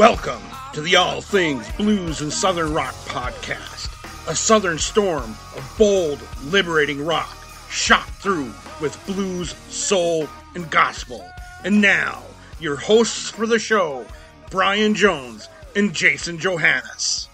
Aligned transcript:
Welcome 0.00 0.40
to 0.72 0.80
the 0.80 0.96
All 0.96 1.20
Things 1.20 1.70
Blues 1.72 2.22
and 2.22 2.32
Southern 2.32 2.72
Rock 2.72 2.94
podcast, 3.04 3.90
a 4.30 4.34
southern 4.34 4.78
storm 4.78 5.36
of 5.54 5.74
bold, 5.76 6.26
liberating 6.44 7.04
rock 7.04 7.36
shot 7.68 8.08
through 8.08 8.50
with 8.80 8.98
blues, 9.04 9.54
soul, 9.68 10.26
and 10.54 10.70
gospel. 10.70 11.22
And 11.64 11.82
now, 11.82 12.22
your 12.58 12.76
hosts 12.76 13.28
for 13.28 13.46
the 13.46 13.58
show, 13.58 14.06
Brian 14.48 14.94
Jones 14.94 15.50
and 15.76 15.92
Jason 15.92 16.38
Johannes. 16.38 17.28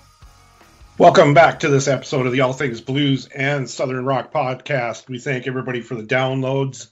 Welcome 0.98 1.34
back 1.34 1.60
to 1.60 1.68
this 1.68 1.86
episode 1.86 2.26
of 2.26 2.32
the 2.32 2.40
All 2.40 2.52
Things 2.52 2.80
Blues 2.80 3.28
and 3.32 3.70
Southern 3.70 4.04
Rock 4.04 4.32
podcast. 4.32 5.08
We 5.08 5.20
thank 5.20 5.46
everybody 5.46 5.82
for 5.82 5.94
the 5.94 6.02
downloads. 6.02 6.88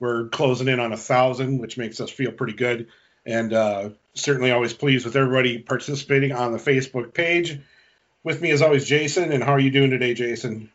We're 0.00 0.30
closing 0.30 0.66
in 0.66 0.80
on 0.80 0.92
a 0.92 0.96
thousand, 0.96 1.58
which 1.58 1.78
makes 1.78 2.00
us 2.00 2.10
feel 2.10 2.32
pretty 2.32 2.54
good. 2.54 2.88
And 3.24 3.52
uh, 3.52 3.90
certainly 4.14 4.50
always 4.50 4.72
pleased 4.72 5.04
with 5.04 5.16
everybody 5.16 5.58
participating 5.58 6.32
on 6.32 6.52
the 6.52 6.58
Facebook 6.58 7.14
page. 7.14 7.60
With 8.24 8.40
me, 8.40 8.50
as 8.50 8.62
always, 8.62 8.86
Jason. 8.86 9.32
And 9.32 9.42
how 9.42 9.52
are 9.52 9.60
you 9.60 9.70
doing 9.70 9.90
today, 9.90 10.14
Jason? 10.14 10.70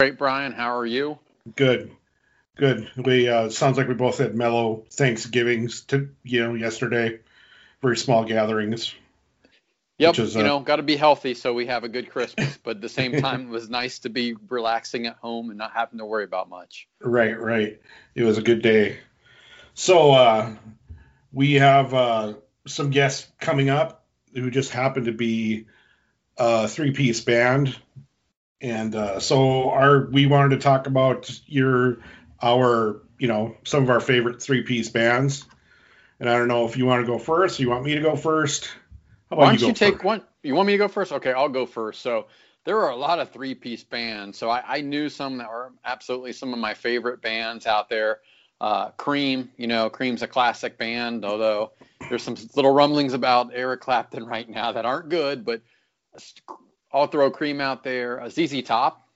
Great, 0.00 0.18
Brian. 0.18 0.52
How 0.52 0.76
are 0.76 0.86
you? 0.86 1.18
Good, 1.56 1.92
good. 2.56 2.90
We 2.96 3.28
uh, 3.28 3.50
sounds 3.50 3.76
like 3.76 3.88
we 3.88 3.94
both 3.94 4.18
had 4.18 4.34
mellow 4.34 4.84
Thanksgivings 4.90 5.82
to 5.82 6.10
you 6.24 6.42
know 6.42 6.54
yesterday. 6.54 7.20
Very 7.80 7.96
small 7.96 8.24
gatherings. 8.24 8.94
Yep, 9.98 10.18
is, 10.18 10.34
you 10.34 10.40
uh, 10.40 10.44
know, 10.44 10.60
got 10.60 10.76
to 10.76 10.82
be 10.82 10.96
healthy 10.96 11.34
so 11.34 11.54
we 11.54 11.66
have 11.66 11.84
a 11.84 11.88
good 11.88 12.10
Christmas. 12.10 12.58
But 12.64 12.76
at 12.76 12.82
the 12.82 12.88
same 12.88 13.20
time, 13.20 13.42
it 13.42 13.50
was 13.50 13.70
nice 13.70 14.00
to 14.00 14.08
be 14.08 14.34
relaxing 14.48 15.06
at 15.06 15.16
home 15.16 15.50
and 15.50 15.58
not 15.58 15.72
having 15.72 15.98
to 15.98 16.04
worry 16.04 16.24
about 16.24 16.48
much. 16.48 16.88
Right, 17.00 17.38
right. 17.38 17.80
It 18.14 18.24
was 18.24 18.38
a 18.38 18.42
good 18.42 18.62
day. 18.62 18.98
So, 19.74 20.12
uh, 20.12 20.54
we 21.32 21.54
have 21.54 21.94
uh, 21.94 22.34
some 22.66 22.90
guests 22.90 23.30
coming 23.40 23.70
up 23.70 24.04
who 24.34 24.50
just 24.50 24.72
happen 24.72 25.04
to 25.04 25.12
be 25.12 25.66
a 26.36 26.68
three-piece 26.68 27.20
band, 27.20 27.76
and 28.60 28.94
uh, 28.94 29.20
so 29.20 29.70
our 29.70 30.06
we 30.06 30.26
wanted 30.26 30.56
to 30.56 30.62
talk 30.62 30.86
about 30.86 31.30
your 31.46 31.98
our 32.42 33.02
you 33.18 33.28
know 33.28 33.56
some 33.64 33.82
of 33.82 33.90
our 33.90 34.00
favorite 34.00 34.42
three-piece 34.42 34.90
bands. 34.90 35.44
And 36.20 36.30
I 36.30 36.38
don't 36.38 36.46
know 36.46 36.66
if 36.66 36.76
you 36.76 36.86
want 36.86 37.04
to 37.04 37.06
go 37.10 37.18
first. 37.18 37.58
Or 37.58 37.62
you 37.64 37.70
want 37.70 37.84
me 37.84 37.96
to 37.96 38.00
go 38.00 38.14
first? 38.14 38.70
Why 39.28 39.46
don't 39.46 39.60
you, 39.60 39.66
you 39.68 39.72
take 39.72 39.94
first? 39.94 40.04
one? 40.04 40.22
You 40.44 40.54
want 40.54 40.68
me 40.68 40.74
to 40.74 40.78
go 40.78 40.86
first? 40.86 41.10
Okay, 41.10 41.32
I'll 41.32 41.48
go 41.48 41.66
first. 41.66 42.00
So 42.00 42.26
there 42.64 42.78
are 42.78 42.90
a 42.90 42.96
lot 42.96 43.18
of 43.18 43.30
three-piece 43.30 43.82
bands. 43.82 44.38
So 44.38 44.48
I, 44.48 44.62
I 44.64 44.80
knew 44.82 45.08
some 45.08 45.38
that 45.38 45.48
were 45.48 45.72
absolutely 45.84 46.32
some 46.32 46.52
of 46.52 46.60
my 46.60 46.74
favorite 46.74 47.20
bands 47.20 47.66
out 47.66 47.88
there. 47.88 48.20
Uh, 48.62 48.90
Cream, 48.90 49.50
you 49.56 49.66
know, 49.66 49.90
Cream's 49.90 50.22
a 50.22 50.28
classic 50.28 50.78
band, 50.78 51.24
although 51.24 51.72
there's 52.08 52.22
some 52.22 52.36
little 52.54 52.72
rumblings 52.72 53.12
about 53.12 53.50
Eric 53.52 53.80
Clapton 53.80 54.24
right 54.34 54.48
now 54.48 54.70
that 54.70 54.86
aren't 54.86 55.08
good, 55.08 55.44
but 55.44 55.62
I'll 56.92 57.08
throw 57.08 57.28
Cream 57.28 57.60
out 57.60 57.82
there. 57.82 58.20
Uh, 58.20 58.28
ZZ 58.28 58.62
Top, 58.62 59.08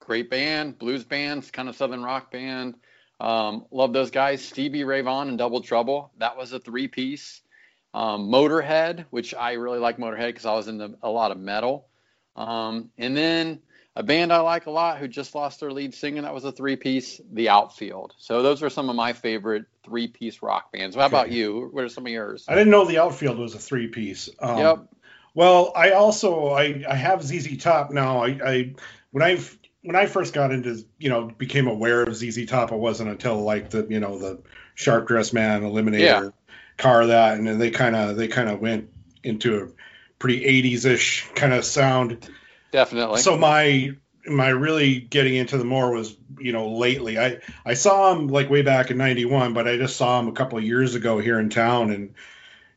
great 0.00 0.28
band, 0.28 0.76
blues 0.76 1.04
band, 1.04 1.52
kind 1.52 1.68
of 1.68 1.76
southern 1.76 2.02
rock 2.02 2.32
band. 2.32 2.74
Um, 3.20 3.66
love 3.70 3.92
those 3.92 4.10
guys. 4.10 4.44
Stevie 4.44 4.82
Ray 4.82 5.02
Vaughan 5.02 5.28
and 5.28 5.38
Double 5.38 5.60
Trouble, 5.60 6.10
that 6.18 6.36
was 6.36 6.52
a 6.52 6.58
three 6.58 6.88
piece. 6.88 7.42
Um, 7.94 8.28
Motorhead, 8.28 9.04
which 9.10 9.34
I 9.34 9.52
really 9.52 9.78
like 9.78 9.98
Motorhead 9.98 10.30
because 10.30 10.46
I 10.46 10.54
was 10.54 10.66
in 10.66 10.96
a 11.00 11.08
lot 11.08 11.30
of 11.30 11.38
metal. 11.38 11.86
Um, 12.34 12.90
and 12.98 13.16
then 13.16 13.60
a 13.96 14.02
band 14.02 14.32
I 14.32 14.40
like 14.40 14.66
a 14.66 14.70
lot 14.70 14.98
who 14.98 15.08
just 15.08 15.34
lost 15.34 15.60
their 15.60 15.72
lead 15.72 15.94
singer. 15.94 16.22
That 16.22 16.34
was 16.34 16.44
a 16.44 16.52
three 16.52 16.76
piece, 16.76 17.20
The 17.32 17.48
Outfield. 17.48 18.14
So 18.18 18.42
those 18.42 18.62
are 18.62 18.70
some 18.70 18.88
of 18.88 18.96
my 18.96 19.12
favorite 19.12 19.64
three 19.84 20.08
piece 20.08 20.42
rock 20.42 20.72
bands. 20.72 20.96
How 20.96 21.06
about 21.06 21.30
you? 21.30 21.68
What 21.72 21.84
are 21.84 21.88
some 21.88 22.06
of 22.06 22.12
yours? 22.12 22.44
I 22.48 22.54
didn't 22.54 22.70
know 22.70 22.84
The 22.84 22.98
Outfield 22.98 23.38
was 23.38 23.54
a 23.54 23.58
three 23.58 23.88
piece. 23.88 24.28
Um, 24.38 24.58
yep. 24.58 24.78
Well, 25.34 25.72
I 25.74 25.90
also 25.90 26.48
I, 26.48 26.84
I 26.88 26.94
have 26.94 27.22
ZZ 27.22 27.56
Top 27.58 27.90
now. 27.90 28.22
I, 28.22 28.28
I 28.44 28.74
when 29.10 29.22
I 29.22 29.40
when 29.82 29.96
I 29.96 30.06
first 30.06 30.34
got 30.34 30.52
into 30.52 30.84
you 30.98 31.08
know 31.08 31.26
became 31.26 31.66
aware 31.66 32.02
of 32.02 32.14
ZZ 32.14 32.46
Top, 32.46 32.72
it 32.72 32.76
wasn't 32.76 33.10
until 33.10 33.42
like 33.42 33.70
the 33.70 33.86
you 33.88 34.00
know 34.00 34.18
the 34.18 34.40
Sharp 34.74 35.08
Dressed 35.08 35.34
Man, 35.34 35.62
Eliminator, 35.62 36.00
yeah. 36.00 36.28
car 36.78 37.06
that, 37.06 37.38
and 37.38 37.46
then 37.46 37.58
they 37.58 37.70
kind 37.70 37.96
of 37.96 38.16
they 38.16 38.28
kind 38.28 38.48
of 38.48 38.60
went 38.60 38.90
into 39.22 39.62
a 39.62 39.68
pretty 40.18 40.62
80s 40.62 40.84
ish 40.84 41.28
kind 41.34 41.52
of 41.52 41.64
sound 41.64 42.28
Definitely. 42.72 43.20
So 43.20 43.36
my 43.36 43.92
my 44.26 44.48
really 44.48 45.00
getting 45.00 45.34
into 45.34 45.58
the 45.58 45.64
more 45.64 45.92
was 45.92 46.16
you 46.38 46.52
know 46.52 46.70
lately. 46.72 47.18
I 47.18 47.38
i 47.64 47.74
saw 47.74 48.12
him 48.12 48.28
like 48.28 48.50
way 48.50 48.62
back 48.62 48.90
in 48.90 48.98
91 48.98 49.54
but 49.54 49.66
i 49.66 49.76
just 49.76 49.96
saw 49.96 50.20
him 50.20 50.28
a 50.28 50.32
couple 50.32 50.58
of 50.58 50.64
years 50.64 50.94
ago 50.94 51.18
here 51.18 51.38
in 51.38 51.50
town 51.50 51.90
and 51.90 52.14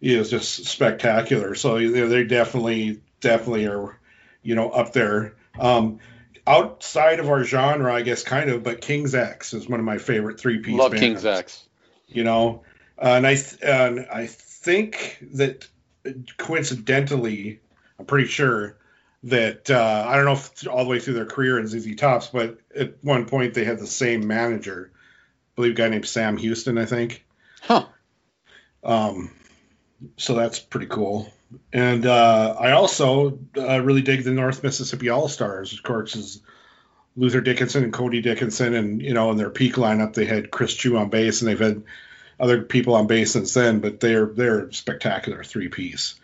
it 0.02 0.18
was 0.18 0.30
just 0.30 0.66
spectacular. 0.66 1.56
So 1.56 1.78
they 1.80 2.24
definitely 2.24 3.02
definitely 3.22 3.68
are 3.68 4.00
you 4.42 4.56
know 4.56 4.70
up 4.70 4.94
there. 4.94 5.36
Um 5.60 6.00
outside 6.46 7.20
of 7.22 7.30
our 7.30 7.44
genre 7.44 7.94
i 7.94 8.02
guess 8.02 8.22
kind 8.24 8.50
of 8.50 8.64
but 8.64 8.82
king's 8.82 9.16
x 9.16 9.54
is 9.54 9.70
one 9.70 9.80
of 9.80 9.86
my 9.86 9.98
favorite 9.98 10.38
three 10.38 10.60
piece 10.60 10.78
love 10.78 10.92
bands, 10.92 11.02
king's 11.02 11.26
x. 11.26 11.70
you 12.08 12.24
know? 12.24 12.64
Uh, 13.02 13.14
and 13.16 13.26
i 13.26 13.38
and 13.62 14.06
i 14.12 14.26
think 14.28 15.20
that 15.22 15.66
coincidentally 16.38 17.62
i'm 17.98 18.06
pretty 18.06 18.28
sure 18.28 18.76
that 19.24 19.70
uh, 19.70 20.06
I 20.08 20.16
don't 20.16 20.26
know 20.26 20.34
if 20.34 20.68
all 20.68 20.84
the 20.84 20.90
way 20.90 21.00
through 21.00 21.14
their 21.14 21.26
career 21.26 21.58
in 21.58 21.68
ZZ 21.68 21.96
Tops, 21.96 22.28
but 22.28 22.58
at 22.76 22.96
one 23.02 23.26
point 23.26 23.54
they 23.54 23.64
had 23.64 23.80
the 23.80 23.88
same 23.88 24.28
manager, 24.28 24.92
I 24.94 25.56
believe 25.56 25.72
a 25.72 25.76
guy 25.76 25.90
named 25.90 26.08
Sam 26.08 26.38
Houston, 26.38 26.78
I 26.78 26.86
think. 26.86 27.26
Huh. 27.62 27.86
Um, 28.84 29.32
so 30.18 30.36
that's 30.36 30.60
pretty 30.60 30.88
cool. 30.88 31.32
And 31.72 32.06
uh, 32.06 32.56
I 32.60 32.72
also 32.72 33.40
uh, 33.58 33.82
really 33.82 34.02
dig 34.02 34.24
the 34.24 34.32
North 34.32 34.64
Mississippi 34.64 35.10
All 35.10 35.30
Stars. 35.30 35.72
Of 35.72 35.84
course, 35.84 36.16
is 36.16 36.42
Luther 37.16 37.42
Dickinson 37.42 37.84
and 37.84 37.94
Cody 37.94 38.22
Dickinson, 38.22 38.74
and 38.74 39.02
you 39.02 39.14
know 39.14 39.32
in 39.32 39.38
their 39.38 39.52
peak 39.52 39.76
lineup 39.76 40.14
they 40.14 40.26
had 40.26 40.52
Chris 40.52 40.74
Chew 40.74 40.98
on 40.98 41.10
bass, 41.10 41.42
and 41.42 41.50
they've 41.50 41.60
had 41.60 41.84
other 42.40 42.64
people 42.64 42.96
on 42.96 43.08
bass 43.08 43.32
since 43.32 43.54
then. 43.54 43.80
But 43.80 44.00
they're 44.00 44.26
they're 44.26 44.72
spectacular 44.72 45.44
three 45.44 45.70
piece. 45.70 46.16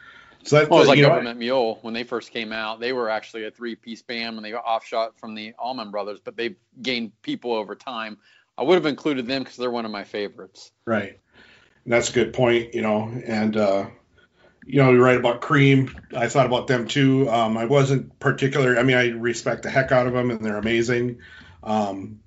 So 0.44 0.58
that, 0.58 0.70
well, 0.70 0.80
it 0.80 0.82
was 0.84 0.90
like 0.90 1.02
Government 1.02 1.38
know, 1.38 1.46
Mule 1.46 1.80
when 1.82 1.94
they 1.94 2.04
first 2.04 2.32
came 2.32 2.52
out. 2.52 2.80
They 2.80 2.94
were 2.94 3.10
actually 3.10 3.46
a 3.46 3.52
three-piece 3.52 4.04
band 4.04 4.36
when 4.36 4.44
they 4.44 4.52
got 4.52 4.64
offshot 4.66 5.20
from 5.20 5.36
the 5.36 5.54
Allman 5.60 5.92
Brothers, 5.92 6.20
but 6.24 6.38
they've 6.38 6.56
gained 6.82 7.12
people 7.22 7.54
over 7.54 7.76
time. 7.76 8.18
I 8.58 8.64
would 8.64 8.76
have 8.76 8.86
included 8.86 9.28
them 9.28 9.44
because 9.44 9.58
they're 9.58 9.72
one 9.72 9.86
of 9.86 9.92
my 9.92 10.06
favorites. 10.06 10.72
Right, 10.86 11.20
and 11.84 11.94
that's 11.94 12.10
a 12.10 12.14
good 12.14 12.34
point. 12.34 12.74
You 12.74 12.82
know, 12.82 13.12
and 13.26 13.56
uh, 13.58 13.88
you 14.66 14.82
know, 14.82 14.92
you're 14.92 15.04
right 15.04 15.18
about 15.18 15.42
Cream. 15.42 15.96
I 16.16 16.30
thought 16.30 16.46
about 16.46 16.68
them 16.68 16.88
too. 16.88 17.30
Um, 17.30 17.58
I 17.58 17.66
wasn't 17.66 18.18
particular. 18.20 18.78
I 18.78 18.84
mean, 18.84 18.98
I 18.98 19.10
respect 19.10 19.64
the 19.64 19.70
heck 19.70 19.92
out 19.92 20.08
of 20.08 20.14
them, 20.14 20.32
and 20.32 20.44
they're 20.44 20.58
amazing. 20.58 21.20
Um, 21.64 22.22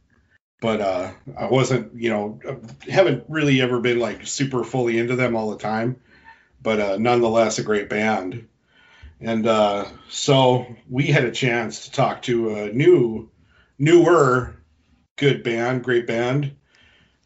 but 0.61 0.81
uh, 0.81 1.13
I 1.37 1.47
wasn't, 1.47 2.01
you 2.01 2.11
know, 2.11 2.41
haven't 2.89 3.25
really 3.29 3.61
ever 3.61 3.81
been 3.81 3.99
like 3.99 4.27
super 4.27 4.63
fully 4.65 4.99
into 4.99 5.17
them 5.17 5.35
all 5.35 5.51
the 5.51 5.59
time 5.59 5.97
but 6.63 6.81
uh, 6.81 6.97
nonetheless 6.99 7.59
a 7.59 7.63
great 7.63 7.89
band. 7.89 8.49
And 9.21 9.47
uh, 9.47 9.87
so 10.09 10.67
we 10.89 11.07
had 11.07 11.25
a 11.25 11.31
chance 11.31 11.87
to 11.87 11.93
talk 11.93 12.23
to 12.23 12.57
a 12.57 12.73
new, 12.73 13.31
newer, 13.79 14.57
good 15.17 15.43
band, 15.43 15.85
great 15.85 16.07
band. 16.07 16.57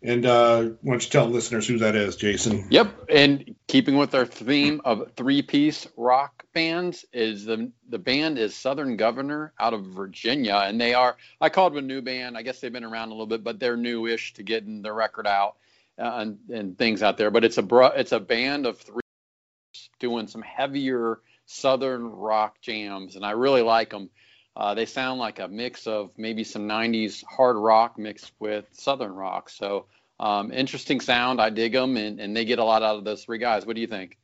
And 0.03 0.27
uh, 0.27 0.63
why 0.83 0.93
don't 0.93 1.03
you 1.03 1.11
tell 1.11 1.27
listeners 1.27 1.67
who 1.67 1.79
that 1.79 1.97
is, 1.97 2.17
Jason? 2.17 2.67
Yep. 2.71 3.07
And 3.09 3.57
keeping 3.67 3.97
with 3.97 4.15
our 4.15 4.27
theme 4.27 4.83
of 4.85 5.13
three-piece 5.17 5.89
rock 5.97 6.45
bands, 6.53 7.05
is 7.13 7.47
the 7.47 7.73
the 7.89 7.99
band 7.99 8.39
is 8.39 8.55
Southern 8.55 8.97
Governor 8.97 9.53
out 9.59 9.73
of 9.73 9.85
Virginia, 9.87 10.63
and 10.65 10.81
they 10.81 10.95
are 10.95 11.17
I 11.41 11.49
called 11.49 11.73
them 11.73 11.85
a 11.85 11.87
new 11.87 12.03
band. 12.03 12.37
I 12.37 12.43
guess 12.43 12.61
they've 12.61 12.73
been 12.73 12.85
around 12.85 13.09
a 13.09 13.13
little 13.13 13.27
bit, 13.27 13.43
but 13.43 13.59
they're 13.59 13.77
newish 13.77 14.35
to 14.35 14.43
getting 14.43 14.83
their 14.83 14.95
record 14.95 15.27
out 15.27 15.57
uh, 15.99 16.19
and, 16.19 16.39
and 16.51 16.79
things 16.79 17.03
out 17.03 17.17
there. 17.17 17.31
But 17.31 17.45
it's 17.45 17.59
a 17.59 17.63
bro, 17.63 17.87
it's 17.87 18.13
a 18.13 18.21
band 18.21 18.67
of 18.67 18.79
three 18.79 19.01
doing 19.99 20.27
some 20.27 20.43
heavier 20.43 21.21
southern 21.47 22.05
rock 22.05 22.61
jams, 22.61 23.17
and 23.17 23.25
I 23.25 23.33
really 23.33 23.63
like 23.63 23.91
them. 23.91 24.11
Uh, 24.57 24.75
they 24.75 24.87
sound 24.87 25.21
like 25.21 25.39
a 25.39 25.49
mix 25.49 25.87
of 25.87 26.11
maybe 26.17 26.43
some 26.43 26.67
90s 26.67 27.23
hard 27.25 27.57
rock 27.57 27.99
mixed 27.99 28.33
with 28.39 28.65
southern 28.73 29.13
rock. 29.13 29.51
So 29.51 29.87
um, 30.19 30.51
interesting 30.51 31.01
sound. 31.01 31.41
I 31.41 31.51
dig 31.51 31.73
them, 31.73 31.97
and, 31.97 32.21
and 32.21 32.35
they 32.35 32.45
get 32.45 32.59
a 32.59 32.65
lot 32.65 32.83
out 32.83 32.97
of 32.97 33.05
those 33.05 33.25
three 33.25 33.39
guys. 33.39 33.67
What 33.67 33.77
do 33.77 33.83
you 33.83 33.87
think? 33.87 34.17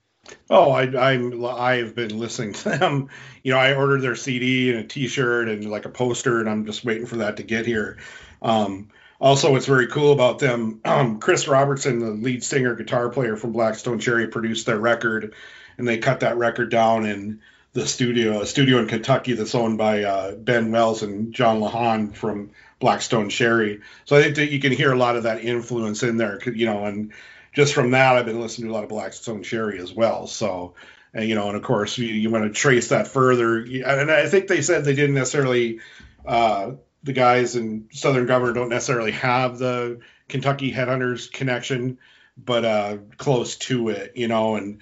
Oh, 0.48 0.70
I, 0.70 1.10
I'm 1.10 1.44
I've 1.44 1.94
been 1.94 2.18
listening 2.18 2.52
to 2.54 2.70
them. 2.70 3.08
You 3.42 3.52
know, 3.52 3.58
I 3.58 3.74
ordered 3.74 4.02
their 4.02 4.16
CD 4.16 4.70
and 4.70 4.78
a 4.78 4.84
T-shirt 4.84 5.48
and 5.48 5.68
like 5.70 5.84
a 5.84 5.90
poster, 5.90 6.40
and 6.40 6.48
I'm 6.48 6.64
just 6.64 6.84
waiting 6.84 7.06
for 7.06 7.16
that 7.16 7.38
to 7.38 7.42
get 7.42 7.66
here. 7.66 7.98
Um, 8.40 8.88
also, 9.20 9.52
what's 9.52 9.66
very 9.66 9.88
cool 9.88 10.12
about 10.12 10.38
them, 10.38 10.80
um, 10.84 11.18
Chris 11.20 11.46
Robertson, 11.46 11.98
the 11.98 12.10
lead 12.10 12.42
singer, 12.42 12.74
guitar 12.74 13.08
player 13.08 13.36
from 13.36 13.52
Black 13.52 13.74
Stone 13.76 14.00
Cherry, 14.00 14.28
produced 14.28 14.66
their 14.66 14.78
record 14.78 15.34
and 15.78 15.86
they 15.86 15.98
cut 15.98 16.20
that 16.20 16.36
record 16.36 16.70
down 16.70 17.06
in 17.06 17.40
the 17.72 17.86
studio, 17.86 18.42
a 18.42 18.46
studio 18.46 18.78
in 18.78 18.88
Kentucky 18.88 19.32
that's 19.32 19.54
owned 19.54 19.78
by 19.78 20.04
uh, 20.04 20.34
Ben 20.34 20.72
Wells 20.72 21.02
and 21.02 21.32
John 21.32 21.60
Lawhon 21.60 22.14
from 22.14 22.50
Black 22.80 23.00
Stone 23.00 23.30
Cherry. 23.30 23.80
So 24.04 24.16
I 24.16 24.22
think 24.22 24.36
that 24.36 24.50
you 24.50 24.60
can 24.60 24.72
hear 24.72 24.92
a 24.92 24.98
lot 24.98 25.16
of 25.16 25.22
that 25.22 25.42
influence 25.42 26.02
in 26.02 26.16
there, 26.18 26.38
you 26.44 26.66
know, 26.66 26.84
and 26.84 27.12
just 27.54 27.74
from 27.74 27.92
that, 27.92 28.16
I've 28.16 28.26
been 28.26 28.40
listening 28.40 28.68
to 28.68 28.72
a 28.72 28.74
lot 28.74 28.82
of 28.82 28.88
Black 28.88 29.12
Stone 29.12 29.42
Cherry 29.42 29.80
as 29.80 29.92
well. 29.92 30.26
So, 30.26 30.74
and, 31.14 31.28
you 31.28 31.34
know, 31.34 31.48
and 31.48 31.56
of 31.56 31.62
course, 31.62 31.96
you, 31.98 32.06
you 32.06 32.30
want 32.30 32.44
to 32.44 32.50
trace 32.50 32.88
that 32.88 33.08
further. 33.08 33.58
And 33.58 34.10
I 34.10 34.28
think 34.28 34.48
they 34.48 34.62
said 34.62 34.84
they 34.84 34.94
didn't 34.94 35.14
necessarily, 35.14 35.80
uh, 36.26 36.72
the 37.02 37.12
guys 37.12 37.56
in 37.56 37.88
Southern 37.92 38.26
Governor 38.26 38.52
don't 38.52 38.68
necessarily 38.68 39.12
have 39.12 39.58
the 39.58 40.00
Kentucky 40.28 40.72
Headhunters 40.72 41.30
connection, 41.30 41.98
but 42.36 42.64
uh, 42.64 42.96
close 43.18 43.56
to 43.56 43.90
it, 43.90 44.12
you 44.16 44.28
know, 44.28 44.56
and 44.56 44.78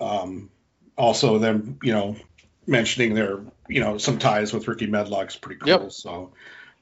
um, 0.00 0.50
also 0.96 1.38
them, 1.38 1.78
you 1.82 1.92
know, 1.92 2.16
mentioning 2.66 3.14
their, 3.14 3.40
you 3.68 3.80
know, 3.80 3.98
some 3.98 4.18
ties 4.18 4.52
with 4.52 4.68
Rickey 4.68 4.86
Medlocke's 4.86 5.36
pretty 5.36 5.60
cool. 5.60 5.68
Yep. 5.68 5.92
So 5.92 6.32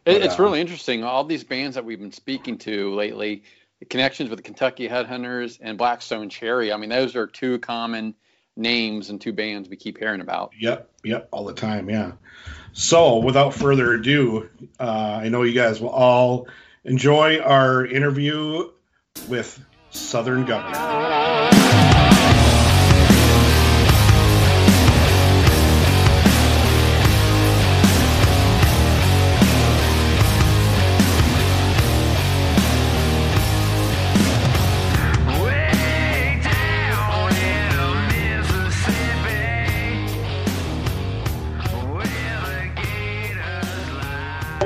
but, 0.05 0.23
it's 0.23 0.38
uh, 0.38 0.43
really 0.43 0.61
interesting. 0.61 1.05
All 1.05 1.25
these 1.25 1.44
bands 1.44 1.75
that 1.75 1.85
we've 1.85 1.99
been 1.99 2.12
speaking 2.12 2.59
to 2.59 2.94
lately, 2.94 3.43
the 3.81 3.85
connections 3.85 4.31
with 4.31 4.38
the 4.38 4.43
Kentucky 4.43 4.88
Headhunters 4.88 5.59
and 5.61 5.76
Blackstone 5.76 6.29
Cherry. 6.29 6.73
I 6.73 6.76
mean, 6.76 6.91
those 6.91 7.15
are 7.17 7.26
two 7.26 7.59
common 7.59 8.15
names 8.56 9.11
and 9.11 9.20
two 9.20 9.32
bands 9.32 9.69
we 9.69 9.76
keep 9.76 9.99
hearing 9.99 10.20
about. 10.20 10.53
Yep, 10.59 10.91
yep, 11.05 11.29
all 11.31 11.44
the 11.44 11.55
time. 11.55 11.88
Yeah. 11.88 12.12
So, 12.73 13.19
without 13.19 13.55
further 13.55 13.93
ado, 13.94 14.49
uh, 14.79 15.20
I 15.23 15.29
know 15.29 15.43
you 15.43 15.55
guys 15.55 15.81
will 15.81 15.91
all 15.91 16.49
enjoy 16.85 17.38
our 17.41 17.85
interview 17.85 18.70
with 19.29 19.65
Southern 19.91 20.44
Governor. 20.44 21.68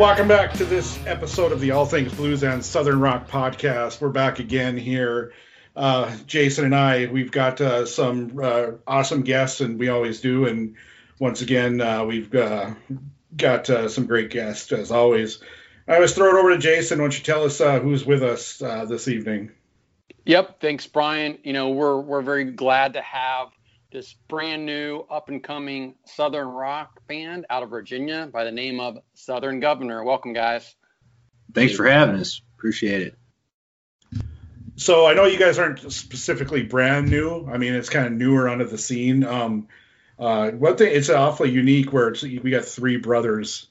Welcome 0.03 0.27
back 0.27 0.53
to 0.53 0.65
this 0.65 0.99
episode 1.07 1.53
of 1.53 1.61
the 1.61 1.71
All 1.71 1.87
Things 1.87 2.13
Blues 2.13 2.43
and 2.43 2.65
Southern 2.65 2.99
Rock 2.99 3.29
podcast. 3.29 4.01
We're 4.01 4.09
back 4.09 4.41
again 4.41 4.77
here. 4.77 5.33
Uh, 5.77 6.13
Jason 6.27 6.65
and 6.65 6.75
I, 6.75 7.07
we've 7.07 7.31
got 7.31 7.61
uh, 7.61 7.87
some 7.87 8.37
uh, 8.43 8.73
awesome 8.85 9.23
guests, 9.23 9.61
and 9.61 9.79
we 9.79 9.91
always 9.91 10.21
do. 10.21 10.47
And 10.49 10.75
once 11.21 11.41
again, 11.41 11.81
uh, 11.81 12.05
we've 12.05 12.35
uh, 12.35 12.75
got 13.37 13.71
uh, 13.71 13.89
some 13.89 14.07
great 14.07 14.31
guests, 14.31 14.73
as 14.73 14.91
always. 14.91 15.41
I 15.87 16.01
was 16.01 16.13
throw 16.17 16.37
it 16.37 16.41
over 16.41 16.51
to 16.51 16.59
Jason. 16.59 16.99
Why 16.99 17.05
don't 17.05 17.17
you 17.17 17.23
tell 17.23 17.45
us 17.45 17.59
who's 17.59 18.05
with 18.05 18.25
us 18.25 18.59
this 18.59 19.07
evening? 19.07 19.53
Yep. 20.25 20.61
Thanks, 20.61 20.85
Brian. 20.89 21.39
You 21.45 21.53
know, 21.53 21.71
we're, 21.71 22.01
we're 22.01 22.23
very 22.23 22.51
glad 22.51 22.95
to 22.95 23.03
have 23.03 23.51
this 23.93 24.15
brand 24.29 24.65
new 24.65 25.05
up 25.11 25.29
and 25.29 25.43
coming 25.43 25.95
Southern 26.07 26.49
rock 26.49 27.07
band 27.07 27.47
out 27.51 27.63
of 27.63 27.71
Virginia 27.71 28.29
by 28.33 28.45
the 28.45 28.51
name 28.51 28.81
of 28.81 28.99
Southern 29.15 29.61
Governor. 29.61 30.03
Welcome, 30.03 30.33
guys. 30.33 30.75
Thanks 31.55 31.75
for 31.75 31.87
having 31.87 32.17
us. 32.17 32.41
Appreciate 32.57 33.03
it. 33.03 33.19
So 34.77 35.07
I 35.07 35.13
know 35.13 35.27
you 35.27 35.39
guys 35.39 35.59
aren't 35.59 35.93
specifically 35.93 36.63
brand 36.63 37.11
new. 37.11 37.47
I 37.47 37.59
mean, 37.59 37.75
it's 37.75 37.91
kind 37.91 38.07
of 38.07 38.13
newer 38.13 38.49
onto 38.49 38.65
the 38.67 38.79
scene. 38.79 39.23
Um, 39.23 39.69
uh, 40.19 40.51
one 40.51 40.77
thing, 40.77 40.91
it's 40.95 41.11
awfully 41.11 41.51
unique 41.51 41.93
where 41.93 42.09
it's, 42.09 42.23
we 42.23 42.51
got 42.51 42.65
three 42.65 42.97
brothers. 42.97 43.69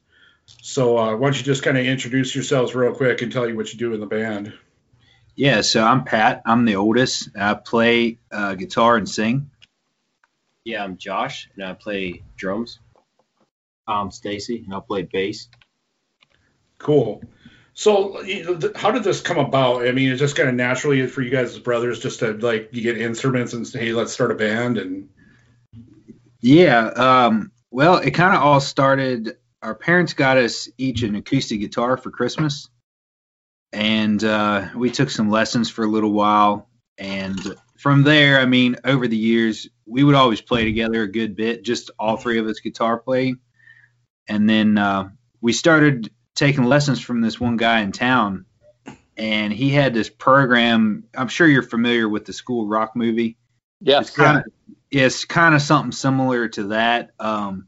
So 0.62 0.98
uh, 0.98 1.16
why 1.16 1.28
don't 1.28 1.38
you 1.38 1.44
just 1.44 1.64
kind 1.64 1.78
of 1.78 1.86
introduce 1.86 2.36
yourselves 2.36 2.76
real 2.76 2.94
quick 2.94 3.22
and 3.22 3.32
tell 3.32 3.48
you 3.50 3.56
what 3.56 3.74
you 3.74 3.80
do 3.80 3.94
in 3.94 4.00
the 4.00 4.06
band? 4.06 4.54
Yeah, 5.36 5.62
so 5.62 5.84
I'm 5.84 6.04
Pat. 6.04 6.44
I'm 6.46 6.66
the 6.66 6.76
oldest. 6.76 7.30
I 7.36 7.56
play 7.56 8.20
uh, 8.32 8.54
guitar 8.54 8.98
and 8.98 9.10
sing. 9.10 9.50
Yeah, 10.64 10.84
I'm 10.84 10.98
Josh, 10.98 11.50
and 11.56 11.64
I 11.64 11.74
play 11.74 12.22
drums. 12.38 12.80
I'm 13.88 14.12
Stacy, 14.12 14.64
and 14.64 14.76
I 14.76 14.80
play 14.80 15.04
bass. 15.04 15.50
Cool. 16.78 17.24
So, 17.74 18.24
how 18.76 18.92
did 18.92 19.04
this 19.04 19.22
come 19.22 19.40
about? 19.40 19.88
I 19.88 19.92
mean, 19.92 20.12
it's 20.12 20.20
just 20.20 20.36
kind 20.36 20.50
of 20.50 20.56
naturally 20.56 21.08
for 21.08 21.22
you 21.22 21.32
guys 21.32 21.52
as 21.52 21.60
brothers, 21.60 22.00
just 22.00 22.20
to 22.20 22.34
like 22.34 22.70
you 22.74 22.84
get 22.84 23.00
instruments 23.00 23.54
and 23.54 23.68
say, 23.68 23.80
"Hey, 23.80 23.94
let's 23.94 24.14
start 24.14 24.32
a 24.32 24.36
band." 24.36 24.78
And 24.78 25.10
yeah, 26.42 26.86
um, 26.86 27.52
well, 27.72 27.98
it 27.98 28.12
kind 28.12 28.36
of 28.36 28.44
all 28.44 28.60
started. 28.60 29.38
Our 29.64 29.74
parents 29.74 30.14
got 30.14 30.38
us 30.38 30.70
each 30.78 31.02
an 31.02 31.16
acoustic 31.16 31.60
guitar 31.60 31.98
for 31.98 32.12
Christmas, 32.12 32.70
and 33.74 34.24
uh, 34.24 34.70
we 34.76 34.92
took 34.92 35.10
some 35.10 35.32
lessons 35.32 35.72
for 35.72 35.84
a 35.84 35.90
little 35.90 36.12
while. 36.12 36.68
And 37.00 37.40
from 37.78 38.04
there, 38.04 38.40
I 38.40 38.46
mean, 38.46 38.76
over 38.84 39.08
the 39.08 39.18
years, 39.18 39.68
we 39.92 40.04
would 40.04 40.16
always 40.16 40.40
play 40.40 40.64
together 40.64 41.04
a 41.04 41.12
good 41.12 41.36
bit, 41.36 41.64
just 41.64 41.92
all 42.00 42.16
three 42.16 42.40
of 42.40 42.48
us 42.48 42.62
guitar 42.62 42.98
playing. 42.98 43.40
And 44.28 44.50
then 44.50 44.78
uh, 44.78 45.10
we 45.42 45.52
started 45.52 46.10
taking 46.34 46.64
lessons 46.64 47.02
from 47.02 47.20
this 47.20 47.40
one 47.40 47.58
guy 47.58 47.82
in 47.82 47.92
town, 47.92 48.46
and 49.18 49.52
he 49.52 49.70
had 49.70 49.94
this 49.94 50.10
program. 50.10 51.04
I'm 51.16 51.28
sure 51.28 51.46
you're 51.46 51.62
familiar 51.62 52.08
with 52.08 52.26
the 52.26 52.32
School 52.32 52.68
Rock 52.68 52.96
movie. 52.96 53.38
Yes. 53.82 54.08
It's 54.08 54.16
kind 54.16 54.38
of 54.38 54.44
it's 54.90 55.26
kind 55.26 55.56
of 55.56 55.62
something 55.62 55.92
similar 55.92 56.48
to 56.50 56.64
that, 56.68 57.12
um, 57.20 57.68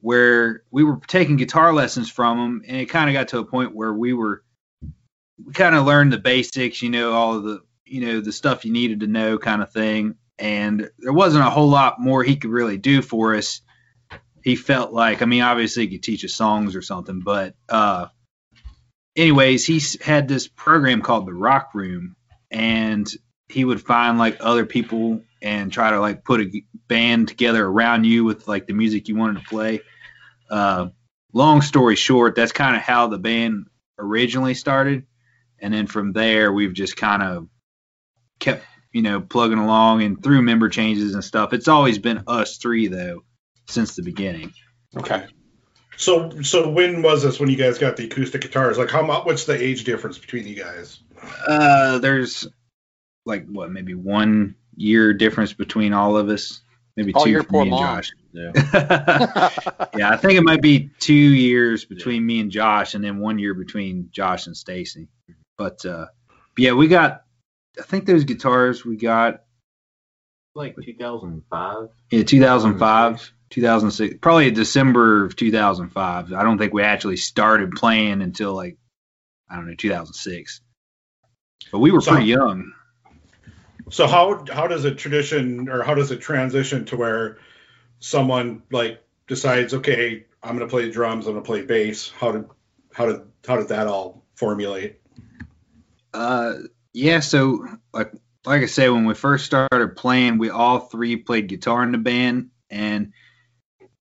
where 0.00 0.62
we 0.70 0.82
were 0.82 1.00
taking 1.06 1.36
guitar 1.36 1.74
lessons 1.74 2.10
from 2.10 2.38
him, 2.38 2.62
and 2.66 2.76
it 2.78 2.86
kind 2.86 3.10
of 3.10 3.14
got 3.14 3.28
to 3.28 3.38
a 3.38 3.44
point 3.44 3.74
where 3.74 3.92
we 3.92 4.14
were 4.14 4.42
we 5.44 5.52
kind 5.52 5.74
of 5.74 5.84
learned 5.84 6.12
the 6.12 6.18
basics, 6.18 6.80
you 6.80 6.88
know, 6.88 7.12
all 7.12 7.36
of 7.36 7.44
the 7.44 7.60
you 7.84 8.00
know 8.06 8.20
the 8.20 8.32
stuff 8.32 8.64
you 8.64 8.72
needed 8.72 9.00
to 9.00 9.06
know 9.06 9.36
kind 9.36 9.60
of 9.60 9.70
thing 9.70 10.14
and 10.40 10.90
there 10.98 11.12
wasn't 11.12 11.46
a 11.46 11.50
whole 11.50 11.68
lot 11.68 12.00
more 12.00 12.24
he 12.24 12.36
could 12.36 12.50
really 12.50 12.78
do 12.78 13.02
for 13.02 13.34
us. 13.34 13.60
He 14.42 14.56
felt 14.56 14.92
like 14.92 15.20
i 15.20 15.26
mean 15.26 15.42
obviously 15.42 15.86
he 15.86 15.96
could 15.96 16.02
teach 16.02 16.24
us 16.24 16.32
songs 16.32 16.74
or 16.74 16.80
something 16.80 17.20
but 17.20 17.54
uh 17.68 18.06
anyways 19.14 19.66
he 19.66 19.82
had 20.02 20.28
this 20.28 20.48
program 20.48 21.02
called 21.02 21.26
the 21.26 21.34
rock 21.34 21.74
room 21.74 22.16
and 22.50 23.06
he 23.48 23.64
would 23.64 23.82
find 23.82 24.18
like 24.18 24.38
other 24.40 24.64
people 24.64 25.20
and 25.42 25.72
try 25.72 25.90
to 25.90 26.00
like 26.00 26.24
put 26.24 26.40
a 26.40 26.62
band 26.88 27.28
together 27.28 27.64
around 27.64 28.04
you 28.04 28.24
with 28.24 28.48
like 28.48 28.66
the 28.66 28.72
music 28.72 29.08
you 29.08 29.16
wanted 29.16 29.40
to 29.40 29.48
play. 29.48 29.80
Uh 30.50 30.88
long 31.32 31.62
story 31.62 31.96
short 31.96 32.34
that's 32.34 32.52
kind 32.52 32.74
of 32.74 32.82
how 32.82 33.06
the 33.06 33.18
band 33.18 33.66
originally 33.98 34.54
started 34.54 35.06
and 35.60 35.72
then 35.72 35.86
from 35.86 36.12
there 36.12 36.52
we've 36.52 36.72
just 36.72 36.96
kind 36.96 37.22
of 37.22 37.48
kept 38.40 38.64
you 38.92 39.02
know 39.02 39.20
plugging 39.20 39.58
along 39.58 40.02
and 40.02 40.22
through 40.22 40.42
member 40.42 40.68
changes 40.68 41.14
and 41.14 41.24
stuff. 41.24 41.52
It's 41.52 41.68
always 41.68 41.98
been 41.98 42.24
us 42.26 42.58
three 42.58 42.88
though 42.88 43.24
since 43.68 43.96
the 43.96 44.02
beginning. 44.02 44.52
Okay. 44.96 45.26
So 45.96 46.42
so 46.42 46.70
when 46.70 47.02
was 47.02 47.22
this 47.22 47.38
when 47.38 47.50
you 47.50 47.56
guys 47.56 47.78
got 47.78 47.96
the 47.96 48.04
acoustic 48.04 48.40
guitars? 48.40 48.78
Like 48.78 48.90
how 48.90 49.02
much? 49.02 49.24
What's 49.26 49.44
the 49.44 49.60
age 49.60 49.84
difference 49.84 50.18
between 50.18 50.46
you 50.46 50.56
guys? 50.56 51.00
Uh, 51.46 51.98
there's 51.98 52.48
like 53.26 53.46
what 53.46 53.70
maybe 53.70 53.94
one 53.94 54.56
year 54.76 55.12
difference 55.12 55.52
between 55.52 55.92
all 55.92 56.16
of 56.16 56.28
us. 56.28 56.62
Maybe 56.96 57.12
oh, 57.14 57.24
two 57.24 57.42
for 57.42 57.64
me 57.64 57.70
and 57.70 57.78
Josh. 57.78 58.12
Yeah. 58.32 58.50
yeah, 59.96 60.10
I 60.10 60.16
think 60.16 60.38
it 60.38 60.42
might 60.42 60.62
be 60.62 60.90
two 60.98 61.14
years 61.14 61.84
between 61.84 62.22
yeah. 62.22 62.26
me 62.26 62.40
and 62.40 62.50
Josh, 62.50 62.94
and 62.94 63.04
then 63.04 63.20
one 63.20 63.38
year 63.38 63.54
between 63.54 64.08
Josh 64.10 64.46
and 64.46 64.56
Stacy. 64.56 65.08
But 65.56 65.84
uh, 65.84 66.06
yeah, 66.56 66.72
we 66.72 66.88
got 66.88 67.24
I 67.78 67.82
think 67.82 68.06
those 68.06 68.24
guitars 68.24 68.84
we 68.84 68.96
got 68.96 69.42
like 70.54 70.76
2005. 70.76 71.88
Yeah, 72.10 72.22
2005, 72.22 73.32
2006, 73.50 74.16
probably 74.20 74.50
December 74.50 75.24
of 75.24 75.36
2005. 75.36 76.32
I 76.32 76.42
don't 76.42 76.58
think 76.58 76.72
we 76.72 76.82
actually 76.82 77.16
started 77.16 77.72
playing 77.72 78.22
until 78.22 78.54
like 78.54 78.76
I 79.48 79.56
don't 79.56 79.66
know 79.66 79.74
2006. 79.74 80.60
But 81.70 81.78
we 81.78 81.90
were 81.90 82.00
so, 82.00 82.12
pretty 82.12 82.26
young. 82.26 82.72
So 83.90 84.06
how 84.06 84.44
how 84.52 84.66
does 84.66 84.84
a 84.84 84.94
tradition 84.94 85.68
or 85.68 85.82
how 85.82 85.94
does 85.94 86.10
it 86.10 86.20
transition 86.20 86.84
to 86.86 86.96
where 86.96 87.38
someone 88.00 88.62
like 88.70 89.02
decides, 89.26 89.74
okay, 89.74 90.24
I'm 90.42 90.56
going 90.56 90.68
to 90.68 90.70
play 90.70 90.90
drums, 90.90 91.26
I'm 91.26 91.34
going 91.34 91.44
to 91.44 91.46
play 91.46 91.62
bass. 91.62 92.10
How 92.10 92.32
did 92.32 92.46
how 92.92 93.06
did 93.06 93.20
how 93.46 93.56
did 93.56 93.68
that 93.68 93.86
all 93.86 94.24
formulate? 94.34 95.00
Uh, 96.12 96.54
yeah, 96.92 97.20
so 97.20 97.66
like 97.92 98.12
like 98.46 98.62
I 98.62 98.66
said, 98.66 98.88
when 98.90 99.04
we 99.04 99.14
first 99.14 99.44
started 99.44 99.96
playing, 99.96 100.38
we 100.38 100.50
all 100.50 100.80
three 100.80 101.16
played 101.16 101.48
guitar 101.48 101.82
in 101.82 101.92
the 101.92 101.98
band, 101.98 102.50
and 102.70 103.12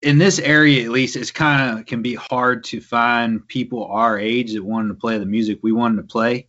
in 0.01 0.17
this 0.17 0.39
area 0.39 0.85
at 0.85 0.91
least, 0.91 1.15
it's 1.15 1.31
kind 1.31 1.79
of 1.79 1.85
can 1.85 2.01
be 2.01 2.15
hard 2.15 2.63
to 2.65 2.81
find 2.81 3.47
people 3.47 3.85
our 3.85 4.17
age 4.17 4.53
that 4.53 4.63
wanted 4.63 4.89
to 4.89 4.93
play 4.95 5.17
the 5.17 5.25
music 5.25 5.59
we 5.61 5.71
wanted 5.71 5.97
to 5.97 6.07
play. 6.07 6.47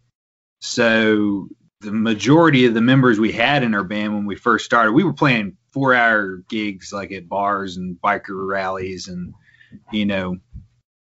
So 0.60 1.48
the 1.80 1.92
majority 1.92 2.66
of 2.66 2.74
the 2.74 2.80
members 2.80 3.18
we 3.18 3.32
had 3.32 3.62
in 3.62 3.74
our 3.74 3.84
band 3.84 4.14
when 4.14 4.26
we 4.26 4.36
first 4.36 4.64
started, 4.64 4.92
we 4.92 5.04
were 5.04 5.14
playing 5.14 5.56
four-hour 5.72 6.42
gigs 6.48 6.92
like 6.92 7.12
at 7.12 7.28
bars 7.28 7.76
and 7.76 7.96
biker 8.00 8.46
rallies 8.46 9.08
and 9.08 9.34
you 9.92 10.04
know 10.04 10.36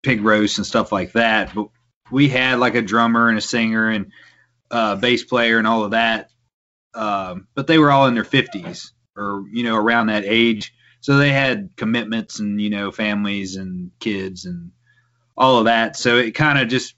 pig 0.03 0.23
roasts 0.23 0.57
and 0.57 0.67
stuff 0.67 0.91
like 0.91 1.11
that. 1.13 1.53
But 1.53 1.67
we 2.09 2.27
had 2.29 2.59
like 2.59 2.75
a 2.75 2.81
drummer 2.81 3.29
and 3.29 3.37
a 3.37 3.41
singer 3.41 3.89
and 3.89 4.11
uh, 4.71 4.97
bass 4.97 5.23
player 5.25 5.59
and 5.59 5.67
all 5.67 5.85
of 5.85 5.91
that. 5.93 6.21
um, 6.95 7.47
but 7.55 7.67
they 7.67 7.79
were 7.79 7.91
all 7.91 8.07
in 8.07 8.15
their 8.15 8.25
50s 8.25 8.91
or 9.17 9.45
you 9.51 9.63
know 9.63 9.77
around 9.77 10.07
that 10.07 10.25
age, 10.25 10.73
so 11.01 11.17
they 11.17 11.31
had 11.31 11.71
commitments 11.77 12.39
and 12.39 12.61
you 12.61 12.71
know 12.71 12.91
families 12.91 13.57
and 13.57 13.91
kids 14.01 14.45
and 14.45 14.71
all 15.37 15.59
of 15.59 15.65
that. 15.65 15.97
So 15.97 16.17
it 16.17 16.33
kind 16.33 16.59
of 16.59 16.69
just 16.69 16.95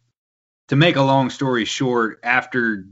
to 0.69 0.75
make 0.77 0.95
a 0.97 1.03
long 1.03 1.29
story 1.31 1.65
short, 1.65 2.19
after 2.23 2.85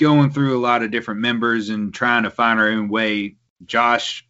going 0.00 0.30
through 0.32 0.58
a 0.58 0.60
lot 0.62 0.82
of 0.82 0.90
different 0.92 1.20
members 1.20 1.70
and 1.70 1.94
trying 1.94 2.24
to 2.24 2.30
find 2.30 2.60
our 2.60 2.70
own 2.70 2.88
way, 2.88 3.36
Josh 3.66 4.26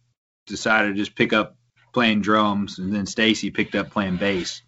decided 0.47 0.89
to 0.89 0.95
just 0.95 1.15
pick 1.15 1.33
up 1.33 1.57
playing 1.93 2.21
drums, 2.21 2.79
and 2.79 2.93
then 2.93 3.05
Stacy 3.07 3.51
picked 3.51 3.75
up 3.75 3.91
playing 3.91 4.17
bass, 4.17 4.61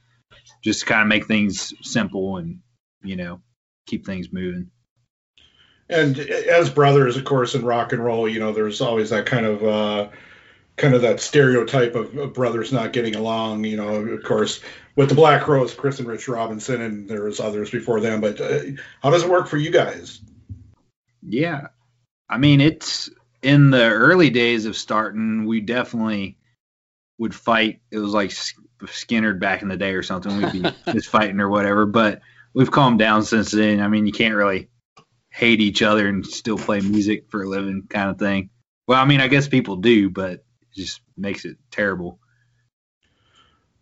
just 0.63 0.81
to 0.81 0.85
kind 0.87 1.01
of 1.03 1.07
make 1.09 1.27
things 1.27 1.73
simple 1.83 2.37
and 2.37 2.59
you 3.03 3.15
know 3.17 3.41
keep 3.87 4.05
things 4.05 4.31
moving. 4.33 4.71
And 5.91 6.17
as 6.19 6.69
brothers, 6.69 7.17
of 7.17 7.25
course, 7.25 7.53
in 7.53 7.65
rock 7.65 7.91
and 7.93 8.03
roll, 8.03 8.27
you 8.27 8.39
know, 8.39 8.53
there's 8.53 8.81
always 8.81 9.09
that 9.09 9.25
kind 9.25 9.45
of 9.45 9.63
uh, 9.63 10.09
kind 10.77 10.93
of 10.93 11.01
that 11.01 11.19
stereotype 11.19 11.95
of, 11.95 12.15
of, 12.17 12.33
brothers 12.33 12.71
not 12.71 12.93
getting 12.93 13.15
along. 13.15 13.65
You 13.65 13.77
know, 13.77 13.95
of 13.95 14.23
course, 14.23 14.61
with 14.95 15.09
the 15.09 15.15
Black 15.15 15.43
Crowes, 15.43 15.73
Chris 15.73 15.99
and 15.99 16.07
Rich 16.07 16.27
Robinson, 16.27 16.81
and 16.81 17.09
there 17.09 17.23
was 17.23 17.39
others 17.39 17.69
before 17.69 17.99
them. 17.99 18.21
But 18.21 18.39
uh, 18.39 18.59
how 19.03 19.09
does 19.09 19.23
it 19.23 19.29
work 19.29 19.47
for 19.47 19.57
you 19.57 19.69
guys? 19.69 20.21
Yeah, 21.21 21.67
I 22.29 22.37
mean, 22.37 22.61
it's 22.61 23.09
in 23.43 23.69
the 23.69 23.89
early 23.89 24.29
days 24.29 24.65
of 24.65 24.77
starting, 24.77 25.45
we 25.45 25.59
definitely 25.59 26.37
would 27.17 27.35
fight. 27.35 27.81
It 27.91 27.99
was 27.99 28.13
like 28.13 28.29
Skynyrd 28.29 29.39
back 29.39 29.61
in 29.61 29.67
the 29.67 29.77
day 29.77 29.93
or 29.93 30.03
something. 30.03 30.37
We'd 30.37 30.63
be 30.63 30.71
just 30.93 31.09
fighting 31.09 31.39
or 31.39 31.49
whatever. 31.49 31.85
But 31.85 32.21
we've 32.53 32.71
calmed 32.71 32.99
down 32.99 33.23
since 33.23 33.51
then. 33.51 33.81
I 33.81 33.87
mean, 33.87 34.05
you 34.05 34.11
can't 34.11 34.35
really 34.35 34.69
hate 35.41 35.59
each 35.59 35.81
other 35.81 36.07
and 36.07 36.23
still 36.25 36.57
play 36.57 36.79
music 36.79 37.25
for 37.29 37.41
a 37.41 37.49
living, 37.49 37.87
kind 37.89 38.11
of 38.11 38.19
thing. 38.19 38.51
Well, 38.87 39.01
I 39.01 39.05
mean, 39.05 39.21
I 39.21 39.27
guess 39.27 39.47
people 39.47 39.77
do, 39.77 40.11
but 40.11 40.33
it 40.33 40.43
just 40.75 41.01
makes 41.17 41.45
it 41.45 41.57
terrible. 41.71 42.19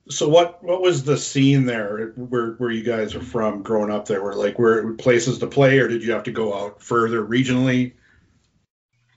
So 0.10 0.30
what 0.30 0.64
what 0.64 0.82
was 0.82 1.04
the 1.04 1.18
scene 1.18 1.66
there 1.66 2.14
where 2.16 2.54
where 2.54 2.72
you 2.72 2.84
guys 2.84 3.14
are 3.14 3.22
from 3.22 3.62
growing 3.62 3.92
up 3.92 4.08
there? 4.08 4.24
Were 4.24 4.34
like 4.34 4.58
where 4.58 4.94
places 4.94 5.40
to 5.40 5.48
play, 5.48 5.80
or 5.80 5.88
did 5.88 6.02
you 6.04 6.14
have 6.14 6.24
to 6.24 6.32
go 6.32 6.58
out 6.58 6.82
further 6.82 7.24
regionally? 7.24 7.94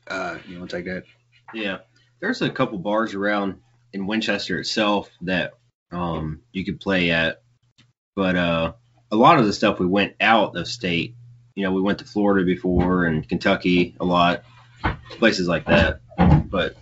Uh, 0.06 0.38
you 0.48 0.58
want 0.58 0.68
to 0.70 0.76
take 0.76 0.86
that? 0.86 1.04
Yeah, 1.54 1.78
there's 2.20 2.42
a 2.42 2.50
couple 2.50 2.76
bars 2.78 3.14
around 3.14 3.60
in 3.92 4.06
Winchester 4.06 4.58
itself 4.58 5.08
that 5.22 5.52
um, 5.92 6.42
you 6.52 6.64
could 6.64 6.80
play 6.80 7.10
at, 7.10 7.40
but 8.16 8.36
uh, 8.36 8.72
a 9.12 9.16
lot 9.16 9.38
of 9.38 9.46
the 9.46 9.52
stuff 9.52 9.78
we 9.78 9.86
went 9.86 10.14
out 10.20 10.56
of 10.56 10.66
state. 10.66 11.14
You 11.54 11.64
know, 11.64 11.72
we 11.72 11.82
went 11.82 11.98
to 11.98 12.04
Florida 12.04 12.44
before 12.44 13.04
and 13.04 13.28
Kentucky 13.28 13.96
a 14.00 14.04
lot, 14.04 14.44
places 15.10 15.48
like 15.48 15.66
that. 15.66 16.00
But 16.48 16.76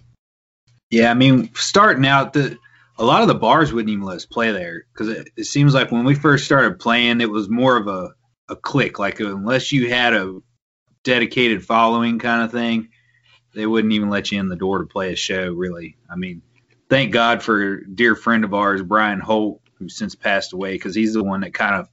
yeah, 0.90 1.10
I 1.10 1.14
mean, 1.14 1.50
starting 1.54 2.06
out 2.06 2.32
the 2.32 2.58
a 2.98 3.04
lot 3.04 3.22
of 3.22 3.28
the 3.28 3.34
bars 3.34 3.72
wouldn't 3.72 3.90
even 3.90 4.04
let 4.04 4.16
us 4.16 4.26
play 4.26 4.52
there 4.52 4.84
because 4.92 5.08
it, 5.08 5.30
it, 5.34 5.44
seems 5.44 5.72
like 5.72 5.90
when 5.90 6.04
we 6.04 6.14
first 6.14 6.44
started 6.44 6.78
playing, 6.78 7.22
it 7.22 7.30
was 7.30 7.48
more 7.48 7.76
of 7.76 7.88
a 7.88 8.10
a 8.48 8.56
click. 8.56 8.98
Like 8.98 9.20
unless 9.20 9.72
you 9.72 9.88
had 9.88 10.12
a 10.12 10.40
dedicated 11.02 11.64
following 11.64 12.18
kind 12.18 12.42
of 12.42 12.52
thing, 12.52 12.90
they 13.54 13.66
wouldn't 13.66 13.94
even 13.94 14.10
let 14.10 14.30
you 14.30 14.38
in 14.38 14.48
the 14.48 14.56
door 14.56 14.78
to 14.80 14.86
play 14.86 15.12
a 15.12 15.16
show. 15.16 15.52
Really, 15.52 15.96
I 16.10 16.16
mean, 16.16 16.42
thank 16.90 17.12
God 17.12 17.42
for 17.42 17.80
dear 17.80 18.14
friend 18.14 18.44
of 18.44 18.52
ours, 18.52 18.82
Brian 18.82 19.20
Holt, 19.20 19.62
who 19.78 19.88
since 19.88 20.14
passed 20.14 20.52
away, 20.52 20.74
because 20.74 20.94
he's 20.94 21.14
the 21.14 21.24
one 21.24 21.40
that 21.40 21.54
kind 21.54 21.76
of 21.76 21.88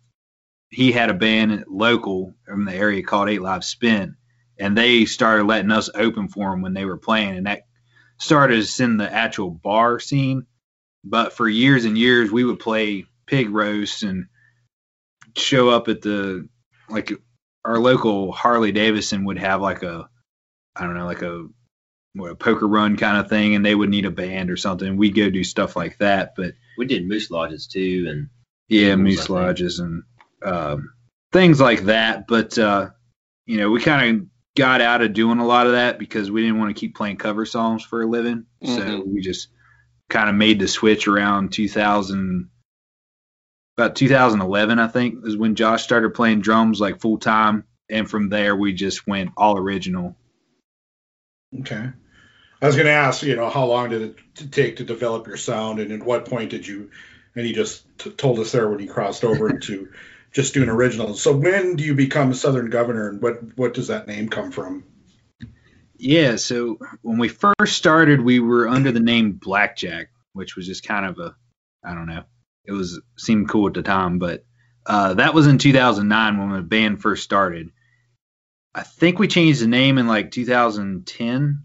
he 0.69 0.91
had 0.91 1.09
a 1.09 1.15
band 1.15 1.65
local 1.67 2.33
from 2.45 2.65
the 2.65 2.73
area 2.73 3.03
called 3.03 3.29
Eight 3.29 3.41
Live 3.41 3.63
Spin, 3.63 4.15
and 4.57 4.77
they 4.77 5.05
started 5.05 5.45
letting 5.45 5.71
us 5.71 5.89
open 5.93 6.27
for 6.27 6.51
them 6.51 6.61
when 6.61 6.73
they 6.73 6.85
were 6.85 6.97
playing, 6.97 7.37
and 7.37 7.47
that 7.47 7.63
started 8.19 8.59
us 8.59 8.79
in 8.79 8.97
the 8.97 9.11
actual 9.11 9.49
bar 9.49 9.99
scene. 9.99 10.45
But 11.03 11.33
for 11.33 11.47
years 11.47 11.85
and 11.85 11.97
years, 11.97 12.31
we 12.31 12.43
would 12.43 12.59
play 12.59 13.05
pig 13.25 13.49
roasts 13.49 14.03
and 14.03 14.25
show 15.35 15.69
up 15.69 15.87
at 15.87 16.01
the 16.01 16.47
like 16.89 17.11
our 17.63 17.79
local 17.79 18.31
Harley 18.31 18.71
Davidson 18.71 19.25
would 19.25 19.37
have 19.37 19.61
like 19.61 19.83
a 19.83 20.09
I 20.75 20.83
don't 20.83 20.95
know 20.95 21.05
like 21.05 21.21
a 21.21 21.47
what, 22.13 22.31
a 22.31 22.35
poker 22.35 22.67
run 22.67 22.97
kind 22.97 23.17
of 23.17 23.29
thing, 23.29 23.55
and 23.55 23.65
they 23.65 23.75
would 23.75 23.89
need 23.89 24.05
a 24.05 24.11
band 24.11 24.49
or 24.49 24.57
something. 24.57 24.97
We'd 24.97 25.15
go 25.15 25.29
do 25.29 25.43
stuff 25.43 25.75
like 25.75 25.97
that. 25.99 26.33
But 26.35 26.53
we 26.77 26.85
did 26.85 27.07
moose 27.07 27.31
lodges 27.31 27.67
too, 27.67 28.07
and 28.09 28.29
yeah, 28.67 28.95
moose 28.95 29.29
lodges 29.29 29.79
and 29.79 30.03
um, 30.43 30.93
things 31.31 31.59
like 31.59 31.83
that. 31.85 32.27
But 32.27 32.57
uh, 32.57 32.89
you 33.45 33.57
know, 33.57 33.71
we 33.71 33.81
kind 33.81 34.21
of 34.21 34.27
got 34.55 34.81
out 34.81 35.01
of 35.01 35.13
doing 35.13 35.39
a 35.39 35.45
lot 35.45 35.67
of 35.67 35.73
that 35.73 35.99
because 35.99 36.31
we 36.31 36.41
didn't 36.41 36.59
want 36.59 36.75
to 36.75 36.79
keep 36.79 36.95
playing 36.95 37.17
cover 37.17 37.45
songs 37.45 37.83
for 37.83 38.01
a 38.01 38.07
living. 38.07 38.45
Mm-hmm. 38.63 38.75
So 38.75 39.03
we 39.05 39.21
just 39.21 39.49
kind 40.09 40.29
of 40.29 40.35
made 40.35 40.59
the 40.59 40.67
switch 40.67 41.07
around 41.07 41.51
2000 41.51 42.49
about 43.77 43.95
2011 43.95 44.79
i 44.79 44.87
think 44.87 45.25
is 45.25 45.37
when 45.37 45.55
josh 45.55 45.83
started 45.83 46.13
playing 46.13 46.41
drums 46.41 46.79
like 46.79 47.01
full 47.01 47.17
time 47.17 47.63
and 47.89 48.09
from 48.09 48.29
there 48.29 48.55
we 48.55 48.73
just 48.73 49.05
went 49.05 49.31
all 49.37 49.57
original 49.57 50.15
okay 51.59 51.89
i 52.61 52.65
was 52.65 52.75
going 52.75 52.85
to 52.85 52.91
ask 52.91 53.21
you 53.23 53.35
know 53.35 53.49
how 53.49 53.65
long 53.65 53.89
did 53.89 54.01
it 54.01 54.51
take 54.51 54.77
to 54.77 54.83
develop 54.83 55.27
your 55.27 55.37
sound 55.37 55.79
and 55.79 55.91
at 55.91 56.03
what 56.03 56.25
point 56.25 56.49
did 56.49 56.65
you 56.65 56.89
and 57.35 57.47
you 57.47 57.53
just 57.53 57.85
t- 57.99 58.09
told 58.11 58.39
us 58.39 58.51
there 58.51 58.69
when 58.69 58.79
you 58.79 58.89
crossed 58.89 59.23
over 59.23 59.49
into 59.53 59.89
just 60.37 60.53
doing 60.53 60.69
originals 60.69 61.21
so 61.21 61.35
when 61.35 61.75
do 61.75 61.83
you 61.83 61.95
become 61.95 62.33
southern 62.33 62.69
governor 62.69 63.09
and 63.09 63.21
what 63.21 63.57
what 63.57 63.73
does 63.73 63.87
that 63.87 64.07
name 64.07 64.29
come 64.29 64.51
from 64.51 64.83
yeah, 65.99 66.35
so 66.35 66.77
when 67.01 67.17
we 67.17 67.27
first 67.27 67.75
started, 67.75 68.21
we 68.21 68.39
were 68.39 68.67
under 68.67 68.91
the 68.91 68.99
name 68.99 69.33
Blackjack, 69.33 70.09
which 70.33 70.55
was 70.55 70.67
just 70.67 70.83
kind 70.83 71.05
of 71.05 71.17
a, 71.19 71.35
I 71.83 71.93
don't 71.93 72.05
know, 72.05 72.23
it 72.65 72.71
was 72.71 73.01
seemed 73.17 73.49
cool 73.49 73.67
at 73.67 73.73
the 73.73 73.81
time, 73.81 74.19
but 74.19 74.45
uh, 74.85 75.15
that 75.15 75.33
was 75.33 75.47
in 75.47 75.57
2009 75.57 76.37
when 76.37 76.51
the 76.51 76.61
band 76.61 77.01
first 77.01 77.23
started. 77.23 77.71
I 78.75 78.83
think 78.83 79.17
we 79.17 79.27
changed 79.27 79.61
the 79.61 79.67
name 79.67 79.97
in 79.97 80.07
like 80.07 80.31
2010 80.31 81.63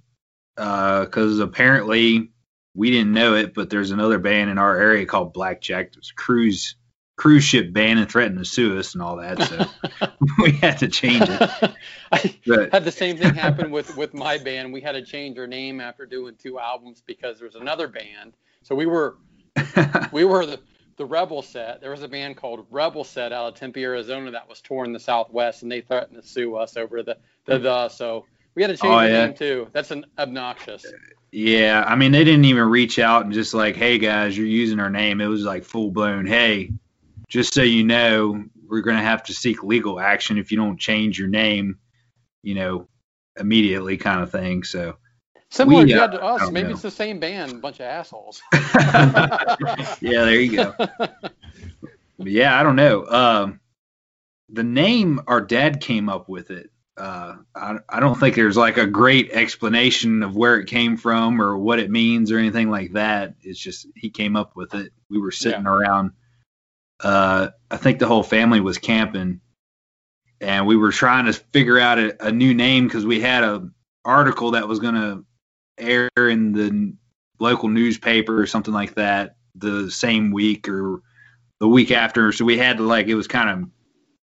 because 0.56 1.40
uh, 1.40 1.44
apparently 1.44 2.30
we 2.74 2.90
didn't 2.90 3.12
know 3.12 3.34
it, 3.34 3.52
but 3.52 3.68
there's 3.68 3.90
another 3.90 4.18
band 4.18 4.48
in 4.48 4.56
our 4.56 4.78
area 4.78 5.04
called 5.04 5.34
Blackjack. 5.34 5.92
A 5.94 6.14
cruise 6.16 6.74
cruise 7.16 7.44
ship 7.44 7.72
ban 7.72 7.98
and 7.98 8.10
threatened 8.10 8.38
to 8.38 8.44
sue 8.44 8.78
us 8.78 8.94
and 8.94 9.02
all 9.02 9.16
that. 9.16 9.42
So 9.42 10.08
we 10.42 10.52
had 10.52 10.78
to 10.78 10.88
change 10.88 11.24
it. 11.28 11.40
I 12.12 12.34
but, 12.46 12.72
had 12.72 12.84
the 12.84 12.92
same 12.92 13.16
thing 13.16 13.34
happen 13.34 13.70
with 13.70 13.96
with 13.96 14.14
my 14.14 14.38
band. 14.38 14.72
We 14.72 14.80
had 14.80 14.92
to 14.92 15.02
change 15.02 15.38
our 15.38 15.46
name 15.46 15.80
after 15.80 16.06
doing 16.06 16.34
two 16.36 16.58
albums 16.58 17.02
because 17.06 17.38
there 17.38 17.46
was 17.46 17.54
another 17.54 17.88
band. 17.88 18.34
So 18.62 18.74
we 18.74 18.86
were 18.86 19.16
we 20.12 20.24
were 20.24 20.46
the 20.46 20.60
the 20.96 21.06
Rebel 21.06 21.42
Set. 21.42 21.80
There 21.80 21.90
was 21.90 22.02
a 22.02 22.08
band 22.08 22.36
called 22.36 22.66
Rebel 22.70 23.04
Set 23.04 23.32
out 23.32 23.48
of 23.48 23.54
Tempe, 23.54 23.82
Arizona 23.82 24.30
that 24.32 24.48
was 24.48 24.60
touring 24.60 24.92
the 24.92 25.00
Southwest, 25.00 25.62
and 25.62 25.72
they 25.72 25.80
threatened 25.80 26.20
to 26.20 26.26
sue 26.26 26.56
us 26.56 26.76
over 26.76 27.02
the 27.02 27.16
the, 27.44 27.58
the 27.58 27.88
so 27.88 28.26
we 28.54 28.62
had 28.62 28.68
to 28.68 28.76
change 28.76 28.92
oh, 28.92 29.00
the 29.00 29.08
yeah. 29.08 29.26
name 29.26 29.34
too. 29.34 29.68
That's 29.72 29.90
an 29.90 30.06
obnoxious. 30.18 30.84
Yeah, 31.30 31.82
I 31.86 31.96
mean 31.96 32.12
they 32.12 32.24
didn't 32.24 32.44
even 32.44 32.68
reach 32.68 32.98
out 32.98 33.24
and 33.24 33.32
just 33.32 33.54
like, 33.54 33.76
hey 33.76 33.98
guys, 33.98 34.36
you're 34.36 34.46
using 34.46 34.80
our 34.80 34.90
name. 34.90 35.20
It 35.20 35.26
was 35.26 35.44
like 35.44 35.64
full 35.64 35.90
blown, 35.90 36.26
hey, 36.26 36.70
just 37.32 37.54
so 37.54 37.62
you 37.62 37.82
know, 37.82 38.44
we're 38.68 38.82
going 38.82 38.98
to 38.98 39.02
have 39.02 39.22
to 39.22 39.32
seek 39.32 39.64
legal 39.64 39.98
action 39.98 40.36
if 40.36 40.50
you 40.52 40.58
don't 40.58 40.78
change 40.78 41.18
your 41.18 41.28
name, 41.28 41.78
you 42.42 42.54
know, 42.54 42.88
immediately 43.40 43.96
kind 43.96 44.20
of 44.20 44.30
thing. 44.30 44.64
So 44.64 44.98
similar 45.50 45.86
we, 45.86 45.94
uh, 45.94 46.08
to 46.08 46.22
us, 46.22 46.50
maybe 46.50 46.68
know. 46.68 46.74
it's 46.74 46.82
the 46.82 46.90
same 46.90 47.20
band, 47.20 47.62
bunch 47.62 47.76
of 47.76 47.86
assholes. 47.86 48.42
yeah, 48.52 49.96
there 50.02 50.40
you 50.40 50.56
go. 50.56 50.74
yeah, 52.18 52.60
I 52.60 52.62
don't 52.62 52.76
know. 52.76 53.06
Um, 53.06 53.60
the 54.50 54.62
name 54.62 55.22
our 55.26 55.40
dad 55.40 55.80
came 55.80 56.10
up 56.10 56.28
with 56.28 56.50
it. 56.50 56.68
Uh, 56.98 57.36
I, 57.54 57.78
I 57.88 58.00
don't 58.00 58.20
think 58.20 58.34
there's 58.34 58.58
like 58.58 58.76
a 58.76 58.86
great 58.86 59.30
explanation 59.30 60.22
of 60.22 60.36
where 60.36 60.60
it 60.60 60.66
came 60.66 60.98
from 60.98 61.40
or 61.40 61.56
what 61.56 61.78
it 61.78 61.90
means 61.90 62.30
or 62.30 62.36
anything 62.36 62.68
like 62.68 62.92
that. 62.92 63.36
It's 63.40 63.58
just 63.58 63.86
he 63.96 64.10
came 64.10 64.36
up 64.36 64.54
with 64.54 64.74
it. 64.74 64.92
We 65.08 65.18
were 65.18 65.30
sitting 65.30 65.64
yeah. 65.64 65.70
around 65.70 66.10
uh, 67.02 67.48
I 67.70 67.76
think 67.76 67.98
the 67.98 68.06
whole 68.06 68.22
family 68.22 68.60
was 68.60 68.78
camping, 68.78 69.40
and 70.40 70.66
we 70.66 70.76
were 70.76 70.92
trying 70.92 71.26
to 71.26 71.32
figure 71.32 71.78
out 71.78 71.98
a, 71.98 72.26
a 72.26 72.32
new 72.32 72.54
name 72.54 72.86
because 72.86 73.04
we 73.04 73.20
had 73.20 73.44
a 73.44 73.68
article 74.04 74.52
that 74.52 74.68
was 74.68 74.78
going 74.78 74.94
to 74.94 75.24
air 75.78 76.10
in 76.16 76.52
the 76.52 76.94
local 77.38 77.68
newspaper 77.68 78.40
or 78.40 78.46
something 78.46 78.74
like 78.74 78.94
that 78.94 79.36
the 79.54 79.90
same 79.90 80.30
week 80.30 80.68
or 80.68 81.02
the 81.60 81.68
week 81.68 81.90
after. 81.90 82.32
So 82.32 82.44
we 82.44 82.58
had 82.58 82.78
to 82.78 82.84
like 82.84 83.06
it 83.06 83.14
was 83.14 83.28
kind 83.28 83.50
of 83.50 83.70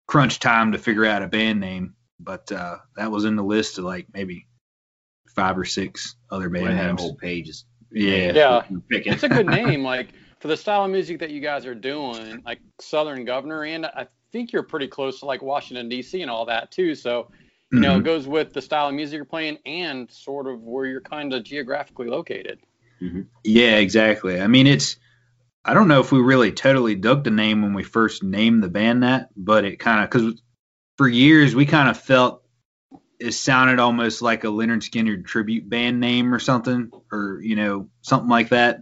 crunch 0.06 0.38
time 0.38 0.72
to 0.72 0.78
figure 0.78 1.04
out 1.04 1.22
a 1.22 1.28
band 1.28 1.60
name, 1.60 1.94
but 2.18 2.50
uh, 2.50 2.78
that 2.96 3.10
was 3.10 3.24
in 3.24 3.36
the 3.36 3.44
list 3.44 3.78
of 3.78 3.84
like 3.84 4.06
maybe 4.12 4.46
five 5.34 5.58
or 5.58 5.64
six 5.64 6.16
other 6.30 6.48
band 6.48 6.64
well, 6.64 6.86
names. 6.86 7.00
Whole 7.00 7.16
pages. 7.16 7.64
Yeah, 7.90 8.32
yeah, 8.32 8.62
it's 8.90 9.22
a 9.22 9.28
good 9.28 9.46
name. 9.46 9.84
Like 9.84 10.08
for 10.44 10.48
the 10.48 10.56
style 10.58 10.84
of 10.84 10.90
music 10.90 11.20
that 11.20 11.30
you 11.30 11.40
guys 11.40 11.64
are 11.64 11.74
doing, 11.74 12.42
like 12.44 12.60
Southern 12.78 13.24
Governor, 13.24 13.64
and 13.64 13.86
I 13.86 14.08
think 14.30 14.52
you're 14.52 14.62
pretty 14.62 14.88
close 14.88 15.20
to 15.20 15.24
like 15.24 15.40
Washington 15.40 15.88
D.C. 15.88 16.20
and 16.20 16.30
all 16.30 16.44
that 16.44 16.70
too. 16.70 16.94
So 16.94 17.30
You 17.74 17.80
know, 17.80 17.96
it 17.96 18.04
goes 18.04 18.26
with 18.26 18.52
the 18.52 18.62
style 18.62 18.88
of 18.88 18.94
music 18.94 19.16
you're 19.16 19.24
playing 19.24 19.58
and 19.66 20.10
sort 20.10 20.46
of 20.46 20.62
where 20.62 20.86
you're 20.86 21.00
kind 21.00 21.32
of 21.32 21.44
geographically 21.44 22.08
located. 22.08 22.60
Mm-hmm. 23.02 23.22
Yeah, 23.42 23.76
exactly. 23.76 24.40
I 24.40 24.46
mean, 24.46 24.66
it's 24.66 24.96
I 25.64 25.74
don't 25.74 25.88
know 25.88 26.00
if 26.00 26.12
we 26.12 26.20
really 26.20 26.52
totally 26.52 26.94
dug 26.94 27.24
the 27.24 27.30
name 27.30 27.62
when 27.62 27.74
we 27.74 27.82
first 27.82 28.22
named 28.22 28.62
the 28.62 28.68
band 28.68 29.02
that, 29.02 29.30
but 29.36 29.64
it 29.64 29.78
kind 29.78 30.04
of 30.04 30.10
because 30.10 30.40
for 30.98 31.08
years 31.08 31.54
we 31.54 31.66
kind 31.66 31.88
of 31.88 31.98
felt 31.98 32.42
it 33.18 33.32
sounded 33.32 33.80
almost 33.80 34.22
like 34.22 34.44
a 34.44 34.48
Lynyrd 34.48 34.88
Skynyrd 34.88 35.24
tribute 35.24 35.68
band 35.68 36.00
name 36.00 36.34
or 36.34 36.38
something, 36.38 36.90
or 37.10 37.40
you 37.42 37.56
know 37.56 37.88
something 38.02 38.28
like 38.28 38.50
that. 38.50 38.80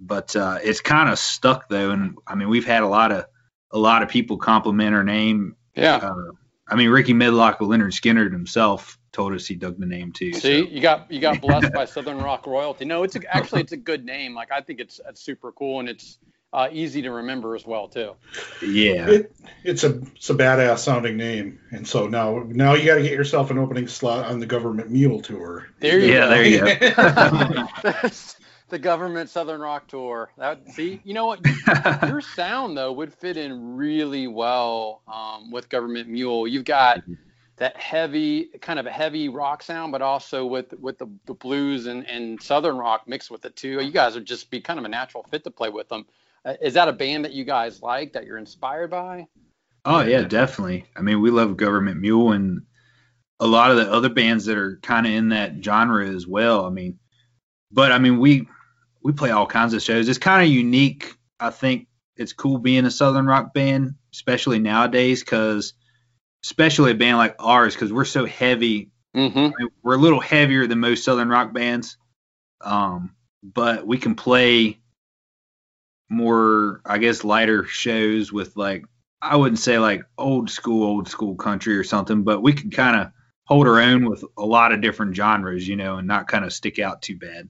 But 0.00 0.36
uh, 0.36 0.58
it's 0.62 0.80
kind 0.80 1.08
of 1.08 1.18
stuck 1.18 1.68
though, 1.68 1.90
and 1.90 2.18
I 2.26 2.34
mean 2.34 2.48
we've 2.48 2.66
had 2.66 2.82
a 2.82 2.88
lot 2.88 3.12
of 3.12 3.26
a 3.70 3.78
lot 3.78 4.02
of 4.02 4.08
people 4.08 4.38
compliment 4.38 4.94
our 4.94 5.04
name. 5.04 5.56
Yeah. 5.74 5.96
Uh, 5.96 6.32
I 6.66 6.76
mean 6.76 6.90
Ricky 6.90 7.14
Medlocke 7.14 7.60
of 7.60 7.68
Lynyrd 7.68 7.92
Skynyrd 7.92 8.32
himself 8.32 8.98
told 9.12 9.34
us 9.34 9.46
he 9.46 9.54
dug 9.54 9.78
the 9.78 9.86
name 9.86 10.12
too. 10.12 10.32
See, 10.32 10.40
so. 10.40 10.68
you 10.68 10.80
got 10.80 11.10
you 11.10 11.20
got 11.20 11.40
blessed 11.42 11.72
by 11.72 11.84
Southern 11.84 12.18
Rock 12.18 12.46
royalty. 12.46 12.84
No, 12.84 13.02
it's 13.02 13.16
a, 13.16 13.34
actually 13.34 13.62
it's 13.62 13.72
a 13.72 13.76
good 13.76 14.04
name. 14.04 14.34
Like 14.34 14.52
I 14.52 14.60
think 14.60 14.80
it's 14.80 15.00
it's 15.08 15.20
super 15.20 15.52
cool 15.52 15.80
and 15.80 15.88
it's 15.88 16.18
uh, 16.52 16.68
easy 16.72 17.02
to 17.02 17.10
remember 17.10 17.54
as 17.54 17.66
well 17.66 17.88
too. 17.88 18.14
Yeah, 18.62 19.08
it, 19.08 19.36
it's 19.64 19.84
a 19.84 20.00
it's 20.16 20.30
a 20.30 20.34
badass 20.34 20.78
sounding 20.78 21.16
name, 21.16 21.60
and 21.70 21.86
so 21.86 22.06
now 22.06 22.42
now 22.46 22.74
you 22.74 22.86
got 22.86 22.96
to 22.96 23.02
get 23.02 23.12
yourself 23.12 23.50
an 23.50 23.58
opening 23.58 23.86
slot 23.86 24.24
on 24.26 24.40
the 24.40 24.46
government 24.46 24.90
mule 24.90 25.20
tour. 25.20 25.68
There 25.80 25.98
you 25.98 26.12
yeah, 26.12 26.20
go. 26.20 26.28
there 26.30 26.44
you 26.44 26.90
go. 26.94 28.08
the 28.68 28.78
government 28.78 29.30
Southern 29.30 29.60
Rock 29.60 29.86
tour. 29.88 30.30
That 30.36 30.68
see, 30.68 31.00
you 31.04 31.14
know 31.14 31.26
what? 31.26 31.40
Your 32.08 32.20
sound 32.20 32.76
though 32.76 32.92
would 32.92 33.12
fit 33.12 33.36
in 33.36 33.76
really 33.76 34.26
well 34.26 35.02
um, 35.12 35.50
with 35.50 35.68
government 35.68 36.08
mule. 36.08 36.46
You've 36.46 36.64
got 36.64 37.02
that 37.56 37.76
heavy 37.76 38.50
kind 38.60 38.78
of 38.78 38.86
a 38.86 38.90
heavy 38.90 39.28
rock 39.28 39.62
sound, 39.62 39.92
but 39.92 40.02
also 40.02 40.46
with 40.46 40.72
with 40.80 40.98
the, 40.98 41.08
the 41.26 41.34
blues 41.34 41.86
and, 41.86 42.06
and 42.06 42.40
southern 42.42 42.76
rock 42.76 43.06
mixed 43.06 43.30
with 43.30 43.44
it 43.44 43.56
too. 43.56 43.80
You 43.80 43.90
guys 43.90 44.14
would 44.14 44.26
just 44.26 44.50
be 44.50 44.60
kind 44.60 44.78
of 44.78 44.84
a 44.84 44.88
natural 44.88 45.24
fit 45.24 45.44
to 45.44 45.50
play 45.50 45.68
with 45.70 45.88
them. 45.88 46.06
Uh, 46.44 46.54
is 46.62 46.74
that 46.74 46.88
a 46.88 46.92
band 46.92 47.24
that 47.24 47.32
you 47.32 47.44
guys 47.44 47.82
like 47.82 48.12
that 48.12 48.24
you're 48.24 48.38
inspired 48.38 48.90
by? 48.90 49.26
Oh 49.84 50.00
yeah, 50.00 50.22
definitely. 50.22 50.86
I 50.96 51.02
mean, 51.02 51.20
we 51.20 51.30
love 51.30 51.56
Government 51.56 52.00
Mule 52.00 52.32
and 52.32 52.62
a 53.40 53.46
lot 53.46 53.70
of 53.70 53.76
the 53.76 53.90
other 53.90 54.08
bands 54.08 54.44
that 54.46 54.58
are 54.58 54.78
kind 54.82 55.06
of 55.06 55.12
in 55.12 55.28
that 55.30 55.62
genre 55.62 56.08
as 56.08 56.26
well. 56.26 56.66
I 56.66 56.70
mean, 56.70 56.98
but 57.70 57.92
I 57.92 57.98
mean, 57.98 58.18
we 58.18 58.48
we 59.08 59.14
play 59.14 59.30
all 59.30 59.46
kinds 59.46 59.72
of 59.72 59.80
shows. 59.80 60.06
It's 60.06 60.18
kind 60.18 60.42
of 60.42 60.54
unique. 60.54 61.16
I 61.40 61.48
think 61.48 61.88
it's 62.18 62.34
cool 62.34 62.58
being 62.58 62.84
a 62.84 62.90
southern 62.90 63.24
rock 63.24 63.54
band, 63.54 63.94
especially 64.12 64.58
nowadays, 64.58 65.24
because 65.24 65.72
especially 66.44 66.90
a 66.90 66.94
band 66.94 67.16
like 67.16 67.36
ours, 67.38 67.74
because 67.74 67.90
we're 67.90 68.04
so 68.04 68.26
heavy. 68.26 68.90
Mm-hmm. 69.16 69.38
I 69.38 69.42
mean, 69.44 69.68
we're 69.82 69.94
a 69.94 69.98
little 69.98 70.20
heavier 70.20 70.66
than 70.66 70.80
most 70.80 71.04
southern 71.04 71.30
rock 71.30 71.54
bands, 71.54 71.96
um, 72.60 73.14
but 73.42 73.86
we 73.86 73.96
can 73.96 74.14
play 74.14 74.78
more, 76.10 76.82
I 76.84 76.98
guess, 76.98 77.24
lighter 77.24 77.64
shows 77.64 78.30
with 78.30 78.58
like 78.58 78.84
I 79.22 79.36
wouldn't 79.36 79.58
say 79.58 79.78
like 79.78 80.02
old 80.18 80.50
school, 80.50 80.84
old 80.84 81.08
school 81.08 81.34
country 81.34 81.78
or 81.78 81.84
something, 81.84 82.24
but 82.24 82.42
we 82.42 82.52
can 82.52 82.70
kind 82.70 83.00
of 83.00 83.12
hold 83.44 83.66
our 83.68 83.80
own 83.80 84.04
with 84.04 84.22
a 84.36 84.44
lot 84.44 84.72
of 84.72 84.82
different 84.82 85.16
genres, 85.16 85.66
you 85.66 85.76
know, 85.76 85.96
and 85.96 86.06
not 86.06 86.28
kind 86.28 86.44
of 86.44 86.52
stick 86.52 86.78
out 86.78 87.00
too 87.00 87.16
bad. 87.16 87.48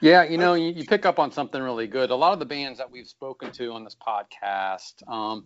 Yeah, 0.00 0.22
you 0.22 0.38
know, 0.38 0.54
you, 0.54 0.72
you, 0.72 0.84
pick 0.84 1.04
up 1.04 1.18
on 1.18 1.32
something 1.32 1.60
really 1.60 1.88
good. 1.88 2.10
A 2.10 2.14
lot 2.14 2.32
of 2.32 2.38
the 2.38 2.46
bands 2.46 2.78
that 2.78 2.90
we've 2.90 3.08
spoken 3.08 3.50
to 3.52 3.72
on 3.72 3.82
this 3.82 3.96
podcast, 3.96 5.06
um, 5.08 5.44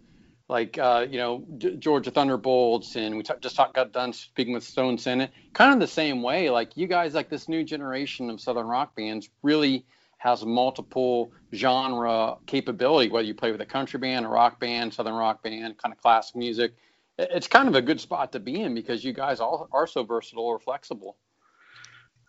like 0.48 0.76
uh, 0.78 1.06
you 1.08 1.16
know 1.16 1.42
D- 1.56 1.76
Georgia 1.76 2.10
Thunderbolts, 2.10 2.96
and 2.96 3.16
we 3.16 3.22
t- 3.22 3.32
just 3.40 3.56
talk, 3.56 3.72
got 3.72 3.92
done 3.92 4.12
speaking 4.12 4.52
with 4.52 4.62
Stone 4.62 4.98
Senate, 4.98 5.30
kind 5.54 5.72
of 5.72 5.80
the 5.80 5.86
same 5.86 6.22
way. 6.22 6.50
Like 6.50 6.76
you 6.76 6.86
guys, 6.86 7.14
like 7.14 7.30
this 7.30 7.48
new 7.48 7.64
generation 7.64 8.28
of 8.28 8.42
Southern 8.42 8.66
rock 8.66 8.94
bands, 8.94 9.30
really 9.42 9.86
has 10.22 10.44
multiple 10.44 11.32
genre 11.54 12.36
capability, 12.46 13.10
whether 13.10 13.26
you 13.26 13.34
play 13.34 13.52
with 13.52 13.60
a 13.60 13.66
country 13.66 13.98
band, 13.98 14.24
a 14.24 14.28
rock 14.28 14.60
band, 14.60 14.94
southern 14.94 15.14
rock 15.14 15.42
band, 15.42 15.76
kind 15.78 15.92
of 15.92 16.00
classic 16.00 16.36
music. 16.36 16.74
It's 17.18 17.48
kind 17.48 17.68
of 17.68 17.74
a 17.74 17.82
good 17.82 18.00
spot 18.00 18.32
to 18.32 18.40
be 18.40 18.60
in 18.60 18.74
because 18.74 19.02
you 19.02 19.12
guys 19.12 19.40
all 19.40 19.68
are 19.72 19.86
so 19.86 20.04
versatile 20.04 20.44
or 20.44 20.60
flexible. 20.60 21.16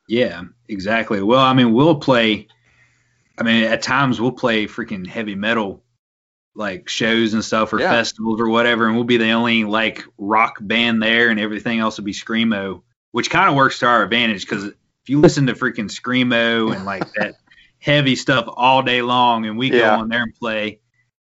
Yeah, 0.07 0.43
exactly. 0.67 1.21
Well, 1.21 1.39
I 1.39 1.53
mean, 1.53 1.73
we'll 1.73 1.95
play. 1.95 2.47
I 3.37 3.43
mean, 3.43 3.63
at 3.63 3.81
times 3.81 4.21
we'll 4.21 4.31
play 4.31 4.67
freaking 4.67 5.07
heavy 5.07 5.35
metal 5.35 5.83
like 6.55 6.87
shows 6.87 7.33
and 7.33 7.43
stuff 7.43 7.73
or 7.73 7.79
yeah. 7.79 7.89
festivals 7.89 8.39
or 8.39 8.47
whatever, 8.47 8.85
and 8.85 8.95
we'll 8.95 9.05
be 9.05 9.17
the 9.17 9.31
only 9.31 9.63
like 9.63 10.03
rock 10.17 10.57
band 10.61 11.01
there, 11.01 11.29
and 11.29 11.39
everything 11.39 11.79
else 11.79 11.97
will 11.97 12.05
be 12.05 12.13
screamo, 12.13 12.83
which 13.11 13.29
kind 13.29 13.49
of 13.49 13.55
works 13.55 13.79
to 13.79 13.87
our 13.87 14.03
advantage 14.03 14.41
because 14.41 14.65
if 14.65 15.09
you 15.09 15.19
listen 15.19 15.47
to 15.47 15.53
freaking 15.53 15.89
screamo 15.89 16.73
and 16.75 16.85
like 16.85 17.11
that 17.13 17.35
heavy 17.79 18.15
stuff 18.15 18.45
all 18.47 18.83
day 18.83 19.01
long, 19.01 19.45
and 19.45 19.57
we 19.57 19.71
yeah. 19.71 19.79
go 19.79 20.01
on 20.01 20.09
there 20.09 20.23
and 20.23 20.35
play. 20.35 20.79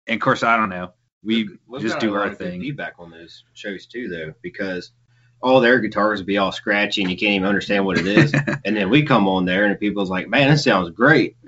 And 0.08 0.16
of 0.16 0.22
course, 0.22 0.44
I 0.44 0.58
don't 0.58 0.70
know. 0.70 0.92
We 1.24 1.50
We've 1.68 1.82
just 1.82 2.00
do 2.00 2.14
our 2.14 2.36
thing. 2.36 2.62
Feedback 2.62 2.96
on 3.00 3.10
those 3.10 3.44
shows 3.54 3.88
too, 3.88 4.08
though, 4.10 4.34
because 4.42 4.92
all 5.46 5.62
their 5.62 5.80
guitars 5.80 6.20
would 6.20 6.26
be 6.26 6.40
all 6.40 6.52
scratchy 6.52 7.04
and 7.04 7.12
you 7.12 7.16
can't 7.16 7.34
even 7.34 7.48
understand 7.48 7.86
what 7.86 8.00
it 8.00 8.08
is. 8.08 8.34
and 8.66 8.76
then 8.76 8.90
we 8.90 9.04
come 9.04 9.28
on 9.28 9.46
there 9.46 9.66
and 9.66 9.80
people's 9.80 10.10
like, 10.10 10.28
"Man, 10.28 10.50
this 10.50 10.64
sounds 10.64 10.90
great." 10.90 11.38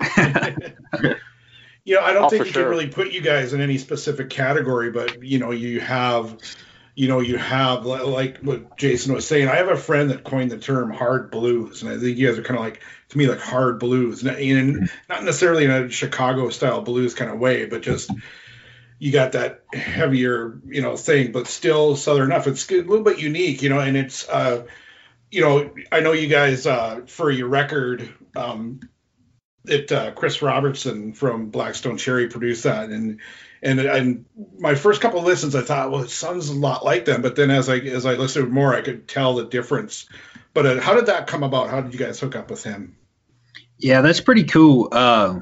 you 1.84 1.96
know, 1.96 2.00
I 2.00 2.12
don't 2.12 2.26
oh, 2.26 2.28
think 2.28 2.46
you 2.46 2.52
sure. 2.52 2.62
can 2.62 2.70
really 2.70 2.86
put 2.86 3.10
you 3.10 3.20
guys 3.20 3.52
in 3.52 3.60
any 3.60 3.76
specific 3.76 4.30
category, 4.30 4.92
but 4.92 5.22
you 5.24 5.40
know, 5.40 5.50
you 5.50 5.80
have 5.80 6.38
you 6.94 7.08
know, 7.08 7.20
you 7.20 7.38
have 7.38 7.86
like 7.86 8.38
what 8.38 8.76
Jason 8.76 9.14
was 9.14 9.26
saying. 9.26 9.48
I 9.48 9.56
have 9.56 9.68
a 9.68 9.76
friend 9.76 10.10
that 10.10 10.24
coined 10.24 10.52
the 10.52 10.58
term 10.58 10.92
hard 10.92 11.32
blues, 11.32 11.82
and 11.82 11.90
I 11.90 11.98
think 11.98 12.18
you 12.18 12.28
guys 12.28 12.38
are 12.38 12.42
kind 12.42 12.58
of 12.58 12.64
like 12.64 12.80
to 13.08 13.18
me 13.18 13.26
like 13.26 13.40
hard 13.40 13.80
blues, 13.80 14.22
and 14.22 14.90
not 15.08 15.24
necessarily 15.24 15.64
in 15.64 15.70
a 15.70 15.90
Chicago 15.90 16.50
style 16.50 16.82
blues 16.82 17.14
kind 17.14 17.30
of 17.32 17.38
way, 17.38 17.66
but 17.66 17.82
just 17.82 18.10
you 18.98 19.12
got 19.12 19.32
that 19.32 19.64
heavier, 19.72 20.60
you 20.66 20.82
know, 20.82 20.96
thing, 20.96 21.32
but 21.32 21.46
still 21.46 21.96
southern 21.96 22.32
enough. 22.32 22.46
It's 22.46 22.68
a 22.70 22.74
little 22.74 23.04
bit 23.04 23.20
unique, 23.20 23.62
you 23.62 23.68
know, 23.68 23.78
and 23.78 23.96
it's, 23.96 24.28
uh, 24.28 24.66
you 25.30 25.42
know, 25.42 25.70
I 25.92 26.00
know 26.00 26.12
you 26.12 26.28
guys 26.28 26.66
uh, 26.66 27.02
for 27.06 27.30
your 27.30 27.48
record, 27.48 28.12
um, 28.34 28.80
it 29.64 29.92
uh, 29.92 30.12
Chris 30.12 30.42
Robertson 30.42 31.12
from 31.12 31.50
Blackstone 31.50 31.98
Cherry 31.98 32.28
produced 32.28 32.64
that, 32.64 32.90
and 32.90 33.20
and 33.62 33.80
and 33.80 34.24
my 34.58 34.74
first 34.74 35.00
couple 35.00 35.20
of 35.20 35.26
listens, 35.26 35.54
I 35.54 35.62
thought, 35.62 35.90
well, 35.90 36.02
it 36.02 36.10
sounds 36.10 36.48
a 36.48 36.54
lot 36.54 36.84
like 36.84 37.04
them. 37.04 37.22
But 37.22 37.36
then 37.36 37.50
as 37.50 37.68
I 37.68 37.76
as 37.78 38.06
I 38.06 38.14
listened 38.14 38.50
more, 38.50 38.74
I 38.74 38.80
could 38.80 39.08
tell 39.08 39.34
the 39.34 39.44
difference. 39.44 40.08
But 40.54 40.66
uh, 40.66 40.80
how 40.80 40.94
did 40.94 41.06
that 41.06 41.26
come 41.26 41.42
about? 41.42 41.70
How 41.70 41.80
did 41.80 41.92
you 41.92 41.98
guys 41.98 42.18
hook 42.18 42.36
up 42.36 42.50
with 42.50 42.64
him? 42.64 42.96
Yeah, 43.78 44.00
that's 44.00 44.20
pretty 44.20 44.44
cool. 44.44 44.88
Uh, 44.90 45.40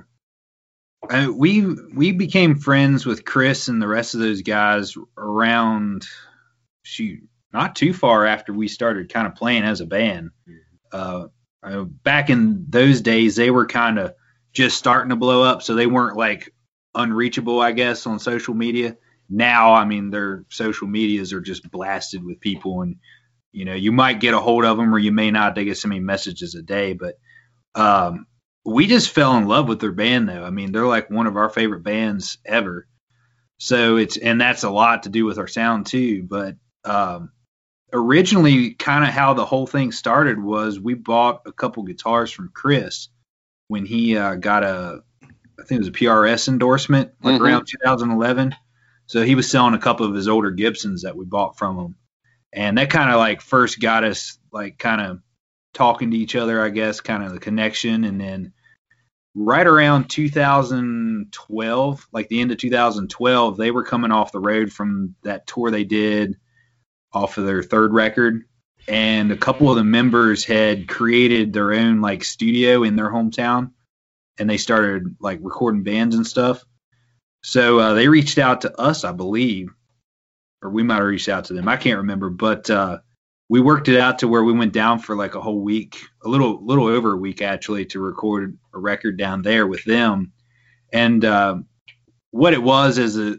I, 1.10 1.28
we 1.28 1.64
we 1.64 2.12
became 2.12 2.56
friends 2.56 3.06
with 3.06 3.24
Chris 3.24 3.68
and 3.68 3.80
the 3.80 3.88
rest 3.88 4.14
of 4.14 4.20
those 4.20 4.42
guys 4.42 4.96
around 5.16 6.06
shoot 6.82 7.22
not 7.52 7.76
too 7.76 7.92
far 7.92 8.26
after 8.26 8.52
we 8.52 8.68
started 8.68 9.12
kind 9.12 9.26
of 9.26 9.34
playing 9.34 9.64
as 9.64 9.80
a 9.80 9.86
band. 9.86 10.30
Uh, 10.92 11.26
back 12.02 12.30
in 12.30 12.66
those 12.68 13.00
days, 13.00 13.36
they 13.36 13.50
were 13.50 13.66
kind 13.66 13.98
of 13.98 14.14
just 14.52 14.78
starting 14.78 15.10
to 15.10 15.16
blow 15.16 15.42
up, 15.42 15.62
so 15.62 15.74
they 15.74 15.86
weren't 15.86 16.16
like 16.16 16.52
unreachable, 16.94 17.60
I 17.60 17.72
guess, 17.72 18.06
on 18.06 18.18
social 18.18 18.54
media. 18.54 18.96
Now, 19.28 19.74
I 19.74 19.84
mean, 19.84 20.10
their 20.10 20.44
social 20.50 20.86
medias 20.86 21.32
are 21.32 21.40
just 21.40 21.68
blasted 21.70 22.24
with 22.24 22.40
people, 22.40 22.82
and 22.82 22.96
you 23.52 23.64
know, 23.64 23.74
you 23.74 23.90
might 23.90 24.20
get 24.20 24.34
a 24.34 24.38
hold 24.38 24.64
of 24.64 24.76
them 24.76 24.94
or 24.94 24.98
you 24.98 25.12
may 25.12 25.30
not. 25.30 25.54
They 25.54 25.64
get 25.64 25.78
so 25.78 25.88
many 25.88 26.00
messages 26.00 26.54
a 26.54 26.62
day, 26.62 26.92
but 26.92 27.18
um, 27.74 28.26
we 28.66 28.88
just 28.88 29.10
fell 29.10 29.36
in 29.36 29.46
love 29.46 29.68
with 29.68 29.80
their 29.80 29.92
band, 29.92 30.28
though. 30.28 30.44
I 30.44 30.50
mean, 30.50 30.72
they're 30.72 30.86
like 30.86 31.08
one 31.08 31.28
of 31.28 31.36
our 31.36 31.48
favorite 31.48 31.84
bands 31.84 32.38
ever. 32.44 32.88
So 33.58 33.96
it's 33.96 34.16
and 34.16 34.40
that's 34.40 34.64
a 34.64 34.70
lot 34.70 35.04
to 35.04 35.08
do 35.08 35.24
with 35.24 35.38
our 35.38 35.46
sound 35.46 35.86
too. 35.86 36.24
But 36.24 36.56
um, 36.84 37.30
originally, 37.92 38.74
kind 38.74 39.04
of 39.04 39.10
how 39.10 39.34
the 39.34 39.46
whole 39.46 39.66
thing 39.66 39.92
started 39.92 40.42
was 40.42 40.80
we 40.80 40.94
bought 40.94 41.42
a 41.46 41.52
couple 41.52 41.84
guitars 41.84 42.30
from 42.30 42.50
Chris 42.52 43.08
when 43.68 43.86
he 43.86 44.16
uh, 44.16 44.34
got 44.34 44.64
a 44.64 45.02
I 45.22 45.62
think 45.62 45.78
it 45.78 45.84
was 45.84 45.88
a 45.88 45.92
PRS 45.92 46.48
endorsement 46.48 47.12
like 47.22 47.36
mm-hmm. 47.36 47.44
around 47.44 47.66
2011. 47.66 48.54
So 49.06 49.22
he 49.22 49.36
was 49.36 49.48
selling 49.48 49.74
a 49.74 49.78
couple 49.78 50.06
of 50.06 50.14
his 50.14 50.28
older 50.28 50.50
Gibsons 50.50 51.02
that 51.02 51.16
we 51.16 51.24
bought 51.24 51.56
from 51.56 51.78
him, 51.78 51.94
and 52.52 52.76
that 52.78 52.90
kind 52.90 53.10
of 53.10 53.18
like 53.18 53.40
first 53.40 53.80
got 53.80 54.02
us 54.02 54.38
like 54.52 54.76
kind 54.76 55.00
of 55.00 55.20
talking 55.72 56.10
to 56.10 56.16
each 56.16 56.34
other, 56.34 56.60
I 56.60 56.70
guess, 56.70 57.00
kind 57.00 57.22
of 57.22 57.32
the 57.32 57.38
connection, 57.38 58.04
and 58.04 58.20
then 58.20 58.52
right 59.36 59.66
around 59.66 60.08
2012, 60.08 62.08
like 62.10 62.28
the 62.28 62.40
end 62.40 62.52
of 62.52 62.58
2012, 62.58 63.56
they 63.56 63.70
were 63.70 63.84
coming 63.84 64.10
off 64.10 64.32
the 64.32 64.40
road 64.40 64.72
from 64.72 65.14
that 65.22 65.46
tour 65.46 65.70
they 65.70 65.84
did 65.84 66.38
off 67.12 67.36
of 67.36 67.44
their 67.44 67.62
third 67.62 67.92
record. 67.92 68.44
And 68.88 69.30
a 69.30 69.36
couple 69.36 69.70
of 69.70 69.76
the 69.76 69.84
members 69.84 70.44
had 70.44 70.88
created 70.88 71.52
their 71.52 71.74
own 71.74 72.00
like 72.00 72.24
studio 72.24 72.82
in 72.82 72.96
their 72.96 73.10
hometown 73.10 73.72
and 74.38 74.48
they 74.48 74.56
started 74.56 75.16
like 75.20 75.40
recording 75.42 75.82
bands 75.82 76.14
and 76.14 76.26
stuff. 76.26 76.64
So 77.42 77.78
uh, 77.78 77.94
they 77.94 78.08
reached 78.08 78.38
out 78.38 78.62
to 78.62 78.80
us, 78.80 79.04
I 79.04 79.12
believe, 79.12 79.68
or 80.62 80.70
we 80.70 80.82
might 80.82 80.96
have 80.96 81.04
reached 81.04 81.28
out 81.28 81.44
to 81.46 81.52
them. 81.52 81.68
I 81.68 81.76
can't 81.76 81.98
remember, 81.98 82.30
but 82.30 82.70
uh, 82.70 82.98
we 83.48 83.60
worked 83.60 83.88
it 83.88 83.98
out 83.98 84.20
to 84.20 84.28
where 84.28 84.42
we 84.42 84.52
went 84.52 84.72
down 84.72 84.98
for 84.98 85.16
like 85.16 85.34
a 85.34 85.40
whole 85.40 85.60
week, 85.60 85.98
a 86.24 86.28
little 86.28 86.64
little 86.64 86.86
over 86.86 87.14
a 87.14 87.18
week 87.18 87.42
actually, 87.42 87.86
to 87.86 88.00
record 88.00 88.58
a 88.74 88.78
record 88.78 89.16
down 89.16 89.42
there 89.42 89.66
with 89.66 89.84
them. 89.84 90.32
And 90.92 91.24
uh, 91.24 91.58
what 92.30 92.52
it 92.52 92.62
was 92.62 92.98
is 92.98 93.18
a 93.18 93.38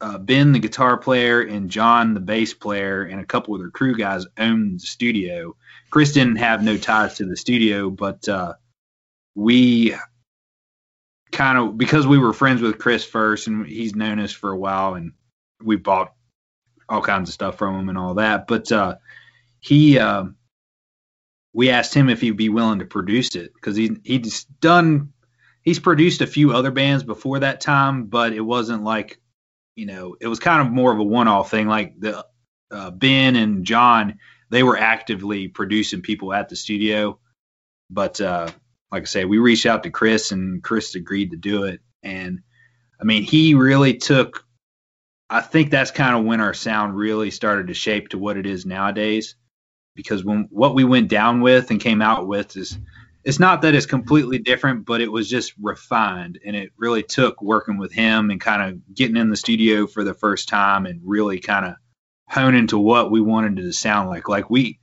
uh, 0.00 0.18
Ben, 0.18 0.52
the 0.52 0.58
guitar 0.58 0.98
player, 0.98 1.40
and 1.40 1.70
John, 1.70 2.12
the 2.12 2.20
bass 2.20 2.52
player, 2.52 3.02
and 3.02 3.20
a 3.20 3.24
couple 3.24 3.54
of 3.54 3.60
their 3.60 3.70
crew 3.70 3.96
guys 3.96 4.26
owned 4.38 4.80
the 4.80 4.86
studio. 4.86 5.56
Chris 5.90 6.12
didn't 6.12 6.36
have 6.36 6.62
no 6.62 6.76
ties 6.76 7.16
to 7.16 7.24
the 7.24 7.36
studio, 7.36 7.88
but 7.88 8.28
uh, 8.28 8.54
we 9.34 9.94
kind 11.32 11.58
of 11.58 11.78
because 11.78 12.06
we 12.06 12.18
were 12.18 12.32
friends 12.32 12.60
with 12.60 12.78
Chris 12.78 13.04
first, 13.04 13.46
and 13.46 13.66
he's 13.66 13.94
known 13.94 14.18
us 14.18 14.32
for 14.32 14.50
a 14.50 14.58
while, 14.58 14.94
and 14.94 15.12
we 15.62 15.76
bought 15.76 16.12
all 16.88 17.00
kinds 17.00 17.28
of 17.28 17.34
stuff 17.34 17.56
from 17.56 17.78
him 17.78 17.88
and 17.88 17.98
all 17.98 18.14
that. 18.14 18.46
But 18.46 18.70
uh, 18.70 18.96
he, 19.66 19.98
uh, 19.98 20.24
we 21.52 21.70
asked 21.70 21.94
him 21.94 22.08
if 22.08 22.20
he'd 22.20 22.36
be 22.36 22.48
willing 22.48 22.78
to 22.78 22.86
produce 22.86 23.34
it 23.34 23.52
because 23.54 23.76
he 23.76 23.96
he's 24.04 24.44
done, 24.44 25.12
he's 25.62 25.78
produced 25.80 26.20
a 26.20 26.26
few 26.26 26.52
other 26.52 26.70
bands 26.70 27.02
before 27.02 27.40
that 27.40 27.60
time, 27.60 28.04
but 28.04 28.32
it 28.32 28.40
wasn't 28.40 28.84
like, 28.84 29.18
you 29.74 29.86
know, 29.86 30.16
it 30.20 30.28
was 30.28 30.38
kind 30.38 30.60
of 30.60 30.72
more 30.72 30.92
of 30.92 30.98
a 30.98 31.04
one-off 31.04 31.50
thing. 31.50 31.66
Like 31.66 31.98
the 31.98 32.24
uh, 32.70 32.90
Ben 32.90 33.36
and 33.36 33.64
John, 33.64 34.18
they 34.50 34.62
were 34.62 34.76
actively 34.78 35.48
producing 35.48 36.02
people 36.02 36.32
at 36.32 36.48
the 36.48 36.56
studio, 36.56 37.18
but 37.90 38.20
uh, 38.20 38.50
like 38.92 39.02
I 39.02 39.06
say, 39.06 39.24
we 39.24 39.38
reached 39.38 39.66
out 39.66 39.82
to 39.82 39.90
Chris 39.90 40.32
and 40.32 40.62
Chris 40.62 40.94
agreed 40.94 41.30
to 41.30 41.36
do 41.36 41.64
it. 41.64 41.80
And 42.02 42.40
I 43.00 43.04
mean, 43.04 43.22
he 43.24 43.54
really 43.54 43.96
took, 43.96 44.44
I 45.28 45.40
think 45.40 45.70
that's 45.70 45.90
kind 45.90 46.16
of 46.16 46.24
when 46.24 46.40
our 46.40 46.54
sound 46.54 46.96
really 46.96 47.30
started 47.30 47.66
to 47.68 47.74
shape 47.74 48.10
to 48.10 48.18
what 48.18 48.36
it 48.36 48.46
is 48.46 48.64
nowadays. 48.64 49.34
Because 49.96 50.24
when 50.24 50.46
what 50.50 50.74
we 50.74 50.84
went 50.84 51.08
down 51.08 51.40
with 51.40 51.70
and 51.70 51.80
came 51.80 52.00
out 52.00 52.28
with 52.28 52.56
is, 52.56 52.78
it's 53.24 53.40
not 53.40 53.62
that 53.62 53.74
it's 53.74 53.86
completely 53.86 54.38
different, 54.38 54.86
but 54.86 55.00
it 55.00 55.10
was 55.10 55.28
just 55.28 55.54
refined. 55.60 56.38
And 56.44 56.54
it 56.54 56.70
really 56.76 57.02
took 57.02 57.42
working 57.42 57.78
with 57.78 57.92
him 57.92 58.30
and 58.30 58.40
kind 58.40 58.62
of 58.62 58.94
getting 58.94 59.16
in 59.16 59.30
the 59.30 59.36
studio 59.36 59.88
for 59.88 60.04
the 60.04 60.14
first 60.14 60.48
time 60.48 60.86
and 60.86 61.00
really 61.04 61.40
kind 61.40 61.66
of 61.66 61.74
honing 62.28 62.68
to 62.68 62.78
what 62.78 63.10
we 63.10 63.20
wanted 63.20 63.58
it 63.58 63.62
to 63.62 63.72
sound 63.72 64.08
like. 64.08 64.28
Like 64.28 64.48
we, 64.48 64.78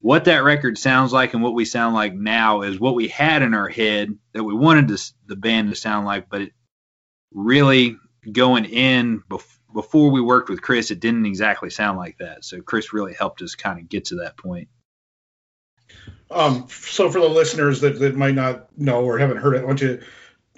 what 0.00 0.24
that 0.24 0.44
record 0.44 0.78
sounds 0.78 1.12
like 1.12 1.34
and 1.34 1.42
what 1.42 1.54
we 1.54 1.64
sound 1.64 1.94
like 1.94 2.14
now 2.14 2.62
is 2.62 2.80
what 2.80 2.94
we 2.94 3.08
had 3.08 3.42
in 3.42 3.54
our 3.54 3.68
head 3.68 4.16
that 4.32 4.44
we 4.44 4.54
wanted 4.54 4.88
to, 4.88 5.12
the 5.26 5.36
band 5.36 5.70
to 5.70 5.76
sound 5.76 6.06
like, 6.06 6.28
but 6.30 6.42
it 6.42 6.52
really 7.32 7.96
going 8.30 8.64
in 8.64 9.22
bef- 9.28 9.55
before 9.76 10.10
we 10.10 10.22
worked 10.22 10.48
with 10.48 10.62
Chris, 10.62 10.90
it 10.90 11.00
didn't 11.00 11.26
exactly 11.26 11.68
sound 11.68 11.98
like 11.98 12.16
that. 12.16 12.46
So 12.46 12.62
Chris 12.62 12.94
really 12.94 13.12
helped 13.12 13.42
us 13.42 13.54
kind 13.54 13.78
of 13.78 13.90
get 13.90 14.06
to 14.06 14.16
that 14.16 14.38
point. 14.38 14.68
Um, 16.30 16.66
so 16.70 17.10
for 17.10 17.20
the 17.20 17.28
listeners 17.28 17.82
that, 17.82 17.98
that 17.98 18.16
might 18.16 18.34
not 18.34 18.76
know 18.78 19.04
or 19.04 19.18
haven't 19.18 19.36
heard 19.36 19.54
it, 19.54 19.62
why 19.62 19.68
don't 19.68 19.80
you 19.82 20.00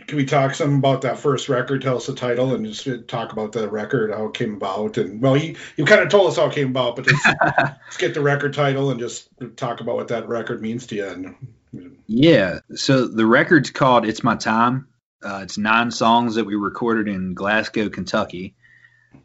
can 0.06 0.16
we 0.16 0.24
talk 0.24 0.54
some 0.54 0.76
about 0.76 1.02
that 1.02 1.18
first 1.18 1.48
record? 1.48 1.82
Tell 1.82 1.96
us 1.96 2.06
the 2.06 2.14
title 2.14 2.54
and 2.54 2.64
just 2.64 3.08
talk 3.08 3.32
about 3.32 3.50
the 3.50 3.68
record, 3.68 4.12
how 4.12 4.26
it 4.26 4.34
came 4.34 4.54
about. 4.54 4.96
And 4.96 5.20
well, 5.20 5.36
you, 5.36 5.56
you 5.76 5.84
kind 5.84 6.00
of 6.00 6.08
told 6.08 6.28
us 6.28 6.36
how 6.36 6.46
it 6.46 6.54
came 6.54 6.70
about, 6.70 6.94
but 6.94 7.06
let's 7.06 7.96
get 7.98 8.14
the 8.14 8.20
record 8.20 8.54
title 8.54 8.90
and 8.90 9.00
just 9.00 9.28
talk 9.56 9.80
about 9.80 9.96
what 9.96 10.08
that 10.08 10.28
record 10.28 10.62
means 10.62 10.86
to 10.86 10.94
you. 10.94 11.06
And, 11.08 11.98
yeah. 12.06 12.60
So 12.76 13.08
the 13.08 13.26
record's 13.26 13.70
called 13.70 14.06
It's 14.06 14.22
My 14.22 14.36
Time. 14.36 14.86
Uh, 15.22 15.40
it's 15.42 15.58
nine 15.58 15.90
songs 15.90 16.36
that 16.36 16.44
we 16.44 16.54
recorded 16.54 17.08
in 17.12 17.34
Glasgow, 17.34 17.88
Kentucky. 17.88 18.54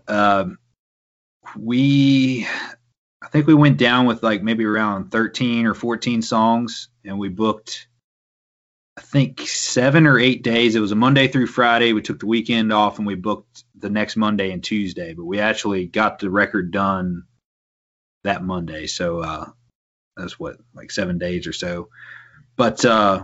Um, 0.07 0.57
we, 1.57 2.47
I 3.21 3.27
think 3.29 3.47
we 3.47 3.53
went 3.53 3.77
down 3.77 4.05
with 4.05 4.23
like 4.23 4.43
maybe 4.43 4.65
around 4.65 5.11
13 5.11 5.65
or 5.65 5.73
14 5.73 6.21
songs 6.21 6.89
and 7.05 7.19
we 7.19 7.29
booked 7.29 7.87
I 8.95 9.01
think 9.01 9.41
seven 9.41 10.05
or 10.05 10.19
eight 10.19 10.43
days. 10.43 10.75
It 10.75 10.79
was 10.79 10.91
a 10.91 10.95
Monday 10.95 11.27
through 11.27 11.47
Friday. 11.47 11.93
We 11.93 12.03
took 12.03 12.19
the 12.19 12.27
weekend 12.27 12.71
off 12.71 12.99
and 12.99 13.07
we 13.07 13.15
booked 13.15 13.63
the 13.75 13.89
next 13.89 14.15
Monday 14.15 14.51
and 14.51 14.63
Tuesday, 14.63 15.13
but 15.13 15.25
we 15.25 15.39
actually 15.39 15.87
got 15.87 16.19
the 16.19 16.29
record 16.29 16.71
done 16.71 17.23
that 18.23 18.43
Monday. 18.43 18.85
So 18.85 19.19
uh, 19.19 19.45
that's 20.15 20.39
what 20.39 20.57
like 20.75 20.91
seven 20.91 21.17
days 21.17 21.47
or 21.47 21.53
so. 21.53 21.89
But 22.55 22.85
uh, 22.85 23.23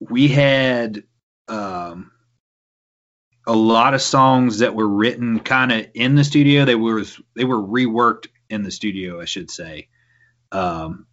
we 0.00 0.26
had 0.26 1.04
um, 1.46 2.10
a 3.46 3.54
lot 3.54 3.94
of 3.94 4.02
songs 4.02 4.58
that 4.58 4.74
were 4.74 4.88
written 4.88 5.40
kind 5.40 5.72
of 5.72 5.86
in 5.94 6.14
the 6.16 6.24
studio. 6.24 6.64
They 6.64 6.74
were 6.74 7.04
they 7.34 7.44
were 7.44 7.62
reworked 7.62 8.26
in 8.50 8.62
the 8.62 8.70
studio, 8.70 9.20
I 9.20 9.24
should 9.24 9.50
say. 9.50 9.88
Um, 10.52 11.06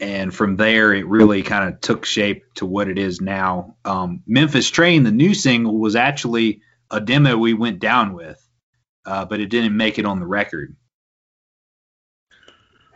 and 0.00 0.34
from 0.34 0.56
there 0.56 0.92
it 0.92 1.06
really 1.06 1.42
kind 1.42 1.72
of 1.72 1.80
took 1.80 2.04
shape 2.04 2.54
to 2.56 2.66
what 2.66 2.88
it 2.88 2.98
is 2.98 3.20
now. 3.20 3.76
Um, 3.84 4.22
Memphis 4.26 4.68
Train, 4.70 5.04
the 5.04 5.12
new 5.12 5.34
single, 5.34 5.78
was 5.78 5.96
actually 5.96 6.62
a 6.90 7.00
demo 7.00 7.36
we 7.36 7.54
went 7.54 7.78
down 7.78 8.12
with, 8.14 8.40
uh, 9.06 9.24
but 9.24 9.40
it 9.40 9.46
didn't 9.46 9.76
make 9.76 9.98
it 9.98 10.06
on 10.06 10.20
the 10.20 10.26
record. 10.26 10.76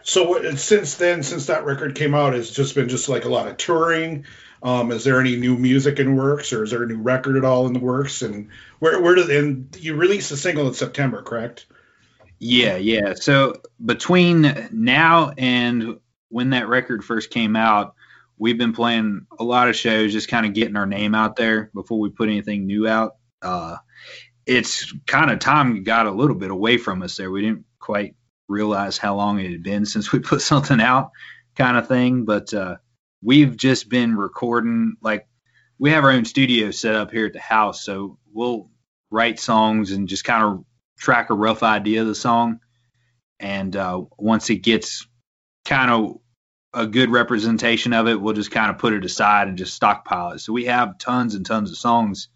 So 0.02 0.54
since 0.54 0.94
then, 0.94 1.22
since 1.22 1.46
that 1.46 1.66
record 1.66 1.94
came 1.94 2.14
out, 2.14 2.34
it's 2.34 2.50
just 2.50 2.74
been 2.74 2.88
just 2.88 3.08
like 3.08 3.26
a 3.26 3.28
lot 3.28 3.46
of 3.46 3.58
touring. 3.58 4.24
Um, 4.62 4.90
is 4.90 5.04
there 5.04 5.20
any 5.20 5.36
new 5.36 5.56
music 5.56 6.00
in 6.00 6.16
works, 6.16 6.52
or 6.52 6.64
is 6.64 6.70
there 6.70 6.82
a 6.82 6.86
new 6.86 7.00
record 7.00 7.36
at 7.36 7.44
all 7.44 7.66
in 7.66 7.72
the 7.72 7.78
works? 7.78 8.22
And 8.22 8.48
where 8.78 9.00
where 9.00 9.14
did 9.14 9.30
and 9.30 9.76
you 9.78 9.94
released 9.94 10.32
a 10.32 10.36
single 10.36 10.66
in 10.68 10.74
September, 10.74 11.22
correct? 11.22 11.66
Yeah, 12.38 12.76
yeah. 12.76 13.14
So 13.14 13.54
between 13.84 14.68
now 14.72 15.32
and 15.36 15.98
when 16.28 16.50
that 16.50 16.68
record 16.68 17.04
first 17.04 17.30
came 17.30 17.56
out, 17.56 17.94
we've 18.36 18.58
been 18.58 18.72
playing 18.72 19.26
a 19.38 19.44
lot 19.44 19.68
of 19.68 19.76
shows, 19.76 20.12
just 20.12 20.28
kind 20.28 20.46
of 20.46 20.54
getting 20.54 20.76
our 20.76 20.86
name 20.86 21.14
out 21.14 21.36
there 21.36 21.70
before 21.74 21.98
we 21.98 22.10
put 22.10 22.28
anything 22.28 22.66
new 22.66 22.86
out. 22.86 23.16
Uh, 23.42 23.76
it's 24.46 24.92
kind 25.06 25.30
of 25.30 25.38
time 25.40 25.82
got 25.82 26.06
a 26.06 26.10
little 26.10 26.36
bit 26.36 26.50
away 26.50 26.78
from 26.78 27.02
us 27.02 27.16
there. 27.16 27.30
We 27.30 27.42
didn't 27.42 27.64
quite 27.78 28.14
realize 28.48 28.96
how 28.96 29.16
long 29.16 29.38
it 29.38 29.50
had 29.50 29.62
been 29.62 29.84
since 29.84 30.12
we 30.12 30.20
put 30.20 30.40
something 30.42 30.80
out, 30.80 31.10
kind 31.56 31.76
of 31.76 31.88
thing. 31.88 32.24
But 32.24 32.54
uh, 32.54 32.76
we've 33.22 33.56
just 33.56 33.88
been 33.88 34.16
recording. 34.16 34.96
Like 35.00 35.26
we 35.78 35.90
have 35.90 36.04
our 36.04 36.10
own 36.10 36.24
studio 36.24 36.70
set 36.70 36.94
up 36.94 37.10
here 37.10 37.26
at 37.26 37.32
the 37.32 37.40
house, 37.40 37.84
so 37.84 38.18
we'll 38.32 38.70
write 39.10 39.40
songs 39.40 39.92
and 39.92 40.08
just 40.08 40.24
kind 40.24 40.44
of 40.44 40.64
track 40.98 41.30
a 41.30 41.34
rough 41.34 41.62
idea 41.62 42.02
of 42.02 42.06
the 42.06 42.14
song. 42.14 42.60
And 43.40 43.74
uh, 43.76 44.02
once 44.18 44.50
it 44.50 44.58
gets 44.58 45.06
kind 45.64 45.90
of 45.90 46.16
a 46.74 46.86
good 46.86 47.10
representation 47.10 47.92
of 47.92 48.08
it, 48.08 48.20
we'll 48.20 48.34
just 48.34 48.50
kind 48.50 48.70
of 48.70 48.78
put 48.78 48.92
it 48.92 49.04
aside 49.04 49.48
and 49.48 49.56
just 49.56 49.74
stockpile 49.74 50.32
it. 50.32 50.40
So 50.40 50.52
we 50.52 50.66
have 50.66 50.98
tons 50.98 51.34
and 51.34 51.46
tons 51.46 51.70
of 51.70 51.78
songs 51.78 52.28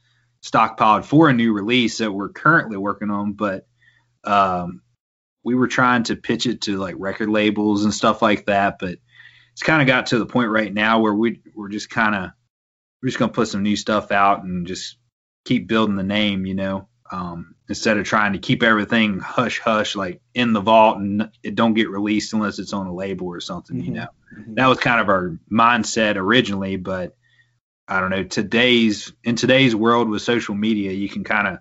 stockpiled 0.42 1.04
for 1.04 1.28
a 1.28 1.32
new 1.32 1.52
release 1.52 1.98
that 1.98 2.12
we're 2.12 2.30
currently 2.30 2.76
working 2.76 3.10
on, 3.10 3.32
but 3.32 3.66
um, 4.24 4.82
we 5.44 5.54
were 5.54 5.68
trying 5.68 6.04
to 6.04 6.16
pitch 6.16 6.46
it 6.46 6.62
to 6.62 6.78
like 6.78 6.94
record 6.98 7.28
labels 7.28 7.84
and 7.84 7.94
stuff 7.94 8.22
like 8.22 8.46
that, 8.46 8.78
but 8.78 8.98
it's 9.52 9.62
kind 9.62 9.82
of 9.82 9.86
got 9.86 10.06
to 10.06 10.18
the 10.18 10.26
point 10.26 10.50
right 10.50 10.72
now 10.72 11.00
where 11.00 11.14
we 11.14 11.40
we're 11.54 11.68
just 11.68 11.90
kind 11.90 12.14
of 12.14 12.30
we're 13.02 13.08
just 13.08 13.18
gonna 13.18 13.32
put 13.32 13.48
some 13.48 13.62
new 13.62 13.76
stuff 13.76 14.10
out 14.10 14.44
and 14.44 14.66
just 14.66 14.96
keep 15.44 15.66
building 15.66 15.96
the 15.96 16.02
name, 16.02 16.46
you 16.46 16.54
know 16.54 16.88
um, 17.12 17.54
instead 17.68 17.98
of 17.98 18.06
trying 18.06 18.32
to 18.32 18.38
keep 18.38 18.62
everything 18.62 19.20
hush 19.20 19.60
hush 19.60 19.94
like 19.94 20.20
in 20.34 20.52
the 20.52 20.60
vault 20.60 20.96
and 20.96 21.30
it 21.42 21.54
don't 21.54 21.74
get 21.74 21.90
released 21.90 22.32
unless 22.32 22.58
it's 22.58 22.72
on 22.72 22.86
a 22.86 22.94
label 22.94 23.28
or 23.28 23.40
something 23.40 23.76
mm-hmm. 23.76 23.86
you 23.86 23.92
know 23.92 24.08
mm-hmm. 24.34 24.54
that 24.54 24.66
was 24.66 24.78
kind 24.78 25.00
of 25.00 25.08
our 25.08 25.38
mindset 25.50 26.16
originally 26.16 26.76
but 26.76 27.14
i 27.86 28.00
don't 28.00 28.10
know 28.10 28.24
today's 28.24 29.12
in 29.22 29.36
today's 29.36 29.76
world 29.76 30.08
with 30.08 30.22
social 30.22 30.54
media 30.54 30.90
you 30.92 31.08
can 31.08 31.22
kind 31.22 31.46
of 31.46 31.58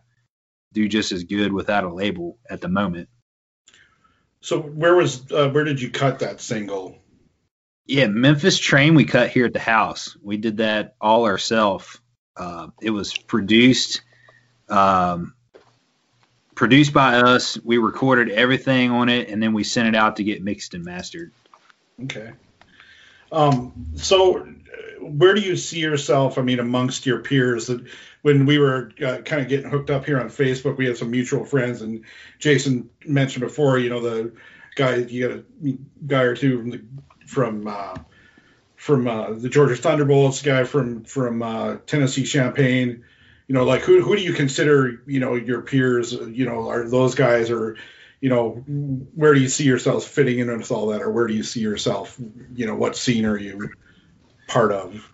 do 0.73 0.87
just 0.87 1.11
as 1.11 1.25
good 1.25 1.51
without 1.51 1.83
a 1.83 1.93
label 1.93 2.37
at 2.49 2.61
the 2.61 2.69
moment 2.69 3.09
so 4.39 4.59
where 4.59 4.95
was 4.95 5.29
uh, 5.31 5.49
where 5.49 5.65
did 5.65 5.81
you 5.81 5.89
cut 5.89 6.19
that 6.19 6.39
single 6.39 6.97
yeah 7.91 8.07
memphis 8.07 8.57
train 8.57 8.95
we 8.95 9.05
cut 9.05 9.29
here 9.29 9.45
at 9.45 9.53
the 9.53 9.59
house 9.59 10.17
we 10.21 10.37
did 10.37 10.57
that 10.57 10.95
all 10.99 11.25
ourselves 11.25 11.99
uh, 12.37 12.67
it 12.81 12.89
was 12.89 13.15
produced 13.15 14.01
um, 14.69 15.33
produced 16.55 16.93
by 16.93 17.15
us. 17.15 17.59
We 17.63 17.77
recorded 17.77 18.29
everything 18.29 18.91
on 18.91 19.09
it, 19.09 19.29
and 19.29 19.41
then 19.41 19.53
we 19.53 19.63
sent 19.63 19.87
it 19.87 19.95
out 19.95 20.17
to 20.17 20.23
get 20.23 20.43
mixed 20.43 20.73
and 20.73 20.85
mastered. 20.85 21.31
Okay. 22.03 22.31
Um, 23.31 23.87
so, 23.95 24.47
where 24.99 25.33
do 25.33 25.41
you 25.41 25.55
see 25.55 25.79
yourself? 25.79 26.37
I 26.37 26.41
mean, 26.41 26.59
amongst 26.59 27.05
your 27.05 27.19
peers, 27.19 27.67
that 27.67 27.83
when 28.21 28.45
we 28.45 28.59
were 28.59 28.91
uh, 29.03 29.17
kind 29.19 29.41
of 29.41 29.47
getting 29.47 29.69
hooked 29.69 29.89
up 29.89 30.05
here 30.05 30.19
on 30.19 30.29
Facebook, 30.29 30.77
we 30.77 30.85
had 30.85 30.97
some 30.97 31.11
mutual 31.11 31.45
friends, 31.45 31.81
and 31.81 32.05
Jason 32.39 32.89
mentioned 33.05 33.41
before, 33.41 33.79
you 33.79 33.89
know, 33.89 33.99
the 33.99 34.31
guy 34.75 34.97
you 34.97 35.27
got 35.27 35.37
a 35.37 35.77
guy 36.05 36.21
or 36.21 36.35
two 36.35 36.59
from 36.59 36.69
the 36.69 36.81
from 37.31 37.67
uh, 37.67 37.95
from 38.75 39.07
uh, 39.07 39.33
the 39.33 39.49
Georgia 39.49 39.75
Thunderbolts, 39.75 40.41
guy 40.41 40.63
from 40.63 41.03
from 41.03 41.41
uh, 41.41 41.77
Tennessee 41.85 42.25
Champagne 42.25 43.03
you 43.51 43.55
know, 43.55 43.65
like 43.65 43.81
who 43.81 44.01
who 44.01 44.15
do 44.15 44.21
you 44.21 44.31
consider, 44.31 45.01
you 45.05 45.19
know, 45.19 45.35
your 45.35 45.61
peers, 45.61 46.13
you 46.13 46.45
know, 46.45 46.69
are 46.69 46.87
those 46.87 47.15
guys 47.15 47.51
or 47.51 47.75
you 48.21 48.29
know, 48.29 48.51
where 49.15 49.33
do 49.33 49.41
you 49.41 49.49
see 49.49 49.65
yourselves 49.65 50.05
fitting 50.07 50.39
in 50.39 50.57
with 50.57 50.71
all 50.71 50.87
that, 50.87 51.01
or 51.01 51.11
where 51.11 51.27
do 51.27 51.33
you 51.33 51.43
see 51.43 51.59
yourself? 51.59 52.17
You 52.55 52.67
know, 52.67 52.75
what 52.75 52.95
scene 52.95 53.25
are 53.25 53.37
you 53.37 53.71
part 54.47 54.71
of? 54.71 55.11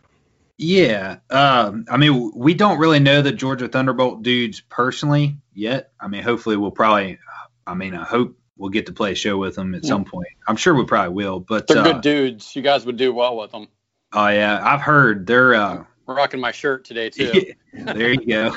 Yeah, 0.58 1.18
um, 1.32 1.86
I 1.90 1.98
mean, 1.98 2.32
we 2.36 2.54
don't 2.54 2.78
really 2.78 3.00
know 3.00 3.24
the 3.24 3.32
Georgia 3.32 3.68
Thunderbolt 3.68 4.22
dudes 4.22 4.62
personally 4.62 5.38
yet. 5.54 5.92
I 6.00 6.08
mean, 6.08 6.22
hopefully, 6.22 6.58
we'll 6.58 6.70
probably. 6.70 7.18
I 7.66 7.74
mean, 7.74 7.96
I 7.96 8.04
hope 8.04 8.38
we'll 8.58 8.70
get 8.70 8.86
to 8.88 8.94
play 8.94 9.12
a 9.12 9.16
show 9.16 9.38
with 9.38 9.56
them 9.56 9.76
at 9.76 9.86
some 9.86 10.06
point. 10.06 10.28
I'm 10.48 10.56
sure 10.56 10.74
we 10.74 10.86
probably 10.86 11.14
will. 11.14 11.40
But 11.40 11.68
they're 11.68 11.80
uh, 11.80 11.84
good 11.94 12.02
dudes. 12.02 12.56
You 12.56 12.62
guys 12.62 12.86
would 12.86 12.98
do 12.98 13.14
well 13.14 13.38
with 13.38 13.52
them. 13.52 13.68
Oh 14.14 14.28
yeah, 14.28 14.60
I've 14.64 14.82
heard 14.82 15.28
they're. 15.28 15.56
Uh, 15.56 15.84
rocking 16.06 16.40
my 16.40 16.52
shirt 16.52 16.86
today 16.86 17.10
too. 17.10 17.54
there 17.74 18.14
you 18.14 18.26
go. 18.26 18.56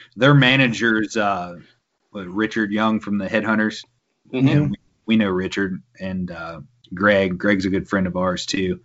their 0.16 0.34
managers, 0.34 1.16
uh, 1.16 1.56
what, 2.10 2.26
Richard 2.28 2.70
Young 2.70 3.00
from 3.00 3.18
the 3.18 3.26
Headhunters. 3.26 3.84
Mhm. 4.32 4.48
Yeah, 4.48 4.60
we, 4.60 4.76
we 5.06 5.16
know 5.16 5.30
Richard 5.30 5.82
and 6.00 6.30
uh, 6.30 6.60
Greg. 6.92 7.36
Greg's 7.38 7.66
a 7.66 7.70
good 7.70 7.88
friend 7.88 8.06
of 8.06 8.16
ours 8.16 8.46
too. 8.46 8.80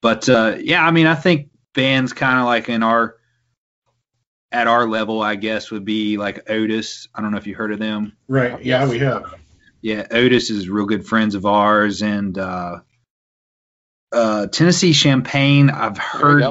But 0.00 0.28
uh, 0.28 0.56
yeah, 0.60 0.84
I 0.84 0.90
mean, 0.90 1.06
I 1.06 1.14
think 1.14 1.50
bands 1.72 2.12
kind 2.12 2.38
of 2.40 2.46
like 2.46 2.68
in 2.68 2.82
our 2.82 3.16
at 4.52 4.66
our 4.66 4.88
level, 4.88 5.22
I 5.22 5.34
guess, 5.34 5.70
would 5.70 5.84
be 5.84 6.16
like 6.16 6.50
Otis. 6.50 7.08
I 7.14 7.20
don't 7.20 7.30
know 7.30 7.38
if 7.38 7.46
you 7.46 7.54
heard 7.54 7.72
of 7.72 7.78
them. 7.78 8.16
Right. 8.28 8.62
Yeah, 8.64 8.88
we 8.88 8.98
have. 9.00 9.34
Yeah, 9.82 10.06
Otis 10.10 10.50
is 10.50 10.68
real 10.68 10.86
good 10.86 11.06
friends 11.06 11.34
of 11.34 11.46
ours, 11.46 12.02
and 12.02 12.36
uh, 12.36 12.80
uh, 14.12 14.46
Tennessee 14.48 14.92
Champagne. 14.92 15.70
I've 15.70 15.98
heard. 15.98 16.42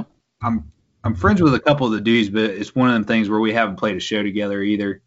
I'm 0.42 0.72
I'm 1.04 1.16
friends 1.16 1.42
with 1.42 1.54
a 1.54 1.60
couple 1.60 1.86
of 1.88 1.94
the 1.94 2.02
dudes, 2.02 2.30
but 2.30 2.44
it's 2.44 2.74
one 2.76 2.90
of 2.90 2.94
them 2.96 3.06
things 3.06 3.30
where 3.30 3.40
we 3.40 3.54
haven't 3.54 3.76
played 3.78 3.96
a 3.96 4.00
show 4.00 4.24
together 4.24 4.62
either. 4.62 5.02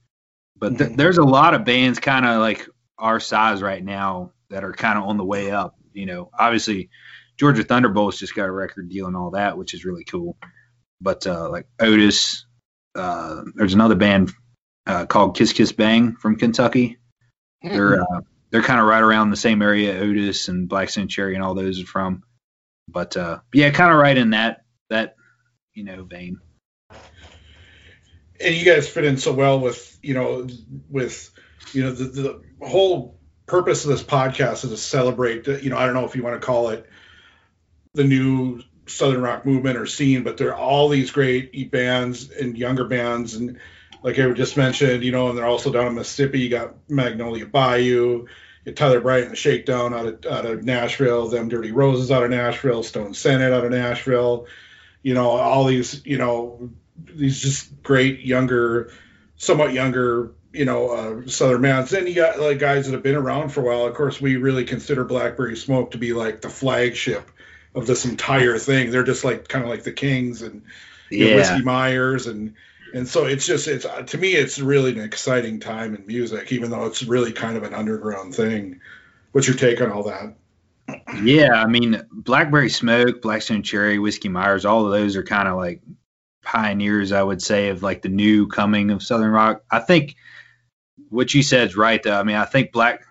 But 0.56 0.78
th- 0.78 0.90
Mhm. 0.90 0.96
there's 0.96 1.18
a 1.18 1.24
lot 1.24 1.54
of 1.54 1.64
bands 1.64 1.98
kind 1.98 2.24
of 2.26 2.40
like 2.40 2.68
our 2.98 3.20
size 3.20 3.62
right 3.62 3.82
now 3.84 4.32
that 4.50 4.64
are 4.64 4.72
kind 4.72 4.98
of 4.98 5.04
on 5.04 5.16
the 5.16 5.24
way 5.24 5.50
up. 5.50 5.76
You 5.92 6.06
know, 6.06 6.30
obviously 6.36 6.90
Georgia 7.36 7.64
Thunderbolts 7.64 8.18
just 8.18 8.34
got 8.34 8.48
a 8.48 8.52
record 8.52 8.88
deal 8.88 9.06
and 9.06 9.16
all 9.16 9.30
that, 9.32 9.56
which 9.58 9.74
is 9.74 9.84
really 9.84 10.04
cool. 10.04 10.36
But 11.00 11.26
uh, 11.26 11.48
like 11.50 11.66
Otis, 11.80 12.46
uh, 12.94 13.42
there's 13.54 13.74
another 13.74 13.94
band 13.96 14.32
uh, 14.86 15.06
called 15.06 15.36
Kiss 15.36 15.52
Kiss 15.52 15.72
Bang 15.72 16.14
from 16.16 16.36
Kentucky. 16.36 16.98
They're 17.62 18.00
uh, 18.02 18.20
they're 18.50 18.62
kind 18.62 18.80
of 18.80 18.86
right 18.86 19.02
around 19.02 19.30
the 19.30 19.36
same 19.36 19.62
area 19.62 19.98
Otis 19.98 20.48
and 20.48 20.68
Black 20.68 20.88
Stone 20.90 21.08
Cherry 21.08 21.34
and 21.34 21.42
all 21.42 21.54
those 21.54 21.82
are 21.82 21.86
from. 21.86 22.22
But 22.88 23.16
uh, 23.16 23.40
yeah, 23.52 23.70
kind 23.70 23.92
of 23.92 23.98
right 23.98 24.16
in 24.16 24.30
that 24.30 24.64
that 24.90 25.16
you 25.74 25.84
know 25.84 26.04
vein. 26.04 26.40
and 28.40 28.54
you 28.54 28.64
guys 28.64 28.88
fit 28.88 29.04
in 29.04 29.16
so 29.16 29.32
well 29.32 29.60
with 29.60 29.98
you 30.02 30.14
know 30.14 30.46
with 30.88 31.30
you 31.72 31.82
know 31.82 31.92
the, 31.92 32.04
the 32.04 32.66
whole 32.66 33.18
purpose 33.46 33.84
of 33.84 33.90
this 33.90 34.02
podcast 34.02 34.64
is 34.64 34.70
to 34.70 34.76
celebrate 34.76 35.44
the- 35.44 35.62
you 35.62 35.70
know 35.70 35.76
i 35.76 35.84
don't 35.84 35.94
know 35.94 36.04
if 36.04 36.14
you 36.14 36.22
want 36.22 36.40
to 36.40 36.46
call 36.46 36.68
it 36.68 36.88
the 37.94 38.04
new 38.04 38.62
southern 38.86 39.22
rock 39.22 39.44
movement 39.44 39.76
or 39.76 39.86
scene 39.86 40.22
but 40.22 40.36
there 40.36 40.50
are 40.50 40.56
all 40.58 40.88
these 40.88 41.10
great 41.10 41.70
bands 41.70 42.30
and 42.30 42.56
younger 42.56 42.84
bands 42.84 43.34
and 43.34 43.58
like 44.02 44.18
i 44.18 44.30
just 44.32 44.56
mentioned 44.56 45.02
you 45.02 45.12
know 45.12 45.28
and 45.28 45.38
they're 45.38 45.46
also 45.46 45.72
down 45.72 45.86
in 45.86 45.94
mississippi 45.94 46.40
you 46.40 46.48
got 46.48 46.74
magnolia 46.88 47.46
bayou 47.46 48.26
tyler 48.74 49.00
bryant 49.00 49.24
and 49.24 49.32
the 49.32 49.36
shakedown 49.36 49.94
out 49.94 50.06
of 50.06 50.26
out 50.26 50.44
of 50.44 50.62
nashville 50.62 51.28
them 51.28 51.48
dirty 51.48 51.72
roses 51.72 52.10
out 52.10 52.22
of 52.22 52.30
nashville 52.30 52.82
stone 52.82 53.14
senate 53.14 53.52
out 53.52 53.64
of 53.64 53.70
nashville 53.70 54.46
you 55.02 55.14
know 55.14 55.30
all 55.30 55.64
these 55.64 56.04
you 56.04 56.18
know 56.18 56.70
these 57.06 57.40
just 57.40 57.82
great 57.82 58.20
younger, 58.20 58.92
somewhat 59.36 59.72
younger, 59.72 60.32
you 60.52 60.64
know, 60.64 60.90
uh, 60.90 61.28
Southern 61.28 61.62
bands. 61.62 61.90
Then 61.90 62.06
you 62.06 62.14
got 62.14 62.40
like 62.40 62.58
guys 62.58 62.86
that 62.86 62.92
have 62.92 63.02
been 63.02 63.14
around 63.14 63.50
for 63.50 63.60
a 63.60 63.64
while. 63.64 63.86
Of 63.86 63.94
course, 63.94 64.20
we 64.20 64.36
really 64.36 64.64
consider 64.64 65.04
Blackberry 65.04 65.56
Smoke 65.56 65.92
to 65.92 65.98
be 65.98 66.12
like 66.12 66.40
the 66.40 66.50
flagship 66.50 67.30
of 67.74 67.86
this 67.86 68.04
entire 68.04 68.58
thing. 68.58 68.90
They're 68.90 69.04
just 69.04 69.24
like 69.24 69.48
kind 69.48 69.64
of 69.64 69.70
like 69.70 69.84
the 69.84 69.92
Kings 69.92 70.42
and 70.42 70.62
Yeah, 71.10 71.36
Whiskey 71.36 71.62
Myers 71.62 72.26
and 72.26 72.54
and 72.94 73.08
so 73.08 73.24
it's 73.26 73.46
just 73.46 73.68
it's 73.68 73.84
uh, 73.84 74.02
to 74.02 74.18
me 74.18 74.32
it's 74.32 74.58
really 74.58 74.92
an 74.92 75.00
exciting 75.00 75.60
time 75.60 75.94
in 75.94 76.06
music, 76.06 76.52
even 76.52 76.70
though 76.70 76.86
it's 76.86 77.02
really 77.02 77.32
kind 77.32 77.56
of 77.56 77.62
an 77.62 77.74
underground 77.74 78.34
thing. 78.34 78.80
What's 79.32 79.46
your 79.46 79.56
take 79.56 79.80
on 79.80 79.92
all 79.92 80.04
that? 80.04 80.34
yeah. 81.22 81.52
I 81.52 81.66
mean, 81.66 82.02
Blackberry 82.10 82.70
Smoke, 82.70 83.20
Blackstone 83.20 83.62
Cherry, 83.62 83.98
Whiskey 83.98 84.28
Myers, 84.28 84.64
all 84.64 84.86
of 84.86 84.92
those 84.92 85.16
are 85.16 85.22
kind 85.22 85.48
of 85.48 85.56
like 85.56 85.82
pioneers, 86.42 87.12
I 87.12 87.22
would 87.22 87.42
say, 87.42 87.68
of 87.68 87.82
like 87.82 88.02
the 88.02 88.08
new 88.08 88.46
coming 88.46 88.90
of 88.90 89.02
Southern 89.02 89.30
rock. 89.30 89.62
I 89.70 89.80
think 89.80 90.16
what 91.10 91.32
you 91.34 91.42
said 91.42 91.68
is 91.68 91.76
right, 91.76 92.02
though. 92.02 92.18
I 92.18 92.22
mean, 92.22 92.36
I 92.36 92.46
think 92.46 92.72
Black 92.72 93.04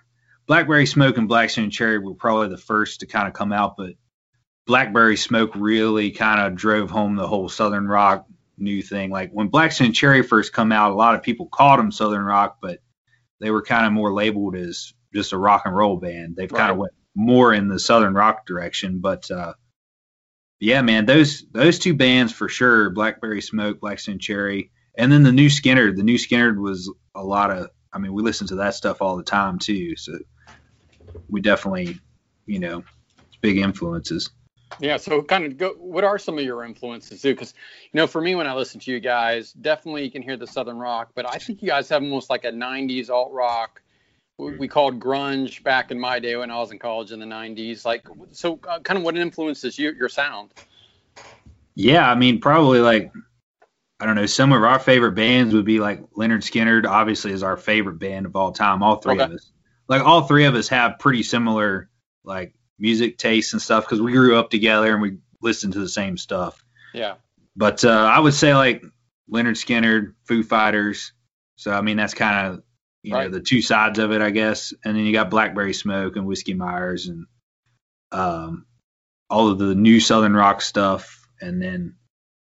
Blackberry 0.48 0.86
Smoke 0.86 1.18
and 1.18 1.28
Blackstone 1.28 1.70
Cherry 1.70 2.00
were 2.00 2.14
probably 2.14 2.50
the 2.50 2.58
first 2.58 3.02
to 3.02 3.06
kind 3.06 3.28
of 3.28 3.34
come 3.34 3.52
out, 3.52 3.78
but 3.78 3.92
Blackberry 4.66 5.18
Smoke 5.18 5.52
really 5.56 6.12
kind 6.12 6.42
of 6.42 6.56
drove 6.56 6.90
home 6.90 7.16
the 7.16 7.28
whole 7.28 7.50
Southern 7.50 7.88
rock 7.88 8.26
new 8.58 8.82
thing. 8.82 9.10
Like 9.10 9.32
when 9.32 9.48
Blackstone 9.48 9.94
Cherry 9.94 10.24
first 10.24 10.54
come 10.54 10.72
out, 10.72 10.92
a 10.92 10.96
lot 10.96 11.16
of 11.16 11.24
people 11.24 11.48
called 11.48 11.80
them 11.80 11.92
Southern 11.92 12.24
rock, 12.24 12.58
but 12.62 12.80
they 13.40 13.52
were 13.52 13.62
kind 13.62 13.86
of 13.86 13.94
more 13.94 14.14
labeled 14.14 14.56
as 14.56 14.94
just 15.14 15.34
a 15.34 15.38
rock 15.38 15.64
and 15.66 15.76
roll 15.76 15.98
band. 15.98 16.36
They've 16.36 16.52
kind 16.52 16.72
of 16.72 16.78
went 16.78 16.94
more 17.16 17.54
in 17.54 17.68
the 17.68 17.80
Southern 17.80 18.14
rock 18.14 18.46
direction, 18.46 19.00
but 19.00 19.30
uh, 19.32 19.54
yeah, 20.60 20.82
man, 20.82 21.06
those 21.06 21.46
those 21.52 21.80
two 21.80 21.94
bands 21.94 22.34
for 22.34 22.50
sure, 22.50 22.90
Blackberry 22.90 23.42
Smoke, 23.42 23.80
Blackstone 23.80 24.20
Cherry, 24.20 24.72
and 24.98 25.12
then 25.12 25.24
the 25.24 25.32
new 25.32 25.50
Skinner. 25.50 25.92
The 25.92 26.04
new 26.04 26.18
Skinner 26.18 26.60
was 26.60 26.92
a 27.16 27.24
lot 27.24 27.52
of. 27.52 27.70
I 27.94 28.00
mean, 28.00 28.14
we 28.14 28.22
listen 28.24 28.48
to 28.48 28.56
that 28.56 28.76
stuff 28.76 29.02
all 29.02 29.18
the 29.18 29.24
time 29.24 29.60
too, 29.60 29.96
so 29.96 30.18
we 31.30 31.42
definitely, 31.42 32.00
you 32.46 32.60
know, 32.60 32.84
it's 33.28 33.38
big 33.42 33.58
influences. 33.58 34.30
Yeah, 34.80 34.98
so 34.98 35.22
kind 35.22 35.46
of 35.46 35.58
go. 35.58 35.74
What 35.78 36.04
are 36.04 36.20
some 36.20 36.38
of 36.38 36.44
your 36.44 36.64
influences 36.64 37.22
too? 37.22 37.34
Because 37.34 37.54
you 37.92 37.98
know, 37.98 38.08
for 38.08 38.22
me, 38.22 38.36
when 38.36 38.48
I 38.48 38.54
listen 38.54 38.80
to 38.82 38.92
you 38.92 39.00
guys, 39.00 39.54
definitely 39.54 40.04
you 40.04 40.12
can 40.12 40.22
hear 40.22 40.38
the 40.38 40.48
southern 40.48 40.78
rock, 40.78 41.12
but 41.16 41.26
I 41.28 41.38
think 41.38 41.62
you 41.62 41.68
guys 41.68 41.90
have 41.90 42.04
almost 42.04 42.30
like 42.30 42.46
a 42.46 42.52
'90s 42.52 43.10
alt 43.10 43.32
rock. 43.32 43.82
We 44.38 44.68
called 44.68 45.00
grunge 45.00 45.64
back 45.64 45.90
in 45.90 46.00
my 46.00 46.20
day 46.20 46.36
when 46.36 46.52
I 46.52 46.60
was 46.60 46.72
in 46.72 46.78
college 46.78 47.12
in 47.12 47.20
the 47.20 47.26
'90s. 47.26 47.86
Like, 47.86 48.06
so 48.32 48.60
uh, 48.68 48.80
kind 48.80 49.00
of 49.00 49.04
what 49.04 49.18
influences 49.18 49.80
you, 49.80 49.92
your 49.94 50.10
sound? 50.10 50.52
Yeah, 51.74 52.08
I 52.08 52.14
mean, 52.14 52.40
probably 52.40 52.80
like 52.80 53.12
I 54.00 54.06
don't 54.06 54.16
know. 54.16 54.28
Some 54.28 54.52
of 54.52 54.64
our 54.64 54.80
favorite 54.80 55.14
bands 55.14 55.56
would 55.56 55.66
be 55.66 55.80
like 55.80 56.02
Lynyrd 56.12 56.44
Skynyrd. 56.44 56.86
Obviously, 56.86 57.32
is 57.32 57.42
our 57.42 57.58
favorite 57.58 57.98
band 57.98 58.28
of 58.28 58.36
all 58.36 58.52
time. 58.52 58.84
All 58.84 58.98
three 58.98 59.20
of 59.20 59.32
us, 59.32 59.50
like 59.88 60.04
all 60.04 60.24
three 60.24 60.46
of 60.46 60.54
us, 60.54 60.68
have 60.68 61.00
pretty 61.00 61.24
similar 61.24 61.90
like 62.24 62.54
music 62.80 63.18
tastes 63.18 63.54
and 63.54 63.62
stuff 63.62 63.86
because 63.86 64.02
we 64.02 64.12
grew 64.12 64.38
up 64.38 64.50
together 64.50 64.94
and 64.94 65.02
we 65.02 65.18
listened 65.42 65.74
to 65.74 65.80
the 65.80 65.90
same 65.90 66.18
stuff. 66.18 66.64
Yeah, 66.94 67.16
But 67.56 67.84
uh, 67.86 67.90
I 67.90 68.20
would 68.20 68.34
say 68.34 68.56
like 68.56 68.84
Lynyrd 69.32 69.58
Skynyrd, 69.58 70.14
Foo 70.28 70.44
Fighters. 70.44 71.12
So 71.56 71.72
I 71.72 71.82
mean, 71.82 71.98
that's 71.98 72.14
kind 72.14 72.48
of 72.48 72.64
you 73.04 73.14
know 73.14 73.30
the 73.30 73.42
two 73.42 73.62
sides 73.62 74.00
of 74.00 74.12
it, 74.12 74.22
I 74.22 74.30
guess. 74.32 74.74
And 74.84 74.96
then 74.96 75.06
you 75.06 75.14
got 75.14 75.30
Blackberry 75.30 75.74
Smoke 75.74 76.16
and 76.16 76.26
Whiskey 76.26 76.54
Myers 76.54 77.08
and 77.08 77.26
um, 78.12 78.66
all 79.30 79.50
of 79.50 79.60
the 79.60 79.76
new 79.76 80.00
Southern 80.00 80.34
rock 80.36 80.62
stuff. 80.62 81.28
And 81.42 81.62
then 81.62 81.96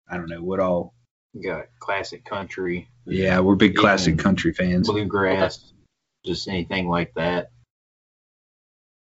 I 0.09 0.17
don't 0.17 0.29
know 0.29 0.41
what 0.41 0.59
all. 0.59 0.93
You 1.33 1.49
got 1.49 1.67
classic 1.79 2.25
country, 2.25 2.89
Yeah, 3.05 3.39
we're 3.39 3.55
big 3.55 3.75
classic 3.75 4.17
country 4.17 4.53
fans. 4.53 4.89
bluegrass, 4.89 5.71
just 6.25 6.49
anything 6.49 6.89
like 6.89 7.13
that. 7.15 7.51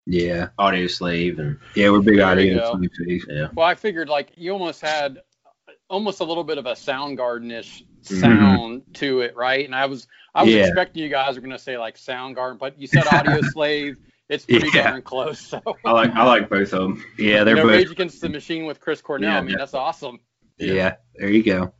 Yeah, 0.05 0.49
Audioslave 0.57 1.39
and 1.39 1.59
yeah, 1.75 1.89
we're 1.91 2.01
big 2.01 2.19
audio. 2.19 2.45
you 2.45 2.89
go. 2.89 3.05
fans. 3.05 3.25
yeah. 3.29 3.47
Well, 3.53 3.65
I 3.67 3.75
figured 3.75 4.09
like 4.09 4.31
you 4.35 4.51
almost 4.51 4.81
had 4.81 5.19
almost 5.89 6.19
a 6.21 6.23
little 6.23 6.43
bit 6.43 6.57
of 6.57 6.65
a 6.65 6.71
Soundgarden-ish 6.73 7.83
Mhm. 8.03 8.19
sound 8.19 8.81
to 8.95 9.21
it, 9.21 9.35
right? 9.35 9.63
And 9.63 9.75
I 9.75 9.85
was 9.85 10.07
I 10.33 10.43
was 10.43 10.53
Yeah. 10.53 10.65
expecting 10.65 11.03
you 11.03 11.09
guys 11.09 11.35
were 11.35 11.41
gonna 11.41 11.59
say 11.59 11.77
like 11.77 11.97
Soundgarden, 11.97 12.57
but 12.57 12.79
you 12.79 12.87
said 12.87 13.05
Audio 13.11 13.41
Slave. 13.53 13.97
It's 14.27 14.45
pretty 14.45 14.69
Yeah. 14.73 14.89
darn 14.91 15.01
close. 15.03 15.39
So 15.39 15.61
I 15.85 15.91
like 15.91 16.11
I 16.15 16.23
like 16.25 16.49
both 16.49 16.73
of 16.73 16.81
them. 16.81 17.03
Yeah, 17.17 17.43
they're 17.43 17.55
you 17.57 17.61
know, 17.63 17.67
both. 17.67 17.77
Rage 17.77 17.91
Against 17.91 18.21
the 18.21 18.29
Machine 18.29 18.65
with 18.65 18.79
Chris 18.79 19.01
Cornell. 19.01 19.29
Yeah, 19.29 19.37
I 19.37 19.41
mean, 19.41 19.57
that's 19.57 19.73
awesome. 19.75 20.19
Yeah, 20.57 20.95
there 21.15 21.29
you 21.29 21.43
go. 21.43 21.73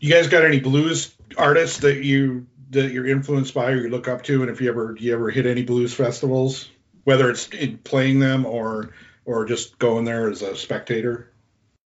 You 0.00 0.10
guys 0.12 0.28
got 0.28 0.44
any 0.44 0.60
blues 0.60 1.14
artists 1.36 1.80
that 1.80 2.02
you 2.04 2.46
that 2.70 2.90
you're 2.90 3.06
influenced 3.06 3.52
by 3.52 3.72
or 3.72 3.76
you 3.82 3.88
look 3.90 4.08
up 4.08 4.22
to, 4.24 4.40
and 4.42 4.50
if 4.50 4.60
you 4.62 4.70
ever 4.70 4.94
do 4.94 5.04
you 5.04 5.12
ever 5.12 5.30
hit 5.30 5.44
any 5.46 5.62
blues 5.62 5.92
festivals, 5.92 6.70
whether 7.04 7.30
it's 7.30 7.48
in 7.48 7.78
playing 7.78 8.18
them 8.18 8.46
or 8.46 8.90
or 9.24 9.44
just 9.44 9.78
going 9.78 10.04
there 10.04 10.28
as 10.30 10.42
a 10.42 10.56
spectator? 10.56 11.32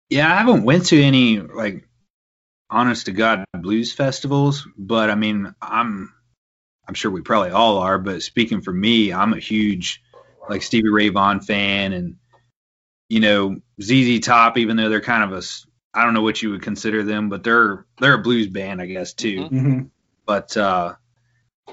Yeah, 0.09 0.31
I 0.31 0.37
haven't 0.37 0.63
went 0.63 0.87
to 0.87 1.01
any 1.01 1.39
like 1.39 1.87
honest 2.69 3.05
to 3.05 3.11
god 3.11 3.45
blues 3.53 3.93
festivals, 3.93 4.67
but 4.77 5.09
I 5.09 5.15
mean, 5.15 5.53
I'm 5.61 6.13
I'm 6.87 6.93
sure 6.93 7.11
we 7.11 7.21
probably 7.21 7.51
all 7.51 7.79
are, 7.79 7.97
but 7.97 8.21
speaking 8.21 8.61
for 8.61 8.71
me, 8.71 9.11
I'm 9.11 9.33
a 9.33 9.39
huge 9.39 10.01
like 10.49 10.61
Stevie 10.61 10.89
Ray 10.89 11.09
Vaughan 11.09 11.41
fan 11.41 11.93
and 11.93 12.17
you 13.09 13.19
know, 13.19 13.57
ZZ 13.81 14.19
Top 14.19 14.57
even 14.57 14.77
though 14.77 14.89
they're 14.89 15.01
kind 15.01 15.31
of 15.31 15.37
a 15.37 15.43
I 15.93 16.03
don't 16.03 16.13
know 16.13 16.23
what 16.23 16.41
you 16.41 16.51
would 16.51 16.61
consider 16.61 17.03
them, 17.03 17.29
but 17.29 17.43
they're 17.43 17.85
they're 17.99 18.15
a 18.15 18.21
blues 18.21 18.47
band, 18.47 18.81
I 18.81 18.85
guess 18.85 19.13
too. 19.13 19.37
Mhm. 19.37 19.51
Mm-hmm. 19.51 19.81
But 20.25 20.55
uh 20.57 20.95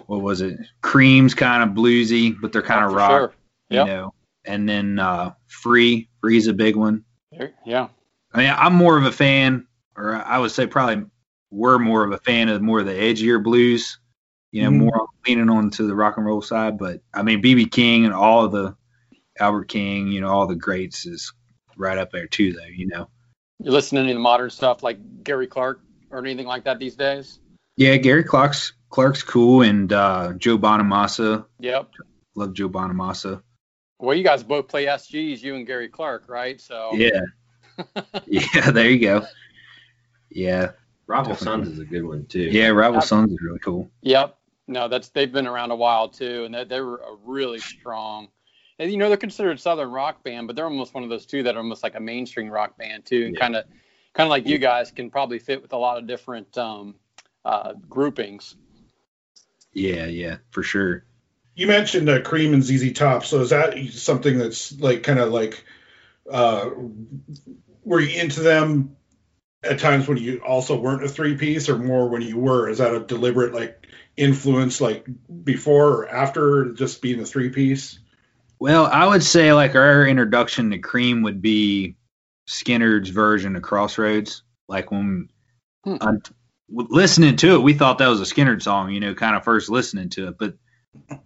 what 0.06 0.22
was 0.22 0.40
it? 0.40 0.58
Cream's 0.80 1.34
kind 1.34 1.62
of 1.62 1.76
bluesy, 1.76 2.34
but 2.40 2.52
they're 2.52 2.62
kind 2.62 2.84
of 2.84 2.90
for 2.90 2.96
rock, 2.96 3.10
sure. 3.10 3.32
you 3.70 3.84
know. 3.84 4.14
And 4.44 4.68
then 4.68 4.98
uh, 4.98 5.34
Free, 5.46 6.08
Free's 6.20 6.46
a 6.48 6.52
big 6.52 6.76
one. 6.76 7.04
Yeah. 7.64 7.88
I 8.32 8.38
mean, 8.38 8.54
I'm 8.56 8.74
more 8.74 8.96
of 8.98 9.04
a 9.04 9.12
fan, 9.12 9.66
or 9.96 10.14
I 10.14 10.38
would 10.38 10.50
say 10.50 10.66
probably 10.66 11.04
we're 11.50 11.78
more 11.78 12.04
of 12.04 12.12
a 12.12 12.18
fan 12.18 12.48
of 12.48 12.62
more 12.62 12.80
of 12.80 12.86
the 12.86 12.92
edgier 12.92 13.42
blues, 13.42 13.98
you 14.50 14.62
know, 14.62 14.70
Mhm. 14.70 14.78
more 14.78 15.06
leaning 15.26 15.50
on 15.50 15.70
to 15.70 15.86
the 15.86 15.94
rock 15.94 16.16
and 16.16 16.26
roll 16.26 16.42
side. 16.42 16.78
But 16.78 17.00
I 17.12 17.22
mean, 17.22 17.42
BB 17.42 17.70
King 17.70 18.04
and 18.04 18.14
all 18.14 18.44
of 18.44 18.52
the 18.52 18.74
Albert 19.38 19.68
King, 19.68 20.08
you 20.08 20.20
know, 20.20 20.28
all 20.28 20.46
the 20.46 20.56
greats 20.56 21.06
is 21.06 21.32
right 21.76 21.98
up 21.98 22.10
there 22.10 22.26
too, 22.26 22.52
though, 22.52 22.64
you 22.64 22.86
know. 22.86 23.08
You're 23.60 23.80
any 23.92 24.10
of 24.10 24.16
the 24.16 24.20
modern 24.20 24.50
stuff 24.50 24.82
like 24.82 24.98
Gary 25.22 25.46
Clark 25.46 25.80
or 26.10 26.18
anything 26.18 26.46
like 26.46 26.64
that 26.64 26.78
these 26.78 26.96
days? 26.96 27.38
Yeah, 27.76 27.96
Gary 27.96 28.24
Clark's 28.24 28.72
Clark's 28.92 29.22
cool, 29.22 29.62
and 29.62 29.90
uh, 29.90 30.34
Joe 30.34 30.58
Bonamassa. 30.58 31.46
Yep. 31.58 31.90
Love 32.34 32.52
Joe 32.52 32.68
Bonamassa. 32.68 33.42
Well, 33.98 34.14
you 34.14 34.22
guys 34.22 34.42
both 34.42 34.68
play 34.68 34.84
SGs, 34.84 35.42
you 35.42 35.54
and 35.54 35.66
Gary 35.66 35.88
Clark, 35.88 36.28
right? 36.28 36.60
So 36.60 36.90
Yeah. 36.92 37.22
yeah, 38.26 38.70
there 38.70 38.90
you 38.90 38.98
go. 38.98 39.26
Yeah. 40.30 40.72
Rival 41.06 41.34
Sons 41.34 41.68
is 41.68 41.78
a 41.78 41.84
good 41.86 42.04
one 42.04 42.26
too. 42.26 42.42
Yeah, 42.42 42.68
Rival 42.68 43.00
Sons 43.00 43.32
is 43.32 43.38
really 43.40 43.58
cool. 43.60 43.90
Yep. 44.02 44.36
No, 44.68 44.88
that's 44.88 45.08
they've 45.08 45.32
been 45.32 45.46
around 45.46 45.70
a 45.70 45.76
while 45.76 46.08
too, 46.08 46.44
and 46.44 46.54
they, 46.54 46.64
they 46.64 46.80
were 46.80 46.98
a 46.98 47.16
really 47.24 47.58
strong. 47.58 48.28
And 48.78 48.90
you 48.90 48.98
know 48.98 49.08
they're 49.08 49.16
considered 49.16 49.58
southern 49.58 49.90
rock 49.90 50.22
band, 50.22 50.46
but 50.46 50.54
they're 50.54 50.66
almost 50.66 50.92
one 50.92 51.02
of 51.02 51.08
those 51.08 51.24
two 51.24 51.42
that 51.44 51.54
are 51.54 51.58
almost 51.58 51.82
like 51.82 51.94
a 51.94 52.00
mainstream 52.00 52.50
rock 52.50 52.76
band 52.76 53.06
too, 53.06 53.24
and 53.24 53.34
Yeah. 53.34 53.40
kind 53.40 53.56
of, 53.56 53.64
kind 54.12 54.26
of 54.26 54.30
like 54.30 54.46
you 54.46 54.58
guys 54.58 54.90
can 54.90 55.10
probably 55.10 55.38
fit 55.38 55.62
with 55.62 55.72
a 55.72 55.78
lot 55.78 55.96
of 55.96 56.06
different 56.06 56.56
um, 56.58 56.96
uh, 57.44 57.72
groupings. 57.88 58.56
Yeah, 59.72 60.06
yeah, 60.06 60.36
for 60.50 60.62
sure. 60.62 61.04
You 61.54 61.66
mentioned 61.66 62.08
uh, 62.08 62.22
Cream 62.22 62.54
and 62.54 62.62
ZZ 62.62 62.92
Top, 62.92 63.24
so 63.24 63.40
is 63.40 63.50
that 63.50 63.76
something 63.92 64.38
that's 64.38 64.78
like 64.80 65.02
kind 65.02 65.18
of 65.18 65.32
like, 65.32 65.64
uh, 66.30 66.70
were 67.84 68.00
you 68.00 68.20
into 68.20 68.40
them 68.40 68.96
at 69.62 69.78
times 69.78 70.08
when 70.08 70.18
you 70.18 70.38
also 70.38 70.78
weren't 70.78 71.04
a 71.04 71.08
three 71.08 71.36
piece, 71.36 71.68
or 71.68 71.78
more 71.78 72.08
when 72.08 72.22
you 72.22 72.38
were? 72.38 72.68
Is 72.68 72.78
that 72.78 72.94
a 72.94 73.00
deliberate 73.00 73.52
like 73.52 73.86
influence, 74.16 74.80
like 74.80 75.06
before 75.44 75.88
or 75.88 76.08
after 76.08 76.72
just 76.72 77.02
being 77.02 77.20
a 77.20 77.26
three 77.26 77.50
piece? 77.50 77.98
Well, 78.58 78.86
I 78.86 79.06
would 79.06 79.22
say 79.22 79.52
like 79.52 79.74
our 79.74 80.06
introduction 80.06 80.70
to 80.70 80.78
Cream 80.78 81.22
would 81.22 81.42
be 81.42 81.96
Skynyrd's 82.48 83.10
version 83.10 83.56
of 83.56 83.62
Crossroads. 83.62 84.42
Like 84.68 84.90
when 84.90 85.28
Hmm. 85.84 85.96
un- 86.00 86.22
listening 86.72 87.36
to 87.36 87.54
it, 87.54 87.62
we 87.62 87.74
thought 87.74 87.98
that 87.98 88.08
was 88.08 88.20
a 88.20 88.34
Skynyrd 88.34 88.62
song, 88.62 88.90
you 88.90 89.00
know, 89.00 89.14
kind 89.14 89.36
of 89.36 89.44
first 89.44 89.68
listening 89.68 90.08
to 90.10 90.28
it. 90.28 90.38
But 90.38 90.54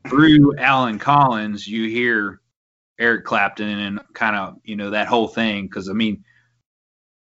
through 0.09 0.59
Allen 0.59 0.99
Collins, 0.99 1.67
you 1.67 1.89
hear 1.89 2.41
Eric 2.99 3.25
Clapton 3.25 3.79
and 3.79 4.01
kind 4.13 4.37
of, 4.37 4.57
you 4.65 4.77
know, 4.77 4.91
that 4.91 5.07
whole 5.07 5.29
thing. 5.29 5.67
Because 5.67 5.89
I 5.89 5.93
mean, 5.93 6.25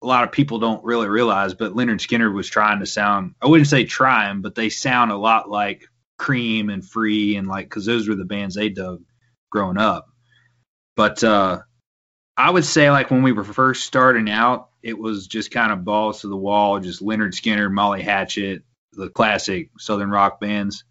a 0.01 0.07
lot 0.07 0.23
of 0.23 0.31
people 0.31 0.59
don't 0.59 0.83
really 0.83 1.07
realize, 1.07 1.53
but 1.53 1.73
Lynyrd 1.73 1.99
Skynyrd 1.99 2.33
was 2.33 2.47
trying 2.47 2.79
to 2.79 2.85
sound, 2.85 3.35
I 3.41 3.47
wouldn't 3.47 3.69
say 3.69 3.85
trying, 3.85 4.41
but 4.41 4.55
they 4.55 4.69
sound 4.69 5.11
a 5.11 5.17
lot 5.17 5.49
like 5.49 5.85
Cream 6.17 6.69
and 6.69 6.87
Free 6.87 7.35
and 7.35 7.47
like, 7.47 7.67
because 7.67 7.85
those 7.85 8.07
were 8.07 8.15
the 8.15 8.25
bands 8.25 8.55
they 8.55 8.69
dug 8.69 9.03
growing 9.51 9.77
up. 9.77 10.07
But 10.95 11.23
uh, 11.23 11.61
I 12.37 12.49
would 12.49 12.65
say 12.65 12.91
like 12.91 13.11
when 13.11 13.23
we 13.23 13.31
were 13.31 13.43
first 13.43 13.85
starting 13.85 14.29
out, 14.29 14.69
it 14.85 14.99
was 14.99 15.25
just 15.25 15.49
kind 15.49 15.71
of 15.71 15.83
balls 15.83 16.21
to 16.21 16.27
the 16.27 16.37
wall, 16.37 16.79
just 16.79 17.01
Lynyrd 17.01 17.33
Skynyrd, 17.33 17.71
Molly 17.71 18.03
Hatchet, 18.03 18.61
the 18.93 19.09
classic 19.09 19.71
Southern 19.79 20.11
rock 20.11 20.39
bands. 20.39 20.83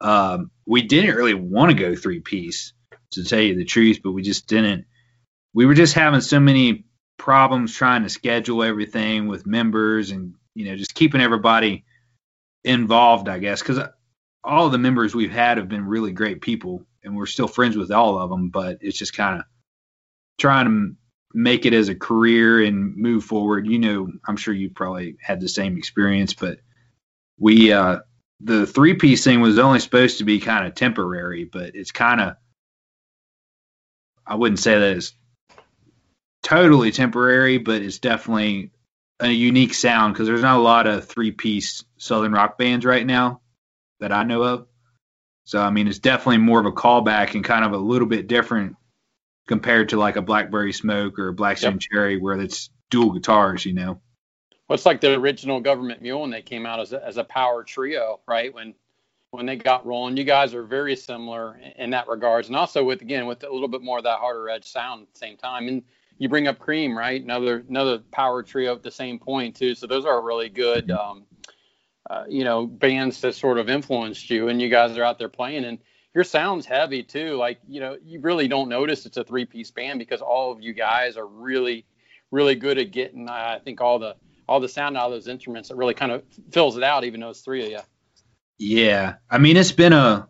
Um, 0.00 0.52
we 0.66 0.82
didn't 0.82 1.16
really 1.16 1.34
want 1.34 1.72
to 1.72 1.76
go 1.76 1.96
three 1.96 2.20
piece, 2.20 2.74
to 3.10 3.24
tell 3.24 3.40
you 3.40 3.56
the 3.56 3.64
truth, 3.64 4.02
but 4.04 4.12
we 4.12 4.22
just 4.22 4.46
didn't. 4.46 4.84
We 5.52 5.66
were 5.66 5.74
just 5.74 5.94
having 5.94 6.20
so 6.20 6.38
many 6.38 6.84
problems 7.18 7.74
trying 7.74 8.04
to 8.04 8.08
schedule 8.08 8.62
everything 8.62 9.26
with 9.26 9.46
members 9.46 10.12
and 10.12 10.34
you 10.54 10.66
know 10.66 10.76
just 10.76 10.94
keeping 10.94 11.20
everybody 11.20 11.84
involved, 12.62 13.28
I 13.28 13.40
guess, 13.40 13.62
because 13.62 13.80
all 14.44 14.70
the 14.70 14.78
members 14.78 15.12
we've 15.12 15.32
had 15.32 15.58
have 15.58 15.68
been 15.68 15.86
really 15.86 16.12
great 16.12 16.40
people, 16.40 16.86
and 17.02 17.16
we're 17.16 17.26
still 17.26 17.48
friends 17.48 17.76
with 17.76 17.90
all 17.90 18.16
of 18.16 18.30
them. 18.30 18.50
But 18.50 18.78
it's 18.80 18.98
just 18.98 19.16
kind 19.16 19.40
of 19.40 19.44
trying 20.38 20.66
to 20.66 20.96
make 21.34 21.66
it 21.66 21.74
as 21.74 21.88
a 21.88 21.94
career 21.94 22.62
and 22.62 22.96
move 22.96 23.24
forward. 23.24 23.66
You 23.66 23.80
know, 23.80 24.12
I'm 24.26 24.36
sure 24.36 24.54
you 24.54 24.70
probably 24.70 25.16
had 25.20 25.40
the 25.40 25.48
same 25.48 25.76
experience, 25.76 26.32
but 26.32 26.60
we 27.38 27.72
uh 27.72 27.98
the 28.40 28.66
three 28.66 28.94
piece 28.94 29.24
thing 29.24 29.40
was 29.40 29.58
only 29.58 29.80
supposed 29.80 30.18
to 30.18 30.24
be 30.24 30.38
kind 30.38 30.66
of 30.66 30.74
temporary, 30.74 31.44
but 31.44 31.74
it's 31.74 31.90
kind 31.90 32.20
of 32.20 32.36
I 34.26 34.36
wouldn't 34.36 34.60
say 34.60 34.78
that 34.78 34.96
it's 34.96 35.12
totally 36.42 36.92
temporary, 36.92 37.58
but 37.58 37.82
it's 37.82 37.98
definitely 37.98 38.70
a 39.20 39.28
unique 39.28 39.74
sound 39.74 40.14
because 40.14 40.28
there's 40.28 40.42
not 40.42 40.58
a 40.58 40.62
lot 40.62 40.86
of 40.86 41.06
three 41.06 41.32
piece 41.32 41.84
southern 41.98 42.32
rock 42.32 42.58
bands 42.58 42.84
right 42.84 43.04
now 43.04 43.40
that 44.00 44.12
I 44.12 44.22
know 44.22 44.42
of. 44.42 44.66
So 45.44 45.60
I 45.60 45.70
mean, 45.70 45.88
it's 45.88 45.98
definitely 45.98 46.38
more 46.38 46.60
of 46.60 46.66
a 46.66 46.72
callback 46.72 47.34
and 47.34 47.44
kind 47.44 47.64
of 47.64 47.72
a 47.72 47.78
little 47.78 48.08
bit 48.08 48.28
different 48.28 48.76
compared 49.46 49.90
to 49.90 49.96
like 49.96 50.16
a 50.16 50.22
Blackberry 50.22 50.72
Smoke 50.72 51.18
or 51.18 51.28
a 51.28 51.32
Black 51.34 51.58
Stone 51.58 51.78
Cherry, 51.78 52.18
where 52.18 52.38
it's 52.38 52.70
dual 52.90 53.12
guitars. 53.12 53.64
You 53.64 53.74
know. 53.74 54.00
Well, 54.68 54.74
it's 54.74 54.86
like 54.86 55.00
the 55.00 55.14
original 55.14 55.60
Government 55.60 56.00
Mule 56.00 56.22
when 56.22 56.30
they 56.30 56.40
came 56.40 56.64
out 56.64 56.80
as 56.80 56.92
a, 56.92 57.04
as 57.04 57.18
a 57.18 57.24
power 57.24 57.62
trio, 57.64 58.20
right? 58.26 58.52
When 58.54 58.74
when 59.30 59.46
they 59.46 59.56
got 59.56 59.84
rolling, 59.84 60.16
you 60.16 60.24
guys 60.24 60.54
are 60.54 60.62
very 60.62 60.96
similar 60.96 61.56
in, 61.56 61.84
in 61.84 61.90
that 61.90 62.08
regards, 62.08 62.48
and 62.48 62.56
also 62.56 62.84
with 62.84 63.02
again 63.02 63.26
with 63.26 63.44
a 63.44 63.50
little 63.50 63.68
bit 63.68 63.82
more 63.82 63.98
of 63.98 64.04
that 64.04 64.18
harder 64.18 64.48
edge 64.48 64.64
sound 64.64 65.02
at 65.02 65.12
the 65.12 65.18
same 65.18 65.36
time. 65.36 65.68
And 65.68 65.82
you 66.18 66.28
bring 66.28 66.48
up 66.48 66.58
Cream, 66.58 66.96
right? 66.96 67.22
Another 67.22 67.64
another 67.68 67.98
power 67.98 68.42
trio 68.42 68.74
at 68.74 68.82
the 68.82 68.90
same 68.90 69.18
point 69.18 69.56
too. 69.56 69.74
So 69.74 69.86
those 69.86 70.06
are 70.06 70.22
really 70.22 70.48
good, 70.48 70.90
um, 70.90 71.24
uh, 72.08 72.24
you 72.28 72.44
know, 72.44 72.66
bands 72.66 73.20
that 73.20 73.34
sort 73.34 73.58
of 73.58 73.68
influenced 73.68 74.30
you, 74.30 74.48
and 74.48 74.62
you 74.62 74.70
guys 74.70 74.96
are 74.96 75.04
out 75.04 75.18
there 75.18 75.28
playing 75.28 75.64
and. 75.64 75.78
Your 76.14 76.24
sound's 76.24 76.64
heavy 76.64 77.02
too. 77.02 77.36
Like, 77.36 77.58
you 77.66 77.80
know, 77.80 77.96
you 78.04 78.20
really 78.20 78.46
don't 78.46 78.68
notice 78.68 79.04
it's 79.04 79.16
a 79.16 79.24
three 79.24 79.44
piece 79.44 79.70
band 79.70 79.98
because 79.98 80.20
all 80.20 80.52
of 80.52 80.62
you 80.62 80.72
guys 80.72 81.16
are 81.16 81.26
really, 81.26 81.84
really 82.30 82.54
good 82.54 82.78
at 82.78 82.92
getting, 82.92 83.28
uh, 83.28 83.32
I 83.32 83.60
think, 83.64 83.80
all 83.80 83.98
the 83.98 84.14
all 84.48 84.60
the 84.60 84.68
sound 84.68 84.96
out 84.96 85.06
of 85.06 85.12
those 85.12 85.28
instruments. 85.28 85.70
It 85.70 85.76
really 85.76 85.94
kind 85.94 86.12
of 86.12 86.22
fills 86.50 86.76
it 86.76 86.82
out, 86.82 87.04
even 87.04 87.20
though 87.20 87.30
it's 87.30 87.40
three 87.40 87.64
of 87.64 87.70
you. 87.70 87.80
Yeah, 88.58 89.14
I 89.28 89.38
mean 89.38 89.56
it's 89.56 89.72
been 89.72 89.92
a 89.92 90.28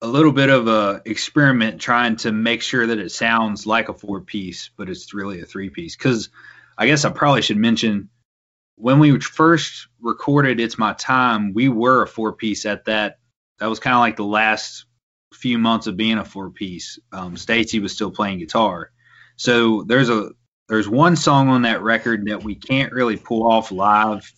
a 0.00 0.06
little 0.06 0.32
bit 0.32 0.48
of 0.48 0.68
a 0.68 1.02
experiment 1.04 1.80
trying 1.80 2.16
to 2.16 2.32
make 2.32 2.62
sure 2.62 2.86
that 2.86 2.98
it 2.98 3.12
sounds 3.12 3.66
like 3.66 3.88
a 3.88 3.94
four 3.94 4.20
piece, 4.22 4.70
but 4.76 4.88
it's 4.88 5.12
really 5.12 5.40
a 5.40 5.44
three 5.44 5.68
piece. 5.68 5.96
Because 5.96 6.30
I 6.78 6.86
guess 6.86 7.04
I 7.04 7.10
probably 7.10 7.42
should 7.42 7.58
mention 7.58 8.08
when 8.76 8.98
we 8.98 9.20
first 9.20 9.88
recorded 10.00 10.60
"It's 10.60 10.78
My 10.78 10.94
Time," 10.94 11.52
we 11.52 11.68
were 11.68 12.02
a 12.02 12.08
four 12.08 12.32
piece 12.32 12.64
at 12.64 12.86
that. 12.86 13.18
That 13.58 13.66
was 13.66 13.80
kind 13.80 13.94
of 13.94 14.00
like 14.00 14.16
the 14.16 14.24
last 14.24 14.85
few 15.36 15.58
months 15.58 15.86
of 15.86 15.96
being 15.96 16.18
a 16.18 16.24
four 16.24 16.50
piece. 16.50 16.98
Um, 17.12 17.36
Stacy 17.36 17.80
was 17.80 17.92
still 17.92 18.10
playing 18.10 18.38
guitar, 18.38 18.90
so 19.36 19.82
there's 19.82 20.08
a 20.08 20.30
there's 20.68 20.88
one 20.88 21.16
song 21.16 21.48
on 21.48 21.62
that 21.62 21.82
record 21.82 22.26
that 22.26 22.42
we 22.42 22.54
can't 22.56 22.92
really 22.92 23.16
pull 23.16 23.46
off 23.46 23.70
live 23.70 24.30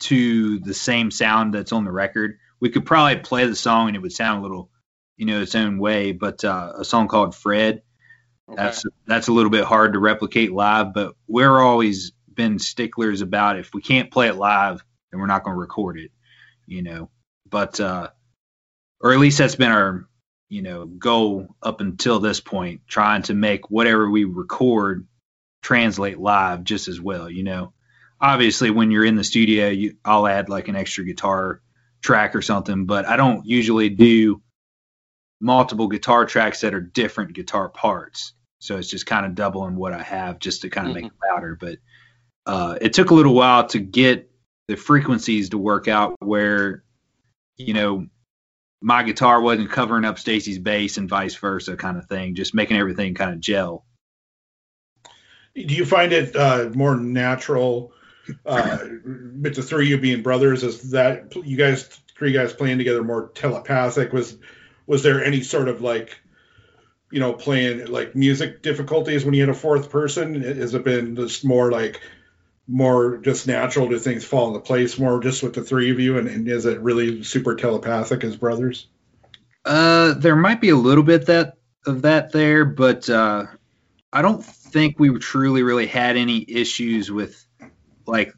to 0.00 0.58
the 0.60 0.74
same 0.74 1.10
sound 1.10 1.54
that's 1.54 1.72
on 1.72 1.84
the 1.84 1.92
record. 1.92 2.38
We 2.60 2.70
could 2.70 2.86
probably 2.86 3.16
play 3.16 3.46
the 3.46 3.56
song 3.56 3.88
and 3.88 3.96
it 3.96 4.00
would 4.02 4.12
sound 4.12 4.40
a 4.40 4.42
little, 4.42 4.70
you 5.16 5.26
know, 5.26 5.42
its 5.42 5.54
own 5.54 5.78
way. 5.78 6.12
But 6.12 6.44
uh, 6.44 6.72
a 6.78 6.84
song 6.84 7.08
called 7.08 7.34
Fred, 7.34 7.82
Okay. 8.48 8.56
that's 8.62 8.84
that's 9.06 9.28
a 9.28 9.32
little 9.32 9.50
bit 9.50 9.64
hard 9.64 9.92
to 9.92 9.98
replicate 10.00 10.52
live. 10.52 10.92
But 10.92 11.14
we're 11.28 11.60
always 11.60 12.12
been 12.32 12.58
sticklers 12.58 13.20
about 13.20 13.58
if 13.58 13.72
we 13.74 13.82
can't 13.82 14.10
play 14.10 14.28
it 14.28 14.36
live, 14.36 14.82
then 15.10 15.20
we're 15.20 15.26
not 15.26 15.44
going 15.44 15.54
to 15.54 15.60
record 15.60 15.98
it, 15.98 16.10
you 16.66 16.82
know. 16.82 17.10
But 17.48 17.78
uh, 17.78 18.10
or 19.00 19.12
at 19.12 19.18
least 19.18 19.38
that's 19.38 19.56
been 19.56 19.70
our, 19.70 20.06
you 20.48 20.62
know, 20.62 20.86
goal 20.86 21.56
up 21.62 21.80
until 21.80 22.18
this 22.18 22.40
point, 22.40 22.82
trying 22.86 23.22
to 23.22 23.34
make 23.34 23.70
whatever 23.70 24.10
we 24.10 24.24
record 24.24 25.06
translate 25.62 26.18
live 26.18 26.64
just 26.64 26.88
as 26.88 27.00
well, 27.00 27.30
you 27.30 27.42
know. 27.42 27.72
Obviously 28.20 28.70
when 28.70 28.90
you're 28.90 29.04
in 29.04 29.16
the 29.16 29.24
studio 29.24 29.68
you, 29.68 29.96
i'll 30.04 30.26
add 30.26 30.50
like 30.50 30.68
an 30.68 30.76
extra 30.76 31.04
guitar 31.04 31.62
track 32.02 32.34
or 32.34 32.42
something 32.42 32.84
but 32.84 33.06
i 33.06 33.16
don't 33.16 33.46
usually 33.46 33.88
do 33.88 34.42
multiple 35.40 35.88
guitar 35.88 36.26
tracks 36.26 36.60
that 36.60 36.74
are 36.74 36.82
different 36.82 37.32
guitar 37.32 37.70
parts. 37.70 38.34
So 38.58 38.76
it's 38.76 38.90
just 38.90 39.06
kind 39.06 39.24
of 39.24 39.34
doubling 39.34 39.74
what 39.74 39.94
i 39.94 40.02
have 40.02 40.38
just 40.38 40.62
to 40.62 40.68
kind 40.68 40.88
of 40.88 40.94
make 40.94 41.06
it 41.06 41.12
louder 41.30 41.56
but 41.58 41.78
uh, 42.46 42.76
it 42.80 42.92
took 42.92 43.10
a 43.10 43.14
little 43.14 43.34
while 43.34 43.66
to 43.68 43.78
get 43.78 44.30
the 44.68 44.76
frequencies 44.76 45.50
to 45.50 45.58
work 45.58 45.88
out 45.88 46.16
where 46.20 46.84
you 47.56 47.72
know 47.72 48.06
my 48.80 49.02
guitar 49.02 49.40
wasn't 49.40 49.70
covering 49.70 50.04
up 50.04 50.18
stacy's 50.18 50.58
bass 50.58 50.96
and 50.96 51.08
vice 51.08 51.34
versa 51.34 51.76
kind 51.76 51.96
of 51.96 52.06
thing 52.06 52.34
just 52.34 52.54
making 52.54 52.76
everything 52.76 53.14
kind 53.14 53.32
of 53.32 53.40
gel 53.40 53.84
Do 55.54 55.74
you 55.74 55.84
find 55.84 56.12
it 56.12 56.34
uh, 56.36 56.70
more 56.74 56.96
natural 56.96 57.92
uh, 58.46 58.78
with 59.04 59.56
the 59.56 59.62
three 59.62 59.86
of 59.86 59.90
you 59.90 59.98
being 59.98 60.22
brothers? 60.22 60.62
Is 60.62 60.90
that 60.92 61.34
you 61.34 61.56
guys 61.56 62.00
you 62.20 62.32
guys 62.32 62.52
playing 62.52 62.78
together 62.78 63.02
more 63.02 63.28
telepathic? 63.34 64.12
Was 64.12 64.36
was 64.86 65.02
there 65.02 65.24
any 65.24 65.42
sort 65.42 65.68
of 65.68 65.80
like 65.80 66.20
you 67.10 67.18
know, 67.18 67.32
playing 67.32 67.86
like 67.86 68.14
music 68.14 68.62
difficulties 68.62 69.24
when 69.24 69.34
you 69.34 69.40
had 69.40 69.50
a 69.50 69.54
fourth 69.54 69.90
person? 69.90 70.40
Has 70.42 70.74
it 70.74 70.84
been 70.84 71.16
just 71.16 71.44
more 71.44 71.70
like 71.70 72.00
more 72.70 73.18
just 73.18 73.46
natural? 73.46 73.88
Do 73.88 73.98
things 73.98 74.24
fall 74.24 74.48
into 74.48 74.60
place 74.60 74.98
more 74.98 75.20
just 75.20 75.42
with 75.42 75.54
the 75.54 75.62
three 75.62 75.90
of 75.90 75.98
you? 75.98 76.18
And, 76.18 76.28
and 76.28 76.48
is 76.48 76.66
it 76.66 76.80
really 76.80 77.22
super 77.24 77.56
telepathic 77.56 78.22
as 78.24 78.36
brothers? 78.36 78.86
Uh, 79.64 80.14
there 80.14 80.36
might 80.36 80.60
be 80.60 80.70
a 80.70 80.76
little 80.76 81.04
bit 81.04 81.26
that 81.26 81.56
of 81.86 82.02
that 82.02 82.32
there, 82.32 82.64
but 82.64 83.08
uh, 83.08 83.46
I 84.12 84.22
don't 84.22 84.44
think 84.44 84.98
we 84.98 85.16
truly 85.18 85.62
really 85.62 85.86
had 85.86 86.16
any 86.16 86.44
issues 86.48 87.10
with 87.10 87.44
like 88.06 88.32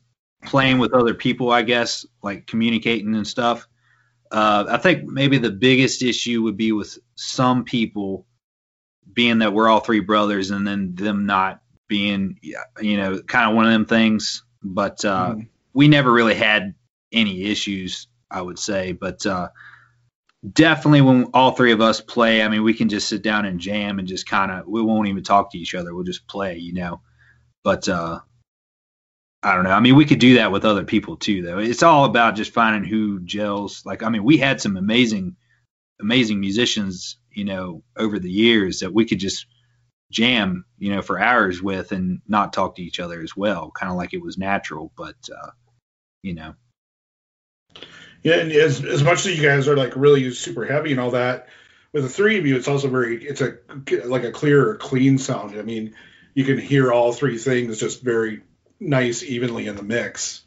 playing 0.45 0.79
with 0.79 0.95
other 0.95 1.15
people. 1.15 1.51
I 1.51 1.63
guess 1.63 2.07
like 2.23 2.47
communicating 2.47 3.15
and 3.15 3.27
stuff. 3.27 3.69
Uh, 4.31 4.65
I 4.69 4.79
think 4.79 5.05
maybe 5.05 5.39
the 5.39 5.51
biggest 5.51 6.03
issue 6.03 6.43
would 6.43 6.57
be 6.57 6.73
with 6.73 6.99
some 7.17 7.65
people 7.65 8.27
being 9.13 9.39
that 9.39 9.53
we're 9.53 9.69
all 9.69 9.81
three 9.81 10.01
brothers 10.01 10.51
and 10.51 10.67
then 10.67 10.95
them 10.95 11.27
not 11.27 11.61
being 11.93 12.39
you 12.81 12.97
know 12.97 13.21
kind 13.21 13.51
of 13.51 13.55
one 13.55 13.67
of 13.67 13.73
them 13.73 13.85
things 13.85 14.45
but 14.63 15.05
uh, 15.05 15.35
mm. 15.35 15.47
we 15.75 15.89
never 15.89 16.11
really 16.11 16.35
had 16.35 16.75
any 17.13 17.43
issues 17.45 18.09
i 18.31 18.41
would 18.41 18.59
say 18.59 18.93
but 18.93 19.27
uh, 19.27 19.51
definitely 20.51 21.03
when 21.03 21.25
all 21.35 21.51
three 21.51 21.73
of 21.73 21.83
us 21.83 22.01
play 22.01 22.43
i 22.43 22.49
mean 22.49 22.63
we 22.63 22.73
can 22.73 22.89
just 22.89 23.09
sit 23.09 23.21
down 23.21 23.45
and 23.45 23.61
jam 23.61 23.99
and 23.99 24.09
just 24.09 24.27
kind 24.27 24.51
of 24.51 24.67
we 24.67 24.81
won't 24.81 25.09
even 25.09 25.23
talk 25.23 25.53
to 25.53 25.59
each 25.59 25.75
other. 25.75 25.95
We'll 25.95 26.05
just 26.05 26.27
play 26.27 26.57
you 26.57 26.73
know 26.73 27.03
but 27.63 27.87
uh, 27.91 28.21
i 29.43 29.55
don't 29.55 29.65
know. 29.65 29.71
I 29.71 29.81
mean 29.81 29.95
we 29.95 30.07
could 30.07 30.19
do 30.19 30.37
that 30.37 30.51
with 30.51 30.65
other 30.65 30.85
people 30.85 31.19
too 31.19 31.43
though. 31.43 31.59
It's 31.59 31.83
all 31.83 32.07
about 32.07 32.37
just 32.37 32.55
finding 32.55 32.89
who 32.89 33.21
gels. 33.21 33.85
Like 33.85 34.03
i 34.03 34.09
mean 34.09 34.25
we 34.25 34.39
had 34.39 34.63
some 34.63 34.79
amazing 34.79 35.37
amazing 36.01 36.41
musicians 36.41 37.19
you 37.35 37.45
know, 37.45 37.83
over 37.97 38.19
the 38.19 38.31
years 38.31 38.81
that 38.81 38.93
we 38.93 39.05
could 39.05 39.19
just 39.19 39.47
jam, 40.13 40.65
you 40.79 40.95
know, 40.95 41.03
for 41.03 41.19
hours 41.19 41.61
with 41.61 41.91
and 41.91 42.21
not 42.29 42.53
talk 42.53 42.77
to 42.77 42.83
each 42.83 43.01
other 43.01 43.21
as 43.21 43.37
well, 43.37 43.73
kind 43.73 43.91
of 43.91 43.97
like 43.97 44.15
it 44.15 44.23
was 44.23 44.39
natural. 44.39 44.93
But, 44.97 45.17
uh, 45.29 45.51
you 46.23 46.35
know. 46.35 46.55
Yeah, 48.23 48.37
and 48.37 48.53
as, 48.53 48.85
as 48.85 49.03
much 49.03 49.27
as 49.27 49.37
you 49.37 49.43
guys 49.43 49.67
are 49.67 49.77
like 49.77 49.97
really 49.97 50.31
super 50.31 50.65
heavy 50.65 50.93
and 50.93 51.01
all 51.01 51.11
that, 51.11 51.49
with 51.93 52.05
the 52.05 52.09
three 52.09 52.39
of 52.39 52.47
you, 52.47 52.57
it's 52.57 52.69
also 52.69 52.89
very, 52.89 53.25
it's 53.25 53.41
a 53.41 53.59
like 54.05 54.25
a 54.25 54.31
clear, 54.31 54.77
clean 54.77 55.19
sound. 55.19 55.59
I 55.59 55.63
mean, 55.63 55.95
you 56.35 56.45
can 56.45 56.59
hear 56.59 56.93
all 56.93 57.13
three 57.13 57.37
things 57.37 57.81
just 57.81 58.03
very 58.03 58.43
nice, 58.79 59.23
evenly 59.23 59.67
in 59.67 59.77
the 59.77 59.83
mix. 59.83 60.45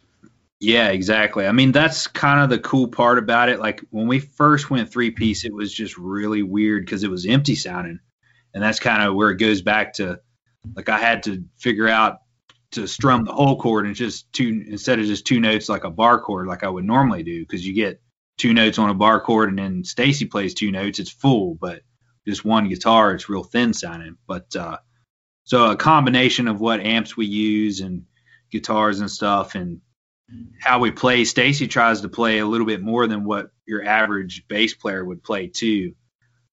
Yeah, 0.59 0.87
exactly. 0.87 1.45
I 1.45 1.51
mean, 1.51 1.73
that's 1.73 2.07
kind 2.07 2.41
of 2.41 2.49
the 2.49 2.59
cool 2.59 2.87
part 2.87 3.19
about 3.19 3.49
it. 3.49 3.59
Like 3.59 3.81
when 3.91 4.07
we 4.07 4.19
first 4.19 4.69
went 4.69 4.89
three 4.89 5.11
piece, 5.11 5.43
it 5.43 5.53
was 5.53 5.71
just 5.71 5.97
really 5.97 6.41
weird 6.41 6.85
because 6.85 7.03
it 7.03 7.11
was 7.11 7.25
empty 7.25 7.55
sounding. 7.55 7.99
And 8.55 8.63
that's 8.63 8.79
kind 8.79 9.03
of 9.03 9.13
where 9.13 9.29
it 9.29 9.37
goes 9.37 9.61
back 9.61 9.93
to 9.93 10.19
like 10.75 10.89
I 10.89 10.97
had 10.97 11.23
to 11.23 11.43
figure 11.57 11.87
out 11.87 12.21
to 12.71 12.87
strum 12.87 13.25
the 13.25 13.33
whole 13.33 13.59
chord 13.59 13.85
and 13.85 13.95
just 13.95 14.31
two 14.33 14.65
instead 14.67 14.99
of 14.99 15.05
just 15.05 15.27
two 15.27 15.39
notes 15.39 15.69
like 15.69 15.83
a 15.83 15.91
bar 15.91 16.19
chord 16.19 16.47
like 16.47 16.63
I 16.63 16.69
would 16.69 16.83
normally 16.83 17.21
do 17.21 17.41
because 17.41 17.65
you 17.65 17.73
get 17.73 18.01
two 18.37 18.53
notes 18.53 18.79
on 18.79 18.89
a 18.89 18.95
bar 18.95 19.21
chord 19.21 19.49
and 19.49 19.59
then 19.59 19.83
Stacy 19.83 20.25
plays 20.25 20.53
two 20.53 20.71
notes, 20.71 20.99
it's 20.99 21.11
full, 21.11 21.55
but 21.55 21.81
just 22.27 22.43
one 22.43 22.67
guitar, 22.67 23.13
it's 23.13 23.29
real 23.29 23.43
thin 23.43 23.73
sounding. 23.73 24.17
But 24.27 24.55
uh, 24.55 24.77
so 25.43 25.71
a 25.71 25.75
combination 25.75 26.47
of 26.47 26.59
what 26.59 26.79
amps 26.79 27.15
we 27.15 27.27
use 27.27 27.81
and 27.81 28.05
guitars 28.51 28.99
and 28.99 29.11
stuff 29.11 29.55
and 29.55 29.81
how 30.59 30.79
we 30.79 30.91
play. 30.91 31.23
Stacy 31.23 31.67
tries 31.67 32.01
to 32.01 32.09
play 32.09 32.39
a 32.39 32.45
little 32.45 32.67
bit 32.67 32.81
more 32.81 33.07
than 33.07 33.23
what 33.23 33.51
your 33.65 33.85
average 33.85 34.47
bass 34.47 34.73
player 34.73 35.03
would 35.03 35.23
play 35.23 35.47
too. 35.47 35.93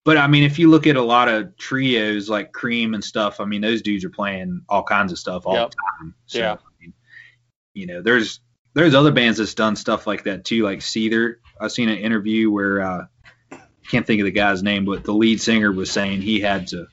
But 0.04 0.16
I 0.16 0.26
mean, 0.26 0.42
if 0.42 0.58
you 0.58 0.68
look 0.68 0.86
at 0.86 0.96
a 0.96 1.02
lot 1.02 1.28
of 1.28 1.56
trios 1.56 2.28
like 2.28 2.52
Cream 2.52 2.94
and 2.94 3.04
stuff, 3.04 3.38
I 3.40 3.44
mean, 3.44 3.60
those 3.60 3.82
dudes 3.82 4.04
are 4.04 4.10
playing 4.10 4.62
all 4.68 4.82
kinds 4.82 5.12
of 5.12 5.18
stuff 5.18 5.46
all 5.46 5.54
yep. 5.54 5.70
the 5.70 5.76
time. 5.98 6.14
So, 6.26 6.38
yeah. 6.38 6.52
I 6.54 6.56
mean, 6.80 6.92
you 7.74 7.86
know, 7.86 8.02
there's 8.02 8.40
there's 8.74 8.94
other 8.94 9.12
bands 9.12 9.38
that's 9.38 9.54
done 9.54 9.76
stuff 9.76 10.06
like 10.06 10.24
that 10.24 10.44
too, 10.44 10.64
like 10.64 10.80
Seether. 10.80 11.36
I've 11.60 11.72
seen 11.72 11.88
an 11.88 11.98
interview 11.98 12.50
where 12.50 12.80
uh, 12.80 13.06
can't 13.88 14.06
think 14.06 14.20
of 14.20 14.24
the 14.24 14.32
guy's 14.32 14.62
name, 14.62 14.84
but 14.84 15.04
the 15.04 15.12
lead 15.12 15.40
singer 15.40 15.70
was 15.70 15.90
saying 15.90 16.22
he 16.22 16.40
had 16.40 16.68
to, 16.68 16.86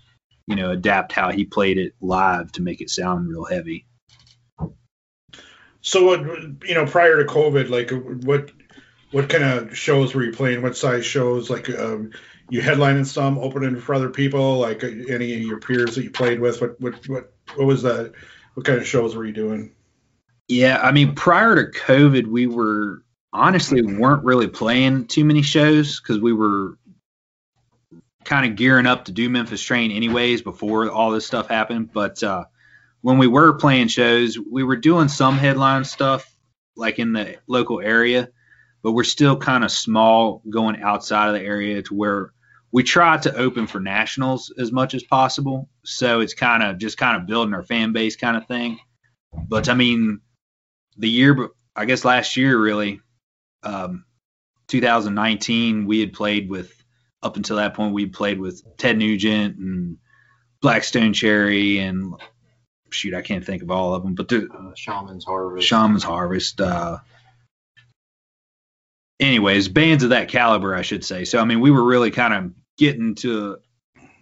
you 0.47 0.55
know, 0.55 0.71
adapt 0.71 1.11
how 1.11 1.31
he 1.31 1.45
played 1.45 1.77
it 1.77 1.93
live 2.01 2.51
to 2.53 2.61
make 2.61 2.81
it 2.81 2.89
sound 2.89 3.27
real 3.27 3.45
heavy. 3.45 3.85
So 5.81 6.05
what 6.05 6.19
you 6.67 6.75
know 6.75 6.85
prior 6.85 7.23
to 7.23 7.31
COVID, 7.31 7.69
like 7.69 7.91
what 8.25 8.51
what 9.11 9.29
kind 9.29 9.43
of 9.43 9.77
shows 9.77 10.13
were 10.13 10.23
you 10.23 10.33
playing? 10.33 10.61
What 10.61 10.77
size 10.77 11.05
shows? 11.05 11.49
Like 11.49 11.69
um, 11.69 12.11
you 12.49 12.61
headlining 12.61 13.05
some, 13.05 13.37
opening 13.37 13.79
for 13.79 13.95
other 13.95 14.09
people, 14.09 14.59
like 14.59 14.83
any 14.83 15.35
of 15.35 15.41
your 15.41 15.59
peers 15.59 15.95
that 15.95 16.03
you 16.03 16.11
played 16.11 16.39
with. 16.39 16.61
What 16.61 16.79
what 16.81 17.07
what 17.07 17.33
what 17.55 17.65
was 17.65 17.83
that? 17.83 18.13
What 18.53 18.65
kind 18.65 18.79
of 18.79 18.87
shows 18.87 19.15
were 19.15 19.25
you 19.25 19.33
doing? 19.33 19.73
Yeah, 20.47 20.79
I 20.81 20.91
mean 20.91 21.15
prior 21.15 21.55
to 21.55 21.79
COVID, 21.79 22.27
we 22.27 22.47
were 22.47 23.03
honestly 23.31 23.81
weren't 23.81 24.25
really 24.25 24.47
playing 24.47 25.07
too 25.07 25.23
many 25.23 25.43
shows 25.43 25.99
because 25.99 26.19
we 26.19 26.33
were 26.33 26.77
kind 28.23 28.49
of 28.49 28.57
gearing 28.57 28.85
up 28.85 29.05
to 29.05 29.11
do 29.11 29.29
Memphis 29.29 29.61
Train 29.61 29.91
anyways 29.91 30.41
before 30.41 30.89
all 30.89 31.11
this 31.11 31.25
stuff 31.25 31.47
happened. 31.47 31.91
But 31.93 32.21
uh, 32.23 32.45
when 33.01 33.17
we 33.17 33.27
were 33.27 33.53
playing 33.53 33.87
shows, 33.87 34.37
we 34.37 34.63
were 34.63 34.75
doing 34.75 35.07
some 35.07 35.37
headline 35.37 35.83
stuff 35.83 36.29
like 36.75 36.99
in 36.99 37.13
the 37.13 37.37
local 37.47 37.81
area, 37.81 38.29
but 38.81 38.93
we're 38.93 39.03
still 39.03 39.37
kind 39.37 39.63
of 39.63 39.71
small 39.71 40.41
going 40.49 40.81
outside 40.81 41.27
of 41.27 41.33
the 41.33 41.41
area 41.41 41.81
to 41.83 41.93
where 41.93 42.33
we 42.71 42.83
try 42.83 43.17
to 43.17 43.35
open 43.35 43.67
for 43.67 43.79
nationals 43.79 44.53
as 44.57 44.71
much 44.71 44.93
as 44.93 45.03
possible. 45.03 45.69
So 45.83 46.19
it's 46.19 46.33
kind 46.33 46.63
of 46.63 46.77
just 46.77 46.97
kind 46.97 47.17
of 47.17 47.27
building 47.27 47.53
our 47.53 47.63
fan 47.63 47.93
base 47.93 48.15
kind 48.15 48.37
of 48.37 48.47
thing. 48.47 48.79
But 49.47 49.69
I 49.69 49.73
mean, 49.73 50.21
the 50.97 51.09
year, 51.09 51.49
I 51.75 51.85
guess 51.85 52.05
last 52.05 52.37
year 52.37 52.59
really, 52.59 53.01
um, 53.63 54.05
2019, 54.67 55.85
we 55.85 55.99
had 55.99 56.13
played 56.13 56.49
with, 56.49 56.71
up 57.21 57.35
until 57.35 57.57
that 57.57 57.73
point, 57.73 57.93
we 57.93 58.05
played 58.05 58.39
with 58.39 58.63
Ted 58.77 58.97
Nugent 58.97 59.57
and 59.57 59.97
Black 60.61 60.83
Stone 60.83 61.13
Cherry 61.13 61.79
and 61.79 62.13
shoot, 62.91 63.13
I 63.13 63.21
can't 63.21 63.45
think 63.45 63.63
of 63.63 63.71
all 63.71 63.93
of 63.93 64.03
them, 64.03 64.15
but 64.15 64.27
the 64.27 64.47
uh, 64.47 64.73
Shaman's 64.75 65.25
Harvest. 65.25 65.67
Shaman's 65.67 66.03
Harvest. 66.03 66.61
Uh, 66.61 66.97
anyways, 69.19 69.67
bands 69.67 70.03
of 70.03 70.11
that 70.11 70.29
caliber, 70.29 70.75
I 70.75 70.81
should 70.81 71.03
say. 71.03 71.25
So 71.25 71.39
I 71.39 71.45
mean, 71.45 71.59
we 71.59 71.71
were 71.71 71.83
really 71.83 72.11
kind 72.11 72.33
of 72.33 72.51
getting 72.77 73.15
to 73.15 73.59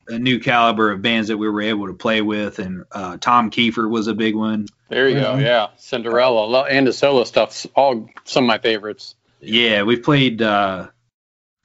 a 0.07 0.17
new 0.17 0.39
caliber 0.39 0.91
of 0.91 1.01
bands 1.01 1.27
that 1.27 1.37
we 1.37 1.49
were 1.49 1.61
able 1.61 1.87
to 1.87 1.93
play 1.93 2.21
with, 2.21 2.59
and 2.59 2.85
uh, 2.91 3.17
Tom 3.17 3.51
Kiefer 3.51 3.89
was 3.89 4.07
a 4.07 4.13
big 4.13 4.35
one. 4.35 4.67
There 4.89 5.09
you 5.09 5.15
mm-hmm. 5.15 5.37
go, 5.39 5.43
yeah, 5.43 5.67
Cinderella 5.77 6.63
and 6.63 6.87
the 6.87 6.93
solo 6.93 7.23
stuff's 7.23 7.67
all 7.75 8.09
some 8.23 8.45
of 8.45 8.47
my 8.47 8.57
favorites. 8.57 9.15
Yeah, 9.39 9.83
we 9.83 9.97
played 9.97 10.41
uh, 10.41 10.87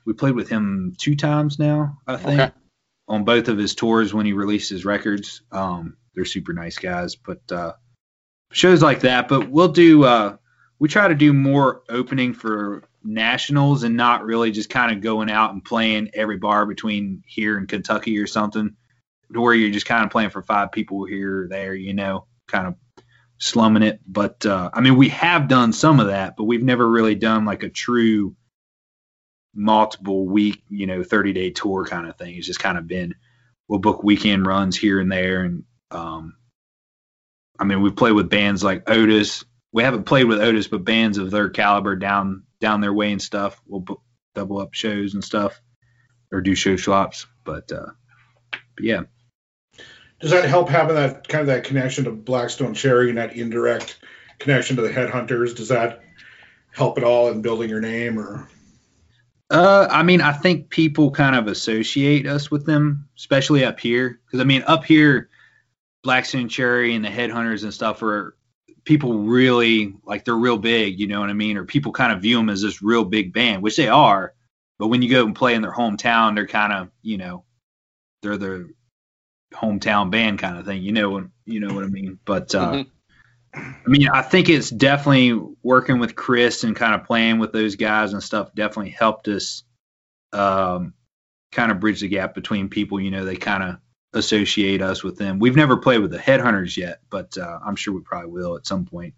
we 0.05 0.13
played 0.13 0.35
with 0.35 0.49
him 0.49 0.95
two 0.99 1.17
times 1.17 1.59
now, 1.59 1.99
I 2.07 2.17
think, 2.17 2.41
okay. 2.41 2.53
on 3.09 3.25
both 3.25 3.49
of 3.49 3.59
his 3.59 3.75
tours 3.75 4.13
when 4.13 4.27
he 4.27 4.33
released 4.33 4.71
his 4.71 4.85
records. 4.85 5.43
Um, 5.53 5.97
they're 6.15 6.25
super 6.25 6.53
nice 6.53 6.79
guys. 6.79 7.15
But 7.15 7.41
uh, 7.51 7.73
shows 8.53 8.83
like 8.83 9.01
that. 9.01 9.29
But 9.29 9.49
we'll 9.49 9.69
do. 9.69 10.05
Uh, 10.05 10.37
we 10.79 10.89
try 10.89 11.09
to 11.09 11.15
do 11.15 11.33
more 11.33 11.83
opening 11.89 12.35
for 12.35 12.83
nationals 13.05 13.83
and 13.83 13.97
not 13.97 14.25
really 14.25 14.51
just 14.51 14.71
kind 14.71 14.95
of 14.95 15.03
going 15.03 15.31
out 15.31 15.53
and 15.53 15.65
playing 15.65 16.11
every 16.15 16.39
bar 16.39 16.67
between 16.67 17.23
here 17.27 17.57
and 17.59 17.69
Kentucky 17.69 18.19
or 18.19 18.27
something, 18.27 18.77
to 19.33 19.41
where 19.41 19.55
you're 19.55 19.71
just 19.71 19.87
kind 19.87 20.05
of 20.05 20.11
playing 20.11 20.31
for 20.31 20.43
five 20.43 20.73
people 20.73 21.05
here 21.05 21.45
or 21.45 21.49
there. 21.49 21.75
You 21.75 21.95
know, 21.95 22.27
kind 22.47 22.67
of 22.67 22.75
slumming 23.39 23.83
it. 23.83 24.01
But 24.07 24.47
uh, 24.47 24.71
I 24.73 24.81
mean, 24.81 24.97
we 24.97 25.09
have 25.11 25.49
done 25.49 25.73
some 25.73 26.01
of 26.01 26.07
that, 26.07 26.37
but 26.37 26.45
we've 26.45 26.63
never 26.63 26.89
really 26.89 27.15
done 27.15 27.45
like 27.45 27.63
a 27.63 27.69
true 27.69 28.37
multiple 29.55 30.27
week, 30.27 30.63
you 30.69 30.87
know, 30.87 31.03
30 31.03 31.33
day 31.33 31.51
tour 31.51 31.85
kind 31.85 32.07
of 32.09 32.17
thing. 32.17 32.37
It's 32.37 32.47
just 32.47 32.61
kind 32.61 32.79
of 32.79 32.87
been 32.87 33.15
we'll 33.69 33.81
book 33.81 34.03
weekend 34.03 34.47
runs 34.47 34.77
here 34.77 35.01
and 35.01 35.11
there 35.11 35.43
and 35.45 35.65
um, 35.91 36.37
I 37.59 37.65
mean, 37.65 37.83
we've 37.83 37.95
played 37.95 38.13
with 38.13 38.31
bands 38.31 38.65
like 38.65 38.89
Otis. 38.91 39.45
We 39.73 39.83
haven't 39.83 40.05
played 40.05 40.25
with 40.25 40.41
Otis, 40.41 40.69
but 40.69 40.85
bands 40.85 41.19
of 41.19 41.31
their 41.31 41.49
caliber 41.49 41.97
down 41.97 42.45
down 42.63 42.81
their 42.81 42.95
way 42.95 43.13
and 43.13 43.21
stuff. 43.21 43.61
We'll 43.67 43.81
book, 43.81 44.01
double 44.35 44.59
up 44.59 44.73
shows 44.73 45.13
and 45.13 45.23
stuff, 45.23 45.61
or 46.31 46.41
do 46.41 46.55
show 46.55 46.77
swaps. 46.77 47.27
But, 47.45 47.71
uh, 47.71 47.91
but 48.51 48.85
yeah. 48.85 49.03
Does 50.21 50.31
that 50.31 50.45
help 50.45 50.69
having 50.69 50.95
that 50.95 51.27
kind 51.27 51.43
of 51.43 51.49
that 51.49 51.65
connection 51.65 52.05
to 52.05 52.13
Black 52.13 52.49
Stone 52.49 52.75
Cherry 52.75 53.09
and 53.09 53.19
that 53.19 53.37
indirect 53.37 53.99
connection 54.39 54.77
to 54.77 54.83
the 54.83 54.89
headhunters? 54.89 55.57
Does 55.57 55.69
that 55.69 56.03
help 56.71 56.97
at 56.97 57.05
all 57.05 57.29
in 57.31 57.43
building 57.43 57.69
your 57.69 57.81
name 57.81 58.19
or? 58.19 58.49
Uh, 59.51 59.89
I 59.91 60.05
mean, 60.05 60.21
I 60.21 60.33
think 60.33 60.71
people 60.71 61.11
kind 61.11 61.37
of 61.37 61.49
associate 61.49 62.27
us 62.27 62.51
with 62.51 62.65
them, 62.65 63.09
especially 63.19 63.65
up 63.65 63.81
here. 63.81 64.21
Because 64.25 64.41
I 64.41 64.45
mean, 64.45 64.63
up 64.67 64.85
here, 64.85 65.29
Black 66.03 66.25
Stone 66.25 66.49
Cherry 66.49 66.95
and 66.95 67.05
the 67.05 67.11
Headhunters 67.11 67.65
and 67.65 67.75
stuff 67.75 68.01
are 68.03 68.37
people 68.85 69.19
really 69.19 69.95
like 70.05 70.25
they're 70.25 70.35
real 70.35 70.59
big, 70.59 70.99
you 70.99 71.07
know 71.07 71.21
what 71.21 71.31
I 71.31 71.35
mean? 71.35 71.57
Or 71.57 71.65
people 71.65 71.93
kind 71.93 72.13
of 72.13 72.23
view 72.23 72.37
them 72.37 72.51
as 72.51 72.63
this 72.63 72.83
real 72.83 73.05
big 73.05 73.33
band, 73.33 73.63
which 73.63 73.77
they 73.77 73.89
are. 73.89 74.35
But 74.79 74.89
when 74.89 75.03
you 75.03 75.11
go 75.11 75.25
and 75.25 75.35
play 75.35 75.55
in 75.55 75.63
their 75.63 75.73
hometown, 75.73 76.35
they're 76.35 76.47
kind 76.47 76.73
of, 76.73 76.91
you 77.03 77.19
know, 77.19 77.45
they're 78.23 78.37
the 78.39 78.73
hometown 79.53 80.11
band 80.11 80.39
kind 80.39 80.59
of 80.59 80.65
thing. 80.65 80.83
You 80.83 80.93
know 80.93 81.11
what 81.11 81.25
you 81.45 81.61
know 81.61 81.75
what 81.75 81.85
I 81.85 81.89
mean? 81.89 82.19
But 82.25 82.55
uh, 82.55 82.73
mm-hmm. 82.73 82.89
I 83.55 83.89
mean, 83.89 84.09
I 84.09 84.23
think 84.23 84.49
it's 84.49 84.71
definitely 84.71 85.39
working 85.63 85.99
with 85.99 86.15
Chris 86.17 86.65
and 86.65 86.75
kind 86.75 86.95
of 86.95 87.05
playing 87.05 87.39
with 87.39 87.53
those 87.53 87.77
guys 87.77 88.13
and 88.13 88.23
stuff 88.23 88.55
definitely 88.55 88.91
helped 88.91 89.29
us 89.29 89.63
um, 90.33 90.95
kind 91.53 91.71
of 91.71 91.81
bridge 91.81 92.01
the 92.01 92.09
gap 92.09 92.35
between 92.35 92.71
people. 92.71 92.99
You 92.99 93.11
know, 93.11 93.25
they 93.25 93.37
kind 93.37 93.63
of 93.63 93.77
associate 94.13 94.83
us 94.83 95.03
with 95.03 95.17
them. 95.17 95.39
We've 95.39 95.57
never 95.57 95.77
played 95.77 96.01
with 96.01 96.11
the 96.11 96.19
Headhunters 96.19 96.77
yet, 96.77 97.01
but 97.11 97.37
uh, 97.39 97.59
I'm 97.65 97.77
sure 97.77 97.95
we 97.95 98.01
probably 98.03 98.31
will 98.31 98.57
at 98.57 98.67
some 98.67 98.85
point. 98.85 99.15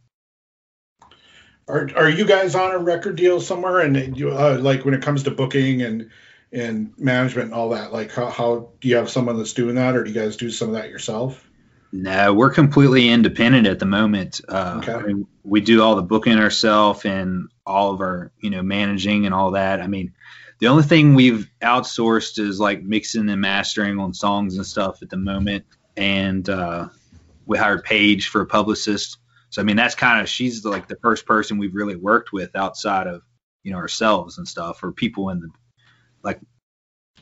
Are 1.67 1.89
Are 1.97 2.11
you 2.11 2.25
guys 2.27 2.55
on 2.55 2.73
a 2.73 2.79
record 2.79 3.17
deal 3.17 3.41
somewhere? 3.41 3.81
And 3.81 4.17
you, 4.17 4.31
uh, 4.31 4.59
like 4.61 4.85
when 4.85 4.95
it 4.95 5.03
comes 5.03 5.23
to 5.25 5.31
booking 5.31 5.83
and 5.83 6.11
and 6.53 6.93
management 6.99 7.47
and 7.47 7.55
all 7.55 7.71
that, 7.71 7.93
like 7.93 8.13
how, 8.13 8.31
how 8.31 8.71
do 8.81 8.89
you 8.89 8.97
have 8.97 9.11
someone 9.11 9.39
that's 9.39 9.55
doing 9.55 9.75
that, 9.75 9.97
or 9.97 10.05
do 10.05 10.11
you 10.11 10.21
guys 10.21 10.37
do 10.37 10.51
some 10.51 10.69
of 10.69 10.75
that 10.75 10.91
yourself? 10.91 11.49
No, 11.91 12.35
we're 12.35 12.51
completely 12.51 13.09
independent 13.09 13.67
at 13.67 13.79
the 13.79 13.87
moment. 13.87 14.41
Uh, 14.49 14.81
okay. 14.83 14.93
I 14.93 15.03
mean, 15.03 15.27
we 15.45 15.61
do 15.61 15.83
all 15.83 15.95
the 15.95 16.03
booking 16.03 16.39
ourselves 16.39 17.05
and 17.05 17.49
all 17.65 17.93
of 17.93 18.01
our, 18.01 18.33
you 18.41 18.51
know, 18.51 18.63
managing 18.63 19.27
and 19.27 19.35
all 19.35 19.53
that. 19.53 19.81
I 19.81 19.87
mean, 19.87 20.13
the 20.65 20.71
only 20.71 20.83
thing 20.83 21.15
we've 21.15 21.51
outsourced 21.61 22.39
is 22.39 22.59
like 22.59 22.83
mixing 22.83 23.29
and 23.29 23.43
mastering 23.43 23.99
on 23.99 24.15
songs 24.15 24.57
and 24.57 24.65
stuff 24.65 25.03
at 25.03 25.11
the 25.11 25.17
moment. 25.19 25.67
And 25.95 26.49
uh, 26.49 26.89
we 27.45 27.59
hired 27.59 27.85
Paige 27.85 28.29
for 28.29 28.41
a 28.41 28.47
publicist. 28.47 29.19
So 29.51 29.61
I 29.61 29.67
mean, 29.67 29.77
that's 29.77 29.95
kind 29.95 30.23
of 30.23 30.29
she's 30.31 30.65
like 30.65 30.89
the 30.89 30.97
first 31.03 31.27
person 31.27 31.59
we've 31.59 31.75
really 31.75 31.97
worked 31.97 32.33
with 32.33 32.57
outside 32.57 33.09
of 33.09 33.21
you 33.63 33.73
know 33.73 33.77
ourselves 33.77 34.39
and 34.39 34.49
stuff, 34.49 34.83
or 34.83 34.93
people 34.93 35.29
in 35.29 35.41
the 35.41 35.51
like. 36.23 36.41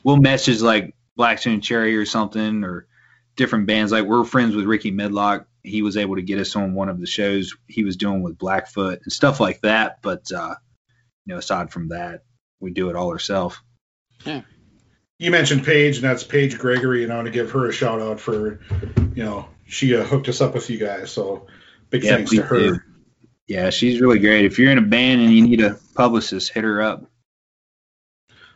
We'll 0.05 0.19
message 0.19 0.63
like 0.63 0.95
Black 1.17 1.41
Stone 1.41 1.63
Cherry 1.63 1.97
or 1.97 2.07
something, 2.07 2.63
or 2.63 2.87
different 3.35 3.67
bands. 3.67 3.91
Like 3.91 4.05
we're 4.05 4.23
friends 4.23 4.55
with 4.55 4.67
Rickey 4.67 4.93
Medlocke. 4.93 5.47
He 5.65 5.83
was 5.83 5.97
able 5.97 6.15
to 6.15 6.23
get 6.23 6.39
us 6.39 6.55
on 6.55 6.75
one 6.75 6.89
of 6.89 7.01
the 7.01 7.09
shows 7.09 7.57
he 7.67 7.83
was 7.83 7.97
doing 7.97 8.23
with 8.23 8.39
Blackfoot 8.39 9.01
and 9.03 9.13
stuff 9.13 9.41
like 9.41 9.63
that. 9.63 10.01
But 10.01 10.31
uh, 10.31 10.55
you 11.27 11.35
know, 11.35 11.39
aside 11.39 11.73
from 11.73 11.89
that, 11.89 12.23
we 12.63 12.71
do 12.71 12.89
it 12.89 12.97
all 12.97 13.11
ourselves. 13.11 13.61
Yeah. 14.25 14.43
You 15.19 15.31
mentioned 15.31 15.65
Paige, 15.65 15.97
and 15.97 16.05
that's 16.05 16.25
Paige 16.25 16.59
Gregory, 16.59 17.05
and 17.05 17.13
I 17.13 17.17
want 17.17 17.27
to 17.27 17.33
give 17.33 17.51
her 17.51 17.69
a 17.69 17.73
shout 17.73 18.01
out 18.01 18.19
for, 18.19 18.61
you 19.15 19.25
know, 19.25 19.49
she 19.67 19.95
uh, 19.97 20.05
hooked 20.05 20.29
us 20.29 20.41
up 20.41 20.55
with 20.55 20.71
you 20.71 20.79
guys. 20.79 21.11
So 21.11 21.47
big 21.91 22.05
yeah, 22.05 22.17
thanks 22.17 22.31
to 22.31 22.43
her. 22.43 22.59
Do. 22.59 22.81
Yeah, 23.47 23.71
she's 23.71 24.01
really 24.01 24.19
great. 24.19 24.45
If 24.45 24.59
you're 24.59 24.73
in 24.73 24.79
a 24.79 24.83
band 24.83 25.21
and 25.21 25.33
you 25.33 25.43
need 25.43 25.61
a 25.61 25.79
publicist, 25.95 26.53
hit 26.53 26.65
her 26.65 26.81
up. 26.81 27.05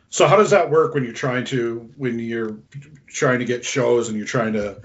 So 0.09 0.27
how 0.27 0.37
does 0.37 0.51
that 0.51 0.71
work 0.71 0.93
when 0.93 1.03
you're 1.03 1.13
trying 1.13 1.45
to 1.45 1.91
when 1.97 2.17
you're 2.17 2.59
trying 3.07 3.39
to 3.39 3.45
get 3.45 3.65
shows 3.65 4.07
and 4.07 4.17
you're 4.17 4.25
trying 4.25 4.53
to 4.53 4.81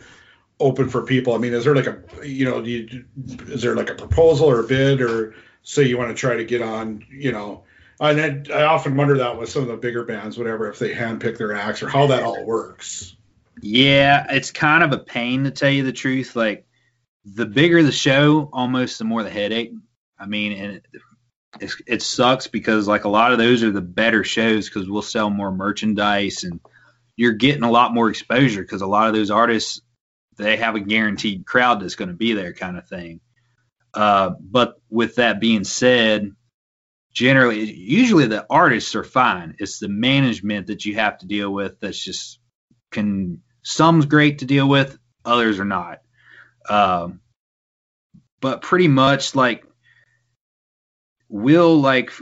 open 0.59 0.89
for 0.89 1.03
people? 1.03 1.35
I 1.35 1.39
mean, 1.39 1.55
is 1.55 1.64
there 1.64 1.77
like 1.77 1.87
a 1.87 2.03
you 2.27 2.45
know, 2.45 2.61
you, 2.61 3.05
is 3.47 3.62
there 3.62 3.77
like 3.77 3.91
a 3.91 3.95
proposal 3.95 4.51
or 4.51 4.61
a 4.61 4.66
bid 4.66 5.01
or 5.01 5.35
say 5.62 5.85
you 5.85 5.97
want 5.97 6.11
to 6.11 6.14
try 6.14 6.37
to 6.37 6.45
get 6.45 6.61
on, 6.61 7.05
you 7.11 7.31
know? 7.33 7.64
And 8.03 8.50
I, 8.53 8.62
I 8.62 8.64
often 8.64 8.96
wonder 8.96 9.18
that 9.18 9.38
with 9.38 9.48
some 9.48 9.62
of 9.62 9.68
the 9.68 9.76
bigger 9.76 10.05
bands, 10.05 10.36
whatever, 10.36 10.68
if 10.68 10.78
they 10.78 10.92
handpick 10.92 11.38
their 11.38 11.55
acts 11.55 11.82
or 11.82 11.88
how 11.88 12.09
that 12.09 12.22
all 12.24 12.44
works. 12.44 13.16
Yeah, 13.61 14.26
it's 14.30 14.50
kind 14.50 14.82
of 14.82 14.92
a 14.92 14.98
pain 14.98 15.44
to 15.44 15.50
tell 15.50 15.70
you 15.70 15.84
the 15.84 15.92
truth. 15.92 16.34
Like 16.34 16.66
the 17.24 17.46
bigger 17.46 17.82
the 17.82 17.92
show, 17.92 18.50
almost 18.53 18.98
the 18.98 19.05
more 19.05 19.22
the 19.22 19.30
headache. 19.30 19.72
I 20.18 20.26
mean, 20.26 20.53
and 20.53 20.82
it, 21.61 21.72
it 21.86 22.03
sucks 22.03 22.48
because 22.48 22.88
like 22.88 23.05
a 23.05 23.09
lot 23.09 23.32
of 23.32 23.38
those 23.38 23.62
are 23.62 23.70
the 23.70 23.80
better 23.80 24.24
shows 24.24 24.68
because 24.68 24.88
we'll 24.88 25.03
sell 25.03 25.30
more 25.30 25.53
merchandise 25.53 26.44
and 26.44 26.61
you're 27.16 27.32
getting 27.32 27.62
a 27.62 27.70
lot 27.70 27.94
more 27.94 28.09
exposure 28.09 28.62
because 28.62 28.82
a 28.82 28.86
lot 28.86 29.09
of 29.09 29.14
those 29.14 29.30
artists 29.30 29.80
they 30.38 30.57
have 30.57 30.74
a 30.74 30.80
guaranteed 30.80 31.44
crowd 31.44 31.80
that's 31.80 31.94
going 31.94 32.09
to 32.09 32.14
be 32.14 32.32
there 32.32 32.53
kind 32.53 32.78
of 32.78 32.88
thing. 32.88 33.20
Uh, 33.94 34.30
but 34.40 34.80
with 34.88 35.16
that 35.16 35.40
being 35.40 35.64
said, 35.64 36.32
generally, 37.13 37.71
usually 37.73 38.27
the 38.27 38.47
artists 38.49 38.95
are 38.95 39.05
fine. 39.05 39.57
It's 39.59 39.79
the 39.79 39.89
management 39.89 40.69
that 40.69 40.85
you 40.85 40.95
have 40.97 41.19
to 41.19 41.27
deal 41.27 41.53
with 41.53 41.81
that's 41.81 42.03
just 42.03 42.41
can 42.91 43.43
some's 43.63 44.07
great 44.07 44.39
to 44.39 44.45
deal 44.45 44.69
with, 44.69 44.99
others 45.25 45.61
are 45.61 45.65
not. 45.65 46.01
Um, 46.69 47.21
but 48.41 48.63
pretty 48.63 48.89
much 48.89 49.35
like 49.35 49.65
we'll 51.29 51.81
like 51.81 52.13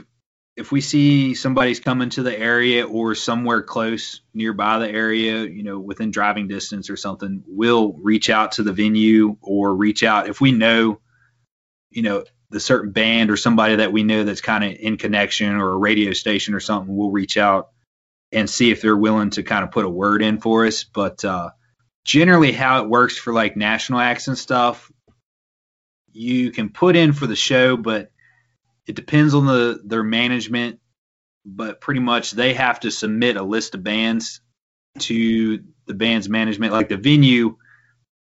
if 0.57 0.71
we 0.71 0.81
see 0.81 1.33
somebody's 1.33 1.79
coming 1.79 2.09
to 2.09 2.23
the 2.23 2.37
area 2.37 2.85
or 2.85 3.15
somewhere 3.15 3.63
close 3.63 4.21
nearby 4.33 4.79
the 4.79 4.89
area, 4.89 5.43
you 5.43 5.63
know, 5.63 5.79
within 5.79 6.11
driving 6.11 6.47
distance 6.47 6.89
or 6.89 6.97
something, 6.97 7.43
we'll 7.47 7.93
reach 7.93 8.29
out 8.29 8.53
to 8.53 8.63
the 8.63 8.73
venue 8.73 9.37
or 9.41 9.73
reach 9.73 10.03
out 10.03 10.27
if 10.27 10.41
we 10.41 10.51
know, 10.51 10.99
you 11.89 12.01
know, 12.03 12.23
the 12.51 12.59
certain 12.59 12.91
band 12.91 13.31
or 13.31 13.37
somebody 13.37 13.77
that 13.77 13.93
we 13.93 14.03
know 14.03 14.23
that's 14.23 14.41
kind 14.41 14.63
of 14.63 14.73
in 14.73 14.97
connection 14.97 15.55
or 15.55 15.71
a 15.71 15.77
radio 15.77 16.11
station 16.11 16.53
or 16.53 16.59
something, 16.59 16.95
we'll 16.95 17.09
reach 17.09 17.37
out 17.37 17.69
and 18.31 18.49
see 18.49 18.71
if 18.71 18.81
they're 18.81 18.95
willing 18.95 19.29
to 19.31 19.43
kind 19.43 19.63
of 19.63 19.71
put 19.71 19.85
a 19.85 19.89
word 19.89 20.21
in 20.21 20.39
for 20.39 20.65
us. 20.65 20.83
But 20.83 21.23
uh, 21.23 21.51
generally, 22.03 22.51
how 22.51 22.83
it 22.83 22.89
works 22.89 23.17
for 23.17 23.33
like 23.33 23.55
national 23.55 23.99
acts 23.99 24.27
and 24.27 24.37
stuff, 24.37 24.91
you 26.11 26.51
can 26.51 26.69
put 26.69 26.97
in 26.97 27.13
for 27.13 27.25
the 27.25 27.37
show, 27.37 27.77
but 27.77 28.11
it 28.85 28.95
depends 28.95 29.33
on 29.33 29.45
the 29.45 29.81
their 29.85 30.03
management, 30.03 30.79
but 31.45 31.79
pretty 31.79 32.01
much 32.01 32.31
they 32.31 32.53
have 32.53 32.81
to 32.81 32.91
submit 32.91 33.37
a 33.37 33.43
list 33.43 33.75
of 33.75 33.83
bands 33.83 34.41
to 34.99 35.63
the 35.87 35.93
band's 35.93 36.27
management. 36.27 36.73
Like 36.73 36.89
the 36.89 36.97
venue 36.97 37.55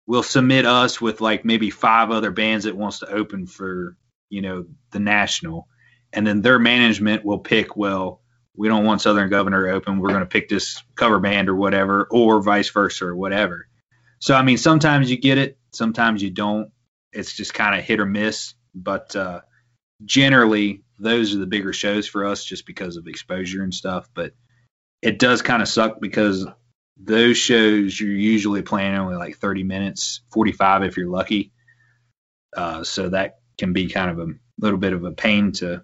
will 0.05 0.21
submit 0.21 0.67
us 0.67 1.01
with 1.01 1.19
like 1.19 1.45
maybe 1.45 1.71
five 1.71 2.11
other 2.11 2.29
bands 2.29 2.65
that 2.65 2.77
wants 2.77 2.99
to 2.99 3.09
open 3.09 3.47
for 3.47 3.97
you 4.29 4.41
know 4.41 4.65
the 4.91 4.99
national, 4.99 5.67
and 6.13 6.25
then 6.25 6.41
their 6.41 6.59
management 6.59 7.25
will 7.25 7.39
pick 7.39 7.75
well. 7.75 8.21
We 8.55 8.67
don't 8.67 8.85
want 8.85 9.01
Southern 9.01 9.29
Governor 9.29 9.67
open. 9.69 9.99
We're 9.99 10.09
going 10.09 10.21
to 10.21 10.25
pick 10.25 10.49
this 10.49 10.83
cover 10.95 11.19
band 11.19 11.49
or 11.49 11.55
whatever, 11.55 12.07
or 12.11 12.41
vice 12.41 12.69
versa 12.69 13.05
or 13.05 13.15
whatever. 13.15 13.67
So 14.19 14.35
I 14.35 14.43
mean, 14.43 14.57
sometimes 14.57 15.09
you 15.09 15.17
get 15.17 15.37
it, 15.37 15.57
sometimes 15.71 16.21
you 16.21 16.29
don't. 16.29 16.71
It's 17.11 17.35
just 17.35 17.53
kind 17.53 17.77
of 17.77 17.85
hit 17.85 17.99
or 17.99 18.05
miss. 18.05 18.53
But 18.75 19.15
uh, 19.15 19.41
generally 20.05 20.83
those 20.99 21.33
are 21.33 21.39
the 21.39 21.47
bigger 21.47 21.73
shows 21.73 22.07
for 22.07 22.25
us 22.25 22.43
just 22.43 22.65
because 22.65 22.97
of 22.97 23.07
exposure 23.07 23.63
and 23.63 23.73
stuff. 23.73 24.09
But 24.13 24.33
it 25.01 25.17
does 25.17 25.41
kind 25.41 25.61
of 25.61 25.67
suck 25.67 25.99
because 26.01 26.45
those 26.97 27.37
shows 27.37 27.99
you're 27.99 28.11
usually 28.11 28.61
playing 28.61 28.95
only 28.95 29.15
like 29.15 29.37
30 29.37 29.63
minutes, 29.63 30.21
45 30.31 30.83
if 30.83 30.97
you're 30.97 31.09
lucky. 31.09 31.53
Uh, 32.55 32.83
so 32.83 33.09
that 33.09 33.38
can 33.59 33.73
be 33.73 33.87
kind 33.87 34.09
of 34.09 34.19
a 34.19 34.33
little 34.57 34.79
bit 34.79 34.93
of 34.93 35.03
a 35.03 35.11
pain 35.11 35.51
to 35.51 35.83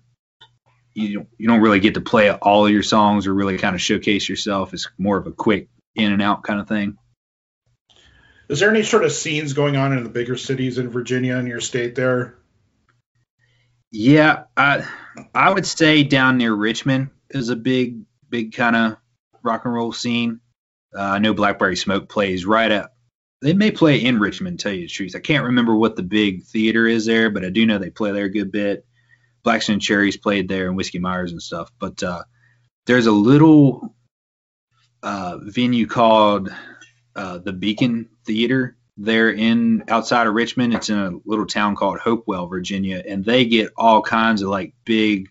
you 0.95 1.15
don't, 1.15 1.27
you 1.37 1.47
don't 1.47 1.61
really 1.61 1.81
get 1.81 1.95
to 1.95 2.01
play 2.01 2.31
all 2.31 2.65
of 2.65 2.71
your 2.71 2.83
songs 2.83 3.27
or 3.27 3.33
really 3.33 3.57
kind 3.57 3.75
of 3.75 3.81
showcase 3.81 4.27
yourself. 4.27 4.73
It's 4.73 4.89
more 4.97 5.17
of 5.17 5.27
a 5.27 5.31
quick 5.31 5.67
in 5.93 6.11
and 6.11 6.21
out 6.21 6.43
kind 6.43 6.59
of 6.59 6.67
thing. 6.67 6.97
Is 8.47 8.59
there 8.59 8.69
any 8.69 8.83
sort 8.83 9.03
of 9.03 9.11
scenes 9.11 9.53
going 9.53 9.75
on 9.75 9.91
in 9.91 10.03
the 10.03 10.09
bigger 10.09 10.37
cities 10.37 10.77
in 10.77 10.89
Virginia 10.89 11.35
in 11.35 11.47
your 11.47 11.59
state 11.59 11.95
there? 11.95 12.35
Yeah, 13.91 14.43
I 14.55 14.85
I 15.33 15.51
would 15.53 15.65
say 15.65 16.03
down 16.03 16.37
near 16.37 16.53
Richmond 16.53 17.09
is 17.29 17.49
a 17.49 17.55
big 17.55 18.01
big 18.29 18.53
kind 18.53 18.75
of 18.75 18.97
rock 19.43 19.65
and 19.65 19.73
roll 19.73 19.93
scene. 19.93 20.41
Uh, 20.95 21.01
I 21.01 21.19
know 21.19 21.33
Blackberry 21.33 21.75
Smoke 21.75 22.07
plays 22.07 22.45
right 22.45 22.71
at. 22.71 22.91
They 23.41 23.53
may 23.53 23.71
play 23.71 23.97
in 23.97 24.19
Richmond. 24.19 24.59
Tell 24.59 24.71
you 24.71 24.83
the 24.83 24.87
truth, 24.87 25.15
I 25.15 25.19
can't 25.19 25.45
remember 25.45 25.75
what 25.75 25.95
the 25.95 26.03
big 26.03 26.43
theater 26.43 26.87
is 26.87 27.05
there, 27.05 27.29
but 27.29 27.45
I 27.45 27.49
do 27.49 27.65
know 27.65 27.77
they 27.77 27.89
play 27.89 28.11
there 28.11 28.25
a 28.25 28.31
good 28.31 28.51
bit. 28.51 28.85
Black 29.43 29.61
Stone 29.61 29.79
Cherries 29.79 30.17
played 30.17 30.47
there 30.47 30.67
and 30.67 30.75
Whiskey 30.75 30.99
Myers 30.99 31.31
and 31.31 31.41
stuff. 31.41 31.71
But 31.79 32.01
uh, 32.01 32.23
there's 32.85 33.05
a 33.05 33.11
little 33.11 33.95
uh, 35.03 35.37
venue 35.41 35.85
called 35.85 36.49
uh, 37.15 37.37
the 37.39 37.53
Beacon 37.53 38.09
Theater 38.25 38.77
they're 38.97 39.31
in 39.31 39.83
outside 39.89 40.27
of 40.27 40.33
Richmond. 40.33 40.73
It's 40.73 40.89
in 40.89 40.97
a 40.97 41.11
little 41.25 41.45
town 41.45 41.75
called 41.75 41.99
Hopewell, 41.99 42.47
Virginia, 42.47 43.03
and 43.05 43.25
they 43.25 43.45
get 43.45 43.73
all 43.75 44.01
kinds 44.01 44.41
of 44.41 44.49
like 44.49 44.73
big. 44.85 45.29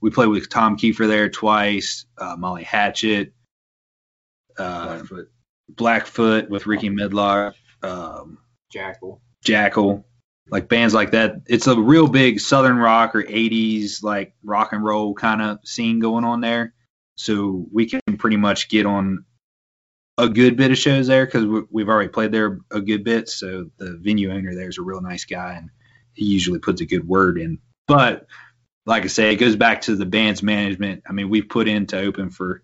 We 0.00 0.10
played 0.10 0.28
with 0.28 0.48
Tom 0.48 0.76
Kiefer 0.76 1.08
there 1.08 1.28
twice, 1.28 2.06
uh, 2.18 2.36
Molly 2.36 2.62
Hatchet, 2.62 3.32
uh, 4.58 4.86
Blackfoot. 4.86 5.30
Blackfoot 5.76 6.48
with 6.50 6.66
Rickey 6.66 6.90
Medlocke, 6.90 7.54
um, 7.82 8.38
Jackal, 8.72 9.20
Jackyl, 9.44 10.04
like 10.50 10.68
bands 10.68 10.94
like 10.94 11.12
that. 11.12 11.42
It's 11.46 11.66
a 11.66 11.78
real 11.78 12.08
big 12.08 12.40
Southern 12.40 12.76
rock 12.76 13.14
or 13.14 13.22
'80s 13.22 14.02
like 14.02 14.34
rock 14.42 14.72
and 14.72 14.84
roll 14.84 15.14
kind 15.14 15.42
of 15.42 15.58
scene 15.64 16.00
going 16.00 16.24
on 16.24 16.40
there. 16.40 16.74
So 17.16 17.66
we 17.72 17.86
can 17.86 18.00
pretty 18.16 18.36
much 18.36 18.68
get 18.68 18.86
on 18.86 19.24
a 20.16 20.28
good 20.28 20.56
bit 20.56 20.70
of 20.70 20.78
shows 20.78 21.06
there 21.06 21.24
because 21.24 21.64
we've 21.70 21.88
already 21.88 22.08
played 22.08 22.32
there 22.32 22.60
a 22.70 22.80
good 22.80 23.04
bit. 23.04 23.28
So 23.28 23.70
the 23.78 23.96
venue 23.96 24.30
owner 24.32 24.54
there 24.54 24.68
is 24.68 24.78
a 24.78 24.82
real 24.82 25.00
nice 25.00 25.24
guy, 25.24 25.54
and 25.54 25.70
he 26.12 26.26
usually 26.26 26.58
puts 26.58 26.80
a 26.80 26.86
good 26.86 27.06
word 27.06 27.38
in. 27.38 27.58
But 27.86 28.26
like 28.86 29.04
I 29.04 29.08
say, 29.08 29.32
it 29.32 29.36
goes 29.36 29.56
back 29.56 29.82
to 29.82 29.96
the 29.96 30.06
band's 30.06 30.42
management. 30.42 31.02
I 31.08 31.12
mean, 31.12 31.28
we 31.28 31.42
put 31.42 31.68
in 31.68 31.86
to 31.86 32.00
open 32.00 32.30
for, 32.30 32.62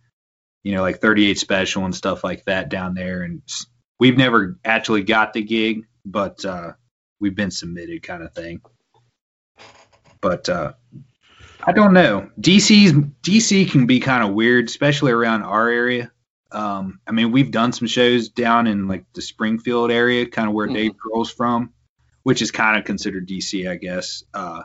you 0.66 0.74
know, 0.74 0.82
like 0.82 1.00
38 1.00 1.38
special 1.38 1.84
and 1.84 1.94
stuff 1.94 2.24
like 2.24 2.44
that 2.46 2.68
down 2.68 2.94
there, 2.94 3.22
and 3.22 3.40
we've 4.00 4.16
never 4.16 4.58
actually 4.64 5.04
got 5.04 5.32
the 5.32 5.40
gig, 5.40 5.86
but 6.04 6.44
uh, 6.44 6.72
we've 7.20 7.36
been 7.36 7.52
submitted, 7.52 8.02
kind 8.02 8.24
of 8.24 8.34
thing. 8.34 8.60
But 10.20 10.48
uh, 10.48 10.72
I 11.62 11.70
don't 11.70 11.92
know. 11.92 12.30
DC's 12.40 12.94
DC 13.22 13.70
can 13.70 13.86
be 13.86 14.00
kind 14.00 14.24
of 14.24 14.34
weird, 14.34 14.64
especially 14.64 15.12
around 15.12 15.44
our 15.44 15.68
area. 15.68 16.10
Um, 16.50 16.98
I 17.06 17.12
mean, 17.12 17.30
we've 17.30 17.52
done 17.52 17.72
some 17.72 17.86
shows 17.86 18.30
down 18.30 18.66
in 18.66 18.88
like 18.88 19.04
the 19.14 19.22
Springfield 19.22 19.92
area, 19.92 20.26
kind 20.26 20.48
of 20.48 20.54
where 20.54 20.66
mm-hmm. 20.66 20.74
Dave 20.74 20.92
Grohl's 20.96 21.30
from, 21.30 21.74
which 22.24 22.42
is 22.42 22.50
kind 22.50 22.76
of 22.76 22.84
considered 22.84 23.28
DC, 23.28 23.70
I 23.70 23.76
guess. 23.76 24.24
Uh, 24.34 24.64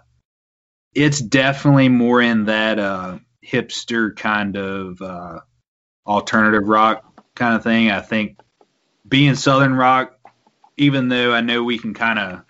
it's 0.95 1.19
definitely 1.19 1.89
more 1.89 2.23
in 2.23 2.45
that 2.45 2.79
uh, 2.79 3.19
hipster 3.45 4.15
kind 4.15 4.57
of 4.57 4.99
uh, 4.99 5.41
alternative 6.05 6.67
rock 6.67 7.03
kind 7.35 7.55
of 7.55 7.63
thing. 7.63 7.91
I 7.91 8.01
think 8.01 8.39
being 9.07 9.35
Southern 9.35 9.73
rock, 9.73 10.17
even 10.77 11.07
though 11.07 11.33
I 11.33 11.41
know 11.41 11.63
we 11.63 11.77
can 11.77 11.93
kind 11.93 12.19
of 12.19 12.41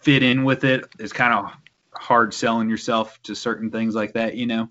fit 0.00 0.22
in 0.22 0.44
with 0.44 0.64
it, 0.64 0.84
it, 0.98 1.02
is 1.02 1.12
kind 1.12 1.34
of 1.34 1.52
hard 1.92 2.32
selling 2.34 2.70
yourself 2.70 3.20
to 3.24 3.34
certain 3.34 3.70
things 3.70 3.94
like 3.94 4.14
that, 4.14 4.36
you 4.36 4.46
know. 4.46 4.70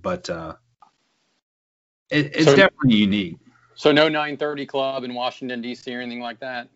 But 0.00 0.28
uh, 0.28 0.54
it, 2.10 2.36
it's 2.36 2.44
so, 2.44 2.56
definitely 2.56 2.96
unique. 2.96 3.38
So 3.74 3.92
no 3.92 4.04
930 4.04 4.66
club 4.66 5.04
in 5.04 5.14
Washington 5.14 5.60
D.C. 5.60 5.94
or 5.94 6.00
anything 6.00 6.20
like 6.20 6.40
that. 6.40 6.68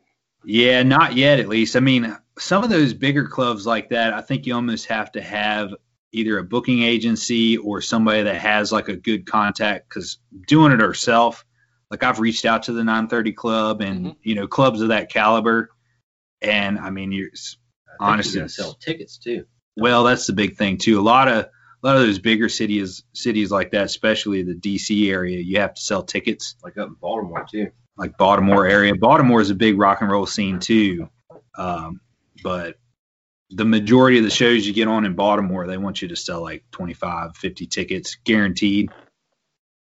Yeah, 0.45 0.82
not 0.82 1.14
yet. 1.14 1.41
At 1.41 1.49
least, 1.49 1.76
I 1.76 1.80
mean, 1.80 2.16
some 2.39 2.64
of 2.64 2.70
those 2.70 2.95
bigger 2.95 3.26
clubs 3.26 3.66
like 3.66 3.91
that, 3.91 4.14
I 4.14 4.20
think 4.20 4.47
you 4.47 4.55
almost 4.55 4.86
have 4.86 5.12
to 5.12 5.20
have 5.20 5.74
either 6.13 6.39
a 6.39 6.45
booking 6.45 6.83
agency 6.83 7.57
or 7.57 7.81
somebody 7.81 8.23
that 8.23 8.37
has 8.37 8.73
like 8.73 8.89
a 8.89 8.97
good 8.97 9.27
contact. 9.27 9.89
Because 9.89 10.19
doing 10.47 10.73
it 10.73 10.81
herself 10.81 11.45
like 11.91 12.03
I've 12.03 12.21
reached 12.21 12.45
out 12.45 12.65
to 12.65 12.73
the 12.73 12.85
930 12.85 13.33
club 13.33 13.81
and 13.81 14.07
mm-hmm. 14.07 14.19
you 14.23 14.35
know 14.35 14.47
clubs 14.47 14.81
of 14.81 14.89
that 14.89 15.11
caliber, 15.11 15.71
and 16.43 16.79
I 16.79 16.91
mean, 16.91 17.13
you're 17.13 17.31
honestly 18.01 18.41
you 18.41 18.49
sell 18.49 18.75
tickets 18.75 19.19
too. 19.19 19.47
Well, 19.77 20.05
that's 20.05 20.27
the 20.27 20.33
big 20.33 20.57
thing 20.57 20.79
too. 20.79 21.01
A 21.01 21.03
lot 21.03 21.29
of 21.29 21.47
a 21.47 21.87
lot 21.87 21.97
of 21.97 22.03
those 22.03 22.19
bigger 22.19 22.49
cities 22.49 23.05
cities 23.15 23.51
like 23.51 23.71
that, 23.71 23.85
especially 23.85 24.43
the 24.43 24.55
DC 24.55 25.11
area, 25.11 25.39
you 25.39 25.61
have 25.61 25.75
to 25.75 25.81
sell 25.81 26.03
tickets. 26.03 26.57
Like 26.63 26.77
up 26.77 26.89
in 26.89 26.95
Baltimore 26.95 27.47
too. 27.51 27.71
Like 27.97 28.17
Baltimore 28.19 28.67
area. 28.67 28.95
Baltimore 28.95 29.41
is 29.41 29.51
a 29.51 29.55
big 29.55 29.79
rock 29.79 30.03
and 30.03 30.11
roll 30.11 30.27
scene 30.27 30.61
too. 30.61 31.09
Um, 31.57 32.01
but 32.45 32.77
the 33.51 33.65
majority 33.65 34.19
of 34.19 34.25
the 34.25 34.31
shows 34.31 34.67
you 34.67 34.73
get 34.73 34.89
on 34.89 35.05
in 35.05 35.15
Baltimore, 35.15 35.67
they 35.67 35.79
want 35.79 36.03
you 36.03 36.09
to 36.09 36.17
sell 36.17 36.43
like 36.43 36.65
25, 36.73 37.37
50 37.37 37.67
tickets 37.67 38.17
guaranteed. 38.25 38.91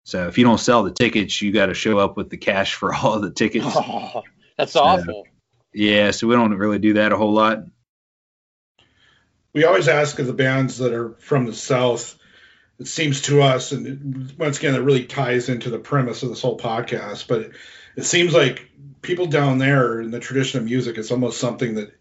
So 0.04 0.28
if 0.28 0.38
you 0.38 0.44
don't 0.44 0.58
sell 0.58 0.84
the 0.84 0.92
tickets, 0.92 1.42
you 1.42 1.52
got 1.52 1.66
to 1.66 1.74
show 1.74 1.98
up 1.98 2.16
with 2.16 2.30
the 2.30 2.36
cash 2.36 2.74
for 2.74 2.94
all 2.94 3.20
the 3.20 3.30
tickets. 3.32 3.66
Oh, 3.68 4.22
that's 4.58 4.72
so, 4.72 4.82
awful. 4.82 5.26
Yeah, 5.74 6.12
so 6.12 6.26
we 6.26 6.34
don't 6.34 6.54
really 6.54 6.78
do 6.78 6.94
that 6.94 7.12
a 7.12 7.16
whole 7.16 7.32
lot 7.32 7.64
we 9.56 9.64
always 9.64 9.88
ask 9.88 10.18
of 10.18 10.26
the 10.26 10.34
bands 10.34 10.76
that 10.78 10.92
are 10.92 11.14
from 11.18 11.46
the 11.46 11.54
South. 11.54 12.18
It 12.78 12.88
seems 12.88 13.22
to 13.22 13.40
us, 13.40 13.72
and 13.72 14.34
once 14.36 14.58
again, 14.58 14.74
it 14.74 14.80
really 14.80 15.06
ties 15.06 15.48
into 15.48 15.70
the 15.70 15.78
premise 15.78 16.22
of 16.22 16.28
this 16.28 16.42
whole 16.42 16.58
podcast. 16.58 17.26
But 17.26 17.40
it, 17.40 17.52
it 17.96 18.04
seems 18.04 18.34
like 18.34 18.70
people 19.00 19.24
down 19.24 19.56
there 19.56 20.02
in 20.02 20.10
the 20.10 20.20
tradition 20.20 20.60
of 20.60 20.66
music, 20.66 20.98
it's 20.98 21.10
almost 21.10 21.40
something 21.40 21.76
that 21.76 21.95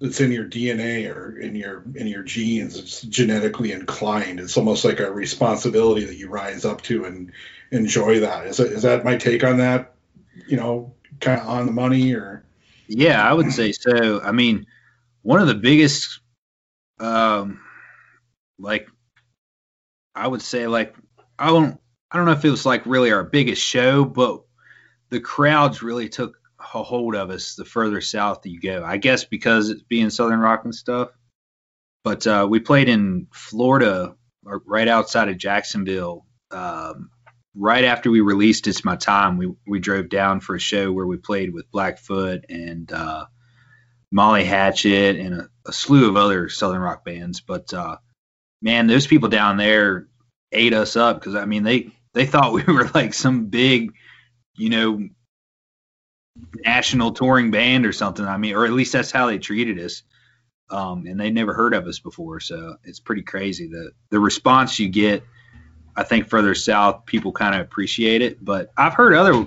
that's 0.00 0.20
in 0.20 0.32
your 0.32 0.44
DNA 0.44 1.14
or 1.14 1.38
in 1.38 1.54
your 1.56 1.82
in 1.94 2.06
your 2.06 2.22
genes. 2.22 2.78
It's 2.78 3.02
genetically 3.02 3.72
inclined. 3.72 4.40
It's 4.40 4.56
almost 4.56 4.84
like 4.84 5.00
a 5.00 5.10
responsibility 5.10 6.04
that 6.04 6.16
you 6.16 6.28
rise 6.28 6.64
up 6.64 6.82
to 6.82 7.04
and 7.04 7.32
enjoy 7.70 8.20
that. 8.20 8.46
Is 8.46 8.58
that, 8.58 8.68
is 8.68 8.82
that 8.82 9.04
my 9.04 9.16
take 9.16 9.44
on 9.44 9.58
that? 9.58 9.94
You 10.46 10.56
know, 10.56 10.94
kind 11.20 11.40
of 11.40 11.48
on 11.48 11.66
the 11.66 11.72
money 11.72 12.14
or? 12.14 12.44
Yeah, 12.88 13.26
I 13.26 13.32
would 13.32 13.52
say 13.52 13.72
so. 13.72 14.20
I 14.20 14.32
mean, 14.32 14.66
one 15.22 15.40
of 15.40 15.48
the 15.48 15.54
biggest 15.54 16.20
um, 17.00 17.60
like 18.58 18.88
I 20.14 20.26
would 20.26 20.42
say 20.42 20.66
like 20.66 20.94
I 21.38 21.48
don't 21.48 21.80
I 22.10 22.16
don't 22.16 22.26
know 22.26 22.32
if 22.32 22.44
it 22.44 22.50
was 22.50 22.66
like 22.66 22.86
really 22.86 23.12
our 23.12 23.24
biggest 23.24 23.62
show, 23.62 24.04
but 24.04 24.42
the 25.10 25.20
crowds 25.20 25.82
really 25.82 26.08
took 26.08 26.38
a 26.76 26.82
hold 26.82 27.14
of 27.14 27.30
us 27.30 27.54
the 27.54 27.64
further 27.64 28.00
south 28.00 28.46
you 28.46 28.60
go. 28.60 28.84
I 28.84 28.96
guess 28.96 29.24
because 29.24 29.70
it's 29.70 29.82
being 29.82 30.10
Southern 30.10 30.40
rock 30.40 30.64
and 30.64 30.74
stuff. 30.74 31.10
But 32.04 32.26
uh, 32.26 32.46
we 32.48 32.60
played 32.60 32.88
in 32.88 33.26
Florida, 33.32 34.14
right 34.44 34.86
outside 34.86 35.28
of 35.28 35.38
Jacksonville. 35.38 36.24
Um, 36.50 37.10
right 37.56 37.84
after 37.84 38.10
we 38.10 38.20
released 38.20 38.68
"It's 38.68 38.84
My 38.84 38.96
Time," 38.96 39.38
we 39.38 39.52
we 39.66 39.80
drove 39.80 40.08
down 40.08 40.40
for 40.40 40.54
a 40.54 40.60
show 40.60 40.92
where 40.92 41.06
we 41.06 41.16
played 41.16 41.52
with 41.52 41.70
Blackfoot 41.72 42.44
and 42.48 42.90
uh, 42.92 43.26
Molly 44.12 44.44
Hatchet 44.44 45.16
and 45.16 45.34
a, 45.34 45.48
a, 45.66 45.72
slew 45.72 46.08
of 46.08 46.16
other 46.16 46.48
Southern 46.48 46.80
rock 46.80 47.04
bands. 47.04 47.40
But 47.40 47.74
uh, 47.74 47.96
man, 48.62 48.86
those 48.86 49.06
people 49.06 49.28
down 49.28 49.56
there 49.56 50.06
ate 50.52 50.74
us 50.74 50.96
up 50.96 51.18
because 51.18 51.34
I 51.34 51.46
mean 51.46 51.64
they 51.64 51.90
they 52.14 52.26
thought 52.26 52.52
we 52.52 52.62
were 52.62 52.88
like 52.94 53.14
some 53.14 53.46
big, 53.46 53.92
you 54.56 54.70
know, 54.70 55.08
national 56.64 57.12
touring 57.12 57.50
band 57.50 57.86
or 57.86 57.92
something. 57.92 58.24
I 58.24 58.36
mean, 58.36 58.54
or 58.54 58.64
at 58.64 58.72
least 58.72 58.92
that's 58.92 59.10
how 59.10 59.26
they 59.26 59.38
treated 59.38 59.78
us. 59.78 60.02
Um, 60.68 61.06
and 61.06 61.18
they 61.18 61.30
never 61.30 61.54
heard 61.54 61.74
of 61.74 61.86
us 61.86 62.00
before, 62.00 62.40
so 62.40 62.76
it's 62.82 62.98
pretty 62.98 63.22
crazy 63.22 63.68
the 63.68 63.92
the 64.10 64.18
response 64.18 64.80
you 64.80 64.88
get. 64.88 65.22
I 65.94 66.02
think 66.02 66.28
further 66.28 66.54
south, 66.56 67.06
people 67.06 67.32
kind 67.32 67.54
of 67.54 67.60
appreciate 67.60 68.20
it, 68.20 68.44
but 68.44 68.72
I've 68.76 68.94
heard 68.94 69.14
other 69.14 69.46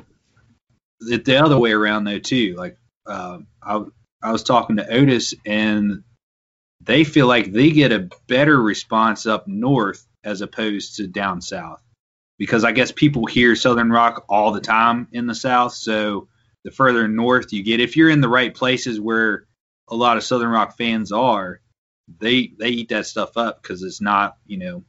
the 1.01 1.37
other 1.43 1.59
way 1.59 1.71
around 1.73 2.05
though 2.05 2.19
too. 2.19 2.55
Like 2.55 2.77
uh, 3.05 3.39
I 3.61 3.83
I 4.21 4.31
was 4.31 4.43
talking 4.43 4.77
to 4.77 4.87
Otis, 4.87 5.33
and 5.45 6.03
they 6.81 7.03
feel 7.03 7.27
like 7.27 7.51
they 7.51 7.71
get 7.71 7.91
a 7.91 8.09
better 8.27 8.61
response 8.61 9.25
up 9.25 9.47
north 9.47 10.05
as 10.23 10.41
opposed 10.41 10.97
to 10.97 11.07
down 11.07 11.41
south. 11.41 11.81
Because 12.37 12.63
I 12.63 12.71
guess 12.71 12.91
people 12.91 13.25
hear 13.25 13.55
Southern 13.55 13.91
rock 13.91 14.25
all 14.29 14.51
the 14.51 14.61
time 14.61 15.07
in 15.11 15.27
the 15.27 15.35
South. 15.35 15.73
So 15.73 16.29
the 16.63 16.71
further 16.71 17.07
north 17.07 17.53
you 17.53 17.63
get, 17.63 17.79
if 17.79 17.95
you're 17.95 18.09
in 18.09 18.21
the 18.21 18.29
right 18.29 18.53
places 18.53 18.99
where 18.99 19.45
a 19.87 19.95
lot 19.95 20.17
of 20.17 20.23
Southern 20.23 20.49
rock 20.49 20.77
fans 20.77 21.11
are, 21.11 21.61
they 22.19 22.51
they 22.57 22.69
eat 22.69 22.89
that 22.89 23.05
stuff 23.05 23.37
up 23.37 23.61
because 23.61 23.83
it's 23.83 24.01
not, 24.01 24.37
you 24.45 24.57
know, 24.57 24.83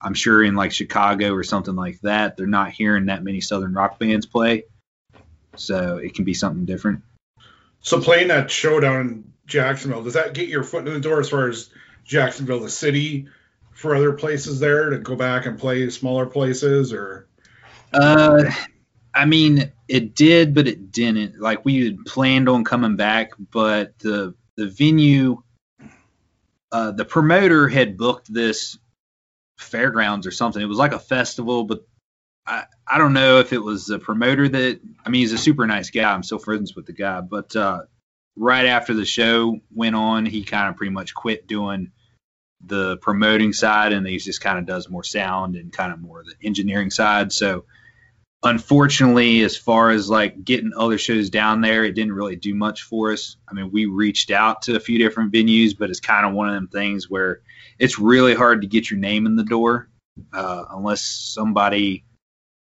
I'm 0.00 0.14
sure 0.14 0.42
in 0.42 0.54
like 0.54 0.72
Chicago 0.72 1.32
or 1.32 1.42
something 1.42 1.74
like 1.74 2.00
that, 2.00 2.36
they're 2.36 2.46
not 2.46 2.70
hearing 2.70 3.06
that 3.06 3.24
many 3.24 3.40
Southern 3.40 3.74
rock 3.74 3.98
bands 3.98 4.26
play. 4.26 4.64
So 5.56 5.98
it 5.98 6.14
can 6.14 6.24
be 6.24 6.34
something 6.34 6.64
different. 6.64 7.02
So 7.80 8.00
playing 8.00 8.28
that 8.28 8.50
showdown 8.50 9.00
in 9.00 9.32
Jacksonville, 9.46 10.02
does 10.02 10.14
that 10.14 10.34
get 10.34 10.48
your 10.48 10.64
foot 10.64 10.86
in 10.86 10.94
the 10.94 11.00
door 11.00 11.20
as 11.20 11.28
far 11.28 11.48
as 11.48 11.70
Jacksonville, 12.04 12.60
the 12.60 12.70
city, 12.70 13.28
for 13.72 13.94
other 13.94 14.12
places 14.12 14.58
there 14.58 14.90
to 14.90 14.98
go 14.98 15.16
back 15.16 15.46
and 15.46 15.58
play 15.58 15.88
smaller 15.90 16.26
places, 16.26 16.92
or? 16.92 17.28
Uh, 17.92 18.50
I 19.14 19.26
mean, 19.26 19.72
it 19.88 20.14
did, 20.14 20.54
but 20.54 20.66
it 20.66 20.92
didn't. 20.92 21.40
Like 21.40 21.64
we 21.64 21.84
had 21.84 22.04
planned 22.06 22.48
on 22.48 22.64
coming 22.64 22.96
back, 22.96 23.32
but 23.50 23.98
the 23.98 24.34
the 24.56 24.68
venue, 24.68 25.42
uh, 26.72 26.92
the 26.92 27.04
promoter 27.04 27.68
had 27.68 27.96
booked 27.96 28.32
this 28.32 28.78
fairgrounds 29.58 30.26
or 30.26 30.30
something. 30.30 30.62
It 30.62 30.66
was 30.66 30.78
like 30.78 30.92
a 30.92 30.98
festival, 30.98 31.64
but 31.64 31.86
I, 32.46 32.64
I 32.86 32.98
don't 32.98 33.12
know 33.12 33.40
if 33.40 33.52
it 33.52 33.58
was 33.58 33.86
the 33.86 33.98
promoter 33.98 34.48
that 34.48 34.80
I 35.04 35.08
mean 35.08 35.20
he's 35.20 35.32
a 35.32 35.38
super 35.38 35.66
nice 35.66 35.90
guy. 35.90 36.12
I'm 36.12 36.22
still 36.22 36.38
friends 36.38 36.74
with 36.74 36.86
the 36.86 36.92
guy, 36.92 37.20
but 37.20 37.54
uh, 37.56 37.82
right 38.36 38.66
after 38.66 38.94
the 38.94 39.04
show 39.04 39.60
went 39.72 39.96
on, 39.96 40.26
he 40.26 40.44
kind 40.44 40.68
of 40.68 40.76
pretty 40.76 40.92
much 40.92 41.14
quit 41.14 41.46
doing 41.46 41.92
the 42.66 42.96
promoting 42.98 43.52
side 43.52 43.92
and 43.92 44.06
he 44.06 44.16
just 44.18 44.40
kind 44.40 44.58
of 44.58 44.66
does 44.66 44.88
more 44.88 45.04
sound 45.04 45.54
and 45.56 45.72
kind 45.72 45.92
of 45.92 46.00
more 46.00 46.22
the 46.24 46.46
engineering 46.46 46.90
side. 46.90 47.32
So 47.32 47.66
unfortunately, 48.44 49.42
as 49.42 49.56
far 49.56 49.90
as 49.90 50.08
like 50.08 50.44
getting 50.44 50.72
other 50.76 50.98
shows 50.98 51.30
down 51.30 51.60
there, 51.60 51.84
it 51.84 51.94
didn't 51.94 52.12
really 52.12 52.36
do 52.36 52.54
much 52.54 52.82
for 52.82 53.12
us. 53.12 53.36
I 53.48 53.54
mean, 53.54 53.70
we 53.72 53.86
reached 53.86 54.30
out 54.30 54.62
to 54.62 54.76
a 54.76 54.80
few 54.80 54.98
different 54.98 55.32
venues, 55.32 55.76
but 55.76 55.90
it's 55.90 56.00
kind 56.00 56.26
of 56.26 56.34
one 56.34 56.48
of 56.48 56.54
them 56.54 56.68
things 56.68 57.08
where 57.08 57.40
it's 57.78 57.98
really 57.98 58.34
hard 58.34 58.60
to 58.60 58.68
get 58.68 58.90
your 58.90 59.00
name 59.00 59.26
in 59.26 59.36
the 59.36 59.44
door 59.44 59.88
uh, 60.32 60.64
unless 60.70 61.02
somebody 61.02 62.04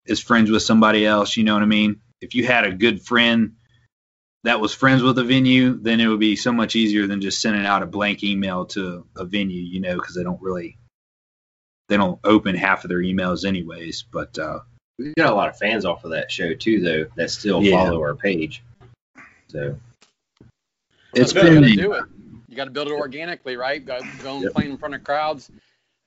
is 0.05 0.19
friends 0.19 0.51
with 0.51 0.63
somebody 0.63 1.05
else. 1.05 1.37
You 1.37 1.43
know 1.43 1.53
what 1.53 1.63
I 1.63 1.67
mean? 1.67 2.01
If 2.21 2.35
you 2.35 2.45
had 2.45 2.65
a 2.65 2.73
good 2.73 3.01
friend 3.01 3.53
that 4.43 4.59
was 4.59 4.73
friends 4.73 5.01
with 5.01 5.17
a 5.17 5.23
venue, 5.23 5.77
then 5.81 5.99
it 5.99 6.07
would 6.07 6.19
be 6.19 6.35
so 6.35 6.51
much 6.51 6.75
easier 6.75 7.07
than 7.07 7.21
just 7.21 7.41
sending 7.41 7.65
out 7.65 7.83
a 7.83 7.87
blank 7.87 8.23
email 8.23 8.65
to 8.67 9.05
a 9.15 9.25
venue, 9.25 9.61
you 9.61 9.81
know, 9.81 9.95
because 9.95 10.15
they 10.15 10.23
don't 10.23 10.41
really 10.41 10.77
they 11.87 11.97
don't 11.97 12.19
open 12.23 12.55
half 12.55 12.83
of 12.83 12.89
their 12.89 12.99
emails 12.99 13.45
anyways. 13.45 14.03
But 14.03 14.37
uh, 14.37 14.59
we 14.99 15.13
got 15.17 15.31
a 15.31 15.35
lot 15.35 15.49
of 15.49 15.57
fans 15.57 15.85
off 15.85 16.03
of 16.03 16.11
that 16.11 16.31
show 16.31 16.53
too, 16.53 16.81
though 16.81 17.05
that 17.15 17.31
still 17.31 17.63
yeah. 17.63 17.71
follow 17.85 18.01
our 18.01 18.15
page. 18.15 18.61
So 19.47 19.77
It's 21.13 21.31
That's 21.31 21.33
the 21.33 21.39
way 21.41 21.49
been 21.59 21.63
to 21.63 21.75
do 21.75 21.93
it. 21.93 22.03
You 22.47 22.55
got 22.55 22.65
to 22.65 22.71
build 22.71 22.87
it 22.87 22.93
organically, 22.93 23.55
right? 23.55 23.83
Go, 23.83 23.99
go 24.21 24.35
and 24.35 24.43
Yep. 24.43 24.53
play 24.53 24.65
in 24.65 24.77
front 24.77 24.93
of 24.95 25.03
crowds. 25.03 25.49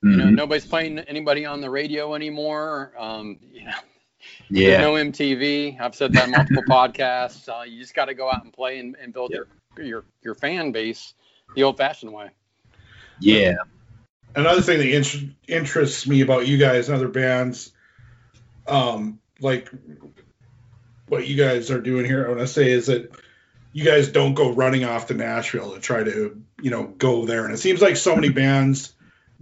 You 0.01 0.17
know, 0.17 0.25
Mhm. 0.25 0.35
nobody's 0.35 0.65
playing 0.65 0.99
anybody 0.99 1.45
on 1.45 1.59
the 1.61 1.69
radio 1.69 2.13
anymore. 2.15 2.93
Um, 2.97 3.39
you 3.51 3.65
know, 3.65 3.71
yeah. 4.49 4.69
There's 4.69 4.81
no 4.81 4.93
MTV. 4.95 5.77
I've 5.79 5.95
said 5.95 6.13
that 6.13 6.25
in 6.25 6.31
multiple 6.31 6.63
podcasts. 6.69 7.49
Uh, 7.49 7.63
you 7.63 7.79
just 7.81 7.93
got 7.95 8.05
to 8.05 8.13
go 8.13 8.29
out 8.29 8.43
and 8.43 8.53
play 8.53 8.79
and, 8.79 8.95
and 9.01 9.11
build 9.13 9.31
your, 9.31 9.47
your 9.77 10.05
your 10.21 10.35
fan 10.35 10.71
base 10.71 11.13
the 11.55 11.63
old-fashioned 11.63 12.11
way. 12.13 12.29
Yeah. 13.19 13.55
another 14.35 14.61
thing 14.61 14.79
that 14.79 15.33
interests 15.47 16.07
me 16.07 16.21
about 16.21 16.47
you 16.47 16.57
guys 16.57 16.87
and 16.89 16.95
other 16.95 17.07
bands, 17.09 17.72
um, 18.67 19.19
like 19.39 19.69
what 21.07 21.27
you 21.27 21.35
guys 21.35 21.69
are 21.71 21.81
doing 21.81 22.05
here, 22.05 22.25
I 22.25 22.29
want 22.29 22.39
to 22.41 22.47
say 22.47 22.71
is 22.71 22.87
that 22.87 23.11
you 23.71 23.83
guys 23.83 24.07
don't 24.09 24.33
go 24.33 24.51
running 24.51 24.85
off 24.85 25.07
to 25.07 25.13
Nashville 25.13 25.73
to 25.73 25.79
try 25.79 26.03
to, 26.03 26.41
you 26.61 26.71
know, 26.71 26.85
go 26.85 27.25
there. 27.25 27.45
And 27.45 27.53
it 27.53 27.57
seems 27.57 27.81
like 27.81 27.97
so 27.97 28.15
many 28.15 28.29
bands 28.29 28.93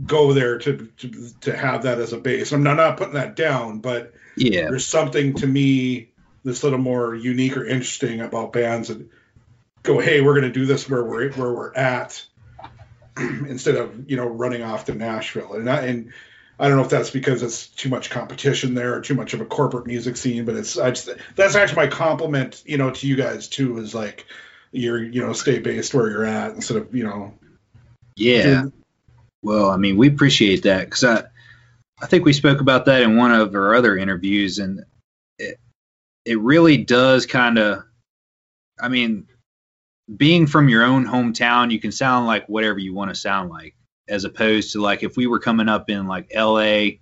go 0.05 0.33
there 0.33 0.57
to 0.57 0.89
to, 0.97 1.29
to 1.41 1.55
have 1.55 1.83
that 1.83 1.99
as 1.99 2.13
a 2.13 2.17
base. 2.17 2.51
I'm 2.51 2.63
not, 2.63 2.75
not 2.75 2.97
putting 2.97 3.13
that 3.15 3.35
down, 3.35 3.79
but 3.79 4.13
Yeah. 4.35 4.69
there's 4.69 4.87
something 4.87 5.35
to 5.35 5.47
me 5.47 6.11
that's 6.43 6.63
a 6.63 6.65
little 6.65 6.79
more 6.79 7.13
unique 7.13 7.57
or 7.57 7.65
interesting 7.65 8.21
about 8.21 8.53
bands 8.53 8.87
that 8.87 9.07
go, 9.83 9.99
hey, 9.99 10.21
we're 10.21 10.33
going 10.39 10.51
to 10.51 10.59
do 10.59 10.65
this 10.65 10.89
where 10.89 11.03
we're 11.03 11.31
where 11.33 11.53
we're 11.53 11.73
at, 11.75 12.25
instead 13.17 13.75
of 13.75 14.09
you 14.09 14.17
know 14.17 14.25
running 14.27 14.63
off 14.63 14.85
to 14.85 14.95
Nashville. 14.95 15.53
And 15.53 15.69
I, 15.69 15.81
and 15.81 16.13
I 16.61 16.67
don't 16.67 16.77
know 16.77 16.83
if 16.83 16.89
that's 16.89 17.09
because 17.09 17.41
it's 17.41 17.67
too 17.67 17.89
much 17.89 18.11
competition 18.11 18.75
there 18.75 18.93
or 18.95 19.01
too 19.01 19.15
much 19.15 19.33
of 19.33 19.41
a 19.41 19.45
corporate 19.45 19.87
music 19.87 20.15
scene, 20.15 20.45
but 20.45 20.55
it's 20.55 20.77
I 20.77 20.91
just, 20.91 21.09
that's 21.35 21.55
actually 21.55 21.77
my 21.77 21.87
compliment, 21.87 22.61
you 22.67 22.77
know, 22.77 22.91
to 22.91 23.07
you 23.07 23.15
guys 23.15 23.47
too, 23.49 23.79
is 23.79 23.95
like 23.95 24.25
you're 24.71 25.03
you 25.03 25.21
know 25.21 25.33
stay 25.33 25.57
based 25.59 25.93
where 25.93 26.09
you're 26.09 26.23
at 26.25 26.53
instead 26.53 26.77
of 26.77 26.93
you 26.95 27.03
know 27.03 27.33
Yeah. 28.15 28.43
doing- 28.43 28.73
Well, 29.41 29.71
I 29.71 29.77
mean, 29.77 29.97
we 29.97 30.07
appreciate 30.07 30.63
that 30.63 30.85
because 30.85 31.03
I, 31.03 31.23
I 31.99 32.05
think 32.05 32.25
we 32.25 32.33
spoke 32.33 32.61
about 32.61 32.85
that 32.85 33.01
in 33.01 33.17
one 33.17 33.31
of 33.31 33.55
our 33.55 33.73
other 33.75 33.97
interviews, 33.97 34.59
and 34.59 34.83
it, 35.39 35.59
it 36.25 36.39
really 36.39 36.77
does 36.77 37.25
kind 37.25 37.57
of, 37.57 37.83
I 38.79 38.87
mean, 38.87 39.27
being 40.15 40.45
from 40.45 40.69
your 40.69 40.83
own 40.83 41.05
hometown, 41.07 41.71
you 41.71 41.79
can 41.79 41.91
sound 41.91 42.27
like 42.27 42.47
whatever 42.47 42.77
you 42.77 42.93
want 42.93 43.09
to 43.09 43.15
sound 43.15 43.49
like, 43.49 43.73
as 44.07 44.23
opposed 44.23 44.73
to 44.73 44.81
like 44.81 45.03
if 45.03 45.15
we 45.15 45.27
were 45.27 45.39
coming 45.39 45.69
up 45.69 45.89
in 45.89 46.07
like 46.07 46.27
L.A. 46.31 46.99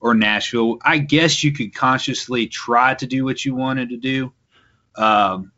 or 0.00 0.14
Nashville, 0.14 0.78
I 0.82 0.98
guess 0.98 1.42
you 1.44 1.52
could 1.52 1.74
consciously 1.74 2.46
try 2.46 2.94
to 2.94 3.06
do 3.06 3.24
what 3.24 3.44
you 3.44 3.54
wanted 3.54 3.90
to 3.90 3.96
do, 3.96 4.32
um, 4.96 5.52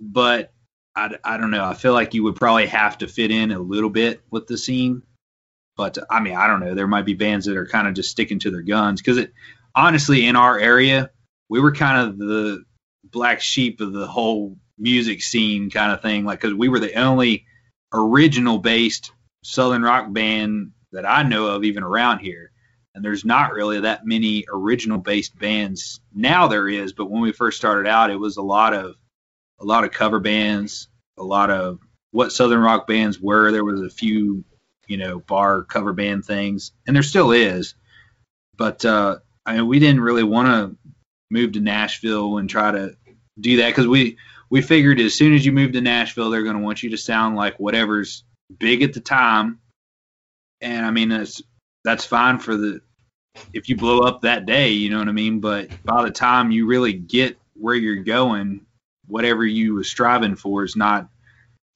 but 0.00 0.52
I, 0.94 1.10
I 1.22 1.36
don't 1.36 1.50
know. 1.50 1.64
I 1.64 1.74
feel 1.74 1.92
like 1.92 2.14
you 2.14 2.24
would 2.24 2.36
probably 2.36 2.66
have 2.66 2.98
to 2.98 3.08
fit 3.08 3.30
in 3.30 3.52
a 3.52 3.58
little 3.58 3.90
bit 3.90 4.22
with 4.30 4.46
the 4.46 4.56
scene. 4.56 5.02
But 5.76 5.98
I 6.10 6.20
mean, 6.20 6.34
I 6.34 6.46
don't 6.46 6.60
know. 6.60 6.74
There 6.74 6.86
might 6.86 7.04
be 7.04 7.14
bands 7.14 7.44
that 7.46 7.56
are 7.56 7.66
kind 7.66 7.86
of 7.86 7.94
just 7.94 8.10
sticking 8.10 8.38
to 8.40 8.50
their 8.50 8.62
guns 8.62 9.02
because 9.02 9.18
it 9.18 9.32
honestly 9.74 10.26
in 10.26 10.36
our 10.36 10.58
area 10.58 11.10
we 11.48 11.60
were 11.60 11.72
kind 11.72 12.08
of 12.08 12.18
the 12.18 12.64
black 13.04 13.40
sheep 13.40 13.80
of 13.80 13.92
the 13.92 14.06
whole 14.06 14.56
music 14.78 15.22
scene 15.22 15.70
kind 15.70 15.92
of 15.92 16.02
thing. 16.02 16.24
Like 16.24 16.40
because 16.40 16.54
we 16.54 16.68
were 16.68 16.80
the 16.80 16.94
only 16.94 17.46
original 17.92 18.58
based 18.58 19.12
southern 19.46 19.82
rock 19.82 20.12
band 20.12 20.72
that 20.92 21.06
I 21.06 21.22
know 21.22 21.46
of 21.46 21.64
even 21.64 21.82
around 21.82 22.18
here. 22.18 22.50
And 22.94 23.04
there's 23.04 23.24
not 23.24 23.52
really 23.52 23.80
that 23.80 24.06
many 24.06 24.46
original 24.50 24.98
based 24.98 25.38
bands 25.38 26.00
now. 26.14 26.48
There 26.48 26.68
is, 26.68 26.92
but 26.92 27.10
when 27.10 27.20
we 27.20 27.32
first 27.32 27.58
started 27.58 27.88
out, 27.88 28.10
it 28.10 28.16
was 28.16 28.38
a 28.38 28.42
lot 28.42 28.74
of 28.74 28.96
a 29.60 29.64
lot 29.64 29.84
of 29.84 29.92
cover 29.92 30.18
bands, 30.18 30.88
a 31.18 31.22
lot 31.22 31.50
of 31.50 31.78
what 32.10 32.32
southern 32.32 32.60
rock 32.60 32.86
bands 32.86 33.20
were. 33.20 33.52
There 33.52 33.64
was 33.64 33.82
a 33.82 33.90
few, 33.90 34.44
you 34.86 34.96
know, 34.96 35.18
bar 35.18 35.62
cover 35.62 35.92
band 35.92 36.24
things, 36.24 36.72
and 36.86 36.96
there 36.96 37.02
still 37.02 37.32
is. 37.32 37.74
But 38.56 38.84
uh, 38.84 39.18
I 39.44 39.56
mean, 39.56 39.68
we 39.68 39.78
didn't 39.78 40.00
really 40.00 40.24
want 40.24 40.48
to 40.48 40.94
move 41.30 41.52
to 41.52 41.60
Nashville 41.60 42.38
and 42.38 42.48
try 42.48 42.72
to 42.72 42.96
do 43.38 43.58
that 43.58 43.68
because 43.68 43.86
we 43.86 44.16
we 44.48 44.62
figured 44.62 45.00
as 45.00 45.14
soon 45.14 45.34
as 45.34 45.44
you 45.44 45.52
move 45.52 45.72
to 45.72 45.82
Nashville, 45.82 46.30
they're 46.30 46.42
going 46.42 46.56
to 46.56 46.62
want 46.62 46.82
you 46.82 46.90
to 46.90 46.98
sound 46.98 47.36
like 47.36 47.60
whatever's 47.60 48.24
big 48.58 48.82
at 48.82 48.92
the 48.92 49.00
time. 49.00 49.60
And 50.60 50.84
I 50.84 50.90
mean, 50.90 51.08
that's 51.08 51.42
that's 51.84 52.04
fine 52.04 52.38
for 52.38 52.56
the 52.56 52.80
if 53.52 53.68
you 53.68 53.76
blow 53.76 54.00
up 54.00 54.22
that 54.22 54.46
day, 54.46 54.70
you 54.70 54.90
know 54.90 54.98
what 54.98 55.08
I 55.08 55.12
mean. 55.12 55.40
But 55.40 55.68
by 55.84 56.02
the 56.02 56.10
time 56.10 56.50
you 56.50 56.66
really 56.66 56.92
get 56.92 57.38
where 57.54 57.74
you're 57.74 58.02
going, 58.02 58.64
whatever 59.06 59.44
you 59.44 59.74
were 59.74 59.84
striving 59.84 60.36
for 60.36 60.64
is 60.64 60.76
not, 60.76 61.08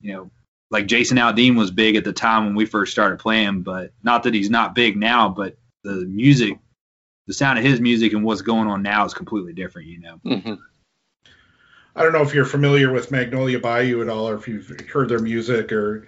you 0.01 0.13
know, 0.13 0.31
like 0.71 0.87
Jason 0.87 1.19
Aldean 1.19 1.57
was 1.57 1.71
big 1.71 1.97
at 1.97 2.05
the 2.05 2.13
time 2.13 2.45
when 2.45 2.55
we 2.55 2.65
first 2.65 2.93
started 2.93 3.19
playing, 3.19 3.63
but 3.63 3.93
not 4.03 4.23
that 4.23 4.35
he's 4.35 4.51
not 4.51 4.75
big 4.75 4.97
now, 4.97 5.29
but 5.29 5.57
the 5.83 6.07
music, 6.07 6.59
the 7.27 7.35
sound 7.35 7.59
of 7.59 7.65
his 7.65 7.81
music 7.81 8.13
and 8.13 8.25
what's 8.25 8.43
going 8.43 8.69
on 8.69 8.83
now 8.83 9.05
is 9.05 9.15
completely 9.15 9.53
different, 9.53 9.89
you 9.89 10.01
know. 10.01 10.21
Mm-hmm. 10.25 10.55
I 11.97 12.03
don't 12.05 12.13
know 12.13 12.23
if 12.23 12.35
you're 12.35 12.45
familiar 12.45 12.93
with 12.93 13.11
Magnolia 13.11 13.59
Bayou 13.59 14.01
at 14.01 14.09
all, 14.09 14.29
or 14.29 14.37
if 14.37 14.47
you've 14.47 14.69
heard 14.89 15.09
their 15.09 15.19
music 15.19 15.73
or 15.73 16.07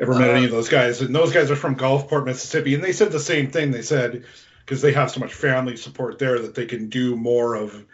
ever 0.00 0.14
met 0.14 0.30
Uh, 0.30 0.34
any 0.34 0.44
of 0.44 0.50
those 0.50 0.68
guys. 0.68 1.00
And 1.00 1.14
those 1.14 1.32
guys 1.32 1.50
are 1.50 1.56
from 1.56 1.76
Gulfport, 1.76 2.24
Mississippi, 2.24 2.74
and 2.74 2.82
they 2.82 2.92
said 2.92 3.12
the 3.12 3.20
same 3.20 3.50
thing. 3.50 3.70
They 3.70 3.82
said 3.82 4.24
because 4.64 4.82
they 4.82 4.92
have 4.92 5.10
so 5.10 5.20
much 5.20 5.34
family 5.34 5.76
support 5.76 6.18
there 6.18 6.38
that 6.38 6.54
they 6.54 6.66
can 6.66 6.88
do 6.88 7.16
more 7.16 7.54
of 7.54 7.86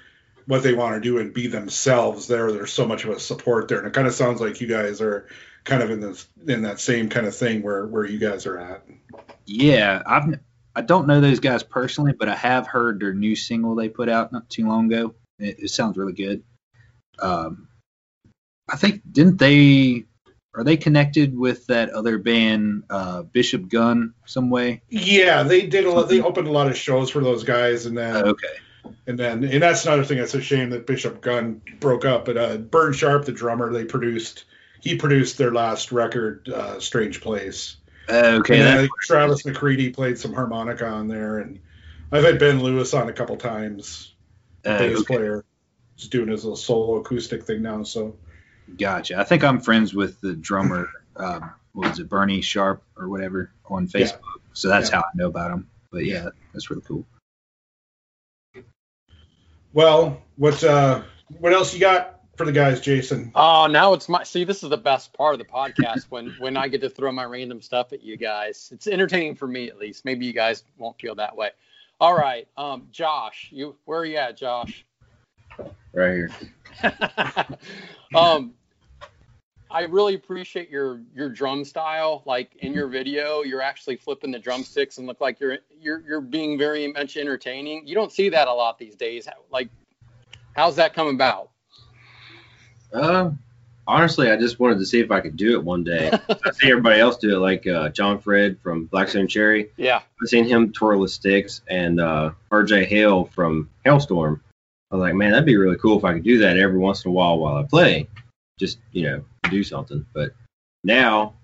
what 0.46 0.62
they 0.62 0.74
want 0.74 0.94
to 0.94 1.00
do 1.00 1.18
and 1.18 1.32
be 1.32 1.46
themselves 1.46 2.26
there. 2.26 2.52
There's 2.52 2.72
so 2.72 2.86
much 2.86 3.04
of 3.04 3.10
a 3.10 3.20
support 3.20 3.68
there, 3.68 3.78
and 3.78 3.86
it 3.86 3.92
kind 3.92 4.06
of 4.06 4.14
sounds 4.14 4.40
like 4.40 4.60
you 4.60 4.66
guys 4.66 5.00
are 5.00 5.26
kind 5.64 5.82
of 5.82 5.90
in 5.90 6.00
this 6.00 6.26
in 6.46 6.62
that 6.62 6.80
same 6.80 7.08
kind 7.08 7.26
of 7.26 7.34
thing 7.34 7.62
where 7.62 7.86
where 7.86 8.04
you 8.04 8.18
guys 8.18 8.46
are 8.46 8.58
at. 8.58 8.84
Yeah, 9.46 10.02
I've 10.04 10.38
I 10.76 10.82
don't 10.82 11.06
know 11.06 11.20
those 11.20 11.40
guys 11.40 11.62
personally, 11.62 12.12
but 12.12 12.28
I 12.28 12.34
have 12.34 12.66
heard 12.66 13.00
their 13.00 13.14
new 13.14 13.36
single 13.36 13.74
they 13.74 13.88
put 13.88 14.08
out 14.08 14.32
not 14.32 14.50
too 14.50 14.66
long 14.66 14.92
ago. 14.92 15.14
It, 15.38 15.60
it 15.60 15.70
sounds 15.70 15.96
really 15.96 16.12
good. 16.12 16.42
Um, 17.20 17.68
I 18.68 18.76
think 18.76 19.02
didn't 19.10 19.38
they 19.38 20.04
are 20.54 20.64
they 20.64 20.76
connected 20.76 21.36
with 21.36 21.66
that 21.66 21.90
other 21.90 22.18
band 22.18 22.84
uh, 22.88 23.22
Bishop 23.22 23.68
Gunn 23.68 24.14
some 24.24 24.50
way? 24.50 24.82
Yeah, 24.88 25.42
they 25.42 25.66
did 25.66 25.84
a 25.84 25.90
lot. 25.90 26.08
They 26.08 26.20
opened 26.20 26.48
a 26.48 26.52
lot 26.52 26.68
of 26.68 26.76
shows 26.76 27.10
for 27.10 27.20
those 27.20 27.44
guys, 27.44 27.86
and 27.86 27.96
then 27.96 28.16
Oh, 28.16 28.30
okay. 28.30 28.48
And 29.06 29.18
then, 29.18 29.44
and 29.44 29.62
that's 29.62 29.84
another 29.86 30.04
thing 30.04 30.18
that's 30.18 30.34
a 30.34 30.42
shame 30.42 30.70
that 30.70 30.86
Bishop 30.86 31.20
Gunn 31.20 31.62
broke 31.80 32.04
up. 32.04 32.26
But 32.26 32.36
uh, 32.36 32.56
Burne 32.58 32.92
Sharp, 32.92 33.24
the 33.24 33.32
drummer, 33.32 33.72
they 33.72 33.84
produced, 33.84 34.44
he 34.80 34.96
produced 34.96 35.38
their 35.38 35.52
last 35.52 35.90
record, 35.90 36.48
uh, 36.48 36.80
Strange 36.80 37.20
Place. 37.20 37.76
Okay. 38.08 38.18
and 38.18 38.44
then 38.46 38.76
that- 38.76 38.80
think 38.82 38.90
Travis 39.02 39.44
McCready 39.46 39.90
played 39.90 40.18
some 40.18 40.34
harmonica 40.34 40.86
on 40.86 41.08
there, 41.08 41.38
and 41.38 41.60
I've 42.12 42.24
had 42.24 42.38
Ben 42.38 42.62
Lewis 42.62 42.92
on 42.92 43.08
a 43.08 43.12
couple 43.12 43.36
times, 43.36 44.12
uh, 44.64 44.78
bass 44.78 44.98
okay. 44.98 45.14
player, 45.14 45.44
He's 45.96 46.08
doing 46.08 46.28
his 46.28 46.44
little 46.44 46.56
solo 46.56 46.96
acoustic 46.96 47.44
thing 47.44 47.62
now. 47.62 47.84
So 47.84 48.16
Gotcha. 48.78 49.18
I 49.18 49.24
think 49.24 49.44
I'm 49.44 49.60
friends 49.60 49.94
with 49.94 50.20
the 50.20 50.34
drummer. 50.34 50.88
Um, 51.16 51.52
what 51.72 51.90
was 51.90 51.98
it, 51.98 52.08
Bernie 52.08 52.40
Sharp 52.40 52.82
or 52.96 53.08
whatever 53.08 53.50
on 53.66 53.88
Facebook. 53.88 54.20
So 54.52 54.68
that's 54.68 54.90
Yeah. 54.90 54.96
how 54.96 55.02
I 55.02 55.10
know 55.14 55.26
about 55.26 55.50
him. 55.50 55.68
But 55.90 56.04
yeah, 56.06 56.28
that's 56.52 56.70
really 56.70 56.82
cool. 56.82 57.04
well, 59.72 60.22
what 60.36 60.62
uh, 60.64 61.02
what 61.38 61.52
else 61.52 61.74
you 61.74 61.80
got 61.80 62.20
for 62.36 62.46
the 62.46 62.52
guys, 62.52 62.80
Jason? 62.80 63.32
Oh, 63.34 63.66
now 63.66 63.92
it's 63.92 64.08
my 64.08 64.22
see. 64.24 64.44
This 64.44 64.62
is 64.62 64.70
the 64.70 64.76
best 64.76 65.12
part 65.12 65.34
of 65.34 65.38
the 65.38 65.44
podcast 65.44 66.04
when 66.10 66.30
when 66.38 66.56
I 66.56 66.68
get 66.68 66.80
to 66.82 66.90
throw 66.90 67.12
my 67.12 67.24
random 67.24 67.60
stuff 67.60 67.92
at 67.92 68.02
you 68.02 68.16
guys. 68.16 68.70
It's 68.72 68.86
entertaining 68.86 69.34
for 69.36 69.46
me 69.46 69.68
at 69.68 69.78
least. 69.78 70.04
Maybe 70.04 70.26
you 70.26 70.32
guys 70.32 70.62
won't 70.78 70.98
feel 71.00 71.14
that 71.16 71.36
way. 71.36 71.50
All 72.00 72.16
right, 72.16 72.46
um, 72.56 72.88
Josh, 72.90 73.48
you 73.52 73.76
where 73.84 74.00
are 74.00 74.04
you 74.04 74.16
at, 74.16 74.36
Josh? 74.36 74.84
Right 75.94 76.14
here. 76.14 76.30
um, 78.14 78.52
I 79.70 79.82
really 79.82 80.14
appreciate 80.14 80.70
your 80.70 81.00
your 81.14 81.28
drum 81.28 81.64
style. 81.64 82.22
Like 82.26 82.56
in 82.56 82.72
your 82.72 82.86
video, 82.88 83.42
you're 83.42 83.62
actually 83.62 83.96
flipping 83.96 84.30
the 84.30 84.38
drumsticks 84.38 84.98
and 84.98 85.06
look 85.06 85.20
like 85.20 85.40
you're 85.40 85.58
you're 85.80 86.00
you're 86.06 86.20
being 86.20 86.56
very 86.56 86.92
much 86.92 87.16
entertaining. 87.16 87.86
You 87.86 87.94
don't 87.94 88.12
see 88.12 88.28
that 88.28 88.46
a 88.46 88.52
lot 88.52 88.78
these 88.78 88.94
days. 88.94 89.28
Like, 89.50 89.68
how's 90.54 90.76
that 90.76 90.94
come 90.94 91.08
about? 91.08 91.50
Um, 92.92 93.40
honestly, 93.86 94.30
I 94.30 94.36
just 94.36 94.60
wanted 94.60 94.78
to 94.78 94.86
see 94.86 95.00
if 95.00 95.10
I 95.10 95.20
could 95.20 95.36
do 95.36 95.52
it 95.52 95.64
one 95.64 95.82
day. 95.82 96.10
I 96.28 96.50
see 96.52 96.70
everybody 96.70 97.00
else 97.00 97.16
do 97.16 97.36
it, 97.36 97.40
like 97.40 97.66
uh, 97.66 97.88
John 97.88 98.20
Fred 98.20 98.58
from 98.62 98.84
Black 98.86 99.08
Stone 99.08 99.26
Cherry. 99.26 99.70
Yeah. 99.76 100.02
I've 100.22 100.28
seen 100.28 100.44
him 100.44 100.72
twirl 100.72 101.02
the 101.02 101.08
sticks, 101.08 101.62
and 101.68 102.00
uh, 102.00 102.30
Arejay 102.52 102.86
Hale 102.86 103.24
from 103.24 103.70
Halestorm. 103.84 104.40
I 104.94 104.96
was 104.96 105.02
like, 105.02 105.14
man, 105.14 105.32
that'd 105.32 105.44
be 105.44 105.56
really 105.56 105.76
cool 105.76 105.98
if 105.98 106.04
I 106.04 106.12
could 106.12 106.22
do 106.22 106.38
that 106.38 106.56
every 106.56 106.78
once 106.78 107.04
in 107.04 107.08
a 107.08 107.12
while 107.12 107.36
while 107.36 107.56
I 107.56 107.64
play, 107.64 108.08
just 108.60 108.78
you 108.92 109.02
know, 109.02 109.24
do 109.50 109.64
something. 109.64 110.06
But 110.14 110.34
now 110.84 111.34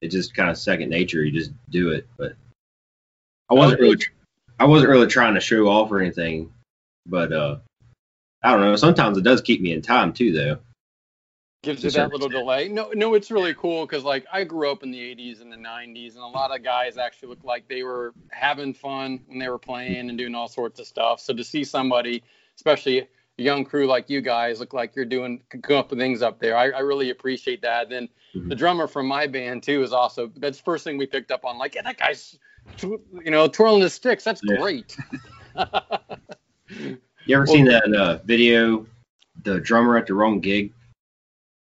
it's 0.00 0.14
just 0.14 0.36
kind 0.36 0.50
of 0.50 0.56
second 0.56 0.88
nature. 0.88 1.24
You 1.24 1.32
just 1.32 1.50
do 1.68 1.90
it. 1.90 2.06
But 2.16 2.36
I 3.50 3.54
wasn't 3.54 3.80
really, 3.80 3.98
I 4.60 4.66
wasn't 4.66 4.90
really 4.90 5.08
trying 5.08 5.34
to 5.34 5.40
show 5.40 5.66
off 5.66 5.90
or 5.90 6.00
anything. 6.00 6.52
But 7.06 7.32
uh, 7.32 7.56
I 8.44 8.52
don't 8.52 8.60
know. 8.60 8.76
Sometimes 8.76 9.18
it 9.18 9.24
does 9.24 9.40
keep 9.40 9.60
me 9.60 9.72
in 9.72 9.82
time 9.82 10.12
too, 10.12 10.30
though. 10.30 10.58
gives 11.64 11.82
you 11.82 11.90
that 11.90 12.12
little 12.12 12.28
delay. 12.28 12.68
No, 12.68 12.92
no, 12.94 13.14
it's 13.14 13.32
really 13.32 13.54
cool 13.54 13.84
because 13.84 14.04
like 14.04 14.26
I 14.32 14.44
grew 14.44 14.70
up 14.70 14.84
in 14.84 14.92
the 14.92 15.00
80s 15.00 15.40
and 15.40 15.50
the 15.50 15.56
90s, 15.56 16.14
and 16.14 16.22
a 16.22 16.28
lot 16.28 16.54
of 16.54 16.62
guys 16.62 16.98
actually 16.98 17.30
looked 17.30 17.44
like 17.44 17.66
they 17.66 17.82
were 17.82 18.14
having 18.30 18.74
fun 18.74 19.22
when 19.26 19.40
they 19.40 19.48
were 19.48 19.58
playing 19.58 20.08
and 20.08 20.16
doing 20.16 20.36
all 20.36 20.46
sorts 20.46 20.78
of 20.78 20.86
stuff. 20.86 21.18
So 21.18 21.34
to 21.34 21.42
see 21.42 21.64
somebody, 21.64 22.22
especially 22.56 22.98
a 23.00 23.42
young 23.42 23.64
crew 23.64 23.86
like 23.86 24.08
you 24.08 24.20
guys, 24.20 24.60
look 24.60 24.72
like 24.72 24.96
you're 24.96 25.04
doing 25.04 25.42
come 25.62 25.76
up 25.76 25.90
things 25.90 26.22
up 26.22 26.38
there, 26.38 26.56
I, 26.56 26.70
I 26.70 26.80
really 26.80 27.10
appreciate 27.10 27.62
that. 27.62 27.88
Then 27.88 28.08
mm-hmm. 28.34 28.48
the 28.48 28.54
drummer 28.54 28.86
from 28.86 29.06
my 29.06 29.26
band 29.26 29.62
too 29.62 29.82
is 29.82 29.92
also 29.92 30.30
that's 30.36 30.58
the 30.58 30.64
first 30.64 30.84
thing 30.84 30.98
we 30.98 31.06
picked 31.06 31.30
up 31.30 31.44
on. 31.44 31.58
Like, 31.58 31.74
yeah, 31.74 31.82
that 31.82 31.98
guy's 31.98 32.38
you 32.82 33.30
know 33.30 33.48
twirling 33.48 33.82
his 33.82 33.94
sticks. 33.94 34.24
That's 34.24 34.40
yeah. 34.44 34.56
great. 34.56 34.96
you 36.68 37.36
ever 37.36 37.44
well, 37.44 37.46
seen 37.46 37.66
that 37.66 37.92
uh, 37.94 38.18
video? 38.24 38.86
The 39.44 39.60
drummer 39.60 39.96
at 39.96 40.06
the 40.06 40.14
wrong 40.14 40.40
gig. 40.40 40.72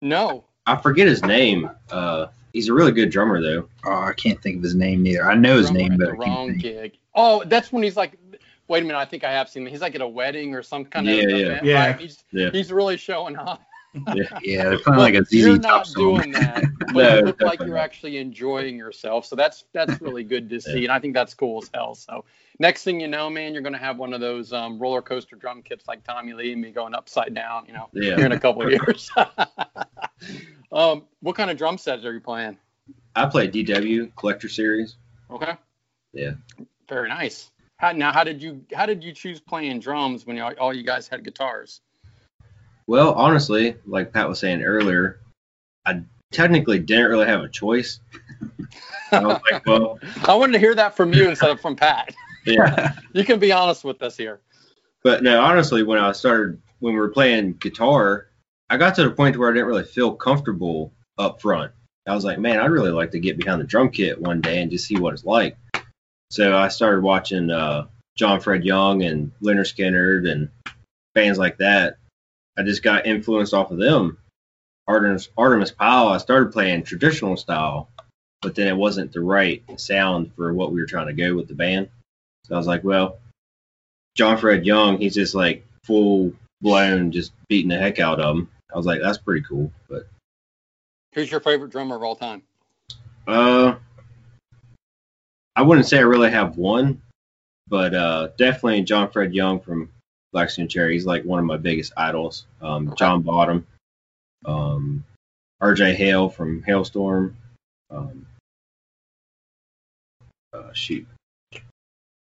No. 0.01 0.45
I 0.66 0.76
forget 0.76 1.07
his 1.07 1.22
name. 1.22 1.68
Uh, 1.91 2.26
he's 2.53 2.68
a 2.68 2.74
really 2.74 2.93
good 2.93 3.11
drummer 3.11 3.41
though. 3.41 3.68
Oh, 3.85 4.03
I 4.03 4.12
can't 4.12 4.41
think 4.41 4.59
of 4.59 4.62
his 4.62 4.74
name 4.74 5.07
either. 5.07 5.24
I 5.24 5.35
know 5.35 5.57
his 5.57 5.70
name, 5.70 5.97
but 5.99 6.07
the 6.07 6.12
wrong 6.14 6.57
gig. 6.57 6.99
Oh, 7.14 7.43
that's 7.47 7.72
when 7.72 7.82
he's 7.82 7.97
like. 7.97 8.18
Wait 8.69 8.83
a 8.83 8.87
minute, 8.87 8.99
I 8.99 9.05
think 9.05 9.25
I 9.25 9.33
have 9.33 9.49
seen. 9.49 9.67
Him. 9.67 9.73
He's 9.73 9.81
like 9.81 9.95
at 9.95 10.01
a 10.01 10.09
wedding 10.09 10.55
or 10.55 10.62
some 10.62 10.85
kind 10.85 11.07
yeah, 11.07 11.12
of 11.15 11.31
yeah. 11.31 11.37
event. 11.37 11.65
Yeah. 11.67 11.87
Right? 11.87 12.01
He's, 12.01 12.25
yeah. 12.33 12.51
he's 12.51 12.73
really 12.73 12.97
showing 12.97 13.37
off. 13.37 13.61
yeah, 14.15 14.39
yeah, 14.43 14.65
they're 14.65 14.75
of 14.75 14.87
like 14.97 15.15
a 15.15 15.25
ZZ 15.25 15.33
You're 15.35 15.55
Top 15.59 15.62
not 15.62 15.87
song. 15.87 16.17
doing 16.17 16.33
that, 16.33 16.65
but 16.79 16.95
No, 16.95 17.19
you 17.19 17.25
look 17.27 17.41
like 17.43 17.61
you're 17.61 17.77
actually 17.79 18.17
enjoying 18.19 18.77
yourself. 18.77 19.25
So 19.27 19.37
that's 19.37 19.65
that's 19.73 20.01
really 20.01 20.25
good 20.25 20.51
to 20.51 20.61
see, 20.61 20.85
and 20.85 20.93
I 20.93 20.99
think 20.99 21.15
that's 21.15 21.33
cool 21.35 21.62
as 21.62 21.71
hell. 21.73 21.95
So 21.95 22.25
next 22.59 22.83
thing 22.83 22.99
you 22.99 23.07
know, 23.07 23.31
man, 23.31 23.53
you're 23.53 23.62
gonna 23.62 23.79
have 23.79 23.97
one 23.99 24.12
of 24.12 24.21
those 24.21 24.53
um, 24.53 24.81
roller 24.81 25.01
coaster 25.01 25.37
drum 25.37 25.62
kits 25.62 25.87
like 25.87 26.03
Tommy 26.03 26.33
Lee 26.33 26.53
and 26.53 26.61
me 26.61 26.73
going 26.73 26.93
upside 26.95 27.35
down. 27.35 27.67
You 27.69 27.75
know, 27.75 27.89
Yeah. 27.93 28.17
here 28.17 28.27
in 28.27 28.33
a 28.33 28.41
couple 28.41 28.62
of 28.62 28.71
years. 28.73 29.11
um, 30.73 31.05
what 31.21 31.37
kind 31.37 31.51
of 31.51 31.57
drum 31.57 31.79
sets 31.79 32.05
are 32.05 32.12
you 32.12 32.21
playing? 32.21 32.59
I 33.15 33.27
play 33.27 33.47
DW 33.49 34.15
Collector 34.17 34.49
Series. 34.49 34.97
Okay. 35.31 35.53
Yeah. 36.12 36.33
Very 36.89 37.09
nice. 37.09 37.51
How, 37.79 37.93
now, 37.93 38.12
how 38.12 38.25
did 38.25 38.43
you 38.43 38.64
how 38.72 38.87
did 38.87 39.03
you 39.03 39.12
choose 39.12 39.41
playing 39.41 39.81
drums 39.81 40.27
when 40.27 40.41
all 40.41 40.72
you 40.72 40.85
guys 40.85 41.09
had 41.09 41.25
guitars? 41.25 41.81
Well, 42.87 43.14
honestly, 43.14 43.77
like 43.87 44.12
Pat 44.12 44.29
was 44.29 44.39
saying 44.39 44.62
earlier, 44.62 45.20
I 45.87 46.03
technically 46.31 46.79
didn't 46.79 47.11
really 47.11 47.27
have 47.27 47.43
a 47.43 47.49
choice. 47.49 48.01
I 49.12 49.25
was 49.25 49.41
like, 49.51 49.66
well, 49.66 49.99
I 50.27 50.35
wanted 50.35 50.53
to 50.55 50.59
hear 50.59 50.75
that 50.75 50.97
from 50.97 51.12
you 51.12 51.29
instead 51.29 51.51
of 51.51 51.61
from 51.61 51.77
Pat. 51.77 52.14
yeah. 52.45 52.93
You 53.12 53.25
can 53.25 53.39
be 53.39 53.53
honest 53.53 53.85
with 53.85 54.03
us 54.03 54.16
here. 54.16 54.41
But 55.05 55.22
no, 55.22 55.41
honestly, 55.41 55.83
when 55.85 55.99
I 55.99 56.11
started, 56.12 56.61
when 56.81 56.95
we 56.95 57.01
were 57.01 57.11
playing 57.11 57.55
guitar, 57.55 58.29
I 58.68 58.77
got 58.77 58.97
to 58.97 59.05
the 59.05 59.11
point 59.11 59.37
where 59.37 59.51
I 59.51 59.53
didn't 59.53 59.68
really 59.68 59.85
feel 59.85 60.14
comfortable 60.14 60.93
up 61.16 61.41
front. 61.41 61.72
I 62.07 62.14
was 62.14 62.25
like, 62.25 62.39
man, 62.39 62.59
I'd 62.59 62.70
really 62.70 62.91
like 62.91 63.12
to 63.12 63.20
get 63.20 63.39
behind 63.39 63.61
the 63.61 63.66
drum 63.66 63.91
kit 63.91 64.20
one 64.20 64.41
day 64.41 64.61
and 64.61 64.70
just 64.70 64.87
see 64.87 64.99
what 64.99 65.14
it's 65.14 65.25
like. 65.25 65.57
So 66.35 66.57
I 66.57 66.66
started 66.66 67.05
watching 67.05 67.49
uh, 67.49 67.87
John 68.16 68.41
Fred 68.41 68.64
Young 68.64 69.05
and 69.05 69.30
Lynyrd 69.41 69.72
Skynyrd 69.72 70.28
and 70.28 70.49
bands 71.14 71.39
like 71.39 71.59
that. 71.59 71.99
I 72.59 72.64
just 72.64 72.82
got 72.82 73.07
influenced 73.07 73.55
off 73.55 73.70
of 73.70 73.78
them. 73.78 74.18
Artimus, 74.91 75.28
Artimus 75.39 75.70
Pyle, 75.70 76.09
I 76.09 76.18
started 76.18 76.53
playing 76.53 76.82
traditional 76.82 77.37
style, 77.37 77.89
but 78.43 78.57
then 78.57 78.66
it 78.66 78.76
wasn't 78.76 79.12
the 79.12 79.20
right 79.20 79.62
sound 79.78 80.32
for 80.35 80.53
what 80.53 80.72
we 80.72 80.80
were 80.80 80.89
trying 80.89 81.07
to 81.07 81.12
go 81.12 81.37
with 81.37 81.47
the 81.47 81.55
band. 81.55 81.89
So 82.47 82.57
I 82.57 82.59
was 82.59 82.66
like, 82.66 82.82
well, 82.82 83.18
John 84.16 84.37
Fred 84.37 84.66
Young, 84.66 84.99
he's 84.99 85.14
just 85.14 85.37
like 85.37 85.64
full 85.85 86.32
blown, 86.61 87.12
just 87.12 87.30
beating 87.47 87.68
the 87.68 87.78
heck 87.78 88.01
out 88.01 88.18
of 88.18 88.37
him. 88.37 88.51
I 88.74 88.76
was 88.76 88.87
like, 88.87 89.01
that's 89.01 89.18
pretty 89.18 89.47
cool. 89.49 89.70
But 89.89 90.09
Who's 91.14 91.30
your 91.30 91.39
favorite 91.39 91.70
drummer 91.70 91.95
of 91.95 92.03
all 92.03 92.16
time? 92.16 92.43
uh, 93.28 93.76
I 95.57 95.63
wouldn't 95.63 95.87
say 95.87 95.99
I 95.99 96.03
really 96.03 96.31
have 96.31 96.57
one, 96.57 97.01
but 97.69 97.95
uh, 97.95 98.29
definitely 98.37 98.83
John 98.83 99.11
Fred 99.11 99.33
Young 99.35 99.61
from 99.61 99.91
Black 100.33 100.51
Stone 100.51 100.69
Cherry. 100.69 100.95
He's 100.95 101.07
like 101.07 101.25
one 101.25 101.39
of 101.39 101.45
my 101.45 101.57
biggest 101.57 101.93
idols. 101.97 102.47
Um, 102.61 102.89
Okay. 102.89 102.97
John 102.99 103.23
Bottom, 103.23 103.67
um, 104.45 105.05
Arejay 105.63 105.95
Hale 105.95 106.29
from 106.29 106.63
Halestorm. 106.63 107.35
Um, 107.91 108.27
uh, 110.53 110.73
shoot, 110.73 111.07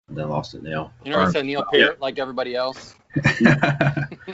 I 0.09 0.13
done 0.13 0.29
lost 0.29 0.53
it 0.53 0.63
now. 0.63 0.91
You 1.03 1.11
never 1.11 1.23
Or- 1.23 1.31
said 1.31 1.45
Neil 1.45 1.65
Peart 1.71 1.99
like 1.99 2.17
everybody 2.17 2.55
else. 2.55 2.95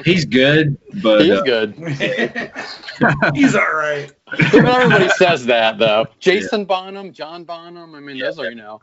He's 0.04 0.26
good, 0.26 0.78
but 1.02 1.22
He's 1.22 1.32
uh, 1.32 1.42
good. 1.44 1.74
He's 3.34 3.56
all 3.56 3.74
right. 3.74 4.12
Everybody 4.54 5.10
says 5.10 5.46
that 5.46 5.78
though. 5.80 6.08
Jason 6.20 6.66
Bonham, 6.66 7.12
John 7.14 7.44
Bonham. 7.44 7.96
I 7.96 8.00
mean, 8.00 8.20
those 8.20 8.38
are 8.40 8.50
you 8.50 8.56
know. 8.56 8.82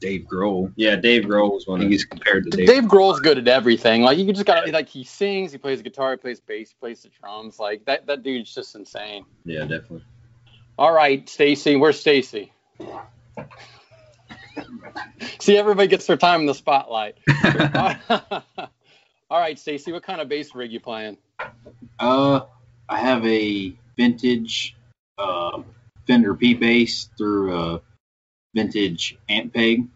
Dave 0.00 0.26
Grohl. 0.30 0.72
yeah, 0.76 0.96
Dave 0.96 1.22
Grohl 1.24 1.52
was 1.52 1.66
one 1.66 1.78
think 1.80 1.88
of 1.88 1.92
he's 1.92 2.04
compared 2.04 2.44
to 2.44 2.50
Dave. 2.50 2.66
Dave 2.66 2.82
Grohl's 2.84 3.20
good 3.20 3.38
at 3.38 3.48
everything. 3.48 4.02
Like 4.02 4.18
you 4.18 4.30
just 4.30 4.44
got 4.44 4.66
to 4.66 4.72
like 4.72 4.88
he 4.90 5.04
sings, 5.04 5.52
he 5.52 5.58
plays 5.58 5.80
guitar, 5.80 6.10
he 6.12 6.16
plays 6.18 6.38
bass, 6.40 6.70
he 6.70 6.76
plays 6.78 7.02
the 7.02 7.08
drums. 7.08 7.58
Like 7.58 7.84
that 7.86 8.06
that 8.06 8.22
dude's 8.22 8.54
just 8.54 8.74
insane. 8.74 9.24
yeah, 9.46 9.60
definitely. 9.60 10.04
All 10.78 10.92
right, 10.92 11.26
Stacy, 11.26 11.76
where's 11.76 11.98
Stacy? 11.98 12.52
See, 15.40 15.56
everybody 15.56 15.88
gets 15.88 16.06
their 16.06 16.16
time 16.16 16.40
in 16.40 16.46
the 16.46 16.54
spotlight. 16.54 17.16
All 19.28 19.40
right, 19.40 19.58
Stacy, 19.58 19.92
what 19.92 20.02
kind 20.02 20.20
of 20.20 20.28
bass 20.28 20.54
rig 20.54 20.72
you 20.72 20.80
playing? 20.80 21.18
Uh, 21.98 22.40
I 22.88 23.00
have 23.00 23.26
a 23.26 23.76
vintage 23.96 24.76
uh, 25.18 25.62
Fender 26.06 26.34
P 26.34 26.54
bass 26.54 27.08
through 27.18 27.56
a 27.56 27.80
vintage 28.54 29.18
Ampeg. 29.28 29.88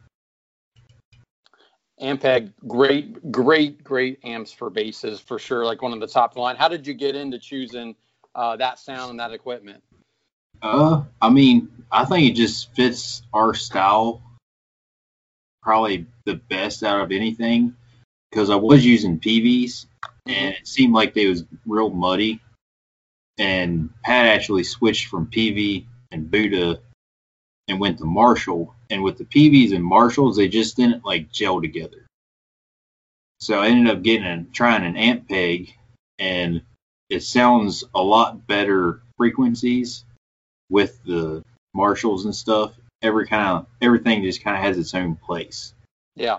Ampeg, 2.01 2.53
great, 2.67 3.31
great, 3.31 3.85
great 3.85 4.19
amps 4.25 4.53
for 4.53 4.71
basses 4.71 5.21
for 5.21 5.39
sure. 5.39 5.65
Like 5.65 5.83
one 5.83 5.93
of 5.93 6.01
the 6.01 6.07
top 6.07 6.31
of 6.31 6.35
the 6.35 6.41
line. 6.41 6.57
How 6.57 6.69
did 6.69 6.87
you 6.87 6.95
get 6.95 7.15
into 7.15 7.39
choosing 7.39 7.95
uh, 8.35 8.57
that 8.57 8.79
sound 8.79 9.11
and 9.11 9.21
that 9.21 9.33
equipment? 9.33 9.83
Uh, 10.63 11.05
I 11.21 11.31
mean, 11.31 11.69
I 11.93 12.05
think 12.05 12.31
it 12.31 12.35
just 12.35 12.75
fits 12.75 13.23
our 13.33 13.55
style 13.55 14.23
probably 15.63 16.07
the 16.25 16.35
best 16.35 16.83
out 16.83 17.01
of 17.01 17.13
anything 17.13 17.75
because 18.31 18.51
I 18.51 18.57
was 18.57 18.85
using 18.85 19.19
Peaveys 19.19 19.87
mm-hmm. 20.27 20.31
and 20.31 20.55
it 20.55 20.67
seemed 20.67 20.95
like 20.95 21.15
they 21.15 21.27
was 21.27 21.45
real 21.67 21.91
muddy. 21.91 22.41
And 23.39 23.91
Pat 24.05 24.27
actually 24.27 24.65
switched 24.65 25.07
from 25.07 25.27
Peavey 25.27 25.87
and 26.11 26.31
Budda 26.31 26.81
and 27.69 27.81
went 27.81 27.99
to 27.99 28.05
Marshall. 28.05 28.75
And 28.91 29.03
with 29.03 29.17
the 29.17 29.25
Peaveys 29.25 29.75
and 29.75 29.85
Marshalls, 29.85 30.37
they 30.37 30.49
just 30.49 30.77
didn't 30.77 31.05
like 31.05 31.33
gel 31.33 31.61
together. 31.61 32.07
So 33.41 33.59
I 33.59 33.69
ended 33.69 33.95
up 33.95 34.03
getting 34.03 34.27
a, 34.27 34.45
trying 34.53 34.85
an 34.85 34.97
Ampeg, 34.97 35.73
and 36.19 36.61
it 37.09 37.23
sounds 37.23 37.85
a 37.95 38.03
lot 38.03 38.47
better 38.47 39.01
frequencies 39.17 40.05
with 40.69 41.03
the 41.05 41.43
Marshalls 41.73 42.27
and 42.27 42.35
stuff. 42.35 42.75
Every 43.03 43.27
kind 43.27 43.49
of 43.49 43.67
everything 43.81 44.23
just 44.23 44.45
kind 44.45 44.57
of 44.57 44.63
has 44.63 44.79
its 44.79 44.95
own 44.95 45.17
place. 45.17 45.75
Yeah. 46.17 46.39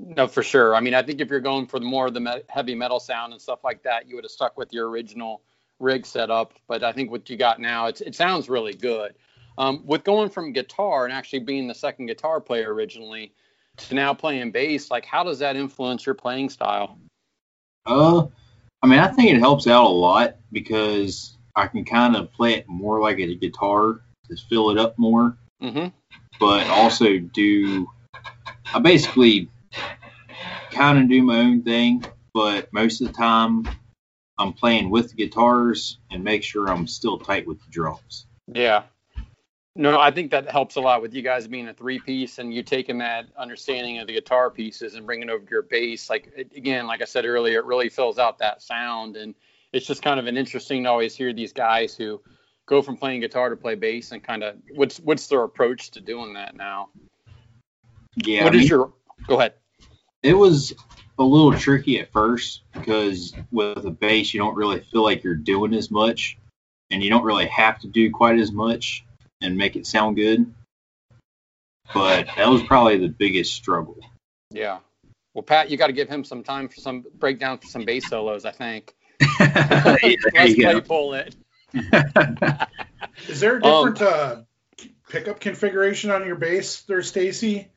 No, 0.00 0.26
for 0.26 0.42
sure. 0.42 0.74
I 0.74 0.80
mean, 0.80 0.94
I 0.94 1.02
think 1.02 1.20
if 1.20 1.30
you're 1.30 1.40
going 1.40 1.66
for 1.66 1.78
the 1.78 1.86
more 1.86 2.08
of 2.08 2.14
the 2.14 2.20
me- 2.20 2.42
heavy 2.48 2.74
metal 2.74 2.98
sound 2.98 3.32
and 3.32 3.40
stuff 3.40 3.60
like 3.62 3.84
that, 3.84 4.08
you 4.08 4.16
would 4.16 4.24
have 4.24 4.32
stuck 4.32 4.58
with 4.58 4.72
your 4.72 4.90
original 4.90 5.42
rig 5.78 6.04
setup. 6.04 6.54
But 6.66 6.82
I 6.82 6.92
think 6.92 7.10
what 7.10 7.30
you 7.30 7.36
got 7.36 7.60
now, 7.60 7.86
it's, 7.86 8.00
it 8.00 8.16
sounds 8.16 8.48
really 8.48 8.74
good. 8.74 9.14
Um, 9.58 9.82
with 9.86 10.02
going 10.02 10.30
from 10.30 10.52
guitar 10.52 11.04
and 11.04 11.12
actually 11.12 11.40
being 11.40 11.68
the 11.68 11.74
second 11.74 12.06
guitar 12.06 12.40
player 12.40 12.74
originally 12.74 13.32
to 13.76 13.94
now 13.94 14.12
playing 14.14 14.50
bass, 14.50 14.90
like 14.90 15.04
how 15.04 15.22
does 15.22 15.38
that 15.38 15.56
influence 15.56 16.04
your 16.04 16.14
playing 16.14 16.50
style? 16.50 16.98
Uh, 17.86 18.26
I 18.82 18.86
mean, 18.86 18.98
I 18.98 19.08
think 19.08 19.30
it 19.30 19.38
helps 19.38 19.66
out 19.66 19.84
a 19.84 19.88
lot 19.88 20.36
because 20.50 21.36
I 21.54 21.66
can 21.68 21.84
kind 21.84 22.16
of 22.16 22.32
play 22.32 22.54
it 22.54 22.68
more 22.68 23.00
like 23.00 23.18
a 23.18 23.34
guitar 23.36 24.00
to 24.28 24.36
fill 24.48 24.70
it 24.70 24.78
up 24.78 24.98
more, 24.98 25.36
hmm 25.62 25.88
but 26.42 26.66
also 26.66 27.18
do. 27.18 27.88
I 28.74 28.80
basically 28.80 29.48
kind 30.72 30.98
of 30.98 31.08
do 31.08 31.22
my 31.22 31.38
own 31.38 31.62
thing, 31.62 32.04
but 32.34 32.72
most 32.72 33.00
of 33.00 33.06
the 33.06 33.12
time 33.12 33.68
I'm 34.38 34.52
playing 34.52 34.90
with 34.90 35.10
the 35.10 35.14
guitars 35.14 35.98
and 36.10 36.24
make 36.24 36.42
sure 36.42 36.68
I'm 36.68 36.86
still 36.86 37.18
tight 37.18 37.46
with 37.46 37.60
the 37.60 37.70
drums. 37.70 38.26
Yeah. 38.46 38.84
No, 39.76 40.00
I 40.00 40.10
think 40.10 40.32
that 40.32 40.50
helps 40.50 40.76
a 40.76 40.80
lot 40.80 41.00
with 41.00 41.14
you 41.14 41.22
guys 41.22 41.46
being 41.46 41.68
a 41.68 41.74
three 41.74 42.00
piece 42.00 42.38
and 42.38 42.52
you 42.52 42.62
taking 42.62 42.98
that 42.98 43.26
understanding 43.38 43.98
of 43.98 44.06
the 44.06 44.12
guitar 44.12 44.50
pieces 44.50 44.96
and 44.96 45.06
bringing 45.06 45.28
it 45.28 45.32
over 45.32 45.44
to 45.44 45.50
your 45.50 45.62
bass. 45.62 46.10
Like, 46.10 46.28
again, 46.56 46.86
like 46.86 47.00
I 47.02 47.06
said 47.06 47.24
earlier, 47.24 47.60
it 47.60 47.64
really 47.66 47.88
fills 47.88 48.18
out 48.18 48.38
that 48.38 48.62
sound. 48.62 49.16
And 49.16 49.34
it's 49.72 49.86
just 49.86 50.02
kind 50.02 50.18
of 50.18 50.26
an 50.26 50.36
interesting 50.36 50.82
to 50.82 50.90
always 50.90 51.14
hear 51.14 51.32
these 51.32 51.52
guys 51.52 51.94
who 51.94 52.20
go 52.66 52.82
from 52.82 52.96
playing 52.96 53.20
guitar 53.20 53.48
to 53.50 53.56
play 53.56 53.74
bass 53.74 54.12
and 54.12 54.22
kind 54.22 54.42
of 54.42 54.56
what's 54.74 54.98
what's 54.98 55.26
their 55.26 55.42
approach 55.42 55.90
to 55.92 56.00
doing 56.00 56.34
that 56.34 56.54
now. 56.56 56.88
Yeah, 58.16 58.44
What 58.44 58.54
I 58.54 58.58
is 58.58 58.68
your 58.68 58.92
go 59.26 59.38
ahead? 59.38 59.54
it 60.22 60.34
was 60.34 60.72
a 61.18 61.22
little 61.22 61.52
tricky 61.58 62.00
at 62.00 62.12
first 62.12 62.62
because 62.72 63.34
with 63.50 63.84
a 63.84 63.90
bass 63.90 64.32
you 64.32 64.40
don't 64.40 64.56
really 64.56 64.80
feel 64.80 65.02
like 65.02 65.24
you're 65.24 65.34
doing 65.34 65.74
as 65.74 65.90
much 65.90 66.38
and 66.90 67.02
you 67.02 67.10
don't 67.10 67.24
really 67.24 67.46
have 67.46 67.78
to 67.80 67.88
do 67.88 68.10
quite 68.10 68.38
as 68.38 68.52
much 68.52 69.04
and 69.40 69.56
make 69.56 69.76
it 69.76 69.86
sound 69.86 70.16
good. 70.16 70.52
But 71.92 72.28
that 72.36 72.48
was 72.48 72.62
probably 72.62 72.98
the 72.98 73.08
biggest 73.08 73.54
struggle. 73.54 73.98
Yeah. 74.50 74.78
Well, 75.34 75.42
Pat, 75.42 75.70
you 75.70 75.76
got 75.76 75.88
to 75.88 75.92
give 75.92 76.08
him 76.08 76.24
some 76.24 76.42
time 76.42 76.68
for 76.68 76.80
some 76.80 77.04
breakdown 77.18 77.58
for 77.58 77.66
some 77.66 77.84
bass 77.84 78.08
solos. 78.08 78.44
I 78.44 78.52
think. 78.52 78.94
there 79.38 79.52
Let's 79.98 80.30
play 80.30 80.54
go. 80.54 80.80
pull 80.80 81.14
it. 81.14 81.34
Is 83.28 83.40
there 83.40 83.58
a 83.58 83.64
Um, 83.64 83.92
different 83.94 84.02
uh, 84.02 84.36
pickup 85.08 85.40
configuration 85.40 86.10
on 86.10 86.26
your 86.26 86.36
bass 86.36 86.82
there, 86.82 87.02
Stacy? 87.02 87.68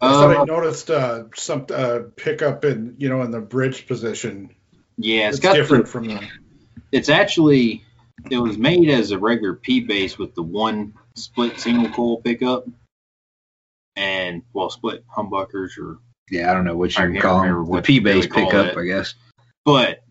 I 0.00 0.10
thought 0.12 0.30
I 0.36 0.40
Uh, 0.40 0.44
noticed 0.44 0.90
uh, 0.90 1.24
some 1.36 1.66
uh, 1.72 2.00
pickup 2.16 2.64
in 2.64 2.96
you 2.98 3.08
know 3.08 3.22
in 3.22 3.30
the 3.30 3.40
bridge 3.40 3.86
position. 3.86 4.50
yeah, 4.96 5.28
It's, 5.28 5.38
it's 5.38 5.42
got 5.46 5.54
different 5.54 5.84
the, 5.86 5.90
from 5.90 6.08
the. 6.08 6.20
it's 6.90 7.08
actually 7.08 7.84
it 8.30 8.38
was 8.38 8.58
made 8.58 8.88
as 8.90 9.10
a 9.10 9.18
regular 9.18 9.54
P 9.54 9.80
bass 9.80 10.18
with 10.18 10.34
the 10.34 10.42
one 10.42 10.94
split 11.16 11.58
single 11.60 11.90
coil 11.92 12.20
pickup 12.20 12.66
and 13.96 14.42
well 14.52 14.70
split 14.70 15.04
humbuckers 15.08 15.78
or 15.78 15.98
yeah, 16.30 16.50
I 16.50 16.54
don't 16.54 16.64
know 16.64 16.76
what 16.76 16.90
you 16.90 16.96
can't 16.96 17.20
call 17.20 17.42
them. 17.42 17.70
The 17.70 17.82
P 17.82 17.98
bass 18.00 18.26
pickup. 18.26 18.76
I 18.76 18.84
guess. 18.84 19.14
but 19.64 20.02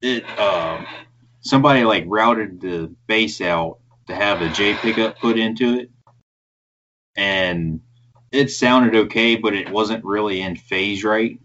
it 0.00 0.24
um 0.38 0.86
somebody 1.40 1.84
like 1.84 2.04
routed 2.06 2.60
the 2.60 2.94
bass 3.06 3.40
out 3.40 3.78
to 4.06 4.14
have 4.14 4.42
a 4.42 4.48
J 4.48 4.74
pickup 4.74 5.18
put 5.18 5.38
into 5.38 5.78
it 5.78 5.90
and 7.16 7.80
it 8.32 8.50
sounded 8.50 8.94
okay 8.94 9.36
but 9.36 9.54
it 9.54 9.70
wasn't 9.70 10.04
really 10.04 10.40
in 10.40 10.56
phase 10.56 11.04
right 11.04 11.40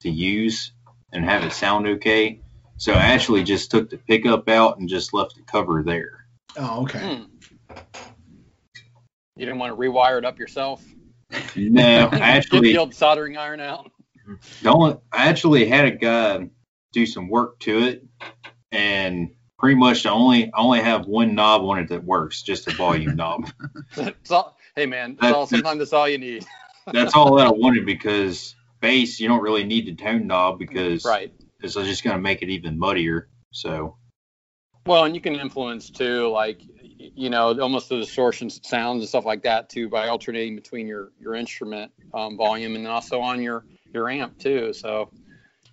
to 0.00 0.10
use 0.10 0.72
and 1.12 1.24
have 1.24 1.44
it 1.44 1.52
sound 1.52 1.86
okay 1.86 2.40
so 2.76 2.92
I 2.92 3.06
actually 3.06 3.42
just 3.42 3.70
took 3.70 3.90
the 3.90 3.98
pickup 3.98 4.48
out 4.48 4.78
and 4.78 4.88
just 4.88 5.12
left 5.12 5.34
the 5.36 5.42
cover 5.42 5.82
there 5.82 6.18
Oh, 6.56 6.82
okay. 6.82 6.98
Hmm. 6.98 7.22
You 9.36 9.46
didn't 9.46 9.58
want 9.58 9.72
to 9.72 9.76
rewire 9.80 10.18
it 10.18 10.24
up 10.24 10.38
yourself. 10.38 10.84
no 11.54 12.08
I 12.08 12.10
Get 12.10 12.20
actually 12.20 12.72
the 12.72 12.78
old 12.78 12.94
soldering 12.94 13.36
iron 13.36 13.60
out. 13.60 13.90
don't 14.62 15.00
I 15.12 15.28
actually 15.28 15.66
had 15.66 15.84
a 15.84 15.90
guy 15.92 16.48
do 16.92 17.06
some 17.06 17.28
work 17.28 17.60
to 17.60 17.78
it 17.78 18.04
and 18.72 19.30
pretty 19.58 19.74
much 19.76 20.06
I 20.06 20.10
only 20.10 20.46
I 20.52 20.58
only 20.58 20.80
have 20.80 21.06
one 21.06 21.34
knob 21.34 21.62
on 21.62 21.78
it 21.80 21.88
that 21.88 22.04
works 22.04 22.42
just 22.42 22.66
a 22.68 22.70
volume 22.72 23.16
knob 23.16 23.50
all, 24.30 24.56
hey 24.76 24.86
man, 24.86 25.16
that's 25.20 25.32
That- 25.32 25.34
all. 25.34 25.46
Sometimes 25.46 25.78
that's 25.78 25.92
all 25.92 26.08
you 26.08 26.18
need. 26.18 26.46
that's 26.92 27.14
all 27.14 27.36
that 27.36 27.46
I 27.46 27.50
wanted 27.50 27.84
because 27.86 28.54
bass 28.80 29.18
you 29.20 29.28
don't 29.28 29.42
really 29.42 29.64
need 29.64 29.86
the 29.86 29.94
tone 29.94 30.26
knob 30.26 30.58
because 30.58 31.04
Right. 31.04 31.32
it's 31.60 31.74
just 31.74 32.04
going 32.04 32.16
to 32.16 32.22
make 32.22 32.42
it 32.42 32.48
even 32.48 32.78
muddier. 32.78 33.28
So 33.50 33.96
Well, 34.86 35.04
and 35.04 35.14
you 35.14 35.20
can 35.20 35.34
influence 35.34 35.90
too, 35.90 36.28
like 36.28 36.60
you 37.14 37.30
know, 37.30 37.58
almost 37.60 37.88
the 37.88 37.96
distortions, 37.96 38.60
sounds, 38.66 39.02
and 39.02 39.08
stuff 39.08 39.24
like 39.24 39.42
that 39.42 39.68
too, 39.68 39.88
by 39.88 40.08
alternating 40.08 40.54
between 40.56 40.86
your 40.86 41.12
your 41.20 41.34
instrument 41.34 41.92
um, 42.14 42.36
volume 42.36 42.74
and 42.76 42.86
also 42.86 43.20
on 43.20 43.42
your 43.42 43.64
your 43.92 44.08
amp 44.08 44.38
too. 44.38 44.72
So, 44.72 45.10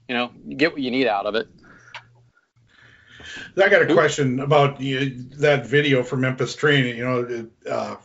you 0.07 0.15
know, 0.15 0.31
you 0.45 0.55
get 0.55 0.71
what 0.71 0.81
you 0.81 0.91
need 0.91 1.07
out 1.07 1.25
of 1.25 1.35
it. 1.35 1.47
I 3.57 3.69
got 3.69 3.89
a 3.89 3.93
question 3.93 4.39
about 4.39 4.81
you, 4.81 5.29
that 5.37 5.65
video 5.65 6.03
from 6.03 6.21
Memphis 6.21 6.55
Train. 6.55 6.95
You 6.95 7.03
know, 7.03 7.49
uh, 7.69 7.95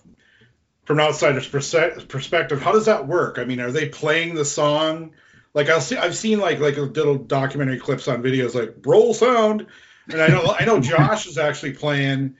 from 0.84 0.98
an 0.98 1.06
outsider's 1.06 1.46
perspective, 1.46 2.60
how 2.60 2.72
does 2.72 2.86
that 2.86 3.06
work? 3.06 3.38
I 3.38 3.44
mean, 3.44 3.60
are 3.60 3.70
they 3.70 3.88
playing 3.88 4.34
the 4.34 4.44
song? 4.44 5.12
Like 5.54 5.68
I'll 5.68 5.80
see, 5.80 5.96
I've 5.96 6.16
seen 6.16 6.38
like 6.40 6.60
like 6.60 6.76
little 6.76 7.16
documentary 7.16 7.78
clips 7.78 8.08
on 8.08 8.22
videos 8.22 8.54
like 8.54 8.74
roll 8.84 9.14
sound, 9.14 9.66
and 10.08 10.20
I 10.20 10.28
know 10.28 10.54
I 10.58 10.64
know 10.64 10.80
Josh 10.80 11.26
is 11.26 11.38
actually 11.38 11.74
playing, 11.74 12.36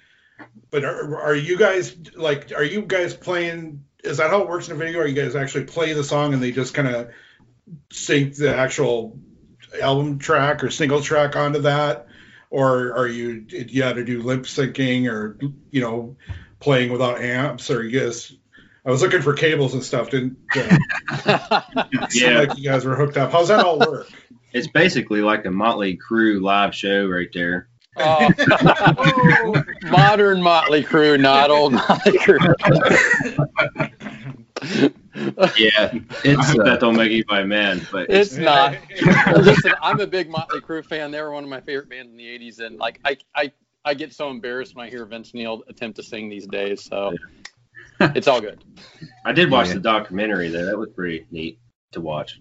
but 0.71 0.85
are, 0.85 1.21
are 1.21 1.35
you 1.35 1.57
guys 1.57 1.97
like 2.15 2.53
are 2.53 2.65
you 2.65 2.83
guys 2.83 3.15
playing? 3.15 3.85
Is 4.03 4.19
that 4.19 4.31
how 4.31 4.43
it 4.43 4.49
works 4.49 4.69
in 4.69 4.75
a 4.75 4.79
video? 4.79 5.01
Are 5.01 5.07
you 5.07 5.15
guys 5.15 5.37
actually 5.37 5.65
play 5.65 5.93
the 5.93 6.05
song 6.05 6.35
and 6.35 6.43
they 6.43 6.53
just 6.53 6.73
kind 6.73 6.89
of 6.89 7.11
sync 7.93 8.37
the 8.37 8.55
actual 8.55 9.19
album 9.81 10.19
track 10.19 10.65
or 10.65 10.71
single 10.71 11.03
track 11.03 11.37
onto 11.37 11.61
that? 11.61 12.07
Or 12.51 12.97
are 12.97 13.07
you 13.07 13.47
you 13.49 13.83
had 13.83 13.95
to 13.97 14.05
do 14.05 14.23
lip 14.23 14.43
syncing 14.43 15.09
or 15.11 15.39
you 15.71 15.81
know 15.81 16.17
playing 16.59 16.93
without 16.93 17.21
amps 17.21 17.71
or 17.71 17.83
you 17.83 17.99
guys 18.01 18.33
I 18.85 18.91
was 18.91 19.03
looking 19.03 19.23
for 19.23 19.35
cables 19.35 19.73
and 19.75 19.83
stuff 19.85 20.11
didn't 20.11 20.37
uh, 20.57 21.61
seem 22.11 22.31
Yeah. 22.31 22.39
like 22.41 22.59
you 22.59 22.65
guys 22.65 22.85
were 22.85 22.97
hooked 22.97 23.17
up 23.17 23.33
how's 23.33 23.49
that 23.49 23.65
all 23.65 23.79
work 23.79 24.09
It's 24.53 24.67
basically 24.69 25.21
like 25.23 25.45
a 25.47 25.51
Motley 25.51 25.97
Crue 25.97 26.41
live 26.43 26.75
show 26.75 27.07
right 27.07 27.29
there. 27.33 27.69
Oh, 27.97 28.29
modern 29.85 30.43
Motley 30.43 30.83
Crue, 30.83 31.21
not 31.21 31.51
old 31.51 31.73
Motley 31.75 32.19
Crue. 32.19 32.55
Yeah, 35.15 35.27
I 35.77 36.01
It's 36.25 36.51
hope 36.51 36.61
uh, 36.61 36.65
that 36.65 36.81
don't 36.81 36.97
make 36.97 37.11
anybody 37.11 37.47
mad, 37.47 37.87
but 37.91 38.09
It's 38.11 38.33
not. 38.37 38.77
Listen, 39.33 39.73
I'm 39.83 40.01
a 40.01 40.07
big 40.07 40.31
Motley 40.31 40.61
Crue 40.61 40.85
fan. 40.85 41.11
They 41.11 41.21
were 41.21 41.33
one 41.33 41.43
of 41.45 41.51
my 41.51 41.61
favorite 41.61 41.89
bands 41.89 42.11
in 42.13 42.17
the 42.17 42.25
'80s, 42.27 42.61
and 42.61 42.79
like 42.79 43.01
I, 43.05 43.17
I, 43.35 43.53
I 43.85 43.95
get 43.95 44.13
so 44.13 44.31
embarrassed 44.31 44.77
when 44.77 44.87
I 44.87 44.91
hear 44.91 45.05
Vince 45.05 45.35
Neil 45.35 45.63
attempt 45.69 45.97
to 45.97 46.03
sing 46.03 46.29
these 46.29 46.47
days. 46.47 46.85
So 46.85 47.15
it's 48.01 48.29
all 48.29 48.41
good. 48.41 48.63
I 49.25 49.33
did 49.33 49.51
watch 49.51 49.69
Yeah. 49.69 49.75
the 49.75 49.81
documentary 49.81 50.49
though. 50.49 50.65
That 50.67 50.79
was 50.79 50.91
pretty 50.95 51.27
neat 51.31 51.59
to 51.93 52.01
watch. 52.01 52.41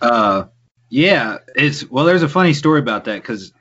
Uh, 0.00 0.46
yeah, 0.90 1.38
it's 1.54 1.88
well. 1.88 2.04
There's 2.04 2.22
a 2.24 2.28
funny 2.28 2.52
story 2.52 2.80
about 2.80 3.04
that 3.04 3.22
because 3.22 3.52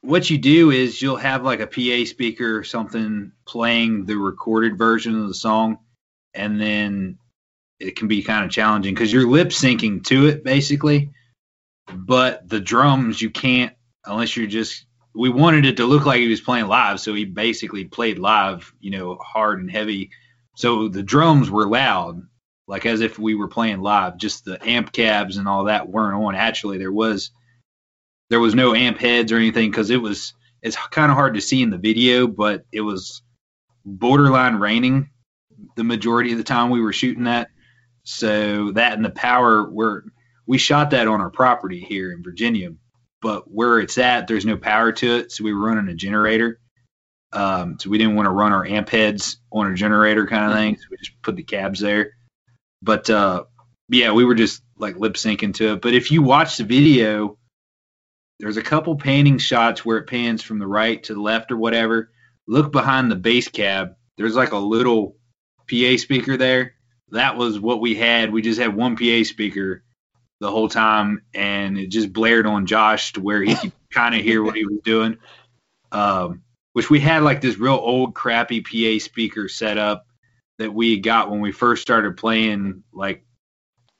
what 0.00 0.28
you 0.28 0.38
do 0.38 0.70
is 0.70 1.00
you'll 1.00 1.16
have 1.16 1.44
like 1.44 1.60
a 1.60 1.66
PA 1.66 2.04
speaker 2.08 2.58
or 2.58 2.64
something 2.64 3.32
playing 3.46 4.04
the 4.06 4.16
recorded 4.16 4.76
version 4.76 5.18
of 5.20 5.28
the 5.28 5.34
song, 5.34 5.78
and 6.34 6.60
then 6.60 7.18
it 7.78 7.96
can 7.96 8.08
be 8.08 8.22
kind 8.22 8.44
of 8.44 8.50
challenging 8.50 8.94
because 8.94 9.12
you're 9.12 9.28
lip 9.28 9.48
syncing 9.48 10.04
to 10.04 10.26
it 10.26 10.44
basically, 10.44 11.10
but 11.92 12.48
the 12.48 12.60
drums 12.60 13.20
you 13.20 13.30
can't 13.30 13.74
unless 14.04 14.36
you're 14.36 14.46
just. 14.46 14.86
We 15.16 15.28
wanted 15.28 15.64
it 15.64 15.76
to 15.76 15.86
look 15.86 16.06
like 16.06 16.18
he 16.18 16.26
was 16.26 16.40
playing 16.40 16.66
live, 16.66 16.98
so 16.98 17.14
he 17.14 17.24
basically 17.24 17.84
played 17.84 18.18
live, 18.18 18.74
you 18.80 18.90
know, 18.90 19.16
hard 19.22 19.60
and 19.60 19.70
heavy. 19.70 20.10
So 20.56 20.88
the 20.88 21.04
drums 21.04 21.48
were 21.48 21.68
loud, 21.68 22.20
like 22.66 22.84
as 22.84 23.00
if 23.00 23.16
we 23.16 23.36
were 23.36 23.46
playing 23.46 23.80
live. 23.80 24.16
Just 24.16 24.44
the 24.44 24.58
amp 24.68 24.90
cabs 24.90 25.36
and 25.36 25.46
all 25.46 25.64
that 25.64 25.88
weren't 25.88 26.20
on. 26.20 26.34
Actually, 26.34 26.78
there 26.78 26.92
was 26.92 27.30
there 28.28 28.40
was 28.40 28.56
no 28.56 28.74
amp 28.74 28.98
heads 28.98 29.30
or 29.30 29.36
anything 29.36 29.70
because 29.70 29.90
it 29.90 30.02
was 30.02 30.34
it's 30.62 30.76
kind 30.90 31.12
of 31.12 31.16
hard 31.16 31.34
to 31.34 31.40
see 31.40 31.62
in 31.62 31.70
the 31.70 31.78
video, 31.78 32.26
but 32.26 32.64
it 32.72 32.80
was 32.80 33.22
borderline 33.84 34.56
raining 34.56 35.10
the 35.76 35.84
majority 35.84 36.32
of 36.32 36.38
the 36.38 36.44
time 36.44 36.70
we 36.70 36.80
were 36.80 36.92
shooting 36.92 37.24
that. 37.24 37.48
So 38.04 38.72
that 38.72 38.94
and 38.94 39.04
the 39.04 39.10
power 39.10 39.68
were 39.68 40.04
we 40.46 40.58
shot 40.58 40.90
that 40.90 41.08
on 41.08 41.20
our 41.20 41.30
property 41.30 41.80
here 41.80 42.12
in 42.12 42.22
Virginia, 42.22 42.70
but 43.22 43.50
where 43.50 43.80
it's 43.80 43.96
at, 43.98 44.26
there's 44.26 44.44
no 44.44 44.56
power 44.56 44.92
to 44.92 45.16
it, 45.16 45.32
so 45.32 45.44
we 45.44 45.54
were 45.54 45.66
running 45.66 45.88
a 45.88 45.94
generator. 45.94 46.60
Um, 47.32 47.78
so 47.80 47.90
we 47.90 47.98
didn't 47.98 48.14
want 48.14 48.26
to 48.26 48.30
run 48.30 48.52
our 48.52 48.64
amp 48.64 48.90
heads 48.90 49.38
on 49.50 49.70
a 49.70 49.74
generator 49.74 50.26
kind 50.26 50.44
of 50.44 50.56
thing, 50.56 50.76
so 50.76 50.84
we 50.90 50.98
just 50.98 51.20
put 51.22 51.34
the 51.34 51.42
cabs 51.42 51.80
there. 51.80 52.12
But 52.82 53.08
uh, 53.10 53.44
yeah, 53.88 54.12
we 54.12 54.24
were 54.24 54.34
just 54.34 54.62
like 54.78 54.98
lip 54.98 55.14
syncing 55.14 55.54
to 55.54 55.72
it. 55.72 55.82
But 55.82 55.94
if 55.94 56.12
you 56.12 56.22
watch 56.22 56.58
the 56.58 56.64
video, 56.64 57.38
there's 58.38 58.56
a 58.56 58.62
couple 58.62 58.96
panning 58.96 59.38
shots 59.38 59.84
where 59.84 59.98
it 59.98 60.06
pans 60.06 60.42
from 60.42 60.58
the 60.58 60.66
right 60.66 61.02
to 61.04 61.14
the 61.14 61.20
left 61.20 61.50
or 61.50 61.56
whatever. 61.56 62.10
Look 62.46 62.72
behind 62.72 63.10
the 63.10 63.16
base 63.16 63.48
cab. 63.48 63.94
There's 64.16 64.36
like 64.36 64.52
a 64.52 64.58
little 64.58 65.16
PA 65.70 65.96
speaker 65.96 66.36
there. 66.36 66.74
That 67.10 67.36
was 67.36 67.60
what 67.60 67.80
we 67.80 67.94
had. 67.94 68.32
We 68.32 68.42
just 68.42 68.60
had 68.60 68.74
one 68.74 68.96
PA 68.96 69.22
speaker 69.24 69.82
the 70.40 70.50
whole 70.50 70.68
time, 70.68 71.22
and 71.32 71.78
it 71.78 71.88
just 71.88 72.12
blared 72.12 72.46
on 72.46 72.66
Josh 72.66 73.12
to 73.14 73.20
where 73.20 73.42
he 73.42 73.54
could 73.54 73.72
kind 73.92 74.14
of 74.14 74.22
hear 74.22 74.42
what 74.42 74.56
he 74.56 74.66
was 74.66 74.80
doing. 74.84 75.18
Um, 75.92 76.42
which 76.72 76.90
we 76.90 76.98
had 76.98 77.22
like 77.22 77.40
this 77.40 77.56
real 77.56 77.74
old 77.74 78.14
crappy 78.14 78.60
PA 78.60 79.02
speaker 79.02 79.48
set 79.48 79.78
up 79.78 80.06
that 80.58 80.74
we 80.74 80.98
got 80.98 81.30
when 81.30 81.40
we 81.40 81.52
first 81.52 81.82
started 81.82 82.16
playing. 82.16 82.82
Like, 82.92 83.24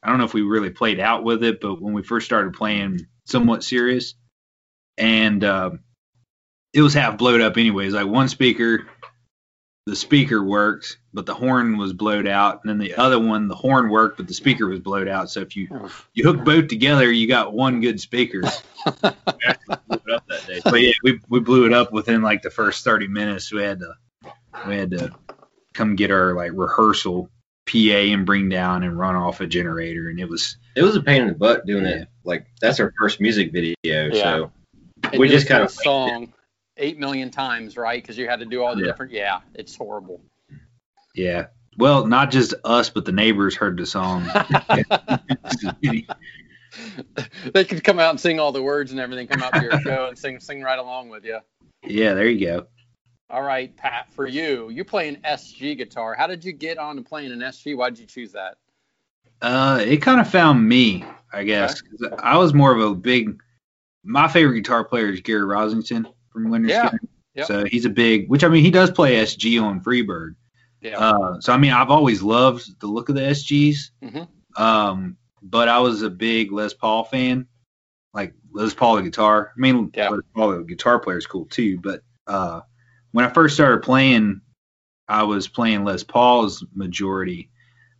I 0.02 0.08
don't 0.08 0.18
know 0.18 0.24
if 0.24 0.34
we 0.34 0.42
really 0.42 0.70
played 0.70 0.98
out 0.98 1.24
with 1.24 1.44
it, 1.44 1.60
but 1.60 1.80
when 1.80 1.94
we 1.94 2.02
first 2.02 2.26
started 2.26 2.52
playing 2.54 3.06
somewhat 3.26 3.62
serious, 3.62 4.14
and 4.98 5.42
um, 5.44 5.80
it 6.72 6.82
was 6.82 6.94
half 6.94 7.16
blowed 7.16 7.40
up 7.40 7.56
anyways. 7.56 7.94
Like 7.94 8.06
one 8.06 8.28
speaker, 8.28 8.86
the 9.86 9.96
speaker 9.96 10.42
worked, 10.42 10.98
but 11.12 11.26
the 11.26 11.34
horn 11.34 11.76
was 11.76 11.92
blowed 11.92 12.26
out, 12.26 12.60
and 12.62 12.70
then 12.70 12.78
the 12.78 12.94
other 12.94 13.18
one, 13.18 13.48
the 13.48 13.54
horn 13.54 13.90
worked, 13.90 14.16
but 14.16 14.26
the 14.26 14.34
speaker 14.34 14.66
was 14.66 14.80
blowed 14.80 15.08
out. 15.08 15.30
So 15.30 15.40
if 15.40 15.56
you 15.56 15.68
you 16.14 16.24
hook 16.24 16.44
both 16.44 16.68
together, 16.68 17.10
you 17.12 17.28
got 17.28 17.52
one 17.52 17.80
good 17.80 18.00
speaker. 18.00 18.40
Blew 18.40 18.50
it 19.02 20.12
up 20.12 20.26
that 20.28 20.44
day. 20.46 20.60
but 20.64 20.80
yeah, 20.80 20.92
we 21.02 21.20
we 21.28 21.40
blew 21.40 21.66
it 21.66 21.72
up 21.74 21.92
within 21.92 22.22
like 22.22 22.42
the 22.42 22.50
first 22.50 22.82
thirty 22.82 23.08
minutes. 23.08 23.52
We 23.52 23.62
had 23.62 23.80
to 23.80 23.94
we 24.66 24.76
had 24.76 24.90
to 24.92 25.14
come 25.74 25.96
get 25.96 26.10
our 26.10 26.34
like 26.34 26.52
rehearsal 26.54 27.28
PA 27.66 27.78
and 27.78 28.24
bring 28.24 28.48
down 28.48 28.84
and 28.84 28.98
run 28.98 29.16
off 29.16 29.40
a 29.40 29.46
generator, 29.46 30.08
and 30.08 30.18
it 30.18 30.28
was 30.28 30.56
It 30.76 30.82
was 30.82 30.96
a 30.96 31.02
pain 31.02 31.22
in 31.22 31.28
the 31.28 31.34
butt 31.34 31.66
doing 31.66 31.84
it. 31.84 32.08
Like 32.24 32.46
that's 32.58 32.80
our 32.80 32.92
first 32.98 33.20
music 33.20 33.52
video, 33.52 33.74
so 34.12 34.50
And 35.12 35.20
we 35.20 35.28
just 35.28 35.44
listen 35.44 35.48
kind 35.48 35.62
of 35.64 35.68
a 35.68 35.72
song 35.72 36.32
eight 36.76 36.98
million 36.98 37.30
times, 37.30 37.76
right? 37.76 38.02
Because 38.02 38.16
you 38.18 38.28
had 38.28 38.40
to 38.40 38.46
do 38.46 38.62
all 38.62 38.74
the 38.74 38.82
Yeah. 38.82 38.86
different. 38.88 39.12
Yeah, 39.12 39.40
it's 39.54 39.74
horrible. 39.76 40.20
Yeah. 41.14 41.46
Well, 41.76 42.06
not 42.06 42.30
just 42.30 42.54
us, 42.64 42.88
but 42.90 43.04
the 43.04 43.12
neighbors 43.12 43.56
heard 43.56 43.76
the 43.76 43.86
song. 43.86 44.24
they 47.52 47.64
could 47.64 47.82
come 47.84 47.98
out 47.98 48.10
and 48.10 48.20
sing 48.20 48.40
all 48.40 48.52
the 48.52 48.62
words 48.62 48.90
and 48.90 49.00
everything. 49.00 49.26
Come 49.26 49.42
out 49.42 49.54
to 49.54 49.62
your 49.62 49.80
show 49.80 50.06
and 50.06 50.18
sing 50.18 50.40
sing 50.40 50.62
right 50.62 50.78
along 50.78 51.08
with 51.08 51.24
you. 51.24 51.38
yeah, 51.84 52.14
there 52.14 52.28
you 52.28 52.46
go. 52.46 52.66
All 53.30 53.42
right, 53.42 53.74
Pat, 53.76 54.12
for 54.12 54.26
you, 54.26 54.68
you 54.70 54.84
play 54.84 55.08
an 55.08 55.16
SG 55.24 55.76
guitar. 55.76 56.14
How 56.14 56.26
did 56.26 56.44
you 56.44 56.52
get 56.52 56.78
on 56.78 56.96
to 56.96 57.02
playing 57.02 57.32
an 57.32 57.40
SG? 57.40 57.76
Why 57.76 57.90
did 57.90 57.98
you 57.98 58.06
choose 58.06 58.32
that? 58.32 58.56
Uh, 59.42 59.82
it 59.84 59.96
kind 59.98 60.20
of 60.20 60.30
found 60.30 60.66
me, 60.68 61.04
I 61.32 61.42
guess. 61.44 61.80
'cause 61.80 62.08
I 62.18 62.36
was 62.38 62.54
more 62.54 62.72
of 62.72 62.80
a 62.80 62.94
big. 62.94 63.40
My 64.04 64.28
favorite 64.28 64.56
guitar 64.56 64.84
player 64.84 65.08
is 65.08 65.20
Gary 65.20 65.42
Rossington 65.42 66.06
from 66.34 66.50
Winter 66.50 66.68
Yeah, 66.68 66.88
Skin. 66.88 67.00
yep. 67.34 67.46
So 67.46 67.64
he's 67.64 67.86
a 67.86 67.90
big, 67.90 68.28
which 68.28 68.44
I 68.44 68.48
mean, 68.48 68.62
he 68.62 68.70
does 68.70 68.90
play 68.90 69.16
SG 69.16 69.62
on 69.62 69.80
Freebird. 69.80 70.34
Yeah. 70.82 70.98
Uh, 70.98 71.40
so 71.40 71.52
I 71.54 71.56
mean, 71.56 71.72
I've 71.72 71.88
always 71.90 72.22
loved 72.22 72.78
the 72.80 72.86
look 72.86 73.08
of 73.08 73.14
the 73.14 73.22
SGs. 73.22 73.76
Mhm. 74.02 74.28
Um, 74.60 75.16
but 75.42 75.68
I 75.68 75.78
was 75.78 76.02
a 76.02 76.10
big 76.10 76.52
Les 76.52 76.74
Paul 76.74 77.04
fan, 77.04 77.46
like 78.12 78.34
Les 78.52 78.74
Paul 78.74 78.96
the 78.96 79.02
guitar. 79.02 79.52
I 79.56 79.58
mean, 79.60 79.90
Yeah. 79.94 80.10
Les 80.10 80.20
Paul 80.34 80.58
the 80.58 80.64
guitar 80.64 80.98
player 80.98 81.16
is 81.18 81.26
cool 81.26 81.46
too. 81.46 81.78
But 81.80 82.02
uh, 82.26 82.60
when 83.12 83.24
I 83.24 83.30
first 83.30 83.54
started 83.54 83.82
playing, 83.82 84.40
I 85.08 85.22
was 85.22 85.48
playing 85.48 85.84
Les 85.84 86.02
Paul's 86.02 86.64
majority. 86.74 87.50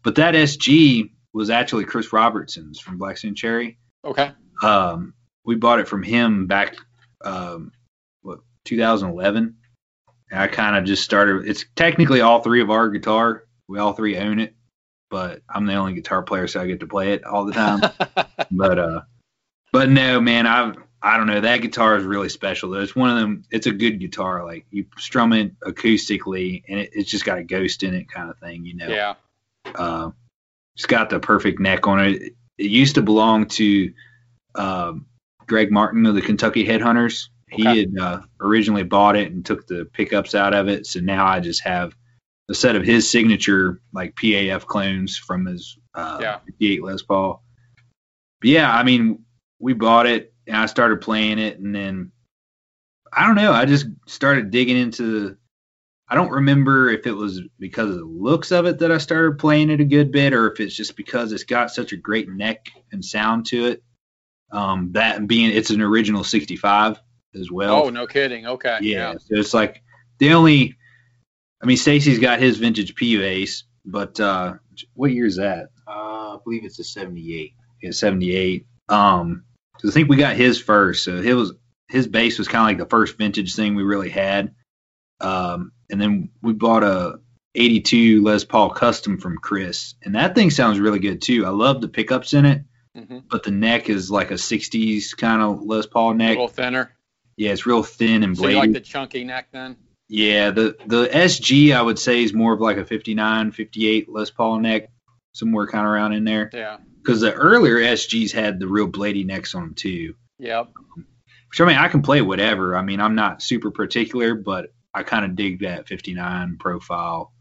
But 0.03 0.17
that 0.17 0.35
SG 0.35 1.11
was 1.33 1.49
actually 1.51 1.85
Chris 1.85 2.13
Robertson's 2.13 2.79
from 2.81 2.99
Black 2.99 3.17
Stone 3.17 3.35
Cherry. 3.35 3.79
Okay. 4.05 4.33
Um, 4.63 5.15
we 5.45 5.57
bought 5.57 5.81
it 5.81 5.89
from 5.89 6.03
him 6.03 6.47
back, 6.47 6.77
um, 7.25 7.73
2011. 8.65 9.57
I 10.33 10.49
kind 10.49 10.77
of 10.77 10.85
just 10.85 11.05
started. 11.05 11.47
It's 11.47 11.65
technically 11.77 12.21
all 12.21 12.43
three 12.43 12.61
of 12.61 12.71
our 12.71 12.89
guitar. 12.89 13.45
We 13.69 13.79
all 13.79 13.93
three 13.93 14.17
own 14.17 14.41
it, 14.41 14.55
but 15.11 15.43
I'm 15.49 15.67
the 15.67 15.75
only 15.75 15.95
guitar 15.95 16.23
player, 16.23 16.47
so 16.47 16.61
I 16.61 16.67
get 16.67 16.81
to 16.81 16.87
play 16.87 17.13
it 17.13 17.25
all 17.25 17.45
the 17.45 17.53
time. 17.53 17.81
but 18.51 18.79
uh, 18.79 19.01
but 19.73 19.89
no, 19.91 20.21
man, 20.21 20.47
I 20.47 20.73
I 21.01 21.19
don't 21.19 21.27
know. 21.27 21.41
That 21.41 21.59
guitar 21.59 21.97
is 21.97 22.05
really 22.05 22.31
special. 22.31 22.71
Though 22.71 22.81
it's 22.81 22.97
one 22.97 23.11
of 23.11 23.17
them. 23.17 23.45
It's 23.51 23.67
a 23.67 23.73
good 23.73 24.01
guitar. 24.01 24.45
Like 24.45 24.67
you 24.71 24.87
strum 24.99 25.33
it 25.33 25.59
acoustically, 25.61 26.65
and 26.69 26.81
it, 26.81 26.91
it's 26.95 27.11
just 27.11 27.25
got 27.25 27.39
a 27.39 27.45
ghost 27.45 27.83
in 27.83 27.95
it, 27.95 28.09
kind 28.09 28.31
of 28.31 28.39
thing. 28.39 28.65
You 28.65 28.77
know. 28.77 28.89
yeah. 28.89 29.15
Uh, 29.75 30.11
it's 30.77 30.87
got 30.87 31.11
the 31.11 31.21
perfect 31.21 31.61
neck 31.61 31.87
on 31.87 32.01
it. 32.01 32.35
It 32.59 32.71
used 32.71 32.97
to 32.97 33.03
belong 33.03 33.47
to 33.47 33.93
um, 34.55 35.07
Greg 35.47 35.71
Martin 35.71 36.07
of 36.07 36.15
the 36.15 36.23
Kentucky 36.23 36.67
Headhunters. 36.67 37.29
He 37.55 37.65
had 37.65 37.99
uh, 37.99 38.21
originally 38.41 38.83
bought 38.83 39.17
it 39.17 39.33
and 39.33 39.45
took 39.45 39.67
the 39.67 39.85
pickups 39.93 40.35
out 40.35 40.55
of 40.55 40.69
it. 40.69 40.87
So 40.87 41.01
now 41.01 41.27
I 41.27 41.41
just 41.41 41.63
have 41.65 41.95
a 42.49 42.55
set 42.55 42.77
of 42.77 42.85
his 42.85 43.11
signature 43.11 43.81
like 43.93 44.15
PAF 44.17 44.67
clones 44.67 45.17
from 45.17 45.47
his 45.47 45.79
uh, 45.95 46.19
Yeah. 46.21 46.39
58 46.47 46.83
Les 46.83 47.03
Paul. 47.03 47.43
But 48.41 48.51
yeah, 48.51 48.75
I 48.75 48.83
mean, 48.83 49.25
we 49.59 49.73
bought 49.73 50.07
it 50.07 50.35
and 50.47 50.57
I 50.57 50.67
started 50.67 51.01
playing 51.01 51.39
it, 51.39 51.59
and 51.59 51.75
then 51.75 52.13
I 53.13 53.27
don't 53.27 53.37
know. 53.37 53.53
I 53.53 53.65
just 53.65 53.87
started 54.07 54.51
digging 54.51 54.77
into. 54.77 55.21
The 55.21 55.39
I 56.07 56.17
don't 56.17 56.31
remember 56.31 56.91
if 56.91 57.07
it 57.07 57.13
was 57.13 57.41
because 57.59 57.89
of 57.91 57.97
the 57.97 58.05
looks 58.05 58.53
of 58.53 58.67
it 58.67 58.81
that 58.81 58.93
I 58.93 58.99
started 58.99 59.39
playing 59.39 59.71
it 59.71 59.81
a 59.81 59.85
good 59.85 60.13
bit, 60.13 60.35
or 60.35 60.51
if 60.51 60.61
it's 60.61 60.75
just 60.75 60.97
because 60.97 61.33
it's 61.33 61.45
got 61.45 61.71
such 61.71 61.93
a 61.93 61.97
great 61.97 62.29
neck 62.29 62.67
and 62.93 63.03
sound 63.03 63.47
to 63.47 63.67
it. 63.67 63.83
Um, 64.53 64.93
that 64.93 65.27
being 65.27 65.51
it's 65.51 65.71
an 65.71 65.81
original 65.81 66.23
65 66.23 67.01
as 67.35 67.51
well. 67.51 67.85
Oh, 67.87 67.91
no 67.91 68.07
kidding. 68.07 68.47
Okay. 68.47 68.79
yeah, 68.83 69.13
so 69.15 69.27
it's 69.31 69.55
like 69.55 69.83
the 70.19 70.33
only. 70.35 70.77
I 71.63 71.67
mean, 71.67 71.77
Stacy's 71.79 72.19
got 72.19 72.41
his 72.41 72.59
vintage 72.59 72.95
P 72.95 73.17
bass, 73.17 73.65
but 73.87 74.21
uh, 74.21 74.55
what 74.95 75.13
year 75.13 75.25
is 75.27 75.37
that? 75.37 75.69
Uh, 75.89 76.35
I 76.35 76.39
believe 76.45 76.65
it's 76.65 76.79
a 76.79 76.85
78. 76.85 77.55
Yeah, 77.83 77.91
78. 77.91 78.67
Um, 78.89 79.45
'cause 79.81 79.91
I 79.91 79.95
think 79.95 80.09
we 80.11 80.17
got 80.17 80.37
his 80.37 80.61
first, 80.61 81.05
so 81.05 81.17
it 81.17 81.33
was 81.35 81.53
his 81.89 82.07
bass 82.07 82.39
was 82.39 82.49
kind 82.49 82.63
of 82.63 82.67
like 82.69 82.79
the 82.79 82.91
first 82.91 83.17
vintage 83.19 83.55
thing 83.55 83.75
we 83.75 83.83
really 83.83 84.11
had. 84.11 84.55
Um, 85.21 85.73
and 85.91 86.01
then 86.01 86.31
we 86.43 86.53
bought 86.53 86.83
a 86.83 87.21
82 87.55 88.23
Les 88.23 88.45
Paul 88.45 88.71
Custom 88.71 89.19
from 89.19 89.39
Chris, 89.39 89.95
and 90.03 90.15
that 90.17 90.35
thing 90.35 90.51
sounds 90.51 90.81
really 90.81 90.99
good 90.99 91.23
too. 91.23 91.47
I 91.47 91.51
love 91.51 91.81
the 91.81 91.89
pickups 91.89 92.35
in 92.35 92.45
it, 92.47 92.63
hmm 92.97 93.19
but 93.31 93.43
the 93.43 93.51
neck 93.51 93.89
is 93.89 94.11
like 94.11 94.31
a 94.31 94.35
60s 94.39 95.17
kind 95.17 95.41
of 95.43 95.63
Les 95.63 95.87
Paul 95.87 96.15
neck, 96.15 96.15
A 96.15 96.19
neck. 96.29 96.31
little 96.31 96.49
thinner. 96.49 96.94
Yeah, 97.37 97.53
it's 97.53 97.67
real 97.67 97.83
thin 97.83 98.23
and 98.23 98.37
So 98.37 98.45
you 98.49 98.55
bladed. 98.55 98.59
like 98.61 98.73
the 98.73 98.81
chunky 98.81 99.25
neck 99.25 99.49
then? 99.53 99.77
Yeah, 100.09 100.51
the 100.51 100.77
the 100.87 101.07
SG 101.07 101.75
I 101.75 101.81
would 101.83 101.99
say 101.99 102.23
is 102.23 102.33
more 102.33 102.53
of 102.53 102.61
like 102.61 102.77
a 102.77 102.85
59, 102.85 103.53
58 103.53 104.09
Les 104.09 104.31
Paul 104.31 104.61
neck, 104.61 104.91
somewhere 105.33 105.67
kind 105.67 105.87
of 105.87 105.93
around 105.93 106.13
in 106.13 106.25
there. 106.25 106.51
Yeah. 106.53 106.77
Because 107.03 107.21
the 107.21 107.33
earlier 107.33 107.77
SGs 107.77 108.33
had 108.33 108.59
the 108.61 108.69
real 108.69 108.89
blady 108.89 109.27
necks 109.27 109.55
on 109.55 109.63
them 109.63 109.75
too. 109.75 110.15
Yep. 110.39 110.71
Which 111.51 111.61
I 111.61 111.65
mean, 111.67 111.77
I 111.77 111.89
can 111.89 112.03
play 112.03 112.23
whatever. 112.23 112.77
I 112.77 112.83
mean, 112.83 113.01
I'm 113.01 113.15
not 113.15 113.43
super 113.43 113.71
particular, 113.71 114.35
but 114.35 114.73
I 114.93 115.03
kind 115.03 115.25
of 115.25 115.37
dig 115.37 115.61
that 115.61 115.89
59 115.89 116.57
profile. 116.59 117.33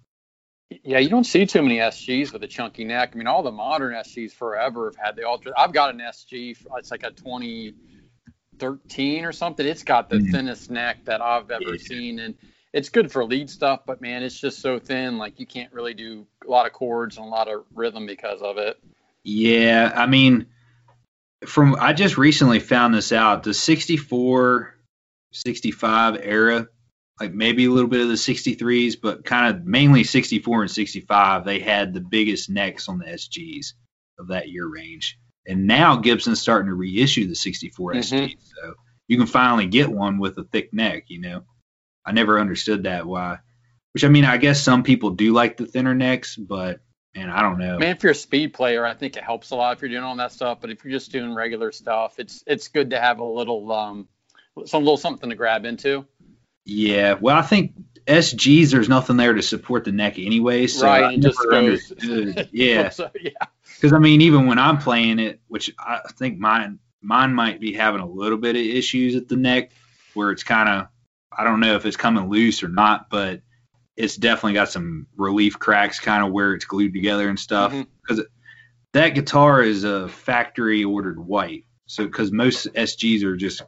Yeah, 0.83 0.97
you 0.99 1.09
don't 1.09 1.23
see 1.23 1.45
too 1.45 1.61
many 1.61 1.77
SGs 1.77 2.33
with 2.33 2.43
a 2.43 2.47
chunky 2.47 2.83
neck. 2.83 3.11
I 3.13 3.17
mean, 3.17 3.27
all 3.27 3.43
the 3.43 3.51
modern 3.51 3.93
SGs 3.93 4.31
forever 4.33 4.85
have 4.95 5.05
had 5.05 5.15
the 5.15 5.27
ultra. 5.27 5.53
I've 5.55 5.71
got 5.73 5.93
an 5.93 5.99
SG. 5.99 6.57
It's 6.77 6.91
like 6.91 7.03
a 7.03 7.11
2013 8.59 9.25
or 9.25 9.31
something. 9.31 9.65
It's 9.65 9.83
got 9.83 10.09
the 10.09 10.17
Mhm. 10.17 10.31
thinnest 10.31 10.71
neck 10.71 11.05
that 11.05 11.21
I've 11.21 11.51
ever 11.51 11.77
seen, 11.77 12.19
and 12.19 12.35
it's 12.71 12.89
good 12.89 13.11
for 13.11 13.25
lead 13.25 13.49
stuff. 13.49 13.81
But 13.85 14.01
man, 14.01 14.23
it's 14.23 14.39
just 14.39 14.59
so 14.59 14.79
thin. 14.79 15.17
Like 15.17 15.39
you 15.39 15.45
can't 15.45 15.73
really 15.73 15.93
do 15.93 16.25
a 16.45 16.49
lot 16.49 16.65
of 16.65 16.73
chords 16.73 17.17
and 17.17 17.25
a 17.25 17.29
lot 17.29 17.47
of 17.47 17.65
rhythm 17.73 18.05
because 18.05 18.41
of 18.41 18.57
it. 18.57 18.79
Yeah, 19.23 19.91
I 19.95 20.05
mean, 20.05 20.47
from 21.45 21.75
I 21.75 21.93
just 21.93 22.17
recently 22.17 22.59
found 22.59 22.93
this 22.93 23.11
out. 23.11 23.43
The 23.43 23.53
64, 23.53 24.75
65 25.31 26.19
era, 26.21 26.67
like 27.19 27.33
maybe 27.33 27.65
a 27.65 27.71
little 27.71 27.89
bit 27.89 28.01
of 28.01 28.09
the 28.09 28.17
63s, 28.17 28.95
but 28.95 29.23
kind 29.23 29.55
of 29.55 29.65
mainly 29.65 30.03
64 30.03 30.63
and 30.63 30.71
65, 30.71 31.45
they 31.45 31.59
had 31.59 31.93
the 31.93 32.01
biggest 32.01 32.49
necks 32.49 32.89
on 32.89 32.99
the 32.99 33.05
SGs 33.05 33.73
of 34.19 34.27
that 34.27 34.49
year 34.49 34.67
range. 34.67 35.17
And 35.45 35.67
now 35.67 35.97
Gibson's 35.97 36.41
starting 36.41 36.69
to 36.69 36.75
reissue 36.75 37.27
the 37.27 37.35
64 37.35 37.93
Mhm. 37.93 37.97
SG, 37.99 38.37
so 38.41 38.73
you 39.07 39.17
can 39.17 39.27
finally 39.27 39.67
get 39.67 39.89
one 39.91 40.17
with 40.17 40.37
a 40.37 40.43
thick 40.43 40.73
neck. 40.73 41.05
You 41.09 41.19
know, 41.21 41.43
I 42.05 42.11
never 42.13 42.39
understood 42.39 42.83
that 42.83 43.05
why. 43.05 43.39
Which 43.93 44.03
I 44.03 44.07
mean, 44.07 44.25
I 44.25 44.37
guess 44.37 44.61
some 44.63 44.83
people 44.83 45.11
do 45.11 45.33
like 45.33 45.57
the 45.57 45.65
thinner 45.65 45.93
necks, 45.93 46.35
but 46.35 46.79
man, 47.15 47.29
I 47.29 47.41
don't 47.41 47.59
know. 47.59 47.77
Man, 47.77 47.95
if 47.95 48.01
you're 48.03 48.13
a 48.13 48.15
speed 48.15 48.53
player, 48.53 48.85
I 48.85 48.93
think 48.95 49.17
it 49.17 49.23
helps 49.23 49.51
a 49.51 49.55
lot 49.55 49.75
if 49.75 49.81
you're 49.81 49.89
doing 49.89 50.03
all 50.03 50.15
that 50.15 50.31
stuff. 50.31 50.59
But 50.61 50.71
if 50.71 50.83
you're 50.83 50.93
just 50.93 51.11
doing 51.11 51.35
regular 51.35 51.71
stuff, 51.71 52.19
it's 52.19 52.43
it's 52.47 52.69
good 52.69 52.89
to 52.91 52.99
have 52.99 53.19
a 53.19 53.23
little 53.25 53.71
um 53.71 54.07
some 54.65 54.83
little 54.83 54.97
something 54.97 55.29
to 55.29 55.35
grab 55.35 55.65
into. 55.65 56.05
Yeah, 56.65 57.15
well, 57.19 57.35
I 57.37 57.41
think 57.41 57.73
SGs 58.07 58.71
there's 58.71 58.87
nothing 58.89 59.17
there 59.17 59.33
to 59.33 59.41
support 59.41 59.83
the 59.83 59.91
neck 59.91 60.17
anyway, 60.17 60.67
so 60.67 60.85
Right, 60.87 61.03
I 61.03 61.17
just 61.17 61.37
never 61.43 61.51
goes- 61.51 61.91
understood. 61.91 62.49
Yeah, 62.53 62.89
So, 62.89 63.09
yeah. 63.21 63.31
Because 63.83 63.93
I 63.93 63.99
mean, 63.99 64.21
even 64.21 64.47
when 64.47 64.59
I'm 64.59 64.77
playing 64.77 65.19
it, 65.19 65.41
which 65.49 65.69
I 65.77 65.99
think 66.17 66.39
mine 66.39 66.79
mine 67.01 67.33
might 67.33 67.59
be 67.59 67.73
having 67.73 67.99
a 67.99 68.07
little 68.07 68.37
bit 68.37 68.55
of 68.55 68.61
issues 68.61 69.17
at 69.17 69.27
the 69.27 69.35
neck, 69.35 69.71
where 70.13 70.31
it's 70.31 70.43
kind 70.43 70.69
of 70.69 70.87
I 71.37 71.43
don't 71.43 71.59
know 71.59 71.75
if 71.75 71.85
it's 71.85 71.97
coming 71.97 72.29
loose 72.29 72.63
or 72.63 72.69
not, 72.69 73.09
but 73.09 73.41
it's 73.97 74.15
definitely 74.15 74.53
got 74.53 74.69
some 74.69 75.07
relief 75.17 75.59
cracks, 75.59 75.99
kind 75.99 76.25
of 76.25 76.31
where 76.31 76.53
it's 76.53 76.63
glued 76.63 76.93
together 76.93 77.27
and 77.27 77.37
stuff. 77.37 77.73
Mm-hmm. 77.73 77.89
Because 78.01 78.25
that 78.93 79.09
guitar 79.09 79.61
is 79.61 79.83
a 79.83 80.07
factory 80.07 80.85
ordered 80.85 81.19
white, 81.19 81.65
so 81.85 82.05
because 82.05 82.31
most 82.31 82.67
SGs 82.67 83.23
are 83.23 83.35
just 83.35 83.63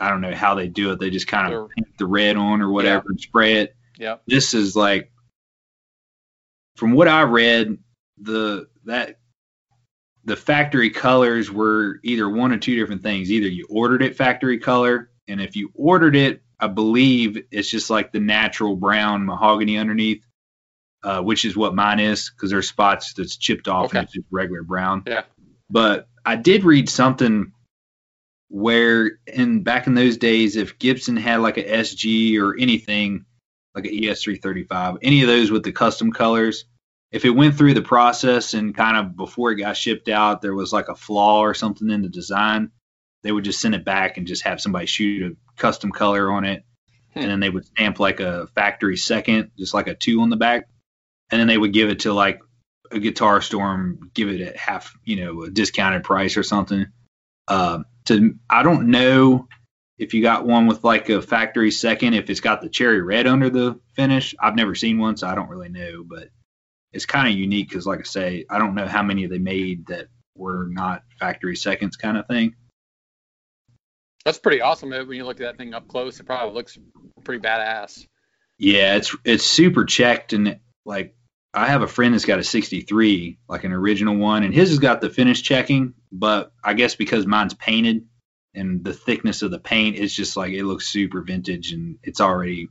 I 0.00 0.08
don't 0.08 0.20
know 0.20 0.34
how 0.34 0.56
they 0.56 0.66
do 0.66 0.90
it. 0.90 0.98
They 0.98 1.10
just 1.10 1.28
kind 1.28 1.54
of 1.54 1.68
paint 1.70 1.96
the 1.96 2.06
red 2.06 2.36
on 2.36 2.60
or 2.60 2.72
whatever 2.72 3.04
and 3.08 3.20
spray 3.20 3.58
it. 3.58 3.76
Yep. 3.98 4.22
This 4.26 4.52
is 4.52 4.74
like, 4.74 5.12
from 6.74 6.90
what 6.90 7.06
I 7.06 7.22
read, 7.22 7.78
the 8.18 8.66
that 8.86 9.18
the 10.24 10.36
factory 10.36 10.90
colors 10.90 11.50
were 11.50 12.00
either 12.02 12.28
one 12.28 12.52
or 12.52 12.58
two 12.58 12.76
different 12.76 13.02
things. 13.02 13.30
Either 13.30 13.48
you 13.48 13.66
ordered 13.68 14.02
it 14.02 14.16
factory 14.16 14.58
color, 14.58 15.10
and 15.28 15.40
if 15.40 15.56
you 15.56 15.70
ordered 15.74 16.16
it, 16.16 16.42
I 16.58 16.68
believe 16.68 17.44
it's 17.50 17.68
just 17.68 17.90
like 17.90 18.12
the 18.12 18.20
natural 18.20 18.76
brown 18.76 19.26
mahogany 19.26 19.76
underneath, 19.76 20.24
uh, 21.02 21.20
which 21.20 21.44
is 21.44 21.56
what 21.56 21.74
mine 21.74 22.00
is 22.00 22.30
because 22.30 22.50
there's 22.50 22.68
spots 22.68 23.12
that's 23.14 23.36
chipped 23.36 23.68
off 23.68 23.86
Okay. 23.86 23.98
and 23.98 24.04
it's 24.06 24.14
just 24.14 24.26
regular 24.30 24.62
brown. 24.62 25.02
Yeah. 25.06 25.24
But 25.68 26.08
I 26.24 26.36
did 26.36 26.64
read 26.64 26.88
something 26.88 27.52
where 28.48 29.18
in 29.26 29.62
back 29.62 29.86
in 29.86 29.94
those 29.94 30.16
days, 30.16 30.56
if 30.56 30.78
Gibson 30.78 31.16
had 31.16 31.40
like 31.40 31.56
a 31.58 31.64
SG 31.64 32.38
or 32.38 32.56
anything 32.56 33.24
like 33.74 33.86
an 33.86 33.92
ES335, 33.92 34.98
any 35.02 35.22
of 35.22 35.28
those 35.28 35.50
with 35.50 35.64
the 35.64 35.72
custom 35.72 36.12
colors, 36.12 36.64
if 37.14 37.24
it 37.24 37.30
went 37.30 37.56
through 37.56 37.74
the 37.74 37.82
process 37.82 38.54
and 38.54 38.74
kind 38.76 38.96
of 38.96 39.16
before 39.16 39.52
it 39.52 39.56
got 39.56 39.76
shipped 39.76 40.08
out, 40.08 40.42
there 40.42 40.52
was 40.54 40.72
like 40.72 40.88
a 40.88 40.96
flaw 40.96 41.40
or 41.40 41.54
something 41.54 41.88
in 41.88 42.02
the 42.02 42.08
design, 42.08 42.72
they 43.22 43.30
would 43.30 43.44
just 43.44 43.60
send 43.60 43.74
it 43.74 43.84
back 43.84 44.16
and 44.18 44.26
just 44.26 44.42
have 44.42 44.60
somebody 44.60 44.86
shoot 44.86 45.32
a 45.32 45.36
custom 45.56 45.92
color 45.92 46.30
on 46.32 46.44
it, 46.44 46.64
Hmm. 47.12 47.20
and 47.20 47.30
then 47.30 47.40
they 47.40 47.50
would 47.50 47.66
stamp 47.66 48.00
like 48.00 48.18
a 48.18 48.48
factory 48.56 48.96
second, 48.96 49.52
just 49.56 49.74
like 49.74 49.86
a 49.86 49.94
two 49.94 50.20
on 50.22 50.30
the 50.30 50.36
back, 50.36 50.68
and 51.30 51.40
then 51.40 51.46
they 51.46 51.56
would 51.56 51.72
give 51.72 51.88
it 51.88 52.00
to 52.00 52.12
like 52.12 52.40
a 52.90 52.98
guitar 52.98 53.40
store 53.40 53.72
and 53.72 54.12
give 54.12 54.28
it 54.28 54.40
at 54.40 54.56
half, 54.56 54.92
you 55.04 55.16
know, 55.24 55.42
a 55.44 55.50
discounted 55.50 56.02
price 56.02 56.36
or 56.36 56.42
something. 56.42 56.86
Um, 57.46 57.84
to 58.06 58.34
I 58.50 58.64
don't 58.64 58.88
know 58.88 59.46
if 59.98 60.14
you 60.14 60.22
got 60.22 60.46
one 60.46 60.66
with 60.66 60.82
like 60.82 61.08
a 61.10 61.22
factory 61.22 61.70
second, 61.70 62.14
if 62.14 62.28
it's 62.28 62.40
got 62.40 62.60
the 62.60 62.68
cherry 62.68 63.00
red 63.00 63.28
under 63.28 63.50
the 63.50 63.78
finish. 63.94 64.34
I've 64.40 64.56
never 64.56 64.74
seen 64.74 64.98
one, 64.98 65.16
so 65.16 65.28
I 65.28 65.36
don't 65.36 65.48
really 65.48 65.68
know, 65.68 66.02
but 66.04 66.30
it's 66.94 67.06
kind 67.06 67.28
of 67.28 67.34
unique 67.34 67.68
because, 67.68 67.86
like 67.86 67.98
I 67.98 68.04
say, 68.04 68.46
I 68.48 68.58
don't 68.58 68.74
know 68.74 68.86
how 68.86 69.02
many 69.02 69.24
of 69.24 69.30
they 69.30 69.38
made 69.38 69.88
that 69.88 70.06
were 70.36 70.68
not 70.70 71.02
factory 71.18 71.56
seconds 71.56 71.96
kind 71.96 72.16
of 72.16 72.26
thing. 72.26 72.54
That's 74.24 74.38
pretty 74.38 74.62
awesome. 74.62 74.90
When 74.90 75.10
you 75.10 75.24
look 75.24 75.40
at 75.40 75.44
that 75.44 75.58
thing 75.58 75.74
up 75.74 75.88
close, 75.88 76.18
it 76.18 76.24
probably 76.24 76.54
looks 76.54 76.78
pretty 77.24 77.42
badass. 77.42 78.06
Yeah, 78.58 78.96
it's 78.96 79.14
it's 79.24 79.44
super 79.44 79.84
checked 79.84 80.32
and 80.32 80.60
like 80.86 81.14
I 81.52 81.66
have 81.66 81.82
a 81.82 81.88
friend 81.88 82.14
that's 82.14 82.24
got 82.24 82.38
a 82.38 82.44
63, 82.44 83.38
like 83.48 83.64
an 83.64 83.72
original 83.72 84.16
one, 84.16 84.44
and 84.44 84.54
his 84.54 84.70
has 84.70 84.78
got 84.78 85.00
the 85.00 85.10
finish 85.10 85.42
checking, 85.42 85.94
but 86.10 86.52
I 86.62 86.74
guess 86.74 86.94
because 86.94 87.26
mine's 87.26 87.54
painted 87.54 88.06
and 88.54 88.84
the 88.84 88.94
thickness 88.94 89.42
of 89.42 89.50
the 89.50 89.58
paint 89.58 89.96
it's 89.96 90.14
just 90.14 90.36
like 90.36 90.52
it 90.52 90.64
looks 90.64 90.86
super 90.86 91.22
vintage 91.22 91.72
and 91.72 91.98
it's 92.04 92.20
already 92.20 92.68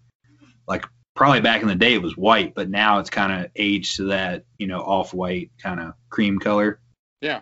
like 0.66 0.86
probably 1.16 1.42
back 1.42 1.62
in 1.62 1.68
the 1.68 1.76
day 1.76 1.94
it 1.94 2.02
was 2.02 2.18
white, 2.18 2.56
but 2.56 2.70
now 2.70 3.00
it's 3.00 3.10
kind 3.10 3.46
of 3.46 3.52
aged 3.56 3.98
to 3.98 4.06
that, 4.06 4.46
you 4.58 4.68
know, 4.68 4.80
off-white 4.82 5.52
kind 5.62 5.80
of 5.80 5.94
cream 6.10 6.40
color. 6.40 6.80
Yeah. 7.22 7.42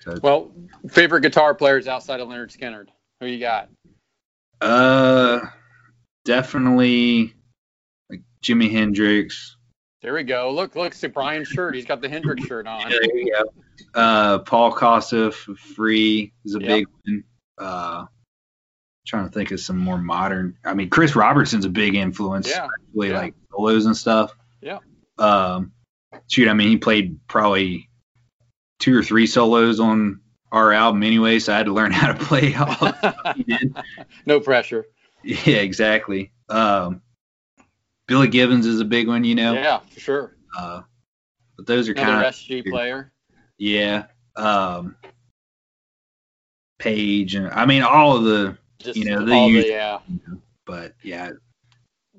So- 0.00 0.18
Well, 0.22 0.52
favorite 0.90 1.22
guitar 1.22 1.54
players 1.54 1.88
outside 1.88 2.20
of 2.20 2.28
Lynyrd 2.28 2.56
Skynyrd? 2.56 2.88
Who 3.20 3.26
you 3.26 3.40
got? 3.40 3.68
Uh 4.60 5.40
definitely 6.24 7.32
like 8.10 8.20
Jimi 8.42 8.70
Hendrix, 8.70 9.56
There 10.02 10.14
we 10.14 10.22
go. 10.24 10.50
Look, 10.52 10.76
look, 10.76 10.92
see 10.94 11.06
Brian's 11.08 11.48
shirt. 11.48 11.74
He's 11.74 11.84
got 11.86 12.00
the 12.00 12.08
Hendrix 12.08 12.44
shirt 12.44 12.66
on. 12.66 12.88
There 12.88 13.02
you 13.16 13.32
go. 13.34 14.00
Uh, 14.00 14.38
Paul 14.40 14.72
Kossoff, 14.72 15.34
Free 15.58 16.32
is 16.44 16.54
a 16.54 16.60
Yep. 16.60 16.68
big 16.68 16.86
one. 17.06 17.24
Uh, 17.58 18.04
trying 19.08 19.24
to 19.24 19.32
think 19.32 19.50
of 19.50 19.60
some 19.60 19.78
more 19.78 19.98
modern. 19.98 20.56
I 20.64 20.74
mean, 20.74 20.90
Chris 20.90 21.16
Robertson's 21.16 21.64
a 21.64 21.70
big 21.70 21.94
influence. 21.94 22.48
Yeah, 22.48 22.68
yeah. 22.94 23.18
like 23.18 23.34
solos 23.50 23.86
and 23.86 23.96
stuff. 23.96 24.36
Yeah. 24.60 24.78
Um, 25.18 25.72
shoot, 26.28 26.48
I 26.48 26.52
mean, 26.52 26.68
he 26.68 26.76
played 26.76 27.18
probably 27.26 27.88
two 28.78 28.96
or 28.96 29.02
three 29.02 29.26
solos 29.26 29.80
on 29.80 30.20
our 30.52 30.72
album 30.72 31.02
anyway, 31.02 31.38
so 31.38 31.52
I 31.52 31.56
had 31.56 31.66
to 31.66 31.72
learn 31.72 31.90
how 31.92 32.12
to 32.12 32.24
play 32.24 32.54
all 32.54 33.34
he 33.36 33.42
did. 33.44 33.76
no 34.26 34.40
pressure. 34.40 34.86
Yeah, 35.24 35.56
exactly. 35.56 36.32
Um, 36.48 37.02
Billy 38.06 38.28
Gibbons 38.28 38.66
is 38.66 38.80
a 38.80 38.84
big 38.84 39.08
one, 39.08 39.24
you 39.24 39.34
know. 39.34 39.54
Yeah, 39.54 39.80
for 39.90 40.00
sure. 40.00 40.36
Uh, 40.56 40.82
but 41.56 41.66
those 41.66 41.88
are 41.88 41.94
kind 41.94 42.24
of 42.24 42.32
SG 42.32 42.68
player. 42.70 43.12
Yeah. 43.58 44.06
Um 44.36 44.96
Page 46.78 47.34
and 47.34 47.48
I 47.48 47.66
mean 47.66 47.82
all 47.82 48.16
of 48.16 48.22
the 48.22 48.56
Just 48.78 48.96
You 48.96 49.04
know, 49.06 49.24
the 49.24 49.32
all 49.32 49.56
us- 49.56 49.64
the, 49.64 49.68
yeah. 49.70 49.98
but 50.64 50.94
yeah. 51.02 51.32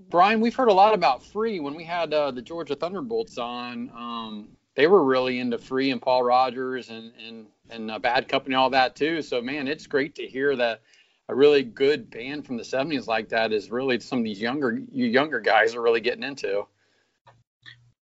Brian, 0.10 0.42
we've 0.42 0.56
heard 0.56 0.70
a 0.70 0.74
lot 0.74 0.94
about 0.94 1.24
Free 1.24 1.60
when 1.60 1.76
we 1.76 1.84
had 1.84 2.14
uh, 2.14 2.32
the 2.32 2.42
Georgia 2.42 2.76
Thunderbolts 2.76 3.38
on. 3.38 3.92
Um, 3.96 4.50
they 4.76 4.88
were 4.88 5.04
really 5.04 5.40
into 5.40 5.58
Free 5.58 5.92
and 5.92 6.02
Paul 6.02 6.24
Rodgers 6.24 6.90
and 6.90 7.12
and 7.26 7.46
and 7.70 7.92
uh, 7.92 8.00
Bad 8.00 8.28
Company, 8.28 8.56
all 8.56 8.70
that 8.72 8.96
too. 8.96 9.22
So 9.22 9.42
man, 9.42 9.68
it's 9.68 9.88
great 9.88 10.16
to 10.16 10.26
hear 10.26 10.56
that 10.56 10.82
a 11.28 11.36
really 11.36 11.64
good 11.64 12.10
band 12.10 12.46
from 12.46 12.58
the 12.58 12.64
'70s 12.64 13.08
like 13.08 13.30
that 13.30 13.54
is 13.54 13.70
really 13.70 14.00
some 14.00 14.20
of 14.20 14.26
these 14.26 14.42
younger 14.42 14.82
you 14.92 15.06
younger 15.06 15.40
guys 15.40 15.76
are 15.76 15.82
really 15.82 16.02
getting 16.02 16.24
into. 16.24 16.66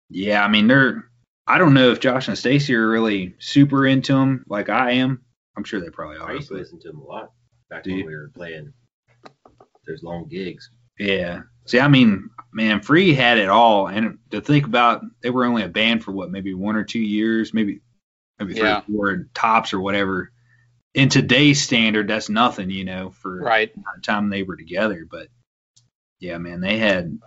Yeah, 0.09 0.43
I 0.43 0.47
mean 0.47 0.67
they're 0.67 1.09
I 1.47 1.57
don't 1.57 1.73
know 1.73 1.91
if 1.91 1.99
Josh 1.99 2.27
and 2.27 2.37
Stacy 2.37 2.75
are 2.75 2.89
really 2.89 3.35
super 3.39 3.87
into 3.87 4.13
them 4.13 4.43
like 4.47 4.69
I 4.69 4.91
am. 4.91 5.21
I'm 5.55 5.63
sure 5.63 5.79
they 5.79 5.89
probably 5.89 6.17
are. 6.17 6.31
I 6.31 6.33
used 6.33 6.49
to 6.49 6.55
listen 6.55 6.79
to 6.81 6.89
them 6.89 6.99
a 6.99 7.03
lot 7.03 7.31
back 7.73 7.83
Do 7.83 7.95
when 7.95 8.05
we 8.05 8.15
were 8.15 8.31
playing 8.33 8.73
those 9.87 10.03
long 10.03 10.27
gigs. 10.27 10.69
Yeah. 10.99 11.41
See, 11.65 11.79
I 11.79 11.87
mean, 11.87 12.29
man, 12.51 12.81
Free 12.81 13.13
had 13.13 13.37
it 13.37 13.49
all, 13.49 13.87
and 13.87 14.19
to 14.31 14.41
think 14.41 14.65
about, 14.65 15.03
they 15.21 15.29
were 15.29 15.45
only 15.45 15.63
a 15.63 15.69
band 15.69 16.03
for 16.03 16.11
what, 16.11 16.29
maybe 16.31 16.53
one 16.53 16.75
or 16.75 16.83
two 16.83 16.99
years, 16.99 17.53
maybe, 17.53 17.81
maybe 18.39 18.53
three, 18.53 18.67
Yeah. 18.67 18.79
or 18.79 18.83
four 18.83 19.27
tops 19.33 19.73
or 19.73 19.79
whatever. 19.79 20.31
In 20.93 21.09
today's 21.09 21.61
standard, 21.61 22.07
that's 22.07 22.29
nothing, 22.29 22.69
you 22.69 22.85
know, 22.85 23.09
for 23.09 23.41
Right. 23.41 23.73
the 23.73 24.01
time 24.03 24.29
they 24.29 24.43
were 24.43 24.57
together. 24.57 25.07
But 25.09 25.29
yeah, 26.19 26.37
man, 26.37 26.61
they 26.61 26.77
had. 26.77 27.17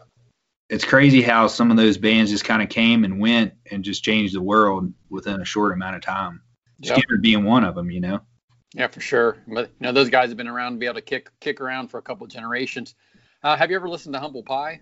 It's 0.69 0.85
crazy 0.85 1.23
how 1.23 1.47
some 1.47 1.71
of 1.71 1.77
those 1.77 1.97
bands 1.99 2.31
just 2.31 2.45
kind 2.45 2.61
of 2.63 2.69
came 2.69 3.05
and 3.05 3.21
went 3.21 3.55
and 3.71 3.85
just 3.85 4.03
changed 4.05 4.35
the 4.35 4.43
world 4.43 4.93
within 5.11 5.41
a 5.41 5.45
short 5.45 5.73
amount 5.73 5.97
of 5.97 6.03
time. 6.03 6.43
Yep. 6.81 6.99
Skynyrd 6.99 7.23
being 7.23 7.45
one 7.45 7.65
of 7.65 7.75
them, 7.75 7.91
you 7.91 8.01
know. 8.01 8.21
Yeah, 8.77 8.89
for 8.89 9.01
sure. 9.01 9.39
But 9.49 9.71
you 9.81 9.87
know, 9.87 9.93
those 9.93 10.11
guys 10.11 10.29
have 10.29 10.37
been 10.37 10.49
around 10.49 10.73
to 10.73 10.79
be 10.79 10.85
able 10.85 10.97
to 10.97 11.01
kick 11.01 11.31
kick 11.41 11.63
around 11.63 11.89
for 11.89 11.97
a 11.97 12.03
couple 12.03 12.27
of 12.27 12.31
generations. 12.31 12.95
Uh, 13.43 13.57
have 13.57 13.71
you 13.71 13.77
ever 13.77 13.89
listened 13.89 14.15
to 14.15 14.21
Humble 14.21 14.43
Pie? 14.43 14.81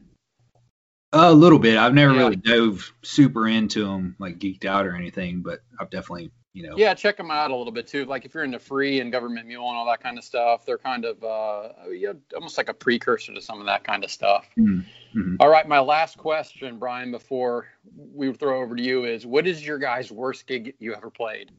A 1.13 1.33
little 1.33 1.61
bit. 1.61 1.79
I've 1.79 1.95
never 1.95 2.13
Yeah. 2.13 2.19
really 2.25 2.37
dove 2.37 2.93
super 3.03 3.47
into 3.47 3.85
them, 3.85 4.17
like 4.19 4.41
geeked 4.41 4.65
out 4.65 4.85
or 4.85 4.97
anything, 4.97 5.43
but 5.43 5.61
I've 5.79 5.91
definitely, 5.91 6.33
you 6.55 6.65
know. 6.65 6.77
Yeah, 6.77 6.93
check 6.95 7.17
them 7.17 7.31
out 7.31 7.53
a 7.53 7.57
little 7.57 7.73
bit 7.73 7.87
too. 7.87 8.05
Like 8.05 8.25
if 8.25 8.35
you're 8.35 8.43
into 8.43 8.59
free 8.59 8.99
and 8.99 9.13
gov't 9.13 9.31
mule 9.47 9.69
and 9.69 9.77
all 9.77 9.87
that 9.87 10.03
kind 10.03 10.19
of 10.19 10.25
stuff, 10.25 10.67
they're 10.67 10.77
kind 10.77 11.05
of 11.05 11.23
uh, 11.23 11.69
yeah, 11.93 12.15
almost 12.35 12.59
like 12.59 12.69
a 12.69 12.75
precursor 12.75 13.33
to 13.33 13.41
some 13.41 13.61
of 13.61 13.67
that 13.67 13.85
kind 13.85 14.03
of 14.03 14.11
stuff. 14.11 14.49
Mhm. 14.59 14.85
Mhm. 15.15 15.37
All 15.39 15.49
right, 15.49 15.69
my 15.69 15.79
last 15.79 16.19
question, 16.19 16.81
Brian, 16.81 17.13
before 17.13 17.69
we 17.95 18.33
throw 18.33 18.61
over 18.61 18.75
to 18.75 18.83
you 18.83 19.05
is, 19.05 19.25
what 19.25 19.47
is 19.47 19.65
your 19.65 19.79
guys' 19.79 20.11
worst 20.11 20.49
gig 20.49 20.75
you 20.81 20.95
ever 20.95 21.11
played? 21.11 21.53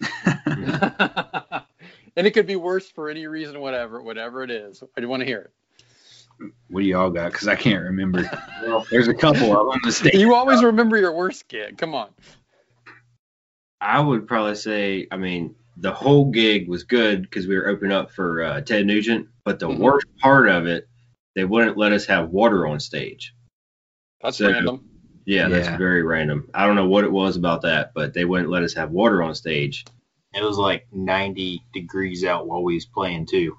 and 2.16 2.26
it 2.26 2.32
could 2.32 2.46
be 2.46 2.56
worse 2.56 2.90
for 2.90 3.08
any 3.08 3.26
reason, 3.26 3.60
whatever, 3.60 4.02
whatever 4.02 4.42
it 4.42 4.50
is. 4.50 4.82
I 4.96 5.00
do 5.00 5.08
want 5.08 5.20
to 5.20 5.26
hear 5.26 5.40
it. 6.40 6.50
What 6.68 6.80
do 6.80 6.86
y'all 6.86 7.10
got? 7.10 7.32
Because 7.32 7.46
I 7.48 7.54
can't 7.56 7.82
remember. 7.82 8.28
well, 8.64 8.84
There's 8.90 9.08
a 9.08 9.14
couple 9.14 9.56
of 9.56 9.72
them. 9.72 9.80
The 9.82 9.88
it. 9.88 9.92
state. 9.92 10.14
You 10.14 10.34
always 10.34 10.62
remember 10.62 10.96
your 10.98 11.14
worst 11.14 11.48
gig. 11.48 11.78
Come 11.78 11.94
on. 11.94 12.08
I 13.80 14.00
would 14.00 14.26
probably 14.26 14.54
say, 14.54 15.06
I 15.10 15.16
mean, 15.16 15.54
the 15.76 15.92
whole 15.92 16.30
gig 16.30 16.68
was 16.68 16.84
good 16.84 17.22
because 17.22 17.46
we 17.46 17.56
were 17.56 17.68
opening 17.68 17.92
up 17.92 18.10
for 18.10 18.42
uh, 18.42 18.60
Ted 18.60 18.86
Nugent, 18.86 19.28
but 19.44 19.58
the 19.58 19.68
Mhm. 19.68 19.78
worst 19.78 20.06
part 20.20 20.48
of 20.48 20.66
it, 20.66 20.88
they 21.34 21.44
wouldn't 21.44 21.76
let 21.76 21.92
us 21.92 22.06
have 22.06 22.30
water 22.30 22.66
on 22.66 22.78
stage. 22.80 23.34
That's 24.20 24.36
So- 24.38 24.50
random. 24.50 24.88
Yeah, 25.24 25.48
that's 25.48 25.68
Yeah. 25.68 25.76
very 25.78 26.02
random. 26.02 26.48
I 26.52 26.66
don't 26.66 26.74
know 26.74 26.88
what 26.88 27.04
it 27.04 27.12
was 27.12 27.36
about 27.36 27.62
that, 27.62 27.92
but 27.94 28.12
they 28.12 28.24
wouldn't 28.24 28.50
let 28.50 28.64
us 28.64 28.74
have 28.74 28.90
water 28.90 29.22
on 29.22 29.36
stage. 29.36 29.84
It 30.34 30.42
was 30.42 30.56
like 30.58 30.86
90 30.92 31.62
degrees 31.72 32.24
out 32.24 32.46
while 32.46 32.62
we 32.62 32.74
was 32.74 32.86
playing 32.86 33.26
too. 33.26 33.56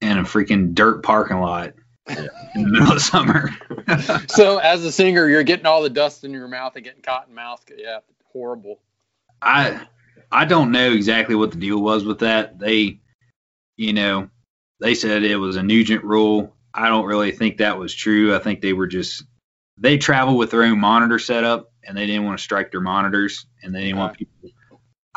in 0.00 0.18
a 0.18 0.22
freaking 0.22 0.74
dirt 0.74 1.02
parking 1.02 1.38
lot 1.40 1.72
in 2.06 2.28
the 2.54 2.68
middle 2.70 2.92
of 2.92 3.02
summer. 3.02 3.50
So 4.28 4.58
as 4.58 4.84
a 4.84 4.92
singer, 4.92 5.28
you're 5.28 5.42
getting 5.42 5.66
all 5.66 5.82
the 5.82 5.90
dust 5.90 6.22
in 6.24 6.32
your 6.32 6.48
mouth 6.48 6.76
and 6.76 6.84
getting 6.84 7.02
cotton 7.02 7.34
mouth. 7.34 7.64
Yeah, 7.76 8.00
horrible. 8.32 8.80
I 9.42 9.86
I 10.30 10.44
don't 10.44 10.70
know 10.72 10.90
exactly 10.92 11.34
what 11.34 11.50
the 11.52 11.56
deal 11.58 11.80
was 11.80 12.04
with 12.04 12.18
that. 12.20 12.58
They, 12.58 13.00
you 13.76 13.92
know, 13.94 14.28
they 14.80 14.94
said 14.94 15.22
it 15.24 15.36
was 15.36 15.56
a 15.56 15.62
Nugent 15.62 16.04
rule. 16.04 16.54
I 16.74 16.88
don't 16.88 17.06
really 17.06 17.32
think 17.32 17.58
that 17.58 17.78
was 17.78 17.94
true. 17.94 18.34
I 18.36 18.38
think 18.38 18.60
they 18.60 18.72
were 18.74 18.86
just 18.86 19.24
they 19.78 19.96
travel 19.98 20.36
with 20.36 20.50
their 20.50 20.64
own 20.64 20.78
monitor 20.78 21.18
setup 21.18 21.72
and 21.84 21.96
they 21.96 22.06
didn't 22.06 22.24
want 22.24 22.38
to 22.38 22.44
strike 22.44 22.70
their 22.70 22.80
monitors 22.80 23.46
and 23.62 23.74
they 23.74 23.84
didn't 23.84 23.98
want 23.98 24.12
Okay. 24.12 24.26
people. 24.42 24.50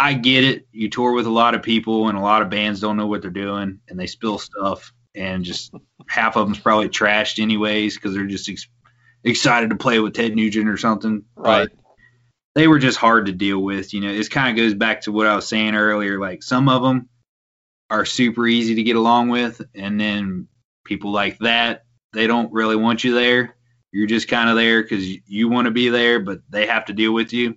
I 0.02 0.14
get 0.16 0.44
it. 0.44 0.68
You 0.72 0.90
tour 0.90 1.14
with 1.14 1.28
a 1.28 1.32
lot 1.32 1.54
of 1.54 1.62
people 1.62 2.10
and 2.10 2.18
a 2.18 2.22
lot 2.22 2.42
of 2.42 2.50
bands 2.50 2.80
don't 2.80 2.98
know 2.98 3.06
what 3.06 3.22
they're 3.22 3.30
doing 3.30 3.82
and 3.88 4.00
they 4.00 4.08
spill 4.08 4.40
stuff 4.40 4.92
and 5.14 5.46
just 5.46 5.76
half 6.08 6.36
of 6.36 6.48
them's 6.48 6.58
probably 6.58 6.90
trashed 6.90 7.40
anyways 7.40 7.96
because 7.96 8.16
they're 8.16 8.26
just 8.26 8.50
ex- 8.50 8.68
excited 9.24 9.70
to 9.70 9.76
play 9.76 10.00
with 10.00 10.16
Ted 10.16 10.36
Nugent 10.36 10.68
or 10.68 10.78
something. 10.78 11.24
Right. 11.36 11.70
But 11.70 11.78
they 12.56 12.68
were 12.68 12.80
just 12.80 12.98
hard 12.98 13.28
to 13.28 13.32
deal 13.32 13.60
with. 13.60 13.94
You 13.94 14.02
know, 14.02 14.10
it 14.10 14.28
kind 14.32 14.50
of 14.50 14.56
goes 14.62 14.74
back 14.74 15.02
to 15.02 15.12
what 15.12 15.28
I 15.28 15.36
was 15.36 15.48
saying 15.48 15.76
earlier. 15.76 16.20
Like 16.20 16.42
some 16.42 16.68
of 16.68 16.82
them 16.82 17.08
are 17.92 18.04
super 18.04 18.48
easy 18.48 18.74
to 18.74 18.84
get 18.84 18.96
along 18.96 19.30
with, 19.30 19.62
and 19.76 20.02
then 20.02 20.48
people 20.84 21.12
like 21.12 21.38
that, 21.40 21.86
they 22.14 22.26
don't 22.26 22.52
really 22.52 22.76
want 22.76 23.04
you 23.04 23.14
there. 23.14 23.56
You're 23.92 24.08
just 24.08 24.28
kind 24.28 24.50
of 24.50 24.56
there 24.56 24.82
because 24.82 25.08
you, 25.08 25.22
you 25.28 25.48
want 25.48 25.66
to 25.66 25.72
be 25.72 25.90
there, 25.90 26.20
but 26.20 26.40
they 26.50 26.66
have 26.66 26.86
to 26.86 26.94
deal 26.94 27.14
with 27.14 27.34
you, 27.34 27.56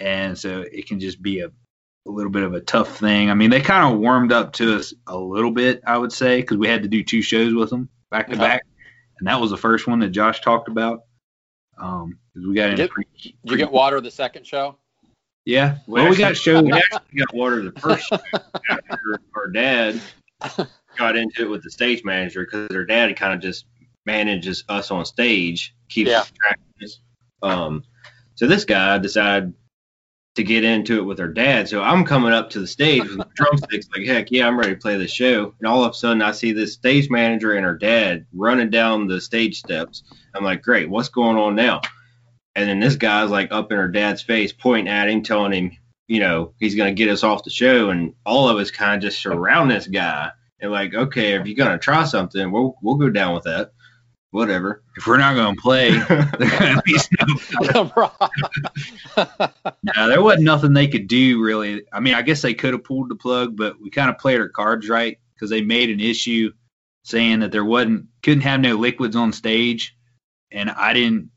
and 0.00 0.36
so 0.38 0.62
it 0.62 0.86
can 0.88 0.98
just 1.00 1.20
be 1.22 1.40
a, 1.40 1.46
a 1.46 2.10
little 2.10 2.32
bit 2.32 2.42
of 2.42 2.54
a 2.54 2.60
tough 2.60 2.98
thing. 2.98 3.30
I 3.30 3.34
mean, 3.34 3.50
they 3.50 3.60
kind 3.60 3.92
of 3.92 4.00
warmed 4.00 4.32
up 4.32 4.52
to 4.54 4.76
us 4.76 4.94
a 5.06 5.16
little 5.16 5.50
bit, 5.50 5.82
I 5.86 5.96
would 5.98 6.12
say, 6.12 6.40
because 6.40 6.56
we 6.56 6.66
had 6.68 6.82
to 6.82 6.88
do 6.88 7.04
two 7.04 7.22
shows 7.22 7.54
with 7.54 7.70
them 7.70 7.88
back 8.10 8.26
to 8.28 8.34
Yeah. 8.34 8.38
back, 8.40 8.62
and 9.18 9.28
that 9.28 9.40
was 9.40 9.50
the 9.50 9.56
first 9.56 9.86
one 9.86 9.98
that 10.00 10.08
Josh 10.08 10.40
talked 10.40 10.68
about. 10.68 11.04
Um, 11.78 12.18
we 12.34 12.54
got 12.54 12.70
in 12.70 12.76
Get- 12.76 12.90
pre- 12.90 13.04
Did 13.22 13.34
you 13.44 13.56
get 13.56 13.70
water 13.72 14.00
the 14.00 14.10
second 14.10 14.46
show? 14.46 14.76
Yeah. 15.46 15.78
We 15.86 15.94
Well, 15.94 16.04
we 16.10 16.22
actually- 16.24 16.24
got 16.24 16.36
show. 16.36 16.62
We 16.62 16.72
actually 16.72 17.18
got 17.18 17.34
water 17.34 17.62
the 17.62 17.80
first 17.80 18.08
show 18.08 18.18
after 18.70 19.20
our 19.36 19.48
dad 19.48 20.00
got 20.96 21.16
into 21.16 21.42
it 21.42 21.50
with 21.50 21.62
the 21.62 21.70
stage 21.70 22.04
manager 22.04 22.44
because 22.44 22.68
their 22.68 22.84
dad 22.84 23.14
kind 23.16 23.32
of 23.34 23.40
just 23.40 23.64
manages 24.06 24.64
us 24.68 24.90
on 24.90 25.04
stage, 25.04 25.74
keeps 25.88 26.10
Yeah. 26.10 26.24
track 26.38 26.58
of 26.58 26.84
us. 26.84 27.00
Um, 27.42 27.84
so 28.34 28.46
this 28.46 28.64
guy 28.64 28.98
decided 28.98 29.54
to 30.36 30.44
get 30.44 30.64
into 30.64 30.98
it 30.98 31.02
with 31.02 31.18
her 31.18 31.28
dad. 31.28 31.68
So 31.68 31.82
I'm 31.82 32.04
coming 32.04 32.32
up 32.32 32.50
to 32.50 32.60
the 32.60 32.66
stage 32.66 33.02
with 33.02 33.34
drumsticks, 33.34 33.88
like, 33.94 34.06
heck 34.06 34.30
yeah, 34.30 34.46
I'm 34.46 34.58
ready 34.58 34.74
to 34.74 34.80
play 34.80 34.96
the 34.96 35.08
show. 35.08 35.54
And 35.58 35.68
all 35.68 35.84
of 35.84 35.90
a 35.90 35.94
sudden, 35.94 36.22
I 36.22 36.30
see 36.32 36.52
this 36.52 36.74
stage 36.74 37.10
manager 37.10 37.54
and 37.54 37.64
her 37.64 37.76
dad 37.76 38.26
running 38.32 38.70
down 38.70 39.08
the 39.08 39.20
stage 39.20 39.58
steps. 39.58 40.04
I'm 40.34 40.44
like, 40.44 40.62
great, 40.62 40.88
what's 40.88 41.08
going 41.08 41.36
on 41.36 41.56
now? 41.56 41.80
And 42.54 42.68
then 42.68 42.80
this 42.80 42.96
guy's 42.96 43.30
like 43.30 43.50
up 43.50 43.72
in 43.72 43.78
her 43.78 43.88
dad's 43.88 44.22
face, 44.22 44.52
pointing 44.52 44.92
at 44.92 45.08
him, 45.08 45.22
telling 45.22 45.52
him, 45.52 45.76
you 46.06 46.20
know, 46.20 46.54
he's 46.58 46.74
going 46.74 46.94
to 46.94 46.98
get 46.98 47.12
us 47.12 47.24
off 47.24 47.44
the 47.44 47.50
show. 47.50 47.90
And 47.90 48.14
all 48.24 48.48
of 48.48 48.58
us 48.58 48.70
kind 48.70 48.96
of 48.96 49.02
just 49.02 49.20
surround 49.20 49.70
this 49.70 49.86
guy 49.86 50.30
and 50.60 50.70
like, 50.70 50.94
okay, 50.94 51.34
if 51.34 51.46
you're 51.46 51.56
going 51.56 51.72
to 51.72 51.78
try 51.78 52.04
something, 52.04 52.50
we'll, 52.52 52.76
we'll 52.82 52.96
go 52.96 53.10
down 53.10 53.34
with 53.34 53.44
that. 53.44 53.72
Whatever. 54.32 54.84
If 54.96 55.08
we're 55.08 55.18
not 55.18 55.34
going 55.34 55.56
to 55.56 55.60
play, 55.60 55.90
no 57.74 58.00
No, 59.82 60.08
there 60.08 60.22
wasn't 60.22 60.44
nothing 60.44 60.72
they 60.72 60.86
could 60.86 61.08
do 61.08 61.42
really. 61.42 61.82
I 61.92 61.98
mean, 61.98 62.14
I 62.14 62.22
guess 62.22 62.40
they 62.40 62.54
could 62.54 62.72
have 62.72 62.84
pulled 62.84 63.08
the 63.08 63.16
plug, 63.16 63.56
but 63.56 63.80
we 63.80 63.90
kind 63.90 64.08
of 64.08 64.18
played 64.18 64.40
our 64.40 64.48
cards 64.48 64.88
right 64.88 65.18
because 65.34 65.50
they 65.50 65.62
made 65.62 65.90
an 65.90 65.98
issue 65.98 66.52
saying 67.02 67.40
that 67.40 67.50
there 67.50 67.64
wasn't 67.64 68.06
couldn't 68.22 68.42
have 68.42 68.60
no 68.60 68.76
liquids 68.76 69.16
on 69.16 69.32
stage, 69.32 69.96
and 70.52 70.70
I 70.70 70.92
didn't 70.92 71.30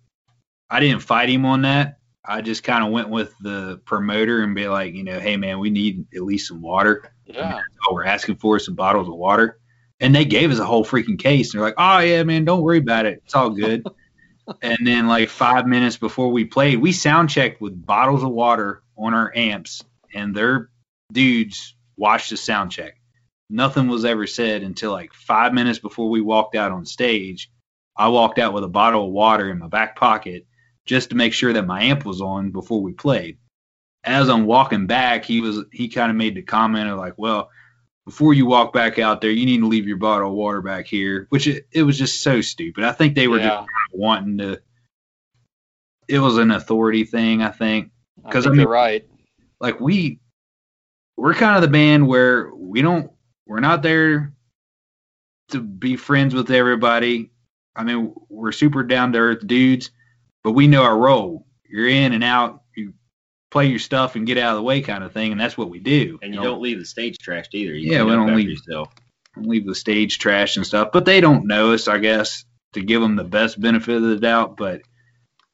I 0.69 0.79
didn't 0.79 1.01
fight 1.01 1.29
him 1.29 1.45
on 1.45 1.63
that. 1.63 1.97
I 2.25 2.41
just 2.41 2.63
kind 2.63 2.85
of 2.85 2.91
went 2.91 3.09
with 3.09 3.33
the 3.41 3.81
promoter 3.85 4.43
and 4.43 4.55
be 4.55 4.67
like, 4.67 4.93
you 4.93 5.03
know, 5.03 5.19
hey 5.19 5.35
man, 5.35 5.59
we 5.59 5.69
need 5.69 6.05
at 6.15 6.21
least 6.21 6.47
some 6.47 6.61
water. 6.61 7.11
yeah. 7.25 7.59
All 7.87 7.95
we're 7.95 8.05
asking 8.05 8.35
for 8.35 8.57
is 8.57 8.65
some 8.65 8.75
bottles 8.75 9.07
of 9.07 9.15
water. 9.15 9.59
And 9.99 10.13
they 10.13 10.25
gave 10.25 10.51
us 10.51 10.59
a 10.59 10.65
whole 10.65 10.85
freaking 10.85 11.19
case. 11.19 11.53
And 11.53 11.59
they're 11.59 11.67
like, 11.67 11.75
oh, 11.77 11.99
yeah, 11.99 12.23
man, 12.23 12.45
don't 12.45 12.61
worry 12.61 12.79
about 12.79 13.05
it. 13.05 13.21
It's 13.25 13.35
all 13.35 13.51
good. 13.51 13.87
and 14.61 14.85
then, 14.85 15.07
like, 15.07 15.29
five 15.29 15.65
minutes 15.65 15.97
before 15.97 16.31
we 16.31 16.45
played, 16.45 16.79
we 16.79 16.91
sound 16.91 17.29
checked 17.29 17.61
with 17.61 17.85
bottles 17.85 18.23
of 18.23 18.29
water 18.29 18.83
on 18.97 19.13
our 19.13 19.31
amps. 19.35 19.83
And 20.13 20.35
their 20.35 20.69
dudes 21.11 21.75
watched 21.97 22.29
the 22.29 22.37
sound 22.37 22.71
check. 22.71 22.95
Nothing 23.49 23.87
was 23.87 24.05
ever 24.05 24.25
said 24.25 24.63
until 24.63 24.91
like 24.91 25.13
five 25.13 25.53
minutes 25.53 25.79
before 25.79 26.09
we 26.09 26.21
walked 26.21 26.55
out 26.55 26.71
on 26.71 26.85
stage. 26.85 27.51
I 27.95 28.07
walked 28.07 28.39
out 28.39 28.53
with 28.53 28.63
a 28.63 28.69
bottle 28.69 29.05
of 29.05 29.11
water 29.11 29.49
in 29.49 29.59
my 29.59 29.67
back 29.67 29.95
pocket 29.95 30.47
just 30.85 31.11
to 31.11 31.15
make 31.15 31.33
sure 31.33 31.53
that 31.53 31.67
my 31.67 31.83
amp 31.83 32.05
was 32.05 32.21
on 32.21 32.51
before 32.51 32.81
we 32.81 32.93
played. 32.93 33.37
As 34.03 34.27
I'm 34.29 34.45
walking 34.45 34.87
back, 34.87 35.23
he 35.23 35.39
was 35.39 35.63
he 35.71 35.87
kind 35.87 36.09
of 36.09 36.17
made 36.17 36.35
the 36.35 36.41
comment 36.41 36.89
of 36.89 36.97
like, 36.97 37.13
well, 37.17 37.49
before 38.05 38.33
you 38.33 38.45
walk 38.45 38.73
back 38.73 38.99
out 38.99 39.21
there, 39.21 39.31
you 39.31 39.45
need 39.45 39.59
to 39.59 39.67
leave 39.67 39.87
your 39.87 39.97
bottle 39.97 40.29
of 40.29 40.35
water 40.35 40.61
back 40.61 40.87
here, 40.87 41.27
which 41.29 41.47
it, 41.47 41.67
it 41.71 41.83
was 41.83 41.97
just 41.97 42.21
so 42.21 42.41
stupid. 42.41 42.83
I 42.83 42.91
think 42.91 43.15
they 43.15 43.27
were 43.27 43.37
just 43.37 43.49
yeah. 43.49 43.59
of 43.59 43.67
wanting 43.93 44.37
to. 44.39 44.61
It 46.07 46.19
was 46.19 46.37
an 46.37 46.51
authority 46.51 47.05
thing, 47.05 47.41
I 47.41 47.49
think. 47.49 47.91
Because 48.21 48.43
think 48.43 48.53
I 48.53 48.57
mean- 48.57 48.61
you're 48.61 48.71
right. 48.71 49.07
Like 49.59 49.79
we, 49.79 50.19
we're 51.15 51.33
kind 51.33 51.55
of 51.55 51.61
the 51.61 51.69
band 51.69 52.07
where 52.07 52.53
we 52.53 52.81
don't, 52.81 53.11
we're 53.45 53.61
not 53.61 53.81
there 53.81 54.33
to 55.49 55.61
be 55.61 55.95
friends 55.95 56.33
with 56.33 56.51
everybody. 56.51 57.31
I 57.75 57.83
mean, 57.83 58.13
we're 58.27 58.51
super 58.51 58.83
down 58.83 59.13
to 59.13 59.19
earth 59.19 59.47
dudes, 59.47 59.91
but 60.43 60.51
we 60.51 60.67
know 60.67 60.83
our 60.83 60.97
role. 60.97 61.47
You're 61.63 61.87
in 61.87 62.11
and 62.11 62.23
out. 62.23 62.62
Play 63.53 63.67
your 63.67 63.77
stuff 63.77 64.15
and 64.15 64.25
get 64.25 64.39
out 64.39 64.53
of 64.53 64.55
the 64.57 64.63
way, 64.63 64.81
kind 64.81 65.03
of 65.03 65.11
thing, 65.11 65.31
and 65.31 65.39
that's 65.39 65.55
what 65.55 65.69
we 65.69 65.79
do. 65.79 66.17
And 66.23 66.33
you 66.33 66.39
know? 66.39 66.45
don't 66.47 66.61
leave 66.63 66.79
the 66.79 66.85
stage 66.85 67.17
trashed 67.19 67.53
either. 67.53 67.75
You 67.75 67.91
Yeah, 67.91 68.03
we 68.03 68.09
don't 68.09 68.35
leave- 68.35 68.49
yourself. 68.49 68.89
leave 69.37 69.67
the 69.67 69.75
stage 69.75 70.17
trash 70.17 70.57
and 70.57 70.65
stuff. 70.65 70.89
But 70.91 71.05
they 71.05 71.21
don't 71.21 71.45
know 71.45 71.73
us, 71.73 71.87
I 71.87 71.99
guess, 71.99 72.45
to 72.73 72.81
give 72.81 72.99
them 72.99 73.15
the 73.15 73.23
best 73.23 73.61
benefit 73.61 73.95
of 73.97 74.01
the 74.01 74.17
doubt. 74.17 74.57
But 74.57 74.81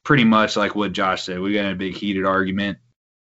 pretty 0.02 0.24
much 0.24 0.56
like 0.56 0.74
what 0.74 0.92
Josh 0.92 1.24
said, 1.24 1.40
we 1.40 1.52
got 1.52 1.70
a 1.70 1.74
big 1.74 1.94
heated 1.94 2.24
argument, 2.24 2.78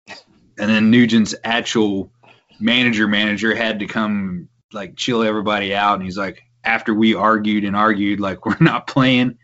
and 0.09 0.69
then 0.69 0.91
Nugent's 0.91 1.35
actual 1.41 2.11
manager 2.59 3.07
manager 3.07 3.55
had 3.55 3.79
to 3.79 3.85
come 3.85 4.49
like 4.73 4.97
chill 4.97 5.23
everybody 5.23 5.73
out, 5.73 5.93
and 5.95 6.03
he's 6.03 6.17
like, 6.17 6.41
after 6.65 6.93
we 6.93 7.15
argued 7.15 7.63
and 7.63 7.77
argued, 7.77 8.19
like 8.19 8.45
we're 8.45 8.57
not 8.59 8.87
playing 8.87 9.37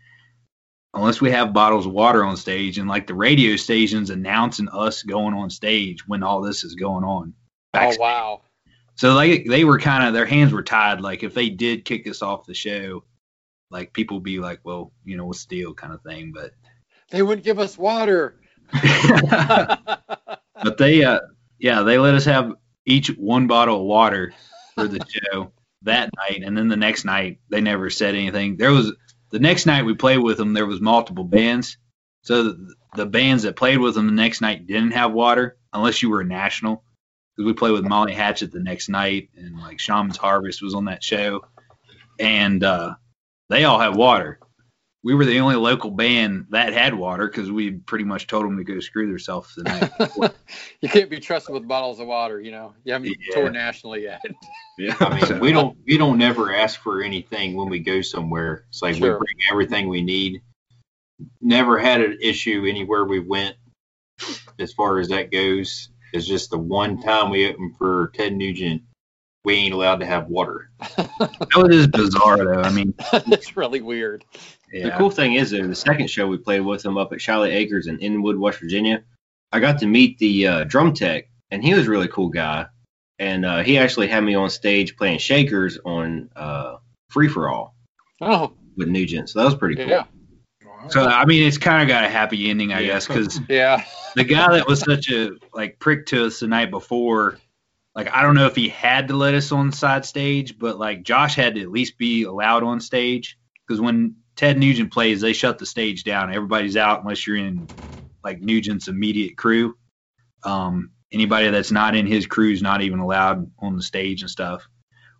unless 0.94 1.20
we 1.20 1.30
have 1.30 1.52
bottles 1.52 1.86
of 1.86 1.92
water 1.92 2.24
on 2.24 2.36
stage, 2.36 2.78
and 2.78 2.88
like 2.88 3.06
the 3.06 3.14
radio 3.14 3.56
stations 3.56 4.10
announcing 4.10 4.68
us 4.68 5.02
going 5.02 5.34
on 5.34 5.50
stage 5.50 6.06
when 6.06 6.22
all 6.22 6.40
this 6.40 6.64
is 6.64 6.74
going 6.74 7.04
on. 7.04 7.34
Oh 7.74 7.94
wow. 7.98 8.42
So 8.94 9.14
like 9.14 9.46
they 9.46 9.64
were 9.64 9.78
kind 9.78 10.06
of 10.06 10.14
their 10.14 10.26
hands 10.26 10.52
were 10.52 10.62
tied. 10.62 11.00
Like 11.00 11.22
if 11.22 11.34
they 11.34 11.48
did 11.48 11.84
kick 11.84 12.06
us 12.06 12.22
off 12.22 12.46
the 12.46 12.54
show, 12.54 13.04
like 13.70 13.92
people 13.92 14.18
would 14.18 14.24
be 14.24 14.38
like, 14.38 14.60
well, 14.64 14.92
you 15.04 15.16
know, 15.16 15.26
what's 15.26 15.46
the 15.46 15.56
deal, 15.56 15.74
kind 15.74 15.94
of 15.94 16.02
thing. 16.02 16.32
But 16.32 16.52
They 17.10 17.22
wouldn't 17.22 17.44
give 17.44 17.58
us 17.58 17.78
water. 17.78 18.38
but 18.72 20.78
they, 20.78 21.04
uh, 21.04 21.20
yeah, 21.58 21.82
they 21.82 21.98
let 21.98 22.14
us 22.14 22.24
have 22.26 22.54
each 22.84 23.08
one 23.08 23.46
bottle 23.46 23.80
of 23.80 23.86
water 23.86 24.34
for 24.74 24.86
the 24.86 25.00
show 25.08 25.52
that 25.82 26.10
night, 26.16 26.42
and 26.44 26.56
then 26.56 26.68
the 26.68 26.76
next 26.76 27.04
night 27.04 27.38
they 27.48 27.60
never 27.60 27.90
said 27.90 28.14
anything. 28.14 28.56
There 28.56 28.72
was 28.72 28.92
the 29.32 29.40
next 29.40 29.66
night 29.66 29.84
we 29.84 29.94
played 29.94 30.18
with 30.18 30.36
them. 30.36 30.52
There 30.52 30.66
was 30.66 30.80
multiple 30.80 31.24
bands, 31.24 31.78
so 32.20 32.54
the, 32.94 33.06
bands 33.06 33.42
that 33.42 33.56
played 33.56 33.78
with 33.78 33.94
them 33.94 34.06
the 34.06 34.12
next 34.12 34.40
night 34.40 34.66
didn't 34.66 34.92
have 34.92 35.12
water 35.12 35.56
unless 35.72 36.02
you 36.02 36.10
were 36.10 36.20
a 36.20 36.24
national. 36.24 36.84
Because 37.34 37.46
we 37.46 37.54
played 37.54 37.72
with 37.72 37.84
Molly 37.84 38.12
Hatchet 38.12 38.52
the 38.52 38.60
next 38.60 38.90
night, 38.90 39.30
and 39.34 39.58
like 39.58 39.80
Shaman's 39.80 40.18
Harvest 40.18 40.62
was 40.62 40.74
on 40.74 40.84
that 40.84 41.02
show, 41.02 41.46
and 42.20 42.62
uh, 42.62 42.94
they 43.48 43.64
all 43.64 43.80
had 43.80 43.96
water. 43.96 44.38
We 45.04 45.14
were 45.14 45.24
the 45.24 45.40
only 45.40 45.56
local 45.56 45.90
band 45.90 46.46
that 46.50 46.72
had 46.72 46.94
water 46.94 47.26
because 47.26 47.50
we 47.50 47.72
pretty 47.72 48.04
much 48.04 48.28
told 48.28 48.44
them 48.44 48.56
to 48.56 48.62
go 48.64 48.78
screw 48.78 49.08
themselves 49.08 49.52
the 49.56 49.64
night. 49.64 49.90
before. 49.98 50.30
you 50.80 50.88
can't 50.88 51.10
be 51.10 51.18
trusted 51.18 51.52
with 51.52 51.66
bottles 51.66 51.98
of 51.98 52.06
water. 52.06 52.40
You 52.40 52.52
know, 52.52 52.74
you 52.84 52.92
haven't 52.92 53.08
Yeah. 53.20 53.34
toured 53.34 53.52
nationally 53.54 54.02
yet. 54.04 54.20
Yeah. 54.78 54.96
I 55.00 55.14
mean, 55.16 55.26
So- 55.26 55.38
we 55.38 55.52
don't 55.52 55.76
we 55.86 55.98
don't 55.98 56.16
never 56.16 56.54
ask 56.54 56.80
for 56.80 57.02
anything 57.02 57.54
when 57.54 57.68
we 57.68 57.78
go 57.80 58.00
somewhere. 58.00 58.64
It's 58.70 58.80
like 58.80 58.94
Sure. 58.96 59.18
we 59.18 59.26
bring 59.26 59.36
everything 59.50 59.88
we 59.88 60.02
need. 60.02 60.40
Never 61.42 61.78
had 61.78 62.00
an 62.00 62.16
issue 62.22 62.64
anywhere 62.66 63.04
we 63.04 63.20
went 63.20 63.56
as 64.58 64.72
far 64.72 64.98
as 64.98 65.08
that 65.08 65.30
goes. 65.30 65.90
It's 66.14 66.26
just 66.26 66.50
the 66.50 66.58
one 66.58 67.02
time 67.02 67.30
we 67.30 67.46
opened 67.48 67.76
for 67.76 68.12
Ted 68.14 68.34
Nugent, 68.34 68.82
we 69.44 69.54
ain't 69.56 69.74
allowed 69.74 70.00
to 70.00 70.06
have 70.06 70.28
water. 70.28 70.70
that 70.96 71.50
was 71.56 71.76
just 71.76 71.90
bizarre, 71.90 72.38
though. 72.38 72.62
I 72.62 72.70
mean, 72.70 72.94
it's 73.12 73.56
really 73.56 73.82
weird. 73.82 74.24
Yeah. 74.72 74.84
The 74.84 74.90
cool 74.92 75.10
thing 75.10 75.34
is, 75.34 75.50
though, 75.50 75.66
the 75.66 75.74
second 75.74 76.08
show 76.08 76.26
we 76.26 76.38
played 76.38 76.60
with 76.60 76.82
them 76.82 76.96
up 76.96 77.12
at 77.12 77.18
Shiley 77.18 77.52
Acres 77.52 77.86
in 77.88 77.98
Inwood, 77.98 78.38
West 78.38 78.58
Virginia, 78.60 79.02
I 79.52 79.60
got 79.60 79.78
to 79.80 79.86
meet 79.86 80.18
the 80.18 80.46
uh, 80.46 80.64
drum 80.64 80.94
tech, 80.94 81.28
and 81.50 81.62
he 81.62 81.74
was 81.74 81.86
a 81.86 81.90
really 81.90 82.08
cool 82.08 82.30
guy. 82.30 82.66
And 83.18 83.44
uh, 83.44 83.62
he 83.62 83.76
actually 83.78 84.08
had 84.08 84.24
me 84.24 84.34
on 84.34 84.48
stage 84.50 84.96
playing 84.96 85.18
shakers 85.18 85.78
on 85.84 86.30
uh, 86.34 86.76
Free 87.10 87.28
for 87.28 87.48
All 87.50 87.76
Oh, 88.20 88.54
with 88.76 88.88
Nugent. 88.88 89.28
So 89.28 89.38
that 89.40 89.44
was 89.44 89.54
pretty 89.54 89.76
cool. 89.76 89.86
yeah, 89.86 90.04
So 90.88 91.04
I 91.06 91.24
mean, 91.26 91.46
it's 91.46 91.58
kind 91.58 91.82
of 91.82 91.88
got 91.88 92.04
a 92.04 92.08
happy 92.08 92.48
ending, 92.50 92.72
I 92.72 92.80
Yeah. 92.80 92.86
guess, 92.94 93.06
because 93.06 93.38
yeah. 93.50 93.84
the 94.16 94.24
guy 94.24 94.52
that 94.54 94.66
was 94.66 94.80
such 94.80 95.10
a 95.10 95.32
like 95.52 95.78
prick 95.78 96.06
to 96.06 96.26
us 96.26 96.40
the 96.40 96.48
night 96.48 96.70
before, 96.70 97.38
like 97.94 98.08
I 98.10 98.22
don't 98.22 98.34
know 98.34 98.46
if 98.46 98.56
he 98.56 98.68
had 98.70 99.08
to 99.08 99.14
let 99.16 99.34
us 99.34 99.52
on 99.52 99.70
side 99.70 100.06
stage, 100.06 100.58
but 100.58 100.78
like 100.78 101.02
Josh 101.02 101.34
had 101.36 101.56
to 101.56 101.60
at 101.60 101.70
least 101.70 101.98
be 101.98 102.22
allowed 102.24 102.62
on 102.64 102.80
stage 102.80 103.38
because 103.68 103.80
when 103.80 104.16
Ted 104.36 104.58
Nugent 104.58 104.92
plays, 104.92 105.20
they 105.20 105.32
shut 105.32 105.58
the 105.58 105.66
stage 105.66 106.04
down. 106.04 106.34
Everybody's 106.34 106.76
out 106.76 107.02
unless 107.02 107.26
you're 107.26 107.36
in 107.36 107.68
like 108.24 108.40
Nugent's 108.40 108.88
immediate 108.88 109.36
crew. 109.36 109.76
Um, 110.44 110.90
anybody 111.12 111.50
that's 111.50 111.70
not 111.70 111.94
in 111.94 112.06
his 112.06 112.26
crew 112.26 112.50
is 112.52 112.62
not 112.62 112.82
even 112.82 112.98
allowed 112.98 113.50
on 113.58 113.76
the 113.76 113.82
stage 113.82 114.22
and 114.22 114.30
stuff, 114.30 114.66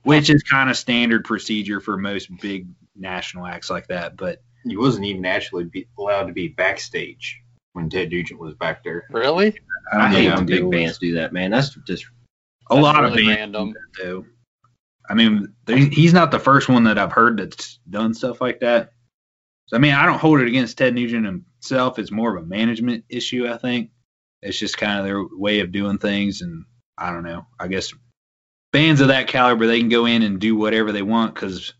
which 0.02 0.30
is 0.30 0.42
kind 0.42 0.70
of 0.70 0.76
standard 0.76 1.24
procedure 1.24 1.80
for 1.80 1.96
most 1.98 2.28
big 2.40 2.66
national 2.96 3.46
acts 3.46 3.70
like 3.70 3.86
that. 3.88 4.16
But 4.16 4.42
He 4.64 4.76
wasn't 4.76 5.04
even 5.06 5.26
actually 5.26 5.64
be 5.64 5.86
allowed 5.98 6.26
to 6.26 6.32
be 6.32 6.48
backstage 6.48 7.38
when 7.74 7.90
Ted 7.90 8.10
Nugent 8.10 8.40
was 8.40 8.54
back 8.54 8.82
there. 8.82 9.04
Really? 9.10 9.58
I 9.92 9.96
I 9.96 10.02
don't 10.02 10.10
hate 10.12 10.34
when 10.34 10.46
big 10.46 10.70
bands 10.70 10.98
do 10.98 11.14
that, 11.14 11.32
man. 11.32 11.50
That's 11.50 11.74
just 11.86 12.06
A 12.70 12.74
That's 12.74 12.82
lot 12.82 13.04
of 13.04 13.10
really 13.12 13.24
bands 13.26 13.38
random. 13.38 13.68
do 13.68 13.74
that, 13.74 14.02
though. 14.04 14.26
I 15.10 15.14
mean, 15.14 15.52
there- 15.66 15.76
he's 15.76 16.14
not 16.14 16.30
the 16.30 16.38
first 16.38 16.68
one 16.68 16.84
that 16.84 16.96
I've 16.98 17.12
heard 17.12 17.36
that's 17.36 17.78
done 17.90 18.14
stuff 18.14 18.40
like 18.40 18.60
that. 18.60 18.92
So 19.66 19.76
I 19.76 19.80
mean, 19.80 19.94
I 19.94 20.06
don't 20.06 20.18
hold 20.18 20.40
it 20.40 20.48
against 20.48 20.78
Ted 20.78 20.94
Nugent 20.94 21.24
himself. 21.24 21.98
It's 21.98 22.10
more 22.10 22.36
of 22.36 22.42
a 22.42 22.46
management 22.46 23.04
issue, 23.08 23.48
I 23.48 23.56
think. 23.58 23.90
It's 24.42 24.58
just 24.58 24.76
kind 24.76 24.98
of 24.98 25.04
their 25.04 25.22
way 25.30 25.60
of 25.60 25.72
doing 25.72 25.98
things, 25.98 26.42
and 26.42 26.64
I 26.98 27.12
don't 27.12 27.22
know. 27.22 27.46
I 27.58 27.68
guess 27.68 27.92
bands 28.72 29.00
of 29.00 29.08
that 29.08 29.28
caliber, 29.28 29.66
they 29.66 29.78
can 29.78 29.88
go 29.88 30.06
in 30.06 30.22
and 30.22 30.40
do 30.40 30.56
whatever 30.56 30.92
they 30.92 31.02
want 31.02 31.34
because 31.34 31.74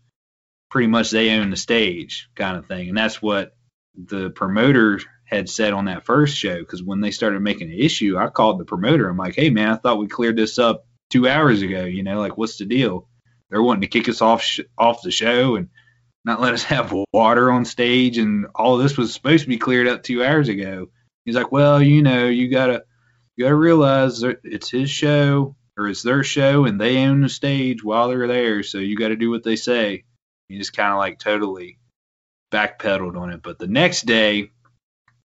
pretty 0.69 0.87
much 0.87 1.11
they 1.11 1.37
own 1.37 1.49
the 1.49 1.57
stage, 1.57 2.29
kind 2.35 2.57
of 2.57 2.67
thing. 2.67 2.89
And 2.89 2.97
that's 2.97 3.21
what 3.21 3.55
the 3.95 4.29
promoter 4.29 4.99
had 5.25 5.49
said 5.49 5.73
on 5.73 5.85
that 5.85 6.05
first 6.05 6.37
show. 6.37 6.57
Because 6.57 6.81
when 6.81 7.01
they 7.01 7.11
started 7.11 7.41
making 7.41 7.71
an 7.71 7.77
issue, 7.77 8.17
I 8.17 8.29
called 8.29 8.59
the 8.59 8.65
promoter. 8.65 9.09
I'm 9.09 9.17
like, 9.17 9.35
hey 9.35 9.49
man, 9.49 9.69
I 9.69 9.75
thought 9.75 9.99
we 9.99 10.07
cleared 10.07 10.37
this 10.37 10.57
up 10.57 10.85
two 11.09 11.27
hours 11.27 11.61
ago. 11.61 11.83
You 11.83 12.03
know, 12.03 12.19
like 12.19 12.37
what's 12.37 12.57
the 12.57 12.65
deal? 12.65 13.07
They're 13.49 13.61
wanting 13.61 13.81
to 13.81 13.87
kick 13.87 14.09
us 14.09 14.21
off 14.21 14.41
sh- 14.41 14.61
off 14.77 15.03
the 15.03 15.11
show 15.11 15.57
and 15.57 15.69
not 16.25 16.41
let 16.41 16.53
us 16.53 16.63
have 16.63 16.93
water 17.11 17.51
on 17.51 17.65
stage, 17.65 18.17
and 18.17 18.47
all 18.55 18.77
this 18.77 18.97
was 18.97 19.13
supposed 19.13 19.43
to 19.43 19.49
be 19.49 19.57
cleared 19.57 19.87
up 19.87 20.03
two 20.03 20.23
hours 20.23 20.49
ago. 20.49 20.87
He's 21.25 21.35
like, 21.35 21.51
well, 21.51 21.81
you 21.81 22.01
know, 22.01 22.27
you 22.27 22.49
gotta 22.49 22.83
you 23.35 23.45
gotta 23.45 23.55
realize 23.55 24.21
that 24.21 24.39
it's 24.43 24.69
his 24.69 24.89
show 24.89 25.55
or 25.77 25.87
it's 25.87 26.03
their 26.03 26.23
show, 26.23 26.65
and 26.65 26.79
they 26.79 27.05
own 27.05 27.21
the 27.21 27.29
stage 27.29 27.83
while 27.83 28.07
they're 28.07 28.27
there, 28.27 28.63
so 28.63 28.77
you 28.77 28.95
got 28.95 29.07
to 29.09 29.15
do 29.15 29.29
what 29.29 29.43
they 29.43 29.55
say. 29.55 30.03
He 30.47 30.57
just 30.57 30.75
kind 30.75 30.91
of 30.91 30.99
like 30.99 31.19
totally 31.19 31.79
backpedaled 32.51 33.19
on 33.19 33.31
it. 33.31 33.41
But 33.41 33.57
the 33.57 33.67
next 33.67 34.05
day, 34.05 34.51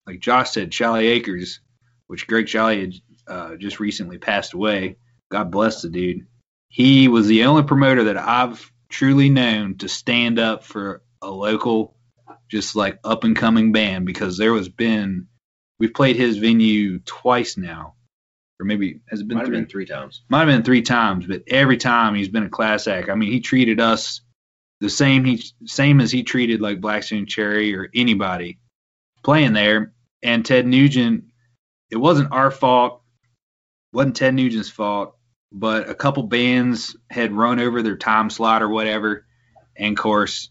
like 0.06 0.19
Josh 0.19 0.52
said, 0.52 0.72
Shiley 0.72 1.10
Acres, 1.10 1.60
which 2.07 2.28
Greg 2.28 2.45
Shiley 2.45 2.82
had 2.82 2.94
uh, 3.28 3.56
just 3.57 3.80
recently 3.80 4.18
passed 4.18 4.53
away. 4.53 4.95
God 5.30 5.52
bless 5.52 5.82
the 5.82 5.90
dude. 5.90 6.28
He 6.69 7.07
was 7.10 7.28
the 7.28 7.44
only 7.45 7.64
promoter 7.64 8.06
that 8.06 8.18
I've 8.18 8.72
truly 8.90 9.30
known 9.30 9.78
to 9.78 9.90
stand 9.90 10.40
up 10.40 10.64
for 10.64 11.02
a 11.22 11.30
local, 11.30 11.96
just 12.50 12.76
like 12.76 13.00
up 13.04 13.24
and 13.24 13.36
coming 13.36 13.72
band 13.72 14.06
because 14.06 14.38
there 14.38 14.54
was 14.54 14.70
been 14.70 15.28
we've 15.80 15.94
played 15.94 16.16
his 16.16 16.38
venue 16.38 17.00
twice 17.00 17.58
now, 17.58 17.96
or 18.60 18.66
maybe 18.66 19.02
has 19.10 19.22
it 19.22 19.28
been 19.28 19.40
three? 19.40 19.50
been 19.50 19.68
three 19.68 19.86
times. 19.86 20.24
Might 20.30 20.40
have 20.40 20.48
been 20.48 20.64
three 20.64 20.82
times, 20.82 21.26
but 21.26 21.44
every 21.48 21.78
time 21.78 22.16
he's 22.16 22.30
been 22.30 22.44
a 22.44 22.50
class 22.50 22.88
act. 22.88 23.10
I 23.10 23.16
mean, 23.16 23.32
he 23.32 23.40
treated 23.40 23.80
us 23.80 24.22
the 24.80 24.90
same 24.90 25.26
he 25.26 25.44
same 25.66 26.02
as 26.02 26.12
he 26.12 26.24
treated 26.24 26.62
like 26.62 26.82
Black 26.82 27.04
Stone 27.04 27.26
Cherry 27.26 27.76
or 27.76 27.90
anybody 27.94 28.60
playing 29.24 29.54
there. 29.54 29.94
And 30.24 30.46
Ted 30.46 30.66
Nugent, 30.66 31.26
it 31.92 31.98
wasn't 31.98 32.32
our 32.32 32.52
fault, 32.52 33.02
wasn't 33.94 34.16
Ted 34.16 34.34
Nugent's 34.34 34.70
fault, 34.70 35.16
but 35.52 35.90
a 35.90 35.95
couple 35.95 36.24
bands 36.24 36.95
had 37.10 37.32
run 37.34 37.60
over 37.60 37.82
their 37.82 37.98
time 37.98 38.30
slot 38.30 38.61
or 38.61 38.69
whatever. 38.69 39.26
And 39.76 39.98
of 39.98 40.02
course, 40.02 40.49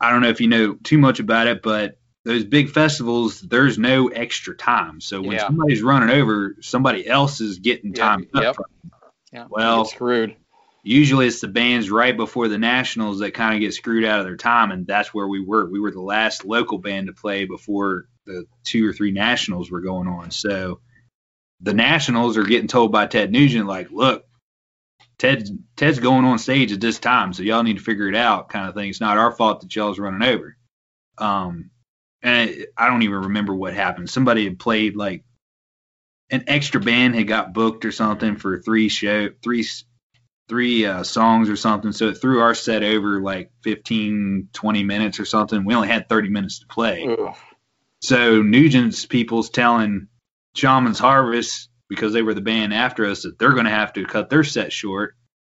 I 0.00 0.10
don't 0.10 0.22
know 0.22 0.28
if 0.28 0.40
you 0.40 0.48
know 0.48 0.74
too 0.74 0.98
much 0.98 1.20
about 1.20 1.46
it, 1.48 1.62
but 1.62 1.98
those 2.24 2.44
big 2.44 2.70
festivals, 2.70 3.40
there's 3.40 3.78
no 3.78 4.08
extra 4.08 4.54
time. 4.56 5.00
So 5.00 5.20
when 5.20 5.32
Yeah. 5.32 5.46
somebody's 5.46 5.82
running 5.82 6.10
over, 6.10 6.56
somebody 6.60 7.06
else 7.06 7.40
is 7.40 7.58
getting 7.58 7.94
Yeah, 7.94 8.02
time 8.04 8.28
up 8.34 8.42
yep. 8.42 8.56
Yeah. 9.32 9.46
Well- 9.50 9.84
screwed. 9.86 10.36
usually 10.84 11.26
it's 11.26 11.40
the 11.40 11.48
bands 11.48 11.90
right 11.90 12.16
before 12.16 12.48
the 12.48 12.56
nationals 12.58 13.18
that 13.18 13.34
kind 13.34 13.54
of 13.54 13.60
get 13.60 13.74
screwed 13.74 14.04
out 14.04 14.20
of 14.20 14.26
their 14.26 14.36
time 14.36 14.70
and 14.70 14.86
that's 14.86 15.12
where 15.12 15.26
we 15.26 15.40
were 15.44 15.68
we 15.68 15.80
were 15.80 15.90
the 15.90 16.00
last 16.00 16.44
local 16.44 16.78
band 16.78 17.08
to 17.08 17.12
play 17.12 17.44
before 17.44 18.06
the 18.26 18.44
two 18.64 18.88
or 18.88 18.92
three 18.92 19.10
nationals 19.10 19.70
were 19.70 19.80
going 19.80 20.06
on 20.08 20.30
so 20.30 20.80
the 21.60 21.74
nationals 21.74 22.36
are 22.38 22.44
getting 22.44 22.68
told 22.68 22.92
by 22.92 23.06
ted 23.06 23.30
nugent 23.32 23.66
like 23.66 23.90
look 23.90 24.24
ted 25.18 25.48
ted's 25.76 25.98
going 25.98 26.24
on 26.24 26.38
stage 26.38 26.72
at 26.72 26.80
this 26.80 26.98
time 26.98 27.32
so 27.32 27.42
y'all 27.42 27.62
need 27.62 27.78
to 27.78 27.82
figure 27.82 28.08
it 28.08 28.14
out 28.14 28.48
kind 28.48 28.68
of 28.68 28.74
thing 28.74 28.88
it's 28.88 29.00
not 29.00 29.18
our 29.18 29.32
fault 29.32 29.60
that 29.60 29.74
y'all's 29.74 29.98
running 29.98 30.26
over 30.28 30.56
um 31.18 31.70
and 32.22 32.50
it, 32.50 32.68
i 32.76 32.88
don't 32.88 33.02
even 33.02 33.22
remember 33.22 33.54
what 33.54 33.74
happened 33.74 34.08
somebody 34.08 34.44
had 34.44 34.58
played 34.58 34.96
like 34.96 35.24
an 36.30 36.44
extra 36.46 36.80
band 36.80 37.14
had 37.14 37.26
got 37.26 37.52
booked 37.52 37.84
or 37.84 37.92
something 37.92 38.36
for 38.36 38.60
three 38.60 38.88
show 38.88 39.28
three 39.42 39.64
three 40.48 40.86
uh, 40.86 41.02
songs 41.02 41.48
or 41.50 41.56
something. 41.56 41.92
So 41.92 42.08
it 42.08 42.14
threw 42.14 42.40
our 42.40 42.54
set 42.54 42.82
over 42.82 43.20
like 43.20 43.50
15, 43.62 44.48
20 44.52 44.82
minutes 44.82 45.20
or 45.20 45.24
something. 45.24 45.64
We 45.64 45.74
only 45.74 45.88
had 45.88 46.08
30 46.08 46.30
minutes 46.30 46.60
to 46.60 46.66
play. 46.66 47.06
Ugh. 47.06 47.36
So 48.00 48.42
Nugent's 48.42 49.06
people's 49.06 49.50
telling 49.50 50.08
Shaman's 50.54 50.98
Harvest, 50.98 51.68
because 51.88 52.12
they 52.12 52.22
were 52.22 52.34
the 52.34 52.40
band 52.40 52.74
after 52.74 53.06
us, 53.06 53.22
that 53.22 53.38
they're 53.38 53.52
going 53.52 53.64
to 53.64 53.70
have 53.70 53.92
to 53.94 54.04
cut 54.04 54.30
their 54.30 54.44
set 54.44 54.72
short. 54.72 55.14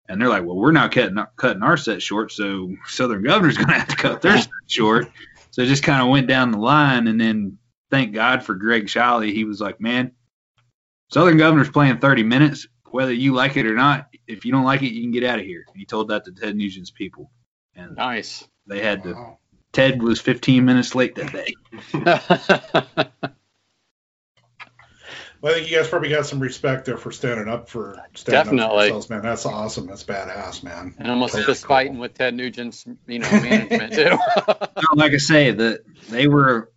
And 0.08 0.20
they're 0.20 0.30
like, 0.30 0.44
well, 0.44 0.56
we're 0.56 0.72
not 0.72 0.92
cutting, 0.92 1.18
cutting 1.36 1.64
our 1.64 1.78
set 1.78 2.02
short. 2.02 2.32
So 2.32 2.74
Southern 2.88 3.24
Governor's 3.24 3.58
going 3.58 3.70
to 3.70 3.76
have 3.76 3.90
to 3.90 3.96
cut 3.96 4.22
their 4.22 4.38
set 4.42 4.50
short. 4.68 5.08
So 5.52 5.62
it 5.62 5.68
just 5.68 5.84
kind 5.84 6.02
of 6.02 6.10
went 6.10 6.28
down 6.28 6.52
the 6.52 6.58
line. 6.58 7.08
And 7.08 7.20
then 7.22 7.58
thank 7.92 8.14
God 8.14 8.44
for 8.44 8.56
Greg 8.56 8.88
Shiley. 8.88 9.34
He 9.34 9.44
was 9.44 9.62
like, 9.62 9.80
man, 9.80 10.12
Southern 11.12 11.38
Governor's 11.38 11.70
playing 11.70 12.00
30 12.00 12.24
minutes 12.24 12.68
whether 12.92 13.14
you 13.14 13.34
like 13.34 13.58
it 13.58 13.66
or 13.66 13.76
not, 13.76 14.08
if 14.28 14.46
you 14.46 14.52
don't 14.52 14.64
like 14.64 14.82
it, 14.82 14.94
you 14.94 15.02
can 15.02 15.12
get 15.12 15.24
out 15.24 15.40
of 15.40 15.46
here. 15.46 15.66
He 15.76 15.86
told 15.86 16.10
that 16.10 16.26
to 16.26 16.32
Ted 16.32 16.56
Nugent's 16.56 16.92
people, 16.92 17.32
and 17.76 17.96
Nice. 17.96 18.48
they 18.68 18.82
had 18.82 19.04
to. 19.04 19.14
Wow. 19.14 19.38
Ted 19.72 20.02
was 20.02 20.20
15 20.20 20.66
minutes 20.66 20.96
late 20.96 21.16
that 21.16 21.32
day. 21.32 23.22
Well, 25.42 25.54
I 25.54 25.58
think 25.60 25.72
you 25.72 25.78
guys 25.78 25.88
probably 25.88 26.10
got 26.10 26.26
some 26.26 26.40
respect 26.40 26.86
there 26.86 26.98
for 26.98 27.12
standing 27.12 27.48
up 27.48 27.70
for 27.70 27.96
standing 28.14 28.40
up 28.40 28.46
Definitely. 28.46 28.70
for 28.78 28.84
yourselves, 28.84 29.10
man. 29.10 29.22
That's 29.22 29.46
awesome. 29.46 29.88
That's 29.88 30.04
badass, 30.04 30.64
man. 30.64 30.96
and 30.98 31.10
almost 31.10 31.34
Totally 31.34 31.46
fist 31.54 31.64
cool. 31.64 31.76
fighting 31.76 31.98
with 31.98 32.14
Ted 32.14 32.34
Nugent's, 32.34 32.86
you 33.08 33.20
know, 33.20 33.32
management 33.32 33.94
too. 33.94 34.18
No, 34.48 34.96
like 34.96 35.14
I 35.14 35.18
say, 35.18 35.52
the 35.52 35.82
they 36.10 36.28
were 36.28 36.72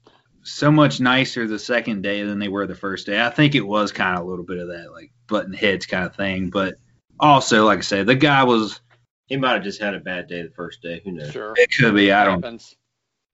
so 0.45 0.71
much 0.71 1.01
nicer 1.01 1.47
the 1.47 1.59
second 1.59 2.03
day 2.03 2.23
than 2.25 2.39
they 2.39 2.49
were 2.49 2.67
the 2.67 2.75
first 2.75 3.07
day. 3.07 3.21
I 3.21 3.31
think 3.31 3.55
it 3.55 3.67
was 3.67 3.93
kind 3.93 4.17
of 4.19 4.25
a 4.25 4.29
little 4.29 4.45
bit 4.45 4.59
of 4.59 4.69
that 4.69 4.93
like 4.93 5.13
button 5.29 5.53
heads 5.53 5.87
kind 5.87 6.05
of 6.05 6.15
thing, 6.15 6.51
but 6.51 6.75
also 7.19 7.65
like 7.67 7.79
I 7.79 7.83
say, 7.83 8.03
the 8.05 8.15
guy 8.15 8.45
was. 8.45 8.81
He 9.27 9.37
might 9.37 9.55
have 9.55 9.63
just 9.63 9.81
had 9.81 9.95
a 9.95 10.01
bad 10.01 10.29
day 10.29 10.43
the 10.43 10.51
first 10.51 10.83
day. 10.83 11.01
Who 11.05 11.13
knows? 11.13 11.33
sure. 11.33 11.55
It 11.57 11.71
could 11.77 11.95
be. 11.95 12.13
I 12.13 12.25
don't. 12.25 12.43
Happens. 12.43 12.77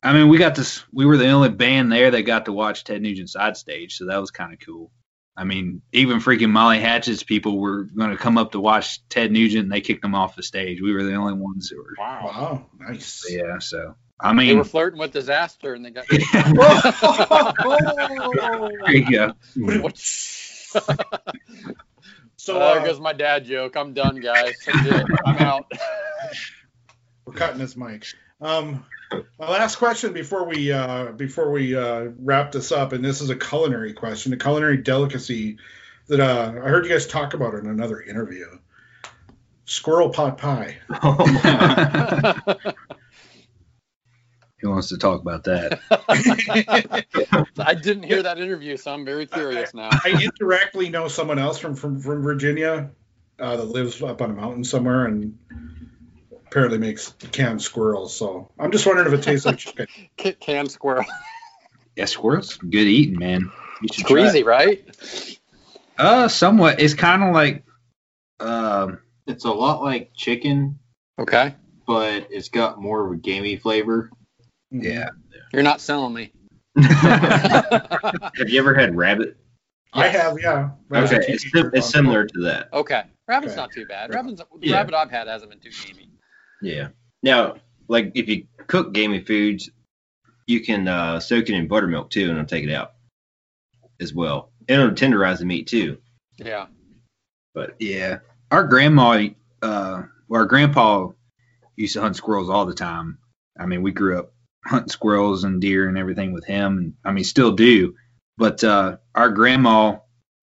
I 0.03 0.13
mean, 0.13 0.29
we 0.29 0.39
got 0.39 0.55
this. 0.55 0.85
We 0.93 1.07
were 1.07 1.17
the 1.17 1.29
only 1.29 1.49
band 1.49 1.91
there 1.91 2.11
that 2.13 2.23
got 2.23 2.45
to 2.45 2.53
watch 2.53 2.85
Ted 2.85 3.03
Nugent 3.03 3.31
side 3.31 3.57
stage, 3.57 3.97
so 3.97 4.07
that 4.07 4.19
was 4.21 4.31
kind 4.31 4.53
of 4.53 4.61
cool. 4.61 4.93
I 5.39 5.44
mean, 5.44 5.81
even 5.93 6.19
freaking 6.19 6.51
Molly 6.51 6.81
Hatchet's 6.81 7.23
people 7.23 7.60
were 7.60 7.85
going 7.85 8.10
to 8.10 8.16
come 8.16 8.36
up 8.36 8.51
to 8.52 8.60
watch 8.60 9.09
Ted 9.09 9.31
Nugent, 9.31 9.62
and 9.62 9.73
they 9.73 9.81
kicked 9.81 10.02
them 10.02 10.16
off 10.16 10.35
the 10.35 10.43
stage. 10.43 10.82
We 10.82 10.93
were 10.93 11.05
the 11.05 11.15
only 11.15 11.35
ones 11.35 11.69
that 11.69 11.77
were. 11.77 11.94
Wow. 11.97 12.20
Wow, 12.24 12.66
nice. 12.81 13.24
Yeah, 13.31 13.60
so 13.60 13.94
I 14.19 14.32
mean, 14.32 14.48
They 14.48 14.56
were 14.56 14.65
flirting 14.65 14.98
with 14.98 15.12
disaster 15.12 15.74
and 15.74 15.85
they 15.85 15.90
got. 15.90 16.06
there 16.09 16.19
you 18.97 19.09
go. 19.09 19.32
so 19.94 20.81
Uh, 22.56 22.59
uh, 22.59 22.74
there 22.74 22.85
goes 22.85 22.98
my 22.98 23.12
dad 23.12 23.44
joke. 23.44 23.77
I'm 23.77 23.94
done, 23.94 24.20
guys. 24.20 24.55
I'm 24.66 25.36
out. 25.36 25.70
we're 27.24 27.35
cutting 27.35 27.60
his 27.60 27.77
mic. 27.77 28.06
Um, 28.40 28.73
my 28.73 28.81
last 29.39 29.77
question 29.77 30.13
before 30.13 30.45
we 30.45 30.73
uh, 30.73 31.13
before 31.13 31.51
we 31.51 31.77
uh, 31.77 32.09
wrap 32.19 32.53
this 32.53 32.73
up, 32.73 32.93
and 32.93 33.05
this 33.05 33.21
is 33.21 33.31
a 33.31 33.37
culinary 33.37 33.93
question, 33.93 34.33
a 34.33 34.37
culinary 34.37 34.77
delicacy 34.77 35.59
that 36.09 36.21
uh, 36.21 36.53
I 36.55 36.69
heard 36.69 36.85
you 36.85 36.91
guys 36.91 37.07
talk 37.07 37.35
about 37.35 37.55
in 37.55 37.67
another 37.67 38.01
interview. 38.01 38.47
Squirrel 39.65 40.11
pot 40.11 40.39
pie. 40.39 40.79
Who 44.61 44.71
wants 44.71 44.89
to 44.89 44.99
talk 44.99 45.21
about 45.21 45.45
that? 45.45 45.79
I 47.59 47.75
didn't 47.75 48.03
hear 48.03 48.23
that 48.23 48.39
interview, 48.39 48.77
so 48.77 48.93
I'm 48.93 49.05
very 49.05 49.27
curious 49.27 49.73
now. 49.73 49.91
I 49.93 50.19
indirectly 50.21 50.89
know 50.89 51.07
someone 51.07 51.39
else 51.39 51.59
from 51.59 51.77
from, 51.77 52.01
from 52.01 52.23
Virginia 52.23 52.91
uh, 53.39 53.57
that 53.57 53.65
lives 53.65 54.03
up 54.03 54.21
on 54.21 54.31
a 54.31 54.35
mountain 54.35 54.65
somewhere 54.65 55.07
and 55.07 55.39
apparently 56.49 56.79
makes 56.79 57.12
canned 57.33 57.61
squirrels. 57.62 58.16
So 58.16 58.51
I'm 58.59 58.70
just 58.73 58.87
wondering 58.87 59.12
if 59.12 59.19
it 59.19 59.23
tastes 59.23 59.47
like 59.47 59.59
chicken. 59.59 59.87
Ca- 60.19 60.33
Canned 60.41 60.70
squirrel. 60.70 61.05
Yeah, 61.97 62.07
squirrels, 62.07 62.57
good 62.57 62.87
eating, 62.87 63.19
man. 63.19 63.41
You 63.43 63.51
It's 63.83 63.97
should 63.97 64.07
try 64.07 64.20
it. 64.20 64.23
greasy, 64.23 64.43
right? 64.45 65.29
Uh, 65.99 66.29
somewhat. 66.29 66.81
It's 66.81 66.95
kind 66.95 67.23
of 67.25 67.35
like, 67.35 67.65
um, 68.41 69.01
It's 69.27 69.45
a 69.45 69.51
lot 69.51 69.83
like 69.83 70.12
chicken, 70.15 70.79
Okay. 71.19 71.55
but 71.87 72.29
it's 72.31 72.49
got 72.49 72.81
more 72.81 73.05
of 73.07 73.12
a 73.12 73.16
gamey 73.16 73.57
flavor. 73.57 74.11
yeah. 74.70 75.09
You're 75.53 75.62
not 75.62 75.81
selling 75.81 76.12
me. 76.15 76.33
Have 76.77 78.49
you 78.49 78.59
ever 78.61 78.75
had 78.75 78.95
rabbit? 78.97 79.37
I 79.95 80.09
have, 80.09 80.39
yeah. 80.41 80.70
Okay, 80.93 81.16
it's, 81.27 81.45
it's 81.55 81.89
similar 81.91 82.27
to 82.27 82.41
that. 82.43 82.69
Okay. 82.75 83.03
Rabbit's 83.27 83.53
Okay. 83.55 83.61
not 83.62 83.73
too 83.73 83.87
bad. 83.87 84.12
Rabbit's, 84.12 84.41
the 84.41 84.47
Yeah. 84.69 84.77
rabbit 84.77 84.95
I've 84.95 85.11
had 85.11 85.27
hasn't 85.27 85.51
been 85.51 85.61
too 85.61 85.70
gamey. 85.87 86.08
Yeah. 86.63 86.89
Now, 87.23 87.57
like 87.89 88.13
if 88.15 88.29
you 88.29 88.47
cook 88.67 88.93
gamey 88.93 89.21
foods, 89.25 89.71
you 90.47 90.61
can 90.61 90.89
uh, 90.89 91.21
soak 91.21 91.49
it 91.49 91.55
in 91.55 91.69
buttermilk 91.69 92.11
too, 92.11 92.23
and 92.23 92.33
it'll 92.33 92.45
take 92.47 92.65
it 92.65 92.73
out 92.73 92.93
as 94.01 94.15
well. 94.15 94.51
And 94.69 94.81
it'll 94.81 94.95
tenderize 94.95 95.39
the 95.39 95.47
meat 95.47 95.67
too. 95.67 95.99
Yeah. 96.37 96.67
But 97.55 97.77
Yeah. 97.81 98.19
Our 98.51 98.65
grandma, 98.65 99.29
uh, 99.61 100.03
well, 100.29 100.41
our 100.41 100.47
grandpa 100.47 101.09
used 101.77 101.95
to 101.95 102.01
hunt 102.01 102.17
squirrels 102.17 102.49
all 102.49 102.65
the 102.67 102.75
time. 102.75 103.19
I 103.59 103.67
mean, 103.67 103.83
we 103.83 103.93
grew 103.93 104.19
up 104.19 104.33
hunting 104.65 104.89
squirrels 104.89 105.45
and 105.45 105.61
deer 105.61 105.89
and 105.89 105.99
everything 105.99 106.33
with 106.33 106.45
him, 106.47 106.79
and 106.79 106.95
I 107.05 107.13
mean, 107.13 107.25
still 107.25 107.53
do. 107.53 107.95
But 108.39 108.63
uh, 108.65 108.99
our 109.15 109.31
grandma 109.31 109.99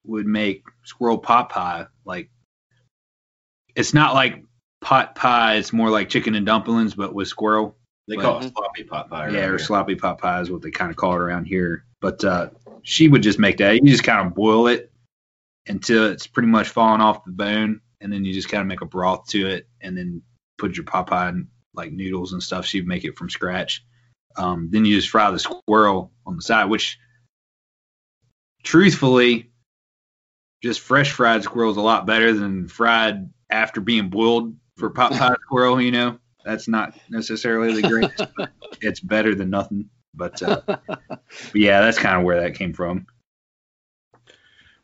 would 0.06 0.28
make 0.28 0.64
squirrel 0.84 1.18
pot 1.18 1.50
pie. 1.50 1.88
Like, 2.06 2.30
it's 3.76 3.94
not 3.94 4.14
like 4.14 4.44
pot 4.86 5.16
pie; 5.16 5.56
it's 5.56 5.74
more 5.74 5.90
like 5.90 6.10
chicken 6.10 6.36
and 6.36 6.46
dumplings, 6.46 6.94
but 6.94 7.14
with 7.14 7.28
squirrel. 7.28 7.76
they 8.08 8.18
call 8.18 8.40
Mhm. 8.40 8.46
it 8.46 8.54
sloppy 8.56 8.84
pot 8.84 9.10
pie. 9.10 9.30
yeah, 9.32 9.46
or 9.46 9.58
here. 9.58 9.58
sloppy 9.60 9.96
pot 9.96 10.20
pie 10.20 10.40
is 10.40 10.52
what 10.52 10.62
they 10.62 10.70
kind 10.70 10.92
of 10.92 10.96
call 10.96 11.14
it 11.14 11.18
around 11.18 11.46
here. 11.46 11.86
But 12.02 12.24
uh, 12.24 12.52
she 12.84 13.08
would 13.08 13.24
just 13.24 13.40
make 13.40 13.58
that. 13.58 13.74
You 13.84 13.90
just 13.90 14.04
kind 14.04 14.28
of 14.28 14.36
boil 14.36 14.68
it 14.68 14.94
until 15.66 16.06
it's 16.06 16.28
pretty 16.28 16.50
much 16.50 16.70
falling 16.70 17.02
off 17.02 17.26
the 17.26 17.32
bone, 17.32 17.82
and 18.02 18.14
then 18.14 18.24
you 18.24 18.32
just 18.32 18.48
kind 18.48 18.62
of 18.62 18.68
make 18.68 18.82
a 18.82 18.86
broth 18.86 19.26
to 19.30 19.48
it, 19.48 19.68
and 19.82 19.98
then 19.98 20.22
put 20.60 20.78
your 20.78 20.86
Popeye 20.86 21.48
like 21.74 21.92
noodles 21.92 22.34
and 22.34 22.44
stuff. 22.44 22.68
She'd 22.68 22.86
make 22.88 23.06
it 23.06 23.18
from 23.18 23.28
scratch. 23.32 23.84
Um, 24.38 24.70
then 24.70 24.86
you 24.86 24.96
just 24.96 25.10
fry 25.10 25.32
the 25.32 25.40
squirrel 25.40 26.12
on 26.28 26.36
the 26.36 26.44
side, 26.44 26.66
which 26.66 27.00
truthfully, 28.64 29.50
just 30.62 30.80
fresh 30.80 31.12
fried 31.12 31.42
squirrel 31.42 31.72
is 31.72 31.78
a 31.78 31.82
lot 31.82 32.06
better 32.06 32.34
than 32.34 32.68
fried 32.68 33.30
after 33.50 33.82
being 33.82 34.10
boiled 34.10 34.56
for 34.78 34.90
pot 34.90 35.12
pie 35.18 35.36
squirrel. 35.44 35.82
You 35.82 35.92
know, 35.92 36.20
that's 36.44 36.68
not 36.68 36.98
necessarily 37.10 37.82
the 37.82 37.88
greatest, 37.88 38.26
but 38.38 38.52
it's 38.82 39.00
better 39.00 39.36
than 39.36 39.50
nothing. 39.50 39.90
But, 40.14 40.42
uh, 40.42 40.62
but 40.68 41.22
yeah, 41.54 41.82
that's 41.82 41.98
kind 41.98 42.18
of 42.18 42.24
where 42.24 42.42
that 42.42 42.56
came 42.56 42.74
from. 42.74 43.08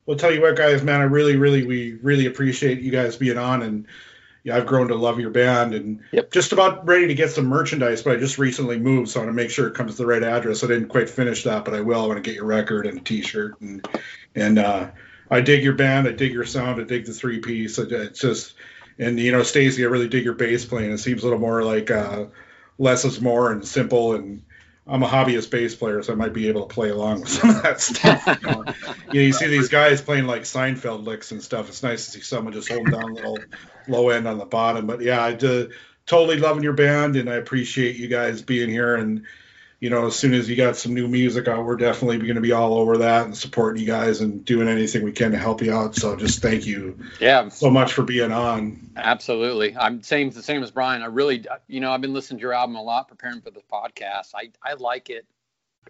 Well, 0.06 0.18
tell 0.18 0.34
you 0.34 0.42
what, 0.42 0.58
guys, 0.58 0.84
man, 0.84 1.00
I 1.00 1.06
really, 1.06 1.36
really, 1.36 1.66
we 1.66 1.94
really 1.94 2.26
appreciate 2.26 2.82
you 2.82 2.92
guys 2.92 3.16
being 3.16 3.38
on, 3.38 3.62
and 3.62 3.88
yeah, 4.44 4.58
I've 4.58 4.66
grown 4.66 4.88
to 4.88 4.96
love 4.96 5.20
your 5.20 5.30
band, 5.30 5.76
and 5.76 6.02
Yep. 6.12 6.32
just 6.32 6.52
about 6.52 6.88
ready 6.88 7.08
to 7.08 7.14
get 7.14 7.30
some 7.30 7.46
merchandise. 7.46 8.02
But 8.02 8.18
I 8.18 8.20
just 8.20 8.40
recently 8.40 8.80
moved, 8.80 9.10
so 9.10 9.20
I 9.20 9.24
want 9.24 9.38
to 9.38 9.42
make 9.42 9.52
sure 9.52 9.68
it 9.68 9.76
comes 9.76 9.92
to 9.92 9.98
the 9.98 10.08
right 10.08 10.24
address. 10.24 10.64
I 10.64 10.68
didn't 10.68 10.88
quite 10.90 11.10
finish 11.10 11.44
that, 11.44 11.64
but 11.64 11.76
I 11.76 11.82
will. 11.82 12.04
I 12.04 12.08
want 12.08 12.18
to 12.18 12.28
get 12.28 12.36
your 12.36 12.46
record 12.46 12.88
and 12.88 12.98
a 12.98 13.02
T-shirt, 13.02 13.62
and 13.62 13.88
and 14.36 14.58
uh, 14.58 14.90
I 15.30 15.42
dig 15.42 15.64
your 15.64 15.74
band, 15.74 16.08
I 16.08 16.12
dig 16.12 16.34
your 16.34 16.46
sound, 16.46 16.82
I 16.82 16.84
dig 16.84 17.06
the 17.06 17.14
three 17.14 17.40
piece. 17.40 17.78
It, 17.78 17.92
it's 17.92 18.20
just, 18.20 18.56
and 18.98 19.20
you 19.20 19.32
know, 19.32 19.44
Stacy, 19.44 19.84
I 19.84 19.88
really 19.88 20.08
dig 20.08 20.26
your 20.26 20.34
bass 20.34 20.66
playing. 20.66 20.92
It 20.92 21.00
seems 21.00 21.24
a 21.24 21.26
little 21.26 21.40
more 21.40 21.64
like 21.64 21.92
uh, 21.92 22.26
less 22.78 23.06
is 23.06 23.22
more 23.22 23.52
and 23.52 23.68
simple 23.68 24.16
and. 24.16 24.44
I'm 24.88 25.04
a 25.04 25.08
hobbyist 25.08 25.52
bass 25.52 25.76
player, 25.76 26.02
so 26.02 26.12
I 26.12 26.16
might 26.16 26.34
be 26.34 26.50
able 26.50 26.66
to 26.66 26.74
play 26.74 26.90
along 26.90 27.22
with 27.22 27.30
some 27.30 27.52
of 27.52 27.62
that 27.62 27.80
stuff. 27.80 28.26
You, 28.42 28.50
know? 28.50 28.66
you, 29.14 29.14
know, 29.14 29.26
you 29.28 29.32
see 29.32 29.46
these 29.46 29.70
guys 29.70 30.02
playing 30.02 30.26
like 30.26 30.42
Seinfeld 30.42 31.06
licks 31.06 31.32
and 31.32 31.42
stuff. 31.42 31.70
It's 31.70 31.84
nice 31.84 32.06
to 32.06 32.12
see 32.12 32.22
someone 32.22 32.52
just 32.52 32.68
holding 32.68 32.92
down 32.92 33.12
a 33.12 33.14
little 33.14 33.38
low 33.88 34.10
end 34.10 34.28
on 34.28 34.40
the 34.40 34.46
bottom. 34.46 34.88
But 34.88 35.02
yeah, 35.02 35.24
I 35.24 35.34
do, 35.34 35.70
totally 36.06 36.38
loving 36.38 36.64
your 36.64 36.74
band, 36.74 37.16
and 37.16 37.30
I 37.30 37.36
appreciate 37.36 37.96
you 37.96 38.08
guys 38.08 38.42
being 38.42 38.70
here. 38.70 38.96
And 38.96 39.26
you 39.82 39.90
know, 39.90 40.06
as 40.06 40.16
soon 40.16 40.36
as 40.36 40.48
you 40.48 40.56
got 40.56 40.78
some 40.78 40.94
new 40.94 41.08
music 41.08 41.48
out, 41.48 41.66
we're 41.66 41.76
definitely 41.76 42.20
going 42.20 42.36
to 42.36 42.42
be 42.42 42.52
all 42.52 42.76
over 42.76 43.00
that 43.00 43.26
and 43.26 43.36
supporting 43.36 43.82
you 43.82 43.88
guys 43.88 44.22
and 44.22 44.46
doing 44.46 44.68
anything 44.68 45.04
we 45.04 45.12
can 45.12 45.32
to 45.32 45.40
help 45.40 45.64
you 45.64 45.74
out. 45.74 45.96
So 45.96 46.16
just 46.16 46.40
thank 46.40 46.68
you 46.68 47.00
Yeah, 47.20 47.50
so 47.50 47.72
much 47.72 47.92
for 47.92 48.04
being 48.04 48.32
on. 48.32 48.92
absolutely. 48.96 49.76
I'm 49.76 50.04
same 50.04 50.30
the 50.30 50.44
same 50.44 50.62
as 50.62 50.70
Brian. 50.70 51.02
I 51.02 51.08
really, 51.08 51.46
you 51.68 51.80
know, 51.80 51.92
I've 51.92 52.02
been 52.02 52.14
listening 52.14 52.38
to 52.38 52.42
your 52.44 52.54
album 52.54 52.76
a 52.76 52.84
lot, 52.84 53.08
preparing 53.08 53.42
for 53.42 53.50
the 53.50 53.62
podcast. 53.72 54.34
I 54.36 54.52
I 54.64 54.74
like 54.74 55.10
it 55.10 55.26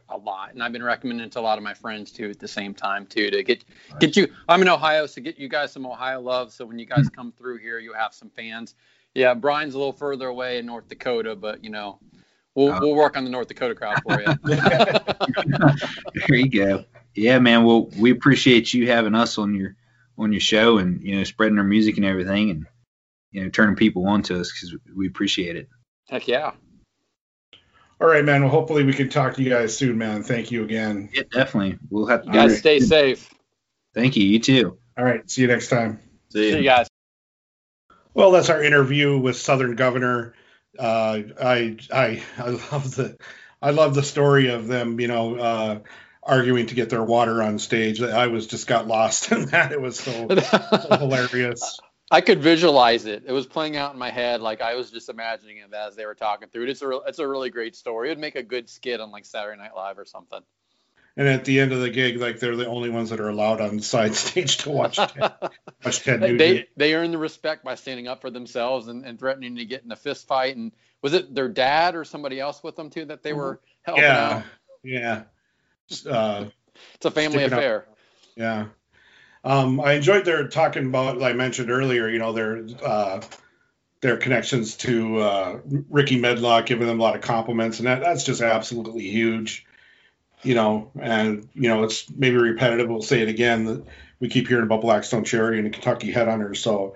a 0.08 0.18
lot, 0.18 0.54
and 0.54 0.64
I've 0.64 0.72
been 0.72 0.84
recommending 0.84 1.26
it 1.26 1.34
to 1.34 1.40
a 1.40 1.42
lot 1.42 1.58
of 1.58 1.64
my 1.66 1.74
friends 1.74 2.14
too 2.14 2.30
at 2.30 2.40
the 2.40 2.48
same 2.48 2.74
time 2.74 3.06
too 3.08 3.30
to 3.30 3.44
get 3.44 3.66
get 4.00 4.16
you. 4.16 4.30
I'm 4.48 4.62
in 4.62 4.70
Ohio, 4.70 5.06
so 5.06 5.22
get 5.22 5.38
you 5.38 5.50
guys 5.50 5.74
some 5.74 5.86
Ohio 5.86 6.22
love. 6.22 6.54
So 6.54 6.66
when 6.66 6.80
you 6.80 6.86
guys 6.86 7.08
hmm. 7.08 7.14
come 7.14 7.34
through 7.34 7.58
here, 7.58 7.78
you 7.78 7.92
have 7.92 8.14
some 8.14 8.30
fans. 8.30 8.74
Yeah, 9.14 9.34
Brian's 9.34 9.76
a 9.76 9.78
little 9.78 9.92
further 9.92 10.28
away 10.28 10.60
in 10.60 10.66
North 10.66 10.88
Dakota, 10.88 11.36
but 11.36 11.64
you 11.66 11.70
know, 11.70 12.00
we'll 12.56 12.74
Oh. 12.74 12.80
we'll 12.82 12.96
work 12.96 13.18
on 13.18 13.24
the 13.24 13.30
North 13.30 13.48
Dakota 13.48 13.76
crowd 13.76 14.00
for 14.04 14.22
you. 14.22 14.28
there 16.28 16.38
you 16.38 16.50
go. 16.50 16.86
Yeah, 17.14 17.40
man. 17.40 17.64
Well, 17.64 17.90
we 17.98 18.12
appreciate 18.12 18.74
you 18.74 18.88
having 18.88 19.16
us 19.16 19.38
on 19.38 19.54
your 19.56 19.76
on 20.18 20.32
your 20.32 20.42
show 20.42 20.78
and 20.78 21.02
you 21.02 21.16
know 21.16 21.24
spreading 21.24 21.58
our 21.58 21.64
music 21.64 21.98
and 21.98 22.06
everything, 22.06 22.50
and 22.50 22.66
you 23.32 23.44
know 23.44 23.50
turning 23.50 23.76
people 23.76 24.08
on 24.08 24.22
to 24.24 24.40
us 24.40 24.52
because 24.52 24.76
we 24.96 25.08
appreciate 25.08 25.56
it. 25.56 25.70
Heck 26.10 26.28
yeah. 26.28 26.52
All 28.00 28.08
right, 28.08 28.26
man. 28.26 28.42
Well, 28.42 28.50
hopefully 28.50 28.84
we 28.84 28.94
can 28.94 29.10
talk 29.10 29.36
to 29.36 29.44
you 29.44 29.50
guys 29.50 29.78
soon, 29.78 29.98
man. 29.98 30.24
Thank 30.24 30.52
you 30.52 30.64
again. 30.64 31.10
Yeah, 31.14 31.24
definitely. 31.32 31.78
We'll 31.90 32.08
have 32.08 32.24
to. 32.24 32.28
You 32.28 32.34
guys 32.34 32.54
it. 32.54 32.58
stay 32.58 32.80
safe. 32.80 33.30
Thank 33.94 34.16
you. 34.16 34.26
You 34.26 34.40
too. 34.40 34.78
All 34.98 35.06
right. 35.06 35.30
See 35.30 35.42
you 35.42 35.48
next 35.48 35.70
time. 35.70 36.00
See 36.30 36.58
you 36.58 36.64
guys. 36.64 36.88
Well, 38.14 38.32
that's 38.32 38.50
our 38.50 38.64
interview 38.64 39.18
with 39.18 39.38
Southern 39.38 39.76
Governor. 39.76 40.34
Uh, 40.78 41.22
I 41.42 41.78
I 41.92 42.24
I 42.38 42.50
love 42.50 42.96
the 42.96 43.18
I 43.62 43.72
love 43.72 43.94
the 43.94 44.04
story 44.04 44.50
of 44.50 44.68
them, 44.68 45.00
you 45.00 45.08
know, 45.08 45.36
uh, 45.36 45.80
arguing 46.24 46.68
to 46.68 46.76
get 46.76 46.90
their 46.90 47.04
water 47.04 47.44
on 47.44 47.60
stage. 47.60 48.02
I 48.02 48.28
was 48.28 48.48
just 48.48 48.68
got 48.68 48.88
lost 48.88 49.32
in 49.32 49.46
that. 49.48 49.72
It 49.72 49.82
was 49.82 50.00
so, 50.00 50.28
so 50.30 50.98
hilarious. 50.98 51.80
I 52.12 52.20
could 52.20 52.42
visualize 52.42 53.06
it. 53.06 53.24
It 53.26 53.32
was 53.32 53.46
playing 53.48 53.78
out 53.78 53.94
in 53.94 54.00
my 54.00 54.12
head, 54.12 54.42
like 54.42 54.62
I 54.62 54.76
was 54.76 54.92
just 54.92 55.08
imagining 55.08 55.58
it 55.58 55.74
as 55.74 55.96
they 55.96 56.06
were 56.06 56.14
talking 56.14 56.50
through 56.50 56.64
it. 56.64 56.70
It's 56.70 56.82
a 56.82 56.88
real, 56.88 57.04
it's 57.08 57.20
a 57.20 57.28
really 57.28 57.50
great 57.50 57.74
story. 57.74 58.10
It'd 58.10 58.20
make 58.20 58.36
a 58.36 58.44
good 58.44 58.68
skit 58.68 59.00
on 59.00 59.12
like 59.12 59.26
Saturday 59.26 59.58
Night 59.58 59.74
Live 59.74 59.98
or 59.98 60.04
something. 60.04 60.42
And 61.18 61.28
at 61.28 61.44
the 61.44 61.60
end 61.60 61.74
of 61.74 61.82
the 61.82 61.90
gig, 61.90 62.18
like 62.18 62.40
they're 62.40 62.56
the 62.56 62.68
only 62.68 62.90
ones 62.90 63.10
that 63.10 63.20
are 63.20 63.30
allowed 63.30 63.60
on 63.60 63.80
side 63.80 64.16
stage 64.16 64.58
to 64.58 64.70
watch 64.70 64.96
Ted, 64.96 65.34
watch 65.84 66.00
Ted 66.04 66.22
Nugent. 66.22 66.40
they 66.40 66.68
they 66.78 66.94
earned 66.94 67.14
the 67.14 67.18
respect 67.18 67.64
by 67.64 67.76
standing 67.76 68.08
up 68.08 68.22
for 68.22 68.30
themselves 68.30 68.88
and, 68.88 69.06
and 69.06 69.20
threatening 69.20 69.58
to 69.58 69.66
get 69.66 69.84
in 69.84 69.92
a 69.92 69.96
fist 69.96 70.28
fight. 70.28 70.56
And 70.56 70.72
was 71.02 71.14
it 71.14 71.36
their 71.36 71.50
dad 71.50 71.96
or 71.96 72.06
somebody 72.06 72.40
else 72.40 72.64
with 72.64 72.76
them 72.76 72.90
too 72.90 73.06
that 73.06 73.24
they 73.24 73.34
were 73.34 73.60
helping 73.82 74.04
yeah, 74.04 74.30
out? 74.30 74.44
yeah, 74.84 75.24
uh, 76.10 76.46
It's 76.96 77.06
a 77.06 77.12
family 77.12 77.40
Sticking 77.40 77.54
up. 77.54 77.60
affair. 77.60 77.86
Yeah. 78.36 78.66
Um, 79.44 79.82
I 79.82 79.94
enjoyed 79.94 80.24
their 80.24 80.48
talking 80.48 80.86
about, 80.86 81.18
like 81.18 81.34
I 81.34 81.38
mentioned 81.38 81.72
earlier, 81.72 82.08
you 82.08 82.20
know, 82.20 82.32
their 82.32 82.66
uh, 82.84 83.22
their 84.02 84.18
connections 84.18 84.78
to 84.78 85.20
uh, 85.20 85.60
Rickey 85.90 86.20
Medlocke, 86.20 86.66
giving 86.68 86.88
them 86.88 87.00
a 87.00 87.04
lot 87.04 87.16
of 87.16 87.22
compliments, 87.22 87.80
and 87.80 87.88
that, 87.88 88.02
that's 88.02 88.24
just 88.24 88.42
absolutely 88.42 89.10
huge. 89.10 89.66
You 90.44 90.56
know, 90.56 90.92
and 91.00 91.48
you 91.54 91.70
know, 91.70 91.84
it's 91.84 92.10
maybe 92.10 92.36
repetitive. 92.38 92.90
We'll 92.90 93.02
say 93.02 93.22
it 93.22 93.30
again 93.30 93.66
that 93.66 93.86
we 94.20 94.28
keep 94.30 94.48
hearing 94.48 94.64
about 94.66 94.82
Black 94.82 95.04
Stone 95.04 95.24
Cherry 95.24 95.58
and 95.58 95.68
the 95.68 95.72
Kentucky 95.72 96.12
Headhunters. 96.12 96.58
So 96.58 96.96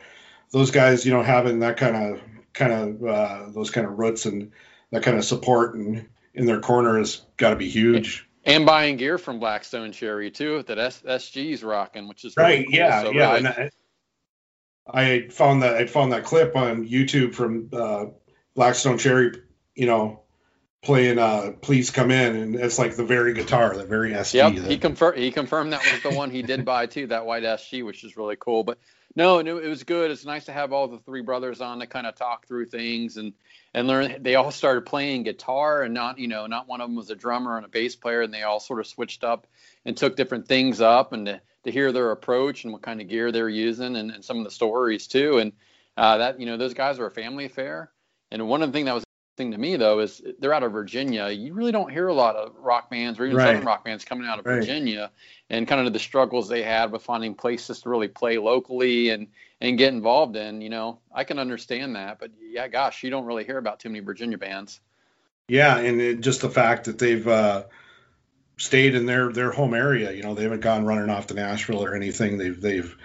those 0.52 0.72
guys, 0.72 1.06
you 1.06 1.14
know, 1.14 1.22
having 1.24 1.60
that 1.60 1.78
kind 1.78 1.96
of 1.96 2.22
kind 2.54 2.74
of 2.74 3.04
uh, 3.06 3.50
those 3.52 3.70
kind 3.70 3.86
of 3.86 4.00
roots 4.00 4.26
and 4.26 4.52
that 4.92 5.04
kind 5.04 5.18
of 5.18 5.26
support 5.26 5.76
and 5.76 6.08
in 6.34 6.46
their 6.46 6.60
corner 6.60 6.98
has 6.98 7.22
got 7.38 7.52
to 7.52 7.56
be 7.56 7.70
huge. 7.70 8.28
And 8.46 8.66
buying 8.66 8.98
gear 8.98 9.18
from 9.18 9.40
Black 9.40 9.64
Stone 9.64 9.92
Cherry 9.92 10.30
too 10.32 10.64
that 10.64 10.78
S- 10.78 11.02
SG's 11.06 11.64
rocking, 11.64 12.08
which 12.08 12.26
is 12.26 12.36
really 12.38 12.50
right 12.58 12.66
cool. 12.66 12.76
yeah 12.76 13.02
So 13.04 13.12
yeah 13.12 13.34
really- 13.34 13.38
and 13.38 13.48
I, 13.48 13.70
I 14.88 15.28
found 15.30 15.64
that 15.64 15.76
i 15.78 15.88
found 15.88 16.12
that 16.14 16.26
clip 16.26 16.56
on 16.56 16.88
youtube 16.88 17.34
from 17.34 17.70
uh, 17.74 18.06
black 18.54 18.76
stone 18.76 19.00
cherry 19.00 19.32
you 19.74 19.88
know 19.88 20.22
playing 20.86 21.20
uh 21.20 21.52
please 21.62 21.92
come 21.92 22.12
in 22.12 22.36
and 22.36 22.56
it's 22.56 22.80
like 22.80 22.96
the 22.96 23.04
very 23.04 23.34
guitar 23.34 23.76
the 23.76 23.86
very 23.86 24.12
sg 24.12 24.34
Yep, 24.36 24.56
that- 24.56 24.72
he 24.72 24.78
confirmed. 24.78 25.18
He 25.18 25.32
confirmed 25.32 25.74
that 25.74 25.82
was 25.92 26.02
the 26.04 26.18
one 26.18 26.30
he 26.30 26.42
did 26.42 26.64
buy 26.66 26.86
too, 26.86 27.08
that 27.08 27.26
white 27.26 27.44
SG, 27.44 27.84
which 27.84 28.04
is 28.04 28.16
really 28.16 28.36
cool. 28.40 28.64
But 28.64 28.78
no, 29.16 29.40
it 29.40 29.50
was 29.52 29.84
good. 29.84 30.12
It's 30.12 30.26
nice 30.26 30.46
to 30.46 30.52
have 30.52 30.74
all 30.74 30.88
the 30.90 31.00
three 31.00 31.22
brothers 31.22 31.62
on 31.62 31.80
to 31.80 31.88
kind 31.88 32.06
of 32.06 32.16
talk 32.16 32.48
through 32.48 32.66
things 32.66 33.18
and 33.18 33.34
and 33.74 33.88
learn. 33.88 34.18
They 34.22 34.36
all 34.36 34.52
started 34.52 34.86
playing 34.86 35.24
guitar, 35.24 35.84
and 35.84 35.94
not 35.94 36.20
you 36.20 36.28
know, 36.28 36.48
not 36.48 36.68
one 36.68 36.82
of 36.82 36.90
them 36.90 36.96
was 36.96 37.10
a 37.10 37.16
drummer 37.16 37.56
and 37.58 37.66
a 37.66 37.70
bass 37.70 37.96
player, 37.96 38.22
and 38.22 38.34
they 38.34 38.44
all 38.44 38.60
sort 38.60 38.80
of 38.80 38.88
switched 38.88 39.24
up 39.24 39.48
and 39.86 39.96
took 39.96 40.16
different 40.18 40.48
things 40.48 40.82
up, 40.82 41.14
and 41.14 41.26
to, 41.28 41.42
to 41.64 41.72
hear 41.72 41.92
their 41.94 42.12
approach 42.12 42.66
and 42.66 42.74
what 42.74 42.82
kind 42.82 43.00
of 43.00 43.08
gear 43.08 43.32
they're 43.32 43.48
using, 43.50 43.96
and, 43.96 44.12
and 44.12 44.26
some 44.26 44.38
of 44.38 44.44
the 44.44 44.52
stories 44.52 45.08
too. 45.08 45.38
And 45.38 45.54
uh, 45.96 46.18
that 46.18 46.40
you 46.40 46.46
know, 46.46 46.58
those 46.58 46.74
guys 46.74 47.00
are 47.00 47.06
a 47.06 47.12
family 47.12 47.46
affair. 47.46 47.92
And 48.32 48.48
one 48.50 48.64
of 48.64 48.70
the 48.70 48.74
things 48.74 48.88
that 48.88 48.96
was 48.96 49.06
thing 49.38 49.52
to 49.52 49.58
me 49.58 49.76
though 49.76 50.00
is 50.00 50.22
they're 50.40 50.54
out 50.54 50.64
of 50.64 50.72
Virginia. 50.72 51.30
You 51.30 51.54
really 51.54 51.72
don't 51.72 51.92
hear 51.92 52.08
a 52.08 52.14
lot 52.14 52.36
of 52.36 52.56
rock 52.58 52.90
bands 52.90 53.20
or 53.20 53.26
even 53.26 53.38
Right. 53.38 53.48
southern 53.48 53.66
rock 53.66 53.84
bands 53.84 54.06
coming 54.06 54.28
out 54.28 54.40
of 54.40 54.46
Right. 54.46 54.60
Virginia, 54.60 55.12
and 55.50 55.68
kind 55.68 55.86
of 55.86 55.94
the 55.94 56.00
struggles 56.00 56.48
they 56.48 56.64
had 56.64 56.92
with 56.92 57.04
finding 57.04 57.36
places 57.36 57.82
to 57.82 57.90
really 57.90 58.08
play 58.08 58.38
locally 58.38 59.10
and 59.10 59.28
and 59.62 59.78
get 59.78 59.94
involved 59.94 60.36
in. 60.36 60.62
You 60.62 60.70
know, 60.70 61.00
I 61.14 61.24
can 61.24 61.40
understand 61.40 61.96
that, 61.96 62.20
but 62.20 62.32
yeah, 62.42 62.68
gosh, 62.68 63.04
you 63.04 63.10
don't 63.10 63.26
really 63.26 63.44
hear 63.44 63.58
about 63.58 63.80
too 63.80 63.90
many 63.90 64.00
Virginia 64.04 64.38
bands. 64.38 64.80
yeah 65.48 65.78
and 65.78 66.02
it, 66.02 66.22
just 66.22 66.42
the 66.42 66.50
fact 66.50 66.86
that 66.86 66.98
they've 66.98 67.28
uh 67.28 67.64
stayed 68.58 68.96
in 68.96 69.06
their 69.06 69.32
their 69.32 69.52
home 69.52 69.74
area 69.74 70.12
you 70.12 70.24
know 70.24 70.34
they 70.34 70.44
haven't 70.44 70.62
gone 70.62 70.86
running 70.86 71.10
off 71.10 71.28
to 71.28 71.34
nashville 71.34 71.84
or 71.84 71.94
anything 71.96 72.38
they've 72.38 72.60
they've 72.60 72.96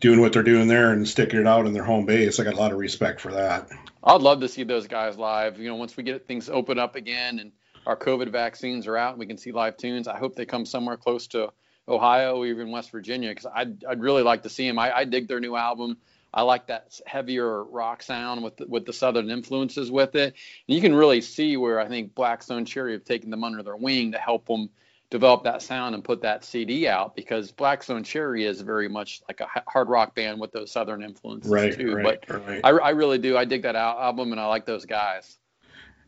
doing 0.00 0.20
what 0.20 0.32
they're 0.32 0.42
doing 0.42 0.66
there 0.66 0.92
and 0.92 1.06
sticking 1.06 1.40
it 1.40 1.46
out 1.46 1.66
in 1.66 1.72
their 1.72 1.84
home 1.84 2.06
base 2.06 2.40
i 2.40 2.44
got 2.44 2.54
a 2.54 2.56
lot 2.56 2.72
of 2.72 2.78
respect 2.78 3.20
for 3.20 3.32
that 3.32 3.68
I'd 4.02 4.22
love 4.22 4.40
to 4.40 4.48
see 4.48 4.62
those 4.62 4.86
guys 4.86 5.18
live. 5.18 5.58
You 5.58 5.68
know, 5.68 5.76
once 5.76 5.96
we 5.96 6.02
get 6.02 6.26
things 6.26 6.48
open 6.48 6.78
up 6.78 6.96
again 6.96 7.38
and 7.38 7.52
our 7.86 7.96
COVID 7.96 8.30
vaccines 8.30 8.86
are 8.86 8.96
out 8.96 9.10
and 9.10 9.18
we 9.18 9.26
can 9.26 9.36
see 9.36 9.52
live 9.52 9.76
tunes, 9.76 10.08
I 10.08 10.18
hope 10.18 10.34
they 10.34 10.46
come 10.46 10.64
somewhere 10.64 10.96
close 10.96 11.26
to 11.28 11.52
Ohio 11.86 12.36
or 12.36 12.46
even 12.46 12.70
West 12.70 12.90
Virginia 12.92 13.28
because 13.30 13.46
I'd, 13.54 13.84
I'd 13.84 14.00
really 14.00 14.22
like 14.22 14.42
to 14.44 14.48
see 14.48 14.66
them. 14.66 14.78
I, 14.78 14.96
I 14.96 15.04
dig 15.04 15.28
their 15.28 15.40
new 15.40 15.54
album. 15.54 15.98
I 16.32 16.42
like 16.42 16.68
that 16.68 16.98
heavier 17.06 17.64
rock 17.64 18.02
sound 18.02 18.42
with 18.42 18.56
the, 18.56 18.66
with 18.66 18.86
the 18.86 18.92
southern 18.92 19.30
influences 19.30 19.90
with 19.90 20.14
it. 20.14 20.34
And 20.68 20.74
you 20.76 20.80
can 20.80 20.94
really 20.94 21.20
see 21.20 21.56
where 21.56 21.78
I 21.78 21.88
think 21.88 22.14
Black 22.14 22.42
Stone 22.42 22.64
Cherry 22.64 22.92
have 22.92 23.04
taken 23.04 23.30
them 23.30 23.44
under 23.44 23.62
their 23.62 23.76
wing 23.76 24.12
to 24.12 24.18
help 24.18 24.46
them 24.46 24.70
develop 25.10 25.44
that 25.44 25.60
sound 25.60 25.94
and 25.94 26.04
put 26.04 26.22
that 26.22 26.44
CD 26.44 26.86
out 26.86 27.16
because 27.16 27.50
Black 27.50 27.82
Stone 27.82 28.04
Cherry 28.04 28.44
is 28.44 28.60
very 28.60 28.88
much 28.88 29.22
like 29.28 29.40
a 29.40 29.48
hard 29.66 29.88
rock 29.88 30.14
band 30.14 30.40
with 30.40 30.52
those 30.52 30.70
southern 30.70 31.02
influences 31.02 31.50
right 31.50 31.76
too. 31.76 31.94
right 31.94 32.20
But 32.28 32.46
right 32.46 32.60
I, 32.62 32.70
I 32.70 32.90
really 32.90 33.18
do. 33.18 33.36
I 33.36 33.44
dig 33.44 33.62
that 33.62 33.74
al- 33.76 33.98
album 33.98 34.32
and 34.32 34.40
I 34.40 34.46
like 34.46 34.66
those 34.66 34.86
guys. 34.86 35.36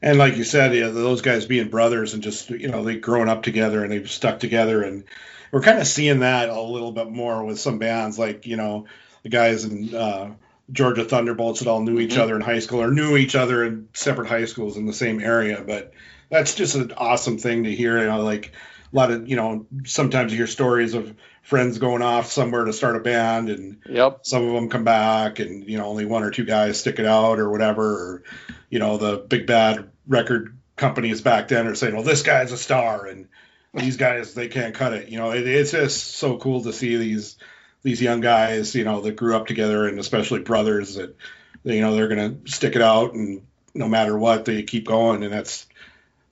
and 0.01 0.19
like 0.19 0.37
you 0.37 0.45
said, 0.45 0.75
yeah, 0.75 0.89
those 0.89 1.21
guys 1.21 1.47
being 1.47 1.69
brothers 1.69 2.15
and 2.15 2.23
just 2.23 2.51
you 2.51 2.69
know 2.69 2.85
they 2.85 2.97
growing 2.97 3.29
up 3.29 3.43
together 3.43 3.83
and 3.83 3.93
they've 3.93 4.11
stuck 4.11 4.39
together, 4.39 4.83
and 4.83 5.05
we're 5.51 5.63
kind 5.63 5.79
of 5.79 5.87
seeing 5.87 6.21
that 6.21 6.49
a 6.49 6.61
little 6.61 6.93
bit 6.93 7.11
more 7.11 7.45
with 7.45 7.59
some 7.59 7.79
bands 7.79 8.19
like 8.19 8.47
you 8.47 8.57
know 8.57 8.87
the 9.25 9.29
guys 9.29 9.65
in 9.65 9.95
uh, 9.95 10.33
Georgia 10.71 11.05
Thunderbolts 11.05 11.61
that 11.61 11.69
all 11.69 11.83
knew 11.83 11.99
each 11.99 12.13
mm-hmm. 12.13 12.23
other 12.23 12.37
in 12.37 12.41
high 12.41 12.61
school 12.61 12.83
or 12.83 12.91
knew 12.91 13.17
each 13.17 13.35
other 13.35 13.65
in 13.65 13.89
separate 13.95 14.29
high 14.29 14.45
schools 14.45 14.77
in 14.77 14.87
the 14.87 14.93
same 14.93 15.21
area, 15.21 15.63
but 15.67 15.93
that's 16.31 16.55
just 16.55 16.77
an 16.77 16.93
awesome 16.97 17.39
thing 17.39 17.65
to 17.65 17.75
hear. 17.75 17.99
You 17.99 18.07
know, 18.07 18.23
like 18.23 18.53
a 18.93 18.97
lot 18.97 19.11
of 19.11 19.29
you 19.29 19.37
know 19.37 19.67
sometimes 19.85 20.33
you 20.33 20.39
hear 20.39 20.47
stories 20.47 20.95
of 20.95 21.15
friends 21.43 21.79
going 21.79 22.03
off 22.03 22.31
somewhere 22.31 22.65
to 22.65 22.73
start 22.73 22.97
a 22.97 23.01
band 23.01 23.49
and 23.49 23.79
yep. 23.89 24.21
some 24.23 24.47
of 24.47 24.53
them 24.53 24.69
come 24.69 24.85
back 24.85 25.39
and 25.39 25.69
you 25.69 25.79
know 25.79 25.87
only 25.87 26.05
one 26.05 26.23
or 26.23 26.31
two 26.31 26.45
guys 26.45 26.79
stick 26.79 26.99
it 26.99 27.07
out 27.07 27.39
or 27.39 27.51
whatever 27.51 27.83
or 27.83 28.23
you 28.71 28.79
know 28.79 28.97
the 28.99 29.17
big 29.17 29.47
bad 29.47 29.91
record 30.07 30.57
companies 30.77 31.21
back 31.21 31.49
then 31.49 31.67
are 31.67 31.75
saying 31.75 31.95
well 31.95 32.05
this 32.05 32.23
guy's 32.23 32.53
a 32.53 32.59
star 32.59 33.07
and 33.07 33.29
these 33.75 33.97
guys 33.97 34.35
they 34.35 34.49
can't 34.49 34.75
cut 34.75 34.93
it 34.93 35.09
you 35.09 35.19
know 35.19 35.33
it, 35.33 35.47
it's 35.47 35.71
just 35.71 36.17
so 36.17 36.37
cool 36.37 36.63
to 36.63 36.73
see 36.73 36.97
these 36.97 37.37
these 37.83 38.03
young 38.03 38.21
guys 38.21 38.75
you 38.75 38.85
know 38.85 39.01
that 39.01 39.17
grew 39.17 39.35
up 39.37 39.47
together 39.47 39.87
and 39.87 39.99
especially 39.99 40.41
brothers 40.41 40.97
that 40.97 41.17
you 41.65 41.81
know 41.81 41.95
they're 41.95 42.09
gonna 42.09 42.37
stick 42.47 42.77
it 42.77 42.83
out 42.83 43.15
and 43.15 43.43
no 43.75 43.89
matter 43.89 44.17
what 44.17 44.45
they 44.45 44.63
keep 44.63 44.87
going 44.87 45.23
and 45.23 45.33
that's 45.33 45.67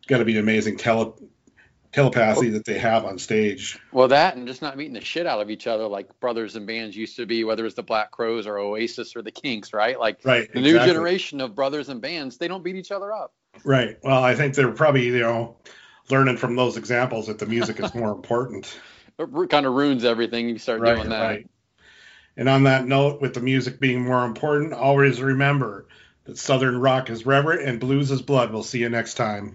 got 0.07 0.19
to 0.19 0.24
be 0.24 0.32
an 0.32 0.43
amazing 0.43 0.77
tele 0.77 1.15
telepathy 1.92 2.50
that 2.50 2.64
they 2.64 2.78
have 2.78 3.04
on 3.04 3.18
stage. 3.18 3.78
Well, 3.92 4.08
that 4.08 4.36
and 4.36 4.46
just 4.46 4.62
not 4.62 4.76
beating 4.76 4.94
the 4.94 5.00
shit 5.00 5.26
out 5.26 5.40
of 5.40 5.50
each 5.50 5.66
other 5.66 5.86
like 5.86 6.18
brothers 6.20 6.56
and 6.56 6.66
bands 6.66 6.96
used 6.96 7.16
to 7.16 7.26
be, 7.26 7.44
whether 7.44 7.66
it's 7.66 7.74
the 7.74 7.82
Black 7.82 8.10
Crowes 8.10 8.46
or 8.46 8.58
Oasis 8.58 9.16
or 9.16 9.22
the 9.22 9.32
Kinks, 9.32 9.72
right? 9.72 9.98
Like 9.98 10.20
right, 10.24 10.52
the 10.52 10.58
exactly. 10.58 10.62
new 10.62 10.78
generation 10.78 11.40
of 11.40 11.54
brothers 11.54 11.88
and 11.88 12.00
bands, 12.00 12.38
they 12.38 12.48
don't 12.48 12.62
beat 12.62 12.76
each 12.76 12.92
other 12.92 13.12
up. 13.12 13.32
Right. 13.64 13.98
Well, 14.02 14.22
I 14.22 14.34
think 14.34 14.54
they're 14.54 14.72
probably 14.72 15.06
you 15.06 15.20
know 15.20 15.56
learning 16.10 16.36
from 16.36 16.56
those 16.56 16.76
examples 16.76 17.26
that 17.26 17.38
the 17.38 17.46
music 17.46 17.80
is 17.80 17.94
more 17.94 18.12
important. 18.14 18.78
It 19.18 19.50
kind 19.50 19.66
of 19.66 19.74
ruins 19.74 20.04
everything. 20.04 20.48
You 20.48 20.58
start 20.58 20.80
right, 20.80 20.96
doing 20.96 21.10
that. 21.10 21.26
Right. 21.26 21.50
And 22.36 22.48
on 22.48 22.62
that 22.64 22.86
note, 22.86 23.20
with 23.20 23.34
the 23.34 23.40
music 23.40 23.80
being 23.80 24.02
more 24.02 24.24
important, 24.24 24.72
always 24.72 25.20
remember 25.20 25.86
that 26.24 26.38
Southern 26.38 26.80
rock 26.80 27.10
is 27.10 27.26
reverent 27.26 27.68
and 27.68 27.80
blues 27.80 28.10
is 28.10 28.22
blood. 28.22 28.52
We'll 28.52 28.62
see 28.62 28.78
you 28.78 28.88
next 28.88 29.14
time. 29.14 29.54